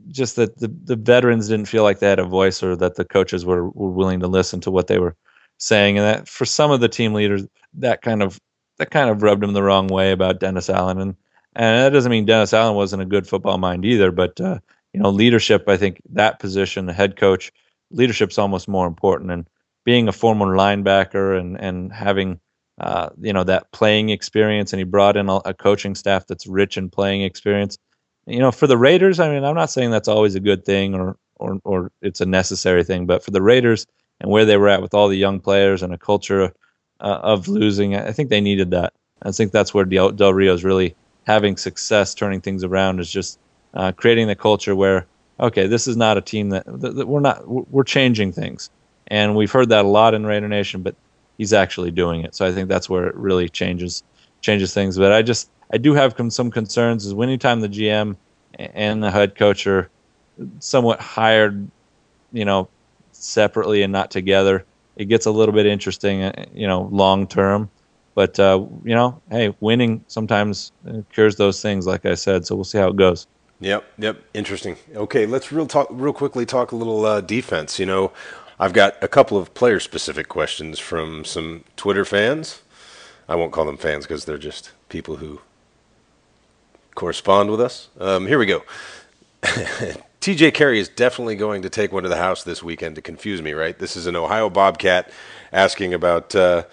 just 0.09 0.35
that 0.35 0.57
the, 0.59 0.67
the 0.83 0.95
veterans 0.95 1.47
didn't 1.47 1.67
feel 1.67 1.83
like 1.83 1.99
they 1.99 2.09
had 2.09 2.19
a 2.19 2.25
voice 2.25 2.61
or 2.61 2.75
that 2.75 2.95
the 2.95 3.05
coaches 3.05 3.45
were, 3.45 3.69
were 3.69 3.91
willing 3.91 4.19
to 4.19 4.27
listen 4.27 4.59
to 4.61 4.71
what 4.71 4.87
they 4.87 4.99
were 4.99 5.15
saying 5.57 5.97
and 5.97 6.05
that 6.05 6.27
for 6.27 6.45
some 6.45 6.71
of 6.71 6.81
the 6.81 6.89
team 6.89 7.13
leaders 7.13 7.45
that 7.73 8.01
kind 8.01 8.21
of 8.21 8.39
that 8.77 8.91
kind 8.91 9.09
of 9.09 9.21
rubbed 9.21 9.43
them 9.43 9.53
the 9.53 9.63
wrong 9.63 9.87
way 9.87 10.11
about 10.11 10.39
Dennis 10.39 10.69
Allen 10.69 10.99
and 10.99 11.15
and 11.55 11.77
that 11.79 11.93
doesn't 11.93 12.11
mean 12.11 12.25
Dennis 12.25 12.53
Allen 12.53 12.75
wasn't 12.75 13.01
a 13.01 13.05
good 13.05 13.27
football 13.27 13.57
mind 13.57 13.85
either 13.85 14.11
but 14.11 14.39
uh, 14.41 14.59
you 14.93 14.99
know 14.99 15.09
leadership 15.09 15.69
I 15.69 15.77
think 15.77 16.01
that 16.09 16.39
position 16.39 16.85
the 16.85 16.93
head 16.93 17.15
coach 17.15 17.51
leadership's 17.93 18.37
almost 18.37 18.67
more 18.67 18.87
important. 18.87 19.31
And 19.31 19.47
being 19.85 20.07
a 20.07 20.13
former 20.13 20.57
linebacker 20.57 21.39
and 21.39 21.59
and 21.59 21.93
having 21.93 22.39
uh, 22.79 23.09
you 23.21 23.31
know 23.31 23.43
that 23.43 23.71
playing 23.71 24.09
experience, 24.09 24.73
and 24.73 24.79
he 24.79 24.83
brought 24.83 25.15
in 25.15 25.29
a, 25.29 25.35
a, 25.45 25.53
coaching 25.53 25.93
staff 25.93 26.25
that's 26.27 26.47
rich 26.47 26.75
in 26.75 26.89
playing 26.89 27.21
experience. 27.21 27.77
You 28.25 28.39
know, 28.39 28.51
for 28.51 28.67
the 28.67 28.77
Raiders, 28.77 29.19
I 29.19 29.29
mean, 29.29 29.43
I'm 29.43 29.55
not 29.55 29.69
saying 29.69 29.91
that's 29.91 30.07
always 30.07 30.35
a 30.35 30.39
good 30.39 30.65
thing 30.65 30.95
or 30.95 31.17
or 31.37 31.59
or 31.63 31.91
it's 32.01 32.21
a 32.21 32.25
necessary 32.25 32.83
thing, 32.83 33.05
but 33.05 33.23
for 33.23 33.31
the 33.31 33.41
Raiders 33.41 33.85
and 34.21 34.31
where 34.31 34.45
they 34.45 34.57
were 34.57 34.69
at 34.69 34.81
with 34.81 34.93
all 34.93 35.07
the 35.07 35.17
young 35.17 35.39
players 35.39 35.83
and 35.83 35.93
a 35.93 35.97
culture 35.97 36.53
uh, 37.01 37.19
of 37.21 37.47
losing, 37.47 37.95
I 37.95 38.11
think 38.11 38.29
they 38.29 38.41
needed 38.41 38.71
that. 38.71 38.93
I 39.23 39.31
think 39.31 39.51
that's 39.51 39.73
where 39.73 39.85
Del, 39.85 40.11
Del 40.11 40.33
Rio 40.33 40.53
is 40.53 40.63
really 40.63 40.95
having 41.25 41.57
success, 41.57 42.13
turning 42.13 42.41
things 42.41 42.63
around, 42.63 42.99
is 42.99 43.09
just 43.11 43.39
uh, 43.73 43.91
creating 43.91 44.27
the 44.27 44.35
culture 44.35 44.75
where 44.75 45.05
okay, 45.39 45.67
this 45.67 45.87
is 45.87 45.97
not 45.97 46.17
a 46.17 46.21
team 46.21 46.49
that, 46.49 46.63
that, 46.65 46.95
that, 46.95 47.07
we're 47.07 47.19
not 47.19 47.45
we're 47.47 47.83
changing 47.83 48.31
things, 48.31 48.69
and 49.07 49.35
we've 49.35 49.51
heard 49.51 49.69
that 49.69 49.85
a 49.85 49.87
lot 49.87 50.13
in 50.13 50.25
Raider 50.25 50.47
Nation, 50.47 50.81
but 50.81 50.95
he's 51.37 51.53
actually 51.53 51.91
doing 51.91 52.21
it. 52.21 52.35
So 52.35 52.45
I 52.45 52.51
think 52.51 52.69
that's 52.69 52.89
where 52.89 53.07
it 53.07 53.15
really 53.15 53.49
changes 53.49 54.03
changes 54.41 54.73
things. 54.73 54.97
But 54.97 55.11
I 55.11 55.21
just 55.21 55.49
I 55.73 55.77
do 55.77 55.95
have 55.95 56.15
some 56.29 56.51
concerns 56.51 57.03
is 57.05 57.13
anytime 57.13 57.59
the 57.59 57.67
GM 57.67 58.15
and 58.59 59.01
the 59.01 59.09
head 59.09 59.35
coach 59.35 59.65
are 59.65 59.89
somewhat 60.59 61.01
hired, 61.01 61.67
you 62.31 62.45
know, 62.45 62.69
separately 63.11 63.81
and 63.81 63.91
not 63.91 64.11
together, 64.11 64.65
it 64.97 65.05
gets 65.05 65.25
a 65.25 65.31
little 65.31 65.53
bit 65.53 65.65
interesting, 65.65 66.21
uh, 66.21 66.45
you 66.53 66.67
know, 66.67 66.83
long 66.91 67.25
term. 67.25 67.71
But 68.13 68.39
uh, 68.39 68.63
you 68.83 68.93
know, 68.93 69.19
hey, 69.31 69.55
winning 69.59 70.05
sometimes 70.07 70.71
uh, 70.87 71.01
cures 71.11 71.37
those 71.37 71.59
things, 71.59 71.87
like 71.87 72.05
I 72.05 72.13
said. 72.13 72.45
So 72.45 72.53
we'll 72.53 72.63
see 72.63 72.77
how 72.77 72.89
it 72.89 72.95
goes. 72.95 73.25
Yep, 73.59 73.83
yep, 73.97 74.21
interesting. 74.35 74.75
Okay, 74.95 75.25
let's 75.25 75.51
real 75.51 75.65
talk 75.65 75.87
real 75.89 76.13
quickly 76.13 76.45
talk 76.45 76.71
a 76.71 76.75
little 76.75 77.03
uh, 77.03 77.21
defense. 77.21 77.79
You 77.79 77.87
know, 77.87 78.11
I've 78.59 78.73
got 78.73 79.01
a 79.01 79.07
couple 79.07 79.39
of 79.39 79.55
player 79.55 79.79
specific 79.79 80.29
questions 80.29 80.77
from 80.77 81.25
some 81.25 81.63
Twitter 81.75 82.05
fans. 82.05 82.61
I 83.27 83.33
won't 83.35 83.51
call 83.51 83.65
them 83.65 83.77
fans 83.77 84.05
because 84.05 84.25
they're 84.25 84.37
just 84.37 84.71
people 84.89 85.15
who 85.15 85.41
correspond 86.95 87.49
with 87.51 87.61
us. 87.61 87.89
Um, 87.99 88.27
here 88.27 88.37
we 88.39 88.45
go. 88.45 88.63
TJ 89.43 90.53
Carrie 90.53 90.79
is 90.79 90.87
definitely 90.87 91.35
going 91.35 91.61
to 91.63 91.69
take 91.69 91.91
one 91.91 92.03
to 92.03 92.09
the 92.09 92.17
house 92.17 92.43
this 92.43 92.63
weekend 92.63 92.95
to 92.95 93.01
confuse 93.01 93.41
me, 93.41 93.51
right? 93.53 93.77
This 93.77 93.97
is 93.97 94.07
an 94.07 94.15
Ohio 94.15 94.49
Bobcat 94.49 95.11
asking 95.51 95.93
about 95.93 96.33
uh, 96.33 96.63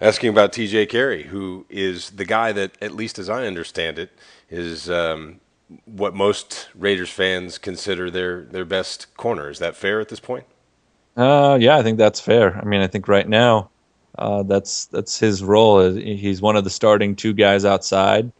asking 0.00 0.30
about 0.30 0.52
TJ 0.52 0.88
Carrie, 0.88 1.24
who 1.24 1.66
is 1.68 2.10
the 2.10 2.24
guy 2.24 2.52
that, 2.52 2.76
at 2.80 2.92
least 2.92 3.18
as 3.18 3.28
I 3.28 3.46
understand 3.46 3.98
it, 3.98 4.10
is 4.50 4.88
um, 4.88 5.40
what 5.84 6.14
most 6.14 6.68
Raiders 6.74 7.10
fans 7.10 7.58
consider 7.58 8.10
their 8.10 8.42
their 8.42 8.64
best 8.64 9.14
corner. 9.16 9.50
Is 9.50 9.58
that 9.58 9.76
fair 9.76 10.00
at 10.00 10.08
this 10.08 10.20
point? 10.20 10.44
Uh, 11.16 11.58
yeah, 11.60 11.76
I 11.76 11.82
think 11.82 11.98
that's 11.98 12.20
fair. 12.20 12.56
I 12.56 12.64
mean, 12.64 12.80
I 12.80 12.86
think 12.86 13.08
right 13.08 13.28
now, 13.28 13.70
uh, 14.18 14.42
that's 14.42 14.86
that's 14.86 15.18
his 15.18 15.42
role. 15.42 15.92
He's 15.92 16.40
one 16.40 16.56
of 16.56 16.64
the 16.64 16.70
starting 16.70 17.16
two 17.16 17.32
guys 17.32 17.64
outside, 17.64 18.32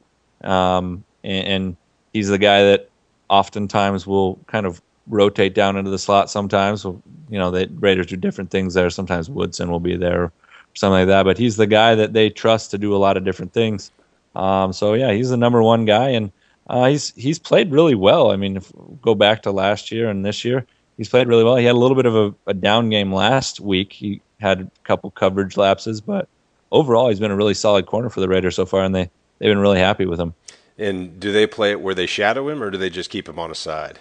um, 0.42 1.04
and, 1.24 1.46
and 1.46 1.76
he's 2.12 2.28
the 2.28 2.38
guy 2.38 2.62
that 2.64 2.88
oftentimes 3.28 4.06
will 4.06 4.38
kind 4.46 4.66
of 4.66 4.82
rotate 5.06 5.54
down 5.54 5.76
into 5.76 5.90
the 5.90 5.98
slot. 5.98 6.30
Sometimes, 6.30 6.84
you 6.84 7.02
know, 7.30 7.50
the 7.50 7.68
Raiders 7.78 8.06
do 8.06 8.16
different 8.16 8.50
things 8.50 8.74
there. 8.74 8.90
Sometimes 8.90 9.28
Woodson 9.28 9.70
will 9.70 9.80
be 9.80 9.96
there, 9.96 10.24
or 10.24 10.32
something 10.74 11.00
like 11.00 11.08
that. 11.08 11.24
But 11.24 11.38
he's 11.38 11.56
the 11.56 11.66
guy 11.66 11.94
that 11.94 12.12
they 12.12 12.30
trust 12.30 12.70
to 12.70 12.78
do 12.78 12.94
a 12.94 12.98
lot 12.98 13.16
of 13.16 13.24
different 13.24 13.52
things. 13.52 13.90
Um, 14.34 14.72
so 14.72 14.94
yeah, 14.94 15.12
he's 15.12 15.30
the 15.30 15.36
number 15.36 15.62
one 15.62 15.84
guy, 15.84 16.10
and 16.10 16.32
uh, 16.68 16.88
he's 16.88 17.12
he's 17.16 17.38
played 17.38 17.70
really 17.70 17.94
well. 17.94 18.30
I 18.30 18.36
mean, 18.36 18.56
if 18.56 18.72
go 19.02 19.14
back 19.14 19.42
to 19.42 19.52
last 19.52 19.90
year 19.90 20.08
and 20.08 20.24
this 20.24 20.44
year, 20.44 20.66
he's 20.96 21.08
played 21.08 21.28
really 21.28 21.44
well. 21.44 21.56
He 21.56 21.64
had 21.64 21.74
a 21.74 21.78
little 21.78 21.96
bit 21.96 22.06
of 22.06 22.16
a, 22.16 22.34
a 22.46 22.54
down 22.54 22.88
game 22.90 23.12
last 23.12 23.60
week. 23.60 23.92
He 23.92 24.20
had 24.40 24.60
a 24.60 24.70
couple 24.84 25.10
coverage 25.10 25.56
lapses, 25.56 26.00
but 26.00 26.28
overall, 26.70 27.08
he's 27.08 27.20
been 27.20 27.30
a 27.30 27.36
really 27.36 27.54
solid 27.54 27.86
corner 27.86 28.08
for 28.08 28.20
the 28.20 28.28
Raiders 28.28 28.56
so 28.56 28.66
far, 28.66 28.82
and 28.84 28.94
they 28.94 29.10
they've 29.38 29.50
been 29.50 29.58
really 29.58 29.78
happy 29.78 30.06
with 30.06 30.20
him. 30.20 30.34
And 30.78 31.20
do 31.20 31.32
they 31.32 31.46
play 31.46 31.70
it 31.70 31.80
where 31.80 31.94
they 31.94 32.06
shadow 32.06 32.48
him, 32.48 32.62
or 32.62 32.70
do 32.70 32.78
they 32.78 32.90
just 32.90 33.10
keep 33.10 33.28
him 33.28 33.38
on 33.38 33.50
a 33.50 33.54
side? 33.54 33.98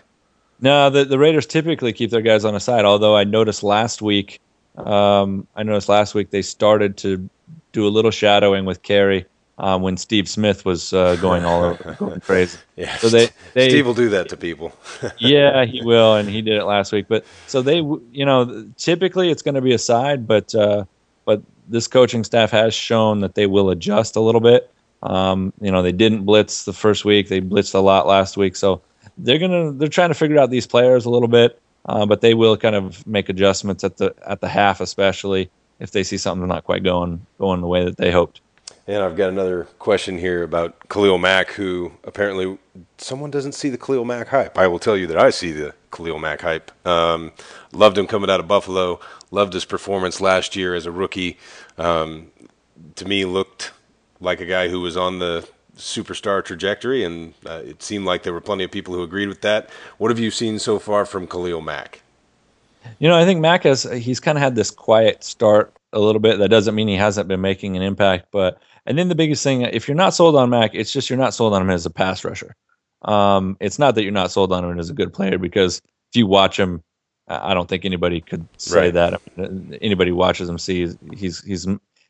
No, 0.60 0.90
the 0.90 1.06
the 1.06 1.20
Raiders 1.20 1.46
typically 1.46 1.92
keep 1.92 2.12
their 2.12 2.22
guys 2.22 2.46
on 2.46 2.56
a 2.56 2.60
side. 2.60 2.86
Although 2.86 3.16
I 3.16 3.24
noticed 3.24 3.64
last 3.64 4.02
week, 4.02 4.40
um, 4.78 5.48
I 5.56 5.64
noticed 5.64 5.90
last 5.90 6.16
week 6.16 6.30
they 6.30 6.42
started 6.42 6.98
to 6.98 7.30
do 7.72 7.88
a 7.88 7.90
little 7.90 8.12
shadowing 8.12 8.66
with 8.66 8.84
Carrie 8.84 9.26
um, 9.58 9.82
when 9.82 9.96
Steve 9.96 10.28
Smith 10.28 10.66
was 10.66 10.92
uh, 10.92 11.16
going 11.18 11.46
all 11.46 11.64
over, 11.64 11.96
going 12.00 12.20
crazy. 12.20 12.58
Yeah, 12.76 12.96
so 12.98 13.10
they, 13.10 13.30
they 13.54 13.70
Steve 13.70 13.86
will 13.86 13.94
do 13.94 14.10
that 14.10 14.28
to 14.30 14.38
people. 14.38 14.74
yeah, 15.20 15.66
he 15.66 15.82
will, 15.84 16.16
and 16.16 16.28
he 16.28 16.42
did 16.42 16.58
it 16.58 16.66
last 16.66 16.92
week. 16.92 17.06
But 17.08 17.26
so 17.48 17.62
they, 17.62 17.78
you 17.78 18.26
know, 18.26 18.68
typically 18.78 19.30
it's 19.30 19.42
going 19.42 19.56
to 19.56 19.62
be 19.62 19.74
a 19.74 19.80
side, 19.80 20.28
but 20.28 20.54
uh, 20.56 20.86
but 21.26 21.42
this 21.68 21.88
coaching 21.88 22.24
staff 22.24 22.52
has 22.52 22.74
shown 22.74 23.22
that 23.22 23.36
they 23.36 23.46
will 23.46 23.70
adjust 23.70 24.16
a 24.16 24.20
little 24.22 24.42
bit. 24.42 24.72
Um, 25.04 25.54
you 25.62 25.72
know, 25.72 25.82
they 25.82 25.92
didn't 25.92 26.26
blitz 26.26 26.66
the 26.66 26.74
first 26.74 27.06
week; 27.06 27.30
they 27.30 27.42
blitzed 27.42 27.74
a 27.74 27.80
lot 27.80 28.08
last 28.08 28.38
week, 28.38 28.56
so 28.56 28.82
they're 29.18 29.40
gonna 29.40 29.72
they're 29.72 29.88
trying 29.88 30.10
to 30.10 30.16
figure 30.16 30.40
out 30.40 30.50
these 30.50 30.68
players 30.68 31.06
a 31.06 31.10
little 31.10 31.28
bit. 31.28 31.60
Uh, 31.86 32.06
but 32.06 32.22
they 32.22 32.36
will 32.36 32.58
kind 32.58 32.76
of 32.76 33.06
make 33.08 33.28
adjustments 33.28 33.84
at 33.84 33.98
the 33.98 34.14
at 34.26 34.42
the 34.42 34.48
half, 34.48 34.82
especially 34.82 35.50
if 35.80 35.92
they 35.92 36.04
see 36.04 36.18
something 36.18 36.48
not 36.48 36.64
quite 36.64 36.84
going 36.84 37.26
going 37.40 37.62
the 37.62 37.68
way 37.68 37.84
that 37.84 37.98
they 37.98 38.12
hoped. 38.12 38.42
And 38.88 39.04
I've 39.04 39.16
got 39.16 39.30
another 39.30 39.66
question 39.80 40.18
here 40.18 40.44
about 40.44 40.90
Khalil 40.90 41.18
Mack, 41.18 41.52
who 41.52 41.92
apparently 42.04 42.58
someone 42.98 43.32
doesn't 43.32 43.54
see 43.54 43.70
the 43.70 43.78
Khalil 43.78 44.06
Mack 44.06 44.28
hype. 44.28 44.58
I 44.58 44.68
will 44.68 44.80
tell 44.80 44.98
you 44.98 45.08
that 45.08 45.18
I 45.18 45.30
see 45.30 45.52
the 45.52 45.74
Khalil 45.92 46.20
Mack 46.20 46.42
hype. 46.42 46.72
Um, 46.86 47.32
loved 47.72 47.98
him 47.98 48.08
coming 48.08 48.30
out 48.30 48.40
of 48.40 48.48
Buffalo. 48.48 49.00
Loved 49.30 49.54
his 49.54 49.66
performance 49.66 50.20
last 50.20 50.56
year 50.56 50.76
as 50.76 50.86
a 50.86 50.92
rookie. 50.92 51.38
Um, 51.78 52.32
to 52.96 53.08
me, 53.08 53.24
looked 53.24 53.72
like 54.22 54.40
a 54.40 54.46
guy 54.46 54.70
who 54.70 54.80
was 54.80 54.96
on 54.96 55.20
the 55.20 55.48
superstar 55.76 56.44
trajectory, 56.44 57.04
and 57.04 57.34
uh, 57.46 57.62
it 57.66 57.82
seemed 57.84 58.06
like 58.06 58.24
there 58.24 58.34
were 58.34 58.42
plenty 58.42 58.64
of 58.64 58.72
people 58.72 58.94
who 58.94 59.04
agreed 59.04 59.28
with 59.28 59.42
that. 59.42 59.70
What 59.98 60.12
have 60.12 60.20
you 60.20 60.32
seen 60.32 60.60
so 60.60 60.80
far 60.80 61.06
from 61.06 61.28
Khalil 61.28 61.62
Mack? 61.62 62.02
You 63.00 63.10
know, 63.10 63.18
I 63.18 63.26
think 63.26 63.40
Mack 63.40 63.64
has 63.64 63.84
he's 63.84 64.20
kind 64.20 64.38
of 64.38 64.42
had 64.42 64.56
this 64.56 64.72
quiet 64.72 65.24
start 65.24 65.74
a 65.94 66.00
little 66.00 66.22
bit. 66.22 66.40
That 66.40 66.50
doesn't 66.50 66.76
mean 66.76 66.88
he 66.88 66.96
hasn't 66.96 67.28
been 67.28 67.42
making 67.42 67.76
an 67.76 67.84
impact, 67.84 68.28
but 68.32 68.62
and 68.86 68.98
then 68.98 69.10
the 69.10 69.16
biggest 69.16 69.44
thing, 69.44 69.62
if 69.62 69.88
you're 69.88 69.96
not 69.96 70.14
sold 70.14 70.36
on 70.36 70.50
Mack, 70.50 70.74
it's 70.74 70.92
just 70.92 71.10
you're 71.10 71.20
not 71.20 71.34
sold 71.34 71.54
on 71.54 71.62
him 71.62 71.70
as 71.70 71.86
a 71.86 71.90
pass 71.90 72.24
rusher. 72.24 72.56
Um, 73.04 73.58
it's 73.60 73.80
not 73.80 73.96
that 73.96 74.04
you're 74.04 74.12
not 74.12 74.32
sold 74.32 74.54
on 74.54 74.64
him 74.64 74.80
as 74.80 74.90
a 74.90 74.94
good 74.94 75.14
player 75.14 75.38
because 75.38 75.82
if 76.12 76.16
you 76.16 76.28
watch 76.28 76.60
him, 76.60 76.84
I 77.28 77.54
don't 77.54 77.70
think 77.70 77.86
anybody 77.86 78.22
could 78.22 78.46
say 78.58 78.92
right. 78.92 78.94
that. 78.94 79.22
Anybody 79.82 80.12
watches 80.12 80.50
him 80.50 80.58
sees 80.58 80.98
he's 81.16 81.42
he's 81.44 81.68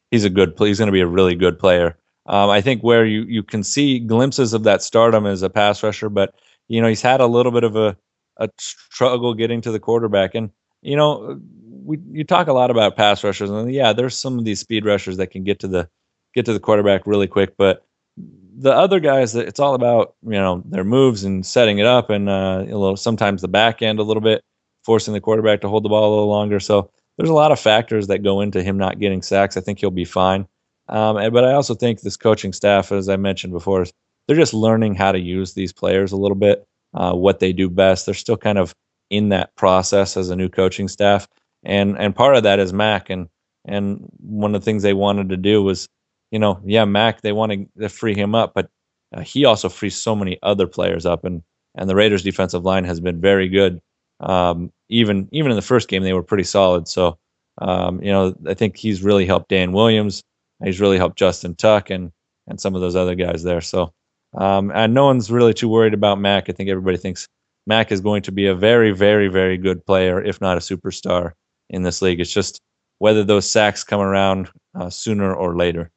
he's 0.09 0.23
a 0.25 0.29
good 0.29 0.55
He's 0.57 0.79
going 0.79 0.87
to 0.87 0.93
be 0.93 1.01
a 1.01 1.07
really 1.07 1.35
good 1.35 1.59
player. 1.59 1.97
Um, 2.27 2.49
I 2.49 2.61
think 2.61 2.81
where 2.83 3.05
you 3.05 3.23
you 3.23 3.43
can 3.43 3.63
see 3.63 3.99
glimpses 3.99 4.53
of 4.53 4.63
that 4.63 4.81
stardom 4.81 5.25
as 5.25 5.41
a 5.41 5.49
pass 5.49 5.81
rusher, 5.83 6.09
but 6.09 6.35
you 6.67 6.81
know 6.81 6.87
he's 6.87 7.01
had 7.01 7.21
a 7.21 7.27
little 7.27 7.51
bit 7.51 7.63
of 7.63 7.75
a 7.75 7.97
a 8.37 8.49
struggle 8.57 9.33
getting 9.33 9.61
to 9.61 9.71
the 9.71 9.79
quarterback, 9.79 10.35
and 10.35 10.51
you 10.81 10.95
know 10.95 11.39
we 11.83 11.97
you 12.11 12.23
talk 12.23 12.47
a 12.47 12.53
lot 12.53 12.71
about 12.71 12.95
pass 12.95 13.23
rushers, 13.23 13.49
and 13.49 13.73
yeah, 13.73 13.93
there's 13.93 14.17
some 14.17 14.37
of 14.37 14.45
these 14.45 14.59
speed 14.59 14.85
rushers 14.85 15.17
that 15.17 15.27
can 15.27 15.43
get 15.43 15.59
to 15.59 15.67
the 15.67 15.89
get 16.35 16.45
to 16.45 16.53
the 16.53 16.59
quarterback 16.59 17.07
really 17.07 17.27
quick. 17.27 17.55
But 17.57 17.85
the 18.17 18.71
other 18.71 18.99
guys, 18.99 19.35
it's 19.35 19.59
all 19.59 19.73
about 19.73 20.15
you 20.23 20.31
know 20.31 20.63
their 20.65 20.83
moves 20.83 21.23
and 21.23 21.45
setting 21.45 21.79
it 21.79 21.85
up, 21.85 22.09
and 22.09 22.29
uh, 22.29 22.65
you 22.67 22.95
sometimes 22.97 23.41
the 23.41 23.47
back 23.47 23.81
end 23.81 23.99
a 23.99 24.03
little 24.03 24.21
bit, 24.21 24.43
forcing 24.85 25.13
the 25.13 25.21
quarterback 25.21 25.61
to 25.61 25.69
hold 25.69 25.83
the 25.83 25.89
ball 25.89 26.09
a 26.09 26.13
little 26.13 26.29
longer. 26.29 26.59
So 26.59 26.91
there's 27.17 27.29
a 27.29 27.33
lot 27.33 27.51
of 27.51 27.59
factors 27.59 28.07
that 28.07 28.23
go 28.23 28.41
into 28.41 28.63
him 28.63 28.77
not 28.77 28.99
getting 28.99 29.21
sacks. 29.21 29.57
I 29.57 29.61
think 29.61 29.79
he'll 29.79 29.91
be 29.91 30.05
fine. 30.05 30.47
Um, 30.89 31.17
and, 31.17 31.33
but 31.33 31.43
I 31.43 31.53
also 31.53 31.73
think 31.73 32.01
this 32.01 32.17
coaching 32.17 32.53
staff, 32.53 32.91
as 32.91 33.09
I 33.09 33.17
mentioned 33.17 33.53
before, 33.53 33.85
they're 34.27 34.35
just 34.35 34.53
learning 34.53 34.95
how 34.95 35.11
to 35.11 35.19
use 35.19 35.53
these 35.53 35.73
players 35.73 36.11
a 36.11 36.17
little 36.17 36.35
bit, 36.35 36.65
uh, 36.93 37.13
what 37.13 37.39
they 37.39 37.53
do 37.53 37.69
best. 37.69 38.05
They're 38.05 38.15
still 38.15 38.37
kind 38.37 38.57
of 38.57 38.73
in 39.09 39.29
that 39.29 39.55
process 39.55 40.17
as 40.17 40.29
a 40.29 40.35
new 40.35 40.49
coaching 40.49 40.87
staff, 40.87 41.27
and 41.63 41.97
and 41.97 42.15
part 42.15 42.35
of 42.35 42.43
that 42.43 42.59
is 42.59 42.73
Mack. 42.73 43.09
And 43.09 43.27
and 43.65 44.07
one 44.17 44.55
of 44.55 44.61
the 44.61 44.65
things 44.65 44.83
they 44.83 44.93
wanted 44.93 45.29
to 45.29 45.37
do 45.37 45.63
was 45.63 45.87
you 46.31 46.39
know, 46.39 46.59
yeah, 46.65 46.85
Mack, 46.85 47.21
they 47.21 47.33
want 47.33 47.67
to 47.77 47.89
free 47.89 48.15
him 48.15 48.33
up, 48.33 48.53
but 48.55 48.69
uh, 49.13 49.21
he 49.21 49.45
also 49.45 49.69
frees 49.69 49.95
so 49.95 50.15
many 50.15 50.39
other 50.41 50.65
players 50.65 51.05
up, 51.05 51.25
and 51.25 51.43
and 51.75 51.89
the 51.89 51.95
Raiders' 51.95 52.23
defensive 52.23 52.65
line 52.65 52.85
has 52.85 52.99
been 52.99 53.21
very 53.21 53.47
good. 53.49 53.81
Um, 54.21 54.71
even 54.89 55.27
even 55.31 55.51
in 55.51 55.57
the 55.57 55.61
first 55.61 55.89
game, 55.89 56.03
they 56.03 56.13
were 56.13 56.23
pretty 56.23 56.43
solid. 56.45 56.87
So, 56.87 57.17
um, 57.59 58.01
you 58.01 58.11
know, 58.11 58.33
I 58.47 58.53
think 58.53 58.77
he's 58.77 59.03
really 59.03 59.25
helped 59.25 59.49
Dan 59.49 59.73
Williams. 59.73 60.23
He's 60.63 60.79
really 60.79 60.97
helped 60.97 61.17
Justin 61.17 61.55
Tuck 61.55 61.89
and 61.89 62.11
and 62.47 62.59
some 62.59 62.75
of 62.75 62.81
those 62.81 62.95
other 62.95 63.15
guys 63.15 63.43
there. 63.43 63.61
So, 63.61 63.93
um, 64.35 64.71
and 64.73 64.93
no 64.93 65.05
one's 65.05 65.31
really 65.31 65.53
too 65.53 65.69
worried 65.69 65.93
about 65.93 66.19
Mack. 66.19 66.49
I 66.49 66.53
think 66.53 66.69
everybody 66.69 66.97
thinks 66.97 67.27
Mack 67.67 67.91
is 67.91 68.01
going 68.01 68.23
to 68.23 68.31
be 68.31 68.47
a 68.47 68.55
very, 68.55 68.91
very, 68.91 69.27
very 69.27 69.57
good 69.57 69.85
player, 69.85 70.21
if 70.21 70.41
not 70.41 70.57
a 70.57 70.61
superstar 70.61 71.33
in 71.69 71.83
this 71.83 72.01
league. 72.01 72.19
It's 72.19 72.33
just 72.33 72.59
whether 72.97 73.23
those 73.23 73.49
sacks 73.49 73.83
come 73.83 74.01
around 74.01 74.49
uh, 74.75 74.89
sooner 74.89 75.33
or 75.33 75.55
later. 75.55 75.91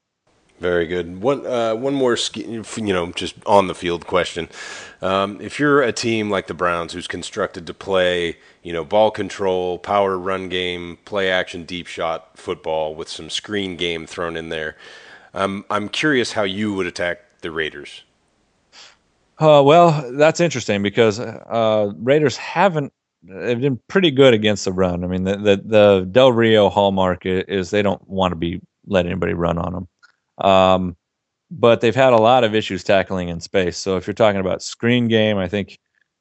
Very 0.61 0.87
good. 0.87 1.21
One 1.21 1.45
uh, 1.47 1.75
one 1.75 1.95
more, 1.95 2.17
you 2.37 2.93
know, 2.93 3.13
just 3.13 3.35
on 3.45 3.67
the 3.67 3.75
field 3.75 4.07
question. 4.07 4.49
Um, 5.03 5.41
if 5.41 5.59
you're 5.59 5.83
a 5.83 5.93
team 5.93 6.31
like 6.31 6.47
the 6.47 6.55
Browns, 6.55 6.93
who's 6.93 7.09
constructed 7.09 7.67
to 7.67 7.75
play, 7.75 8.39
you 8.63 8.73
know, 8.73 8.85
ball 8.85 9.11
control, 9.11 9.79
power 9.79 10.17
run 10.17 10.49
game, 10.49 10.99
play 11.05 11.31
action, 11.31 11.65
deep 11.65 11.87
shot 11.87 12.39
football 12.39 12.95
with 12.95 13.09
some 13.09 13.31
screen 13.31 13.77
game 13.77 14.07
thrown 14.07 14.37
in 14.37 14.49
there, 14.49 14.77
um, 15.35 15.65
I'm 15.71 15.89
curious 15.89 16.33
how 16.33 16.45
you 16.45 16.73
would 16.75 16.87
attack 16.87 17.41
the 17.41 17.51
Raiders. 17.51 18.03
Uh, 19.39 19.61
well, 19.65 20.13
that's 20.13 20.39
interesting 20.41 20.83
because 20.83 21.19
uh, 21.19 21.93
Raiders 21.99 22.37
haven't 22.37 22.93
they've 23.25 23.61
been 23.61 23.81
pretty 23.89 24.11
good 24.11 24.35
against 24.35 24.65
the 24.65 24.73
run. 24.73 25.03
I 25.03 25.09
mean, 25.09 25.25
the 25.25 25.37
the, 25.37 25.63
the 25.65 26.09
Del 26.11 26.33
Rio 26.33 26.69
hallmark 26.69 27.27
is 27.27 27.71
they 27.71 27.83
don't 27.83 28.07
want 28.09 28.33
to 28.33 28.37
be 28.37 28.61
let 28.87 29.07
anybody 29.07 29.35
run 29.35 29.59
on 29.59 29.73
them. 29.73 29.89
Um, 30.39 30.97
but 31.51 31.81
they've 31.81 31.95
had 31.95 32.13
a 32.13 32.21
lot 32.21 32.45
of 32.45 32.55
issues 32.55 32.83
tackling 32.83 33.29
in 33.29 33.41
space. 33.41 33.79
So 33.79 33.97
if 33.97 34.07
you're 34.07 34.15
talking 34.15 34.41
about 34.41 34.63
screen 34.63 35.09
game, 35.09 35.39
I 35.39 35.49
think 35.49 35.79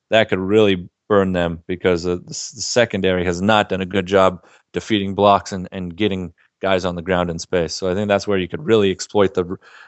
that 0.09 0.29
could 0.29 0.39
really 0.39 0.89
burn 1.09 1.33
them 1.33 1.63
because 1.67 2.03
the, 2.03 2.17
the 2.17 2.33
secondary 2.33 3.25
has 3.25 3.41
not 3.41 3.69
done 3.69 3.81
a 3.81 3.85
good 3.85 4.05
job 4.05 4.45
defeating 4.73 5.15
blocks 5.15 5.51
and, 5.51 5.67
and 5.71 5.95
getting 5.95 6.33
guys 6.61 6.85
on 6.85 6.95
the 6.95 7.01
ground 7.01 7.29
in 7.29 7.39
space. 7.39 7.73
So 7.73 7.89
I 7.89 7.93
think 7.93 8.07
that's 8.07 8.27
where 8.27 8.37
you 8.37 8.47
could 8.47 8.63
really 8.63 8.91
exploit 8.91 9.33
the 9.33 9.43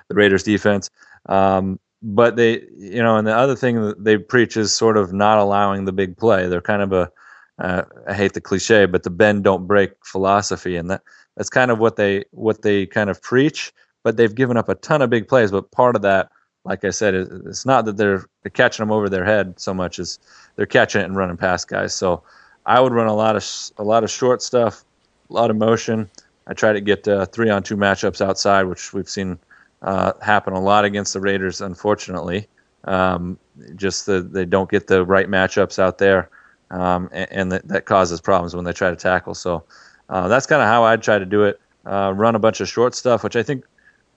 the 0.10 0.16
Raiders 0.16 0.44
defense. 0.44 0.90
Um, 1.28 1.80
but 2.02 2.36
they, 2.36 2.62
you 2.78 3.02
know, 3.02 3.18
and 3.18 3.26
the 3.26 3.36
other 3.36 3.56
thing 3.56 3.82
that 3.82 4.04
they 4.04 4.18
preach 4.18 4.58
is 4.58 4.74
sort 4.74 4.98
of 4.98 5.14
not 5.14 5.40
allowing 5.40 5.86
the 5.86 5.94
big 5.94 6.18
play. 6.18 6.48
They're 6.48 6.62
kind 6.62 6.82
of 6.82 6.94
a, 6.94 7.12
uh, 7.58 7.84
I 8.08 8.14
hate 8.14 8.34
the 8.34 8.42
cliche, 8.42 8.86
but 8.86 9.04
the 9.04 9.10
bend 9.10 9.44
don't 9.44 9.66
break 9.66 9.92
philosophy, 10.04 10.76
and 10.76 10.92
that 10.92 11.02
that's 11.38 11.50
kind 11.50 11.72
of 11.72 11.80
what 11.80 11.96
they 11.96 12.26
what 12.32 12.62
they 12.62 12.86
kind 12.86 13.10
of 13.10 13.22
preach. 13.22 13.74
But 14.06 14.18
they've 14.18 14.36
given 14.36 14.56
up 14.56 14.70
a 14.70 14.76
ton 14.76 15.02
of 15.02 15.10
big 15.10 15.28
plays. 15.28 15.50
But 15.50 15.72
part 15.72 15.96
of 15.96 16.04
that, 16.04 16.30
like 16.64 16.86
I 16.86 16.92
said, 16.92 17.16
it's 17.16 17.66
not 17.66 17.86
that 17.86 17.98
they're, 17.98 18.28
catching 18.54 18.84
them 18.84 18.92
over 18.92 19.10
their 19.10 19.26
head 19.26 19.60
so 19.60 19.74
much 19.74 19.98
as 19.98 20.20
they're 20.56 20.68
catching 20.68 21.02
it 21.02 21.06
and 21.06 21.16
running 21.16 21.38
past 21.38 21.68
guys. 21.68 21.96
So 21.96 22.22
I 22.68 22.80
would 22.80 22.94
run 22.94 23.08
a 23.08 23.16
lot 23.16 23.36
of 23.36 23.44
a 23.80 23.84
lot 23.84 24.04
of 24.04 24.12
short 24.12 24.44
stuff, 24.44 24.86
a 25.32 25.34
lot 25.34 25.50
of 25.50 25.58
motion. 25.58 26.08
I 26.46 26.54
try 26.54 26.72
to 26.72 26.82
get 26.82 27.08
uh, 27.08 27.26
three 27.26 27.50
on 27.50 27.64
two 27.64 27.76
matchups 27.76 28.24
outside, 28.24 28.66
which 28.66 28.94
we've 28.94 29.10
seen 29.10 29.40
uh, 29.82 30.14
happen 30.22 30.54
a 30.54 30.60
lot 30.60 30.86
against 30.86 31.14
the 31.14 31.20
Raiders, 31.20 31.60
unfortunately. 31.60 32.48
Um, 32.84 33.40
just 33.76 34.06
the, 34.06 34.22
they 34.22 34.46
don't 34.46 34.70
get 34.70 34.86
the 34.86 35.04
right 35.04 35.28
matchups 35.28 35.80
out 35.80 35.98
there, 35.98 36.30
um, 36.70 37.10
and, 37.12 37.32
and 37.32 37.52
that, 37.52 37.68
that, 37.68 37.86
causes 37.86 38.22
problems 38.22 38.56
when 38.56 38.64
they 38.64 38.74
try 38.74 38.92
to 38.92 38.96
tackle. 38.96 39.34
So 39.34 39.64
uh, 40.10 40.28
that's 40.28 40.46
kind 40.46 40.62
of 40.62 40.68
how 40.68 40.84
I'd 40.84 41.02
try 41.02 41.18
to 41.18 41.26
do 41.26 41.46
it. 41.46 41.60
Uh, 41.84 42.14
run 42.16 42.36
a 42.36 42.40
bunch 42.40 42.62
of 42.62 42.70
short 42.70 42.94
stuff, 42.94 43.24
which 43.24 43.36
I 43.36 43.42
think 43.42 43.66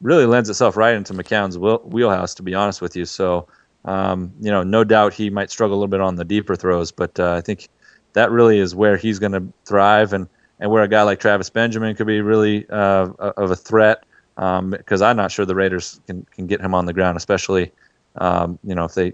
really 0.01 0.27
lends 0.27 0.49
itself 0.49 0.77
right 0.77 0.95
into 0.95 1.13
McCown's 1.13 1.59
wheelhouse, 1.59 2.35
to 2.35 2.43
be 2.43 2.55
honest 2.55 2.81
with 2.81 2.97
you. 2.97 3.05
So, 3.05 3.49
um, 3.85 4.33
you 4.41 4.51
know, 4.51 4.63
no 4.63 4.85
doubt 4.85 5.15
he 5.15 5.31
might 5.31 5.51
struggle 5.51 5.77
a 5.77 5.79
little 5.79 5.89
bit 5.89 6.01
on 6.01 6.17
the 6.17 6.25
deeper 6.25 6.55
throws, 6.57 6.93
but 6.93 7.19
uh, 7.19 7.35
I 7.35 7.41
think 7.41 7.69
that 8.13 8.31
really 8.31 8.59
is 8.59 8.75
where 8.75 8.97
he's 8.97 9.19
going 9.19 9.33
to 9.33 9.45
thrive 9.65 10.13
and, 10.13 10.29
and 10.61 10.71
where 10.71 10.83
a 10.83 10.89
guy 10.89 11.03
like 11.03 11.21
Travis 11.21 11.51
Benjamin 11.51 11.95
could 11.95 12.07
be 12.07 12.21
really 12.21 12.69
uh, 12.71 13.09
of 13.19 13.51
a 13.51 13.57
threat 13.57 14.05
because 14.39 15.03
um, 15.03 15.09
I'm 15.09 15.17
not 15.17 15.33
sure 15.33 15.45
the 15.45 15.55
Raiders 15.57 16.01
can, 16.07 16.25
can 16.33 16.47
get 16.47 16.61
him 16.61 16.73
on 16.73 16.87
the 16.87 16.93
ground, 16.93 17.17
especially 17.17 17.73
um, 18.17 18.59
you 18.63 18.75
know 18.75 18.85
if 18.85 18.95
they 18.95 19.13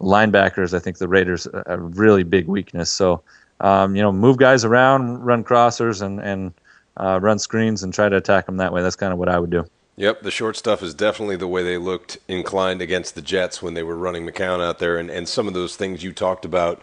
linebackers. 0.00 0.74
I 0.74 0.80
think 0.80 0.98
the 0.98 1.06
Raiders 1.06 1.46
a 1.66 1.78
really 1.78 2.24
big 2.24 2.48
weakness. 2.48 2.90
So 2.90 3.22
um, 3.60 3.94
you 3.94 4.02
know 4.02 4.10
move 4.12 4.38
guys 4.38 4.64
around, 4.64 5.24
run 5.24 5.44
crossers, 5.44 6.02
and 6.02 6.20
and 6.20 6.52
uh, 6.96 7.20
run 7.22 7.38
screens 7.38 7.84
and 7.84 7.94
try 7.94 8.08
to 8.08 8.16
attack 8.16 8.46
them 8.46 8.56
that 8.56 8.72
way. 8.72 8.82
That's 8.82 8.96
kind 8.96 9.12
of 9.12 9.20
what 9.20 9.28
I 9.28 9.38
would 9.38 9.50
do. 9.50 9.64
Yep, 9.96 10.20
the 10.22 10.30
short 10.30 10.56
stuff 10.56 10.82
is 10.82 10.92
definitely 10.92 11.36
the 11.36 11.48
way 11.48 11.62
they 11.62 11.78
looked 11.78 12.18
inclined 12.28 12.82
against 12.82 13.14
the 13.14 13.22
Jets 13.22 13.62
when 13.62 13.72
they 13.72 13.82
were 13.82 13.96
running 13.96 14.26
McCown 14.26 14.60
out 14.60 14.78
there, 14.78 14.98
and, 14.98 15.08
and 15.10 15.26
some 15.26 15.48
of 15.48 15.54
those 15.54 15.74
things 15.74 16.04
you 16.04 16.12
talked 16.12 16.44
about 16.44 16.82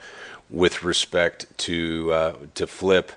with 0.50 0.84
respect 0.84 1.46
to 1.58 2.12
uh, 2.12 2.34
to 2.56 2.66
flip 2.66 3.12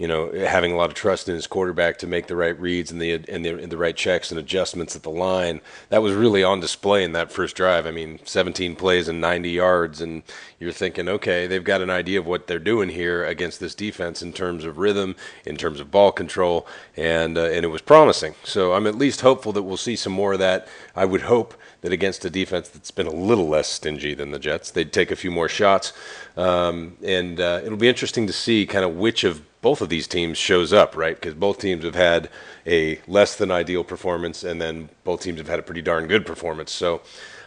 you 0.00 0.08
know, 0.08 0.32
having 0.32 0.72
a 0.72 0.76
lot 0.76 0.88
of 0.88 0.94
trust 0.94 1.28
in 1.28 1.34
his 1.34 1.46
quarterback 1.46 1.98
to 1.98 2.06
make 2.06 2.26
the 2.26 2.34
right 2.34 2.58
reads 2.58 2.90
and 2.90 3.02
the 3.02 3.12
and 3.12 3.44
the, 3.44 3.50
and 3.62 3.70
the 3.70 3.76
right 3.76 3.94
checks 3.94 4.30
and 4.30 4.40
adjustments 4.40 4.96
at 4.96 5.02
the 5.02 5.10
line. 5.10 5.60
That 5.90 6.00
was 6.00 6.14
really 6.14 6.42
on 6.42 6.58
display 6.58 7.04
in 7.04 7.12
that 7.12 7.30
first 7.30 7.54
drive. 7.54 7.84
I 7.84 7.90
mean, 7.90 8.18
17 8.24 8.76
plays 8.76 9.08
and 9.08 9.20
90 9.20 9.50
yards, 9.50 10.00
and 10.00 10.22
you're 10.58 10.72
thinking, 10.72 11.06
okay, 11.06 11.46
they've 11.46 11.62
got 11.62 11.82
an 11.82 11.90
idea 11.90 12.18
of 12.18 12.26
what 12.26 12.46
they're 12.46 12.58
doing 12.58 12.88
here 12.88 13.26
against 13.26 13.60
this 13.60 13.74
defense 13.74 14.22
in 14.22 14.32
terms 14.32 14.64
of 14.64 14.78
rhythm, 14.78 15.16
in 15.44 15.58
terms 15.58 15.80
of 15.80 15.90
ball 15.90 16.12
control, 16.12 16.66
and 16.96 17.36
uh, 17.36 17.50
and 17.50 17.66
it 17.66 17.68
was 17.68 17.82
promising. 17.82 18.34
So 18.42 18.72
I'm 18.72 18.86
at 18.86 18.94
least 18.94 19.20
hopeful 19.20 19.52
that 19.52 19.64
we'll 19.64 19.76
see 19.76 19.96
some 19.96 20.14
more 20.14 20.32
of 20.32 20.38
that. 20.38 20.66
I 20.96 21.04
would 21.04 21.22
hope 21.22 21.52
that 21.82 21.92
against 21.92 22.24
a 22.24 22.30
defense 22.30 22.68
that's 22.68 22.90
been 22.90 23.06
a 23.06 23.12
little 23.12 23.48
less 23.48 23.68
stingy 23.68 24.14
than 24.14 24.30
the 24.30 24.38
Jets, 24.38 24.70
they'd 24.70 24.92
take 24.92 25.10
a 25.10 25.16
few 25.16 25.30
more 25.30 25.48
shots, 25.48 25.92
um, 26.36 26.96
and 27.02 27.40
uh, 27.40 27.60
it'll 27.64 27.78
be 27.78 27.88
interesting 27.88 28.26
to 28.26 28.32
see 28.32 28.66
kind 28.66 28.84
of 28.84 28.96
which 28.96 29.24
of 29.24 29.42
both 29.62 29.80
of 29.80 29.88
these 29.88 30.06
teams 30.06 30.38
shows 30.38 30.72
up, 30.72 30.96
right? 30.96 31.16
Because 31.16 31.34
both 31.34 31.58
teams 31.58 31.84
have 31.84 31.94
had 31.94 32.30
a 32.66 33.00
less 33.06 33.36
than 33.36 33.50
ideal 33.50 33.84
performance, 33.84 34.42
and 34.44 34.60
then 34.60 34.88
both 35.04 35.22
teams 35.22 35.38
have 35.38 35.48
had 35.48 35.58
a 35.58 35.62
pretty 35.62 35.82
darn 35.82 36.06
good 36.06 36.24
performance. 36.24 36.72
So 36.72 37.02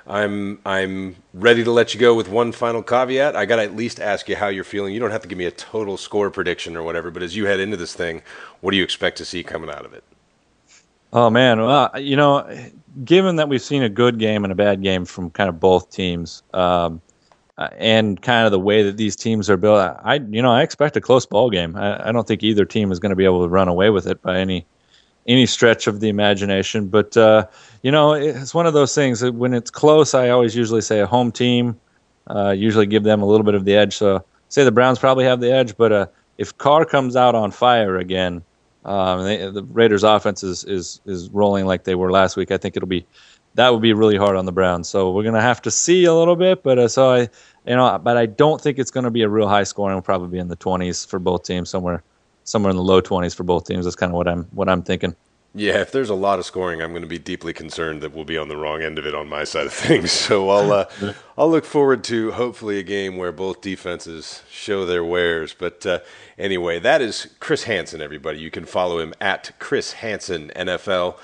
I'm 0.05 0.59
I'm 0.65 1.15
ready 1.33 1.63
to 1.63 1.71
let 1.71 1.93
you 1.93 1.99
go 1.99 2.13
with 2.13 2.29
one 2.29 2.51
final 2.51 2.83
caveat. 2.83 3.35
I 3.35 3.45
got 3.45 3.55
to 3.57 3.63
at 3.63 3.75
least 3.75 3.99
ask 3.99 4.27
you 4.29 4.35
how 4.35 4.47
you're 4.47 4.63
feeling. 4.63 4.93
You 4.93 4.99
don't 4.99 5.11
have 5.11 5.21
to 5.21 5.27
give 5.27 5.37
me 5.37 5.45
a 5.45 5.51
total 5.51 5.97
score 5.97 6.29
prediction 6.29 6.75
or 6.75 6.83
whatever, 6.83 7.09
but 7.09 7.23
as 7.23 7.35
you 7.35 7.45
head 7.45 7.59
into 7.59 7.77
this 7.77 7.93
thing, 7.93 8.21
what 8.61 8.71
do 8.71 8.77
you 8.77 8.83
expect 8.83 9.17
to 9.17 9.25
see 9.25 9.43
coming 9.43 9.69
out 9.69 9.85
of 9.85 9.93
it? 9.93 10.03
Oh 11.15 11.29
man, 11.29 11.61
well, 11.61 11.91
you 11.95 12.15
know, 12.15 12.43
given 13.05 13.35
that 13.35 13.47
we've 13.47 13.61
seen 13.61 13.83
a 13.83 13.89
good 13.89 14.17
game 14.17 14.43
and 14.43 14.51
a 14.51 14.55
bad 14.55 14.81
game 14.81 15.05
from 15.05 15.29
kind 15.29 15.47
of 15.47 15.59
both 15.59 15.91
teams. 15.91 16.41
Um, 16.53 17.01
uh, 17.59 17.69
and 17.77 18.19
kind 18.23 18.47
of 18.47 18.51
the 18.51 18.59
way 18.59 18.81
that 18.81 18.97
these 18.97 19.15
teams 19.15 19.47
are 19.47 19.57
built, 19.57 19.77
I 19.79 20.15
you 20.15 20.41
know 20.41 20.51
I 20.51 20.63
expect 20.63 20.97
a 20.97 21.01
close 21.01 21.23
ball 21.23 21.51
game. 21.51 21.75
I, 21.75 22.09
I 22.09 22.11
don't 22.11 22.27
think 22.27 22.41
either 22.41 22.65
team 22.65 22.91
is 22.91 22.97
going 22.97 23.11
to 23.11 23.15
be 23.15 23.25
able 23.25 23.43
to 23.43 23.47
run 23.47 23.67
away 23.67 23.91
with 23.91 24.07
it 24.07 24.19
by 24.23 24.39
any 24.39 24.65
any 25.27 25.45
stretch 25.45 25.85
of 25.85 25.99
the 25.99 26.09
imagination. 26.09 26.87
But 26.87 27.15
uh, 27.15 27.45
you 27.83 27.91
know, 27.91 28.13
it's 28.13 28.55
one 28.55 28.65
of 28.65 28.73
those 28.73 28.95
things 28.95 29.19
that 29.19 29.35
when 29.35 29.53
it's 29.53 29.69
close, 29.69 30.15
I 30.15 30.29
always 30.29 30.55
usually 30.55 30.81
say 30.81 30.99
a 30.99 31.05
home 31.05 31.31
team. 31.31 31.79
Uh, 32.25 32.49
usually 32.51 32.87
give 32.87 33.03
them 33.03 33.21
a 33.21 33.25
little 33.25 33.45
bit 33.45 33.53
of 33.53 33.65
the 33.65 33.75
edge. 33.75 33.95
So 33.95 34.25
say 34.49 34.63
the 34.63 34.71
Browns 34.71 34.97
probably 34.97 35.25
have 35.25 35.39
the 35.39 35.53
edge, 35.53 35.77
but 35.77 35.91
uh, 35.91 36.07
if 36.39 36.57
Carr 36.57 36.85
comes 36.85 37.15
out 37.15 37.35
on 37.35 37.51
fire 37.51 37.97
again, 37.97 38.43
um, 38.85 39.23
they, 39.23 39.37
the 39.49 39.63
Raiders' 39.63 40.03
offense 40.03 40.43
is, 40.43 40.63
is 40.65 41.01
is 41.05 41.29
rolling 41.29 41.65
like 41.65 41.83
they 41.83 41.95
were 41.95 42.11
last 42.11 42.35
week. 42.37 42.51
I 42.51 42.57
think 42.57 42.75
it'll 42.75 42.87
be 42.87 43.05
that 43.55 43.71
would 43.71 43.81
be 43.81 43.93
really 43.93 44.17
hard 44.17 44.35
on 44.35 44.45
the 44.45 44.51
Browns. 44.51 44.89
So 44.89 45.11
we're 45.11 45.23
gonna 45.23 45.41
have 45.41 45.61
to 45.63 45.71
see 45.71 46.05
a 46.05 46.13
little 46.13 46.35
bit, 46.35 46.63
but 46.63 46.79
uh, 46.79 46.87
so 46.87 47.11
I, 47.11 47.19
you 47.65 47.75
know, 47.75 47.99
but 48.03 48.17
I 48.17 48.25
don't 48.25 48.59
think 48.59 48.79
it's 48.79 48.91
gonna 48.91 49.11
be 49.11 49.21
a 49.21 49.29
real 49.29 49.47
high 49.47 49.63
scoring. 49.63 49.93
It'll 49.97 50.03
probably 50.03 50.29
be 50.29 50.39
in 50.39 50.47
the 50.47 50.57
20s 50.57 51.07
for 51.07 51.19
both 51.19 51.43
teams, 51.43 51.69
somewhere, 51.69 52.03
somewhere 52.43 52.71
in 52.71 52.77
the 52.77 52.83
low 52.83 53.01
20s 53.01 53.35
for 53.35 53.43
both 53.43 53.65
teams. 53.65 53.85
That's 53.85 53.95
kind 53.95 54.11
of 54.11 54.15
what 54.15 54.27
I'm 54.27 54.43
what 54.51 54.69
I'm 54.69 54.83
thinking. 54.83 55.15
Yeah, 55.55 55.81
if 55.81 55.91
there's 55.91 56.09
a 56.09 56.15
lot 56.15 56.39
of 56.39 56.45
scoring, 56.45 56.81
I'm 56.81 56.89
going 56.89 57.03
to 57.03 57.07
be 57.07 57.19
deeply 57.19 57.53
concerned 57.53 58.01
that 58.01 58.11
we'll 58.11 58.25
be 58.25 58.39
on 58.39 58.47
the 58.47 58.57
wrong 58.57 58.81
end 58.81 58.97
of 58.97 59.05
it 59.05 59.13
on 59.13 59.29
my 59.29 59.43
side 59.43 59.67
of 59.67 59.73
things. 59.73 60.11
So 60.11 60.49
I'll 60.49 60.71
uh, 60.71 60.85
I'll 61.37 61.49
look 61.49 61.65
forward 61.65 62.03
to 62.05 62.31
hopefully 62.31 62.79
a 62.79 62.83
game 62.83 63.17
where 63.17 63.31
both 63.31 63.61
defenses 63.61 64.41
show 64.49 64.85
their 64.85 65.03
wares. 65.03 65.55
But 65.57 65.85
uh, 65.85 65.99
anyway, 66.39 66.79
that 66.79 67.01
is 67.01 67.27
Chris 67.39 67.63
Hansen. 67.63 68.01
Everybody, 68.01 68.39
you 68.39 68.49
can 68.49 68.65
follow 68.65 68.99
him 68.99 69.13
at 69.21 69.51
Chris 69.59 69.93
Hansen 69.93 70.51
NFL. 70.55 71.17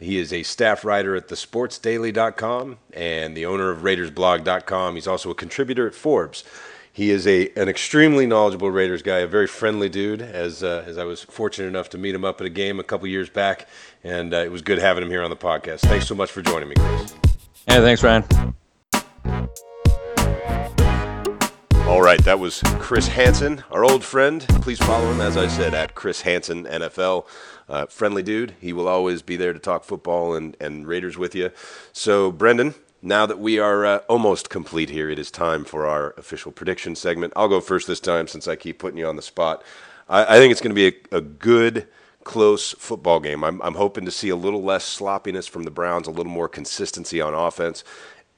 He 0.00 0.18
is 0.18 0.32
a 0.32 0.42
staff 0.42 0.84
writer 0.84 1.14
at 1.14 1.28
thesportsdaily.com 1.28 2.78
and 2.94 3.36
the 3.36 3.46
owner 3.46 3.70
of 3.70 3.82
RaidersBlog.com. 3.82 4.94
He's 4.94 5.06
also 5.06 5.30
a 5.30 5.34
contributor 5.34 5.86
at 5.86 5.94
Forbes. 5.94 6.42
He 6.94 7.10
is 7.10 7.26
a 7.26 7.48
an 7.56 7.68
extremely 7.68 8.24
knowledgeable 8.24 8.70
Raiders 8.70 9.02
guy, 9.02 9.18
a 9.18 9.26
very 9.26 9.48
friendly 9.48 9.88
dude. 9.88 10.22
As 10.22 10.62
uh, 10.62 10.84
as 10.86 10.96
I 10.96 11.02
was 11.02 11.24
fortunate 11.24 11.66
enough 11.66 11.90
to 11.90 11.98
meet 11.98 12.14
him 12.14 12.24
up 12.24 12.40
at 12.40 12.46
a 12.46 12.50
game 12.50 12.78
a 12.78 12.84
couple 12.84 13.08
years 13.08 13.28
back, 13.28 13.66
and 14.04 14.32
uh, 14.32 14.36
it 14.36 14.52
was 14.52 14.62
good 14.62 14.78
having 14.78 15.02
him 15.02 15.10
here 15.10 15.24
on 15.24 15.28
the 15.28 15.36
podcast. 15.36 15.80
Thanks 15.80 16.06
so 16.06 16.14
much 16.14 16.30
for 16.30 16.40
joining 16.40 16.68
me, 16.68 16.76
Chris. 16.78 17.16
Yeah, 17.66 17.80
thanks, 17.80 18.04
Ryan. 18.04 18.22
All 21.88 22.00
right, 22.00 22.22
that 22.22 22.38
was 22.38 22.62
Chris 22.78 23.08
Hansen, 23.08 23.64
our 23.72 23.84
old 23.84 24.04
friend. 24.04 24.46
Please 24.62 24.78
follow 24.78 25.10
him, 25.10 25.20
as 25.20 25.36
I 25.36 25.48
said, 25.48 25.74
at 25.74 25.96
Chris 25.96 26.20
Hansen 26.20 26.64
NFL. 26.64 27.26
Uh, 27.68 27.86
friendly 27.86 28.22
dude. 28.22 28.54
He 28.60 28.72
will 28.72 28.86
always 28.86 29.20
be 29.20 29.34
there 29.34 29.52
to 29.52 29.58
talk 29.58 29.82
football 29.82 30.36
and, 30.36 30.56
and 30.60 30.86
Raiders 30.86 31.18
with 31.18 31.34
you. 31.34 31.50
So, 31.92 32.30
Brendan, 32.30 32.76
now 33.04 33.26
that 33.26 33.38
we 33.38 33.58
are 33.58 33.84
uh, 33.84 33.98
almost 34.08 34.48
complete 34.48 34.88
here, 34.88 35.10
it 35.10 35.18
is 35.18 35.30
time 35.30 35.64
for 35.64 35.86
our 35.86 36.14
official 36.16 36.50
prediction 36.50 36.96
segment. 36.96 37.32
I'll 37.36 37.48
go 37.48 37.60
first 37.60 37.86
this 37.86 38.00
time 38.00 38.26
since 38.26 38.48
I 38.48 38.56
keep 38.56 38.78
putting 38.78 38.98
you 38.98 39.06
on 39.06 39.16
the 39.16 39.22
spot. 39.22 39.62
I, 40.08 40.36
I 40.36 40.38
think 40.38 40.52
it's 40.52 40.60
going 40.60 40.74
to 40.74 40.90
be 40.90 40.96
a, 41.12 41.18
a 41.18 41.20
good 41.20 41.86
close 42.24 42.72
football 42.72 43.20
game. 43.20 43.44
I'm, 43.44 43.60
I'm 43.60 43.74
hoping 43.74 44.06
to 44.06 44.10
see 44.10 44.30
a 44.30 44.36
little 44.36 44.62
less 44.62 44.84
sloppiness 44.84 45.46
from 45.46 45.64
the 45.64 45.70
Browns, 45.70 46.06
a 46.06 46.10
little 46.10 46.32
more 46.32 46.48
consistency 46.48 47.20
on 47.20 47.34
offense, 47.34 47.84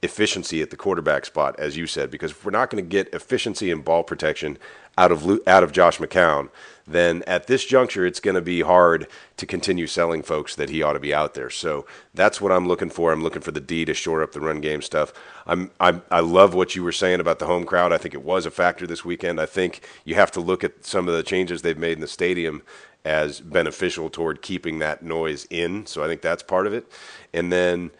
efficiency 0.03 0.61
at 0.61 0.69
the 0.69 0.77
quarterback 0.77 1.25
spot, 1.25 1.59
as 1.59 1.75
you 1.75 1.87
said, 1.87 2.11
because 2.11 2.31
if 2.31 2.45
we're 2.45 2.51
not 2.51 2.69
going 2.69 2.83
to 2.83 2.89
get 2.89 3.13
efficiency 3.13 3.71
and 3.71 3.83
ball 3.83 4.03
protection 4.03 4.57
out 4.97 5.11
of 5.11 5.39
out 5.47 5.63
of 5.63 5.71
Josh 5.71 5.97
McCown, 5.97 6.49
then 6.85 7.23
at 7.27 7.47
this 7.47 7.65
juncture, 7.65 8.05
it's 8.05 8.19
going 8.19 8.35
to 8.35 8.41
be 8.41 8.61
hard 8.61 9.07
to 9.37 9.45
continue 9.45 9.87
selling 9.87 10.21
folks 10.23 10.55
that 10.55 10.69
he 10.69 10.81
ought 10.81 10.93
to 10.93 10.99
be 10.99 11.13
out 11.13 11.33
there. 11.33 11.49
So 11.49 11.85
that's 12.13 12.39
what 12.39 12.51
I'm 12.51 12.67
looking 12.67 12.89
for. 12.89 13.11
I'm 13.11 13.23
looking 13.23 13.41
for 13.41 13.51
the 13.51 13.59
D 13.59 13.85
to 13.85 13.93
shore 13.93 14.23
up 14.23 14.31
the 14.31 14.39
run 14.39 14.61
game 14.61 14.81
stuff. 14.81 15.13
I'm, 15.45 15.71
I'm 15.79 16.03
I 16.11 16.19
love 16.19 16.53
what 16.53 16.75
you 16.75 16.83
were 16.83 16.91
saying 16.91 17.19
about 17.19 17.39
the 17.39 17.47
home 17.47 17.65
crowd. 17.65 17.91
I 17.91 17.97
think 17.97 18.13
it 18.13 18.23
was 18.23 18.45
a 18.45 18.51
factor 18.51 18.85
this 18.87 19.03
weekend. 19.03 19.39
I 19.39 19.45
think 19.45 19.81
you 20.05 20.15
have 20.15 20.31
to 20.31 20.39
look 20.39 20.63
at 20.63 20.85
some 20.85 21.07
of 21.07 21.15
the 21.15 21.23
changes 21.23 21.61
they've 21.61 21.77
made 21.77 21.93
in 21.93 22.01
the 22.01 22.07
stadium 22.07 22.61
as 23.03 23.39
beneficial 23.39 24.09
toward 24.09 24.41
keeping 24.41 24.79
that 24.79 25.01
noise 25.01 25.45
in. 25.49 25.85
So 25.85 26.03
I 26.03 26.07
think 26.07 26.21
that's 26.21 26.43
part 26.43 26.67
of 26.67 26.73
it. 26.73 26.91
And 27.33 27.51
then 27.51 27.91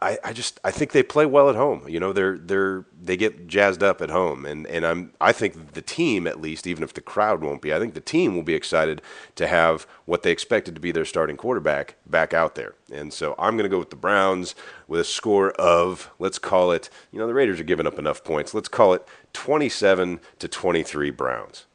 I, 0.00 0.18
I 0.24 0.32
just 0.32 0.60
I 0.64 0.70
think 0.70 0.92
they 0.92 1.02
play 1.02 1.26
well 1.26 1.50
at 1.50 1.56
home. 1.56 1.86
You 1.88 2.00
know, 2.00 2.14
they're 2.14 2.38
they're 2.38 2.86
they 3.02 3.18
get 3.18 3.46
jazzed 3.46 3.82
up 3.82 4.00
at 4.00 4.08
home, 4.08 4.46
and 4.46 4.66
and 4.68 4.86
I'm 4.86 5.12
I 5.20 5.32
think 5.32 5.74
the 5.74 5.82
team 5.82 6.26
at 6.26 6.40
least, 6.40 6.66
even 6.66 6.82
if 6.82 6.94
the 6.94 7.02
crowd 7.02 7.42
won't 7.42 7.60
be, 7.60 7.74
I 7.74 7.78
think 7.78 7.92
the 7.92 8.00
team 8.00 8.34
will 8.34 8.42
be 8.42 8.54
excited 8.54 9.02
to 9.34 9.46
have 9.46 9.86
what 10.06 10.22
they 10.22 10.32
expected 10.32 10.74
to 10.74 10.80
be 10.80 10.90
their 10.90 11.04
starting 11.04 11.36
quarterback 11.36 11.96
back 12.06 12.32
out 12.32 12.54
there. 12.54 12.74
And 12.90 13.12
so 13.12 13.34
I'm 13.38 13.58
going 13.58 13.68
to 13.68 13.74
go 13.74 13.78
with 13.78 13.90
the 13.90 13.96
Browns 13.96 14.54
with 14.88 15.00
a 15.00 15.04
score 15.04 15.50
of 15.52 16.10
let's 16.18 16.38
call 16.38 16.72
it. 16.72 16.88
You 17.12 17.18
know, 17.18 17.26
the 17.26 17.34
Raiders 17.34 17.60
are 17.60 17.64
giving 17.64 17.86
up 17.86 17.98
enough 17.98 18.24
points. 18.24 18.54
Let's 18.54 18.68
call 18.68 18.94
it 18.94 19.06
27 19.34 20.20
to 20.38 20.48
23 20.48 21.10
Browns. 21.10 21.66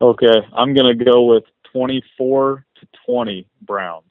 Okay, 0.00 0.40
I'm 0.56 0.74
going 0.74 0.98
to 0.98 1.04
go 1.04 1.24
with 1.24 1.44
24 1.72 2.64
to 2.80 2.88
20 3.06 3.46
Browns. 3.62 4.04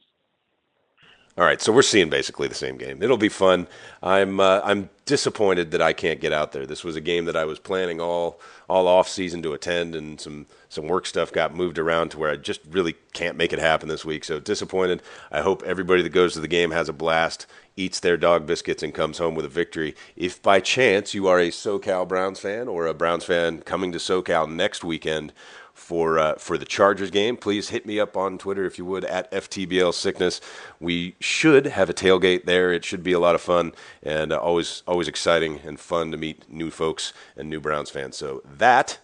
All 1.37 1.45
right, 1.45 1.61
so 1.61 1.71
we're 1.71 1.81
seeing 1.81 2.09
basically 2.09 2.49
the 2.49 2.55
same 2.55 2.77
game. 2.77 3.01
It'll 3.01 3.15
be 3.15 3.29
fun. 3.29 3.67
I'm 4.03 4.41
uh, 4.41 4.59
I'm 4.65 4.89
disappointed 5.05 5.71
that 5.71 5.81
I 5.81 5.93
can't 5.93 6.19
get 6.19 6.33
out 6.33 6.51
there. 6.51 6.65
This 6.65 6.83
was 6.83 6.97
a 6.97 7.01
game 7.01 7.23
that 7.23 7.37
I 7.37 7.45
was 7.45 7.57
planning 7.57 8.01
all 8.01 8.41
all 8.69 8.85
off 8.85 9.07
season 9.07 9.41
to 9.43 9.53
attend, 9.53 9.95
and 9.95 10.19
some 10.19 10.47
some 10.67 10.87
work 10.87 11.05
stuff 11.05 11.31
got 11.31 11.55
moved 11.55 11.79
around 11.79 12.09
to 12.11 12.19
where 12.19 12.31
I 12.31 12.35
just 12.35 12.59
really 12.69 12.95
can't 13.13 13.37
make 13.37 13.53
it 13.53 13.59
happen 13.59 13.87
this 13.87 14.03
week. 14.03 14.25
So 14.25 14.41
disappointed. 14.41 15.01
I 15.31 15.39
hope 15.39 15.63
everybody 15.63 16.01
that 16.01 16.09
goes 16.09 16.33
to 16.33 16.41
the 16.41 16.49
game 16.49 16.71
has 16.71 16.89
a 16.89 16.93
blast, 16.93 17.45
eats 17.77 18.01
their 18.01 18.17
dog 18.17 18.45
biscuits, 18.45 18.83
and 18.83 18.93
comes 18.93 19.17
home 19.17 19.33
with 19.33 19.45
a 19.45 19.49
victory. 19.49 19.95
If 20.17 20.41
by 20.41 20.59
chance 20.59 21.13
you 21.13 21.27
are 21.27 21.39
a 21.39 21.47
SoCal 21.47 22.05
Browns 22.09 22.41
fan 22.41 22.67
or 22.67 22.87
a 22.87 22.93
Browns 22.93 23.23
fan 23.23 23.61
coming 23.61 23.93
to 23.93 23.99
SoCal 23.99 24.51
next 24.51 24.83
weekend 24.83 25.31
for 25.73 26.19
uh, 26.19 26.35
for 26.35 26.57
the 26.57 26.65
Chargers 26.65 27.11
game, 27.11 27.37
please 27.37 27.69
hit 27.69 27.85
me 27.85 27.99
up 27.99 28.15
on 28.15 28.37
Twitter 28.37 28.65
if 28.65 28.77
you 28.77 28.85
would 28.85 29.05
at 29.05 29.31
FTBL 29.31 29.93
Sickness. 29.93 30.39
We 30.79 31.15
should 31.19 31.65
have 31.67 31.89
a 31.89 31.93
tailgate 31.93 32.45
there. 32.45 32.71
It 32.71 32.85
should 32.85 33.03
be 33.03 33.13
a 33.13 33.19
lot 33.19 33.35
of 33.35 33.41
fun 33.41 33.73
and 34.03 34.31
uh, 34.31 34.37
always 34.37 34.83
always 34.87 35.07
exciting 35.07 35.59
and 35.65 35.79
fun 35.79 36.11
to 36.11 36.17
meet 36.17 36.51
new 36.51 36.71
folks 36.71 37.13
and 37.35 37.49
new 37.49 37.59
Browns 37.59 37.89
fans. 37.89 38.17
So 38.17 38.41
that 38.45 38.99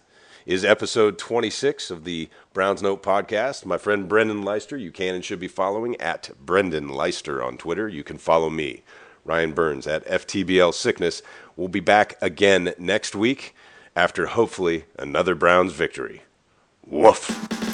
is 0.46 0.64
episode 0.64 1.18
26 1.18 1.90
of 1.90 2.04
the 2.04 2.30
Browns 2.54 2.82
Note 2.82 3.02
podcast. 3.02 3.66
My 3.66 3.76
friend 3.76 4.08
Brendan 4.08 4.42
Leister, 4.42 4.78
you 4.78 4.90
can 4.90 5.14
and 5.14 5.22
should 5.22 5.40
be 5.40 5.46
following 5.46 5.94
at 6.00 6.30
Brendan 6.40 6.88
Leister 6.88 7.42
on 7.42 7.58
Twitter. 7.58 7.86
You 7.86 8.02
can 8.02 8.16
follow 8.16 8.48
me, 8.48 8.82
Ryan 9.26 9.52
Burns, 9.52 9.86
at 9.86 10.06
FTBL 10.06 10.72
Sickness. 10.72 11.20
We'll 11.54 11.68
be 11.68 11.80
back 11.80 12.16
again 12.22 12.72
next 12.78 13.14
week 13.14 13.54
after 13.94 14.28
hopefully 14.28 14.84
another 14.98 15.34
Browns 15.34 15.74
victory. 15.74 16.22
Woof. 16.90 17.67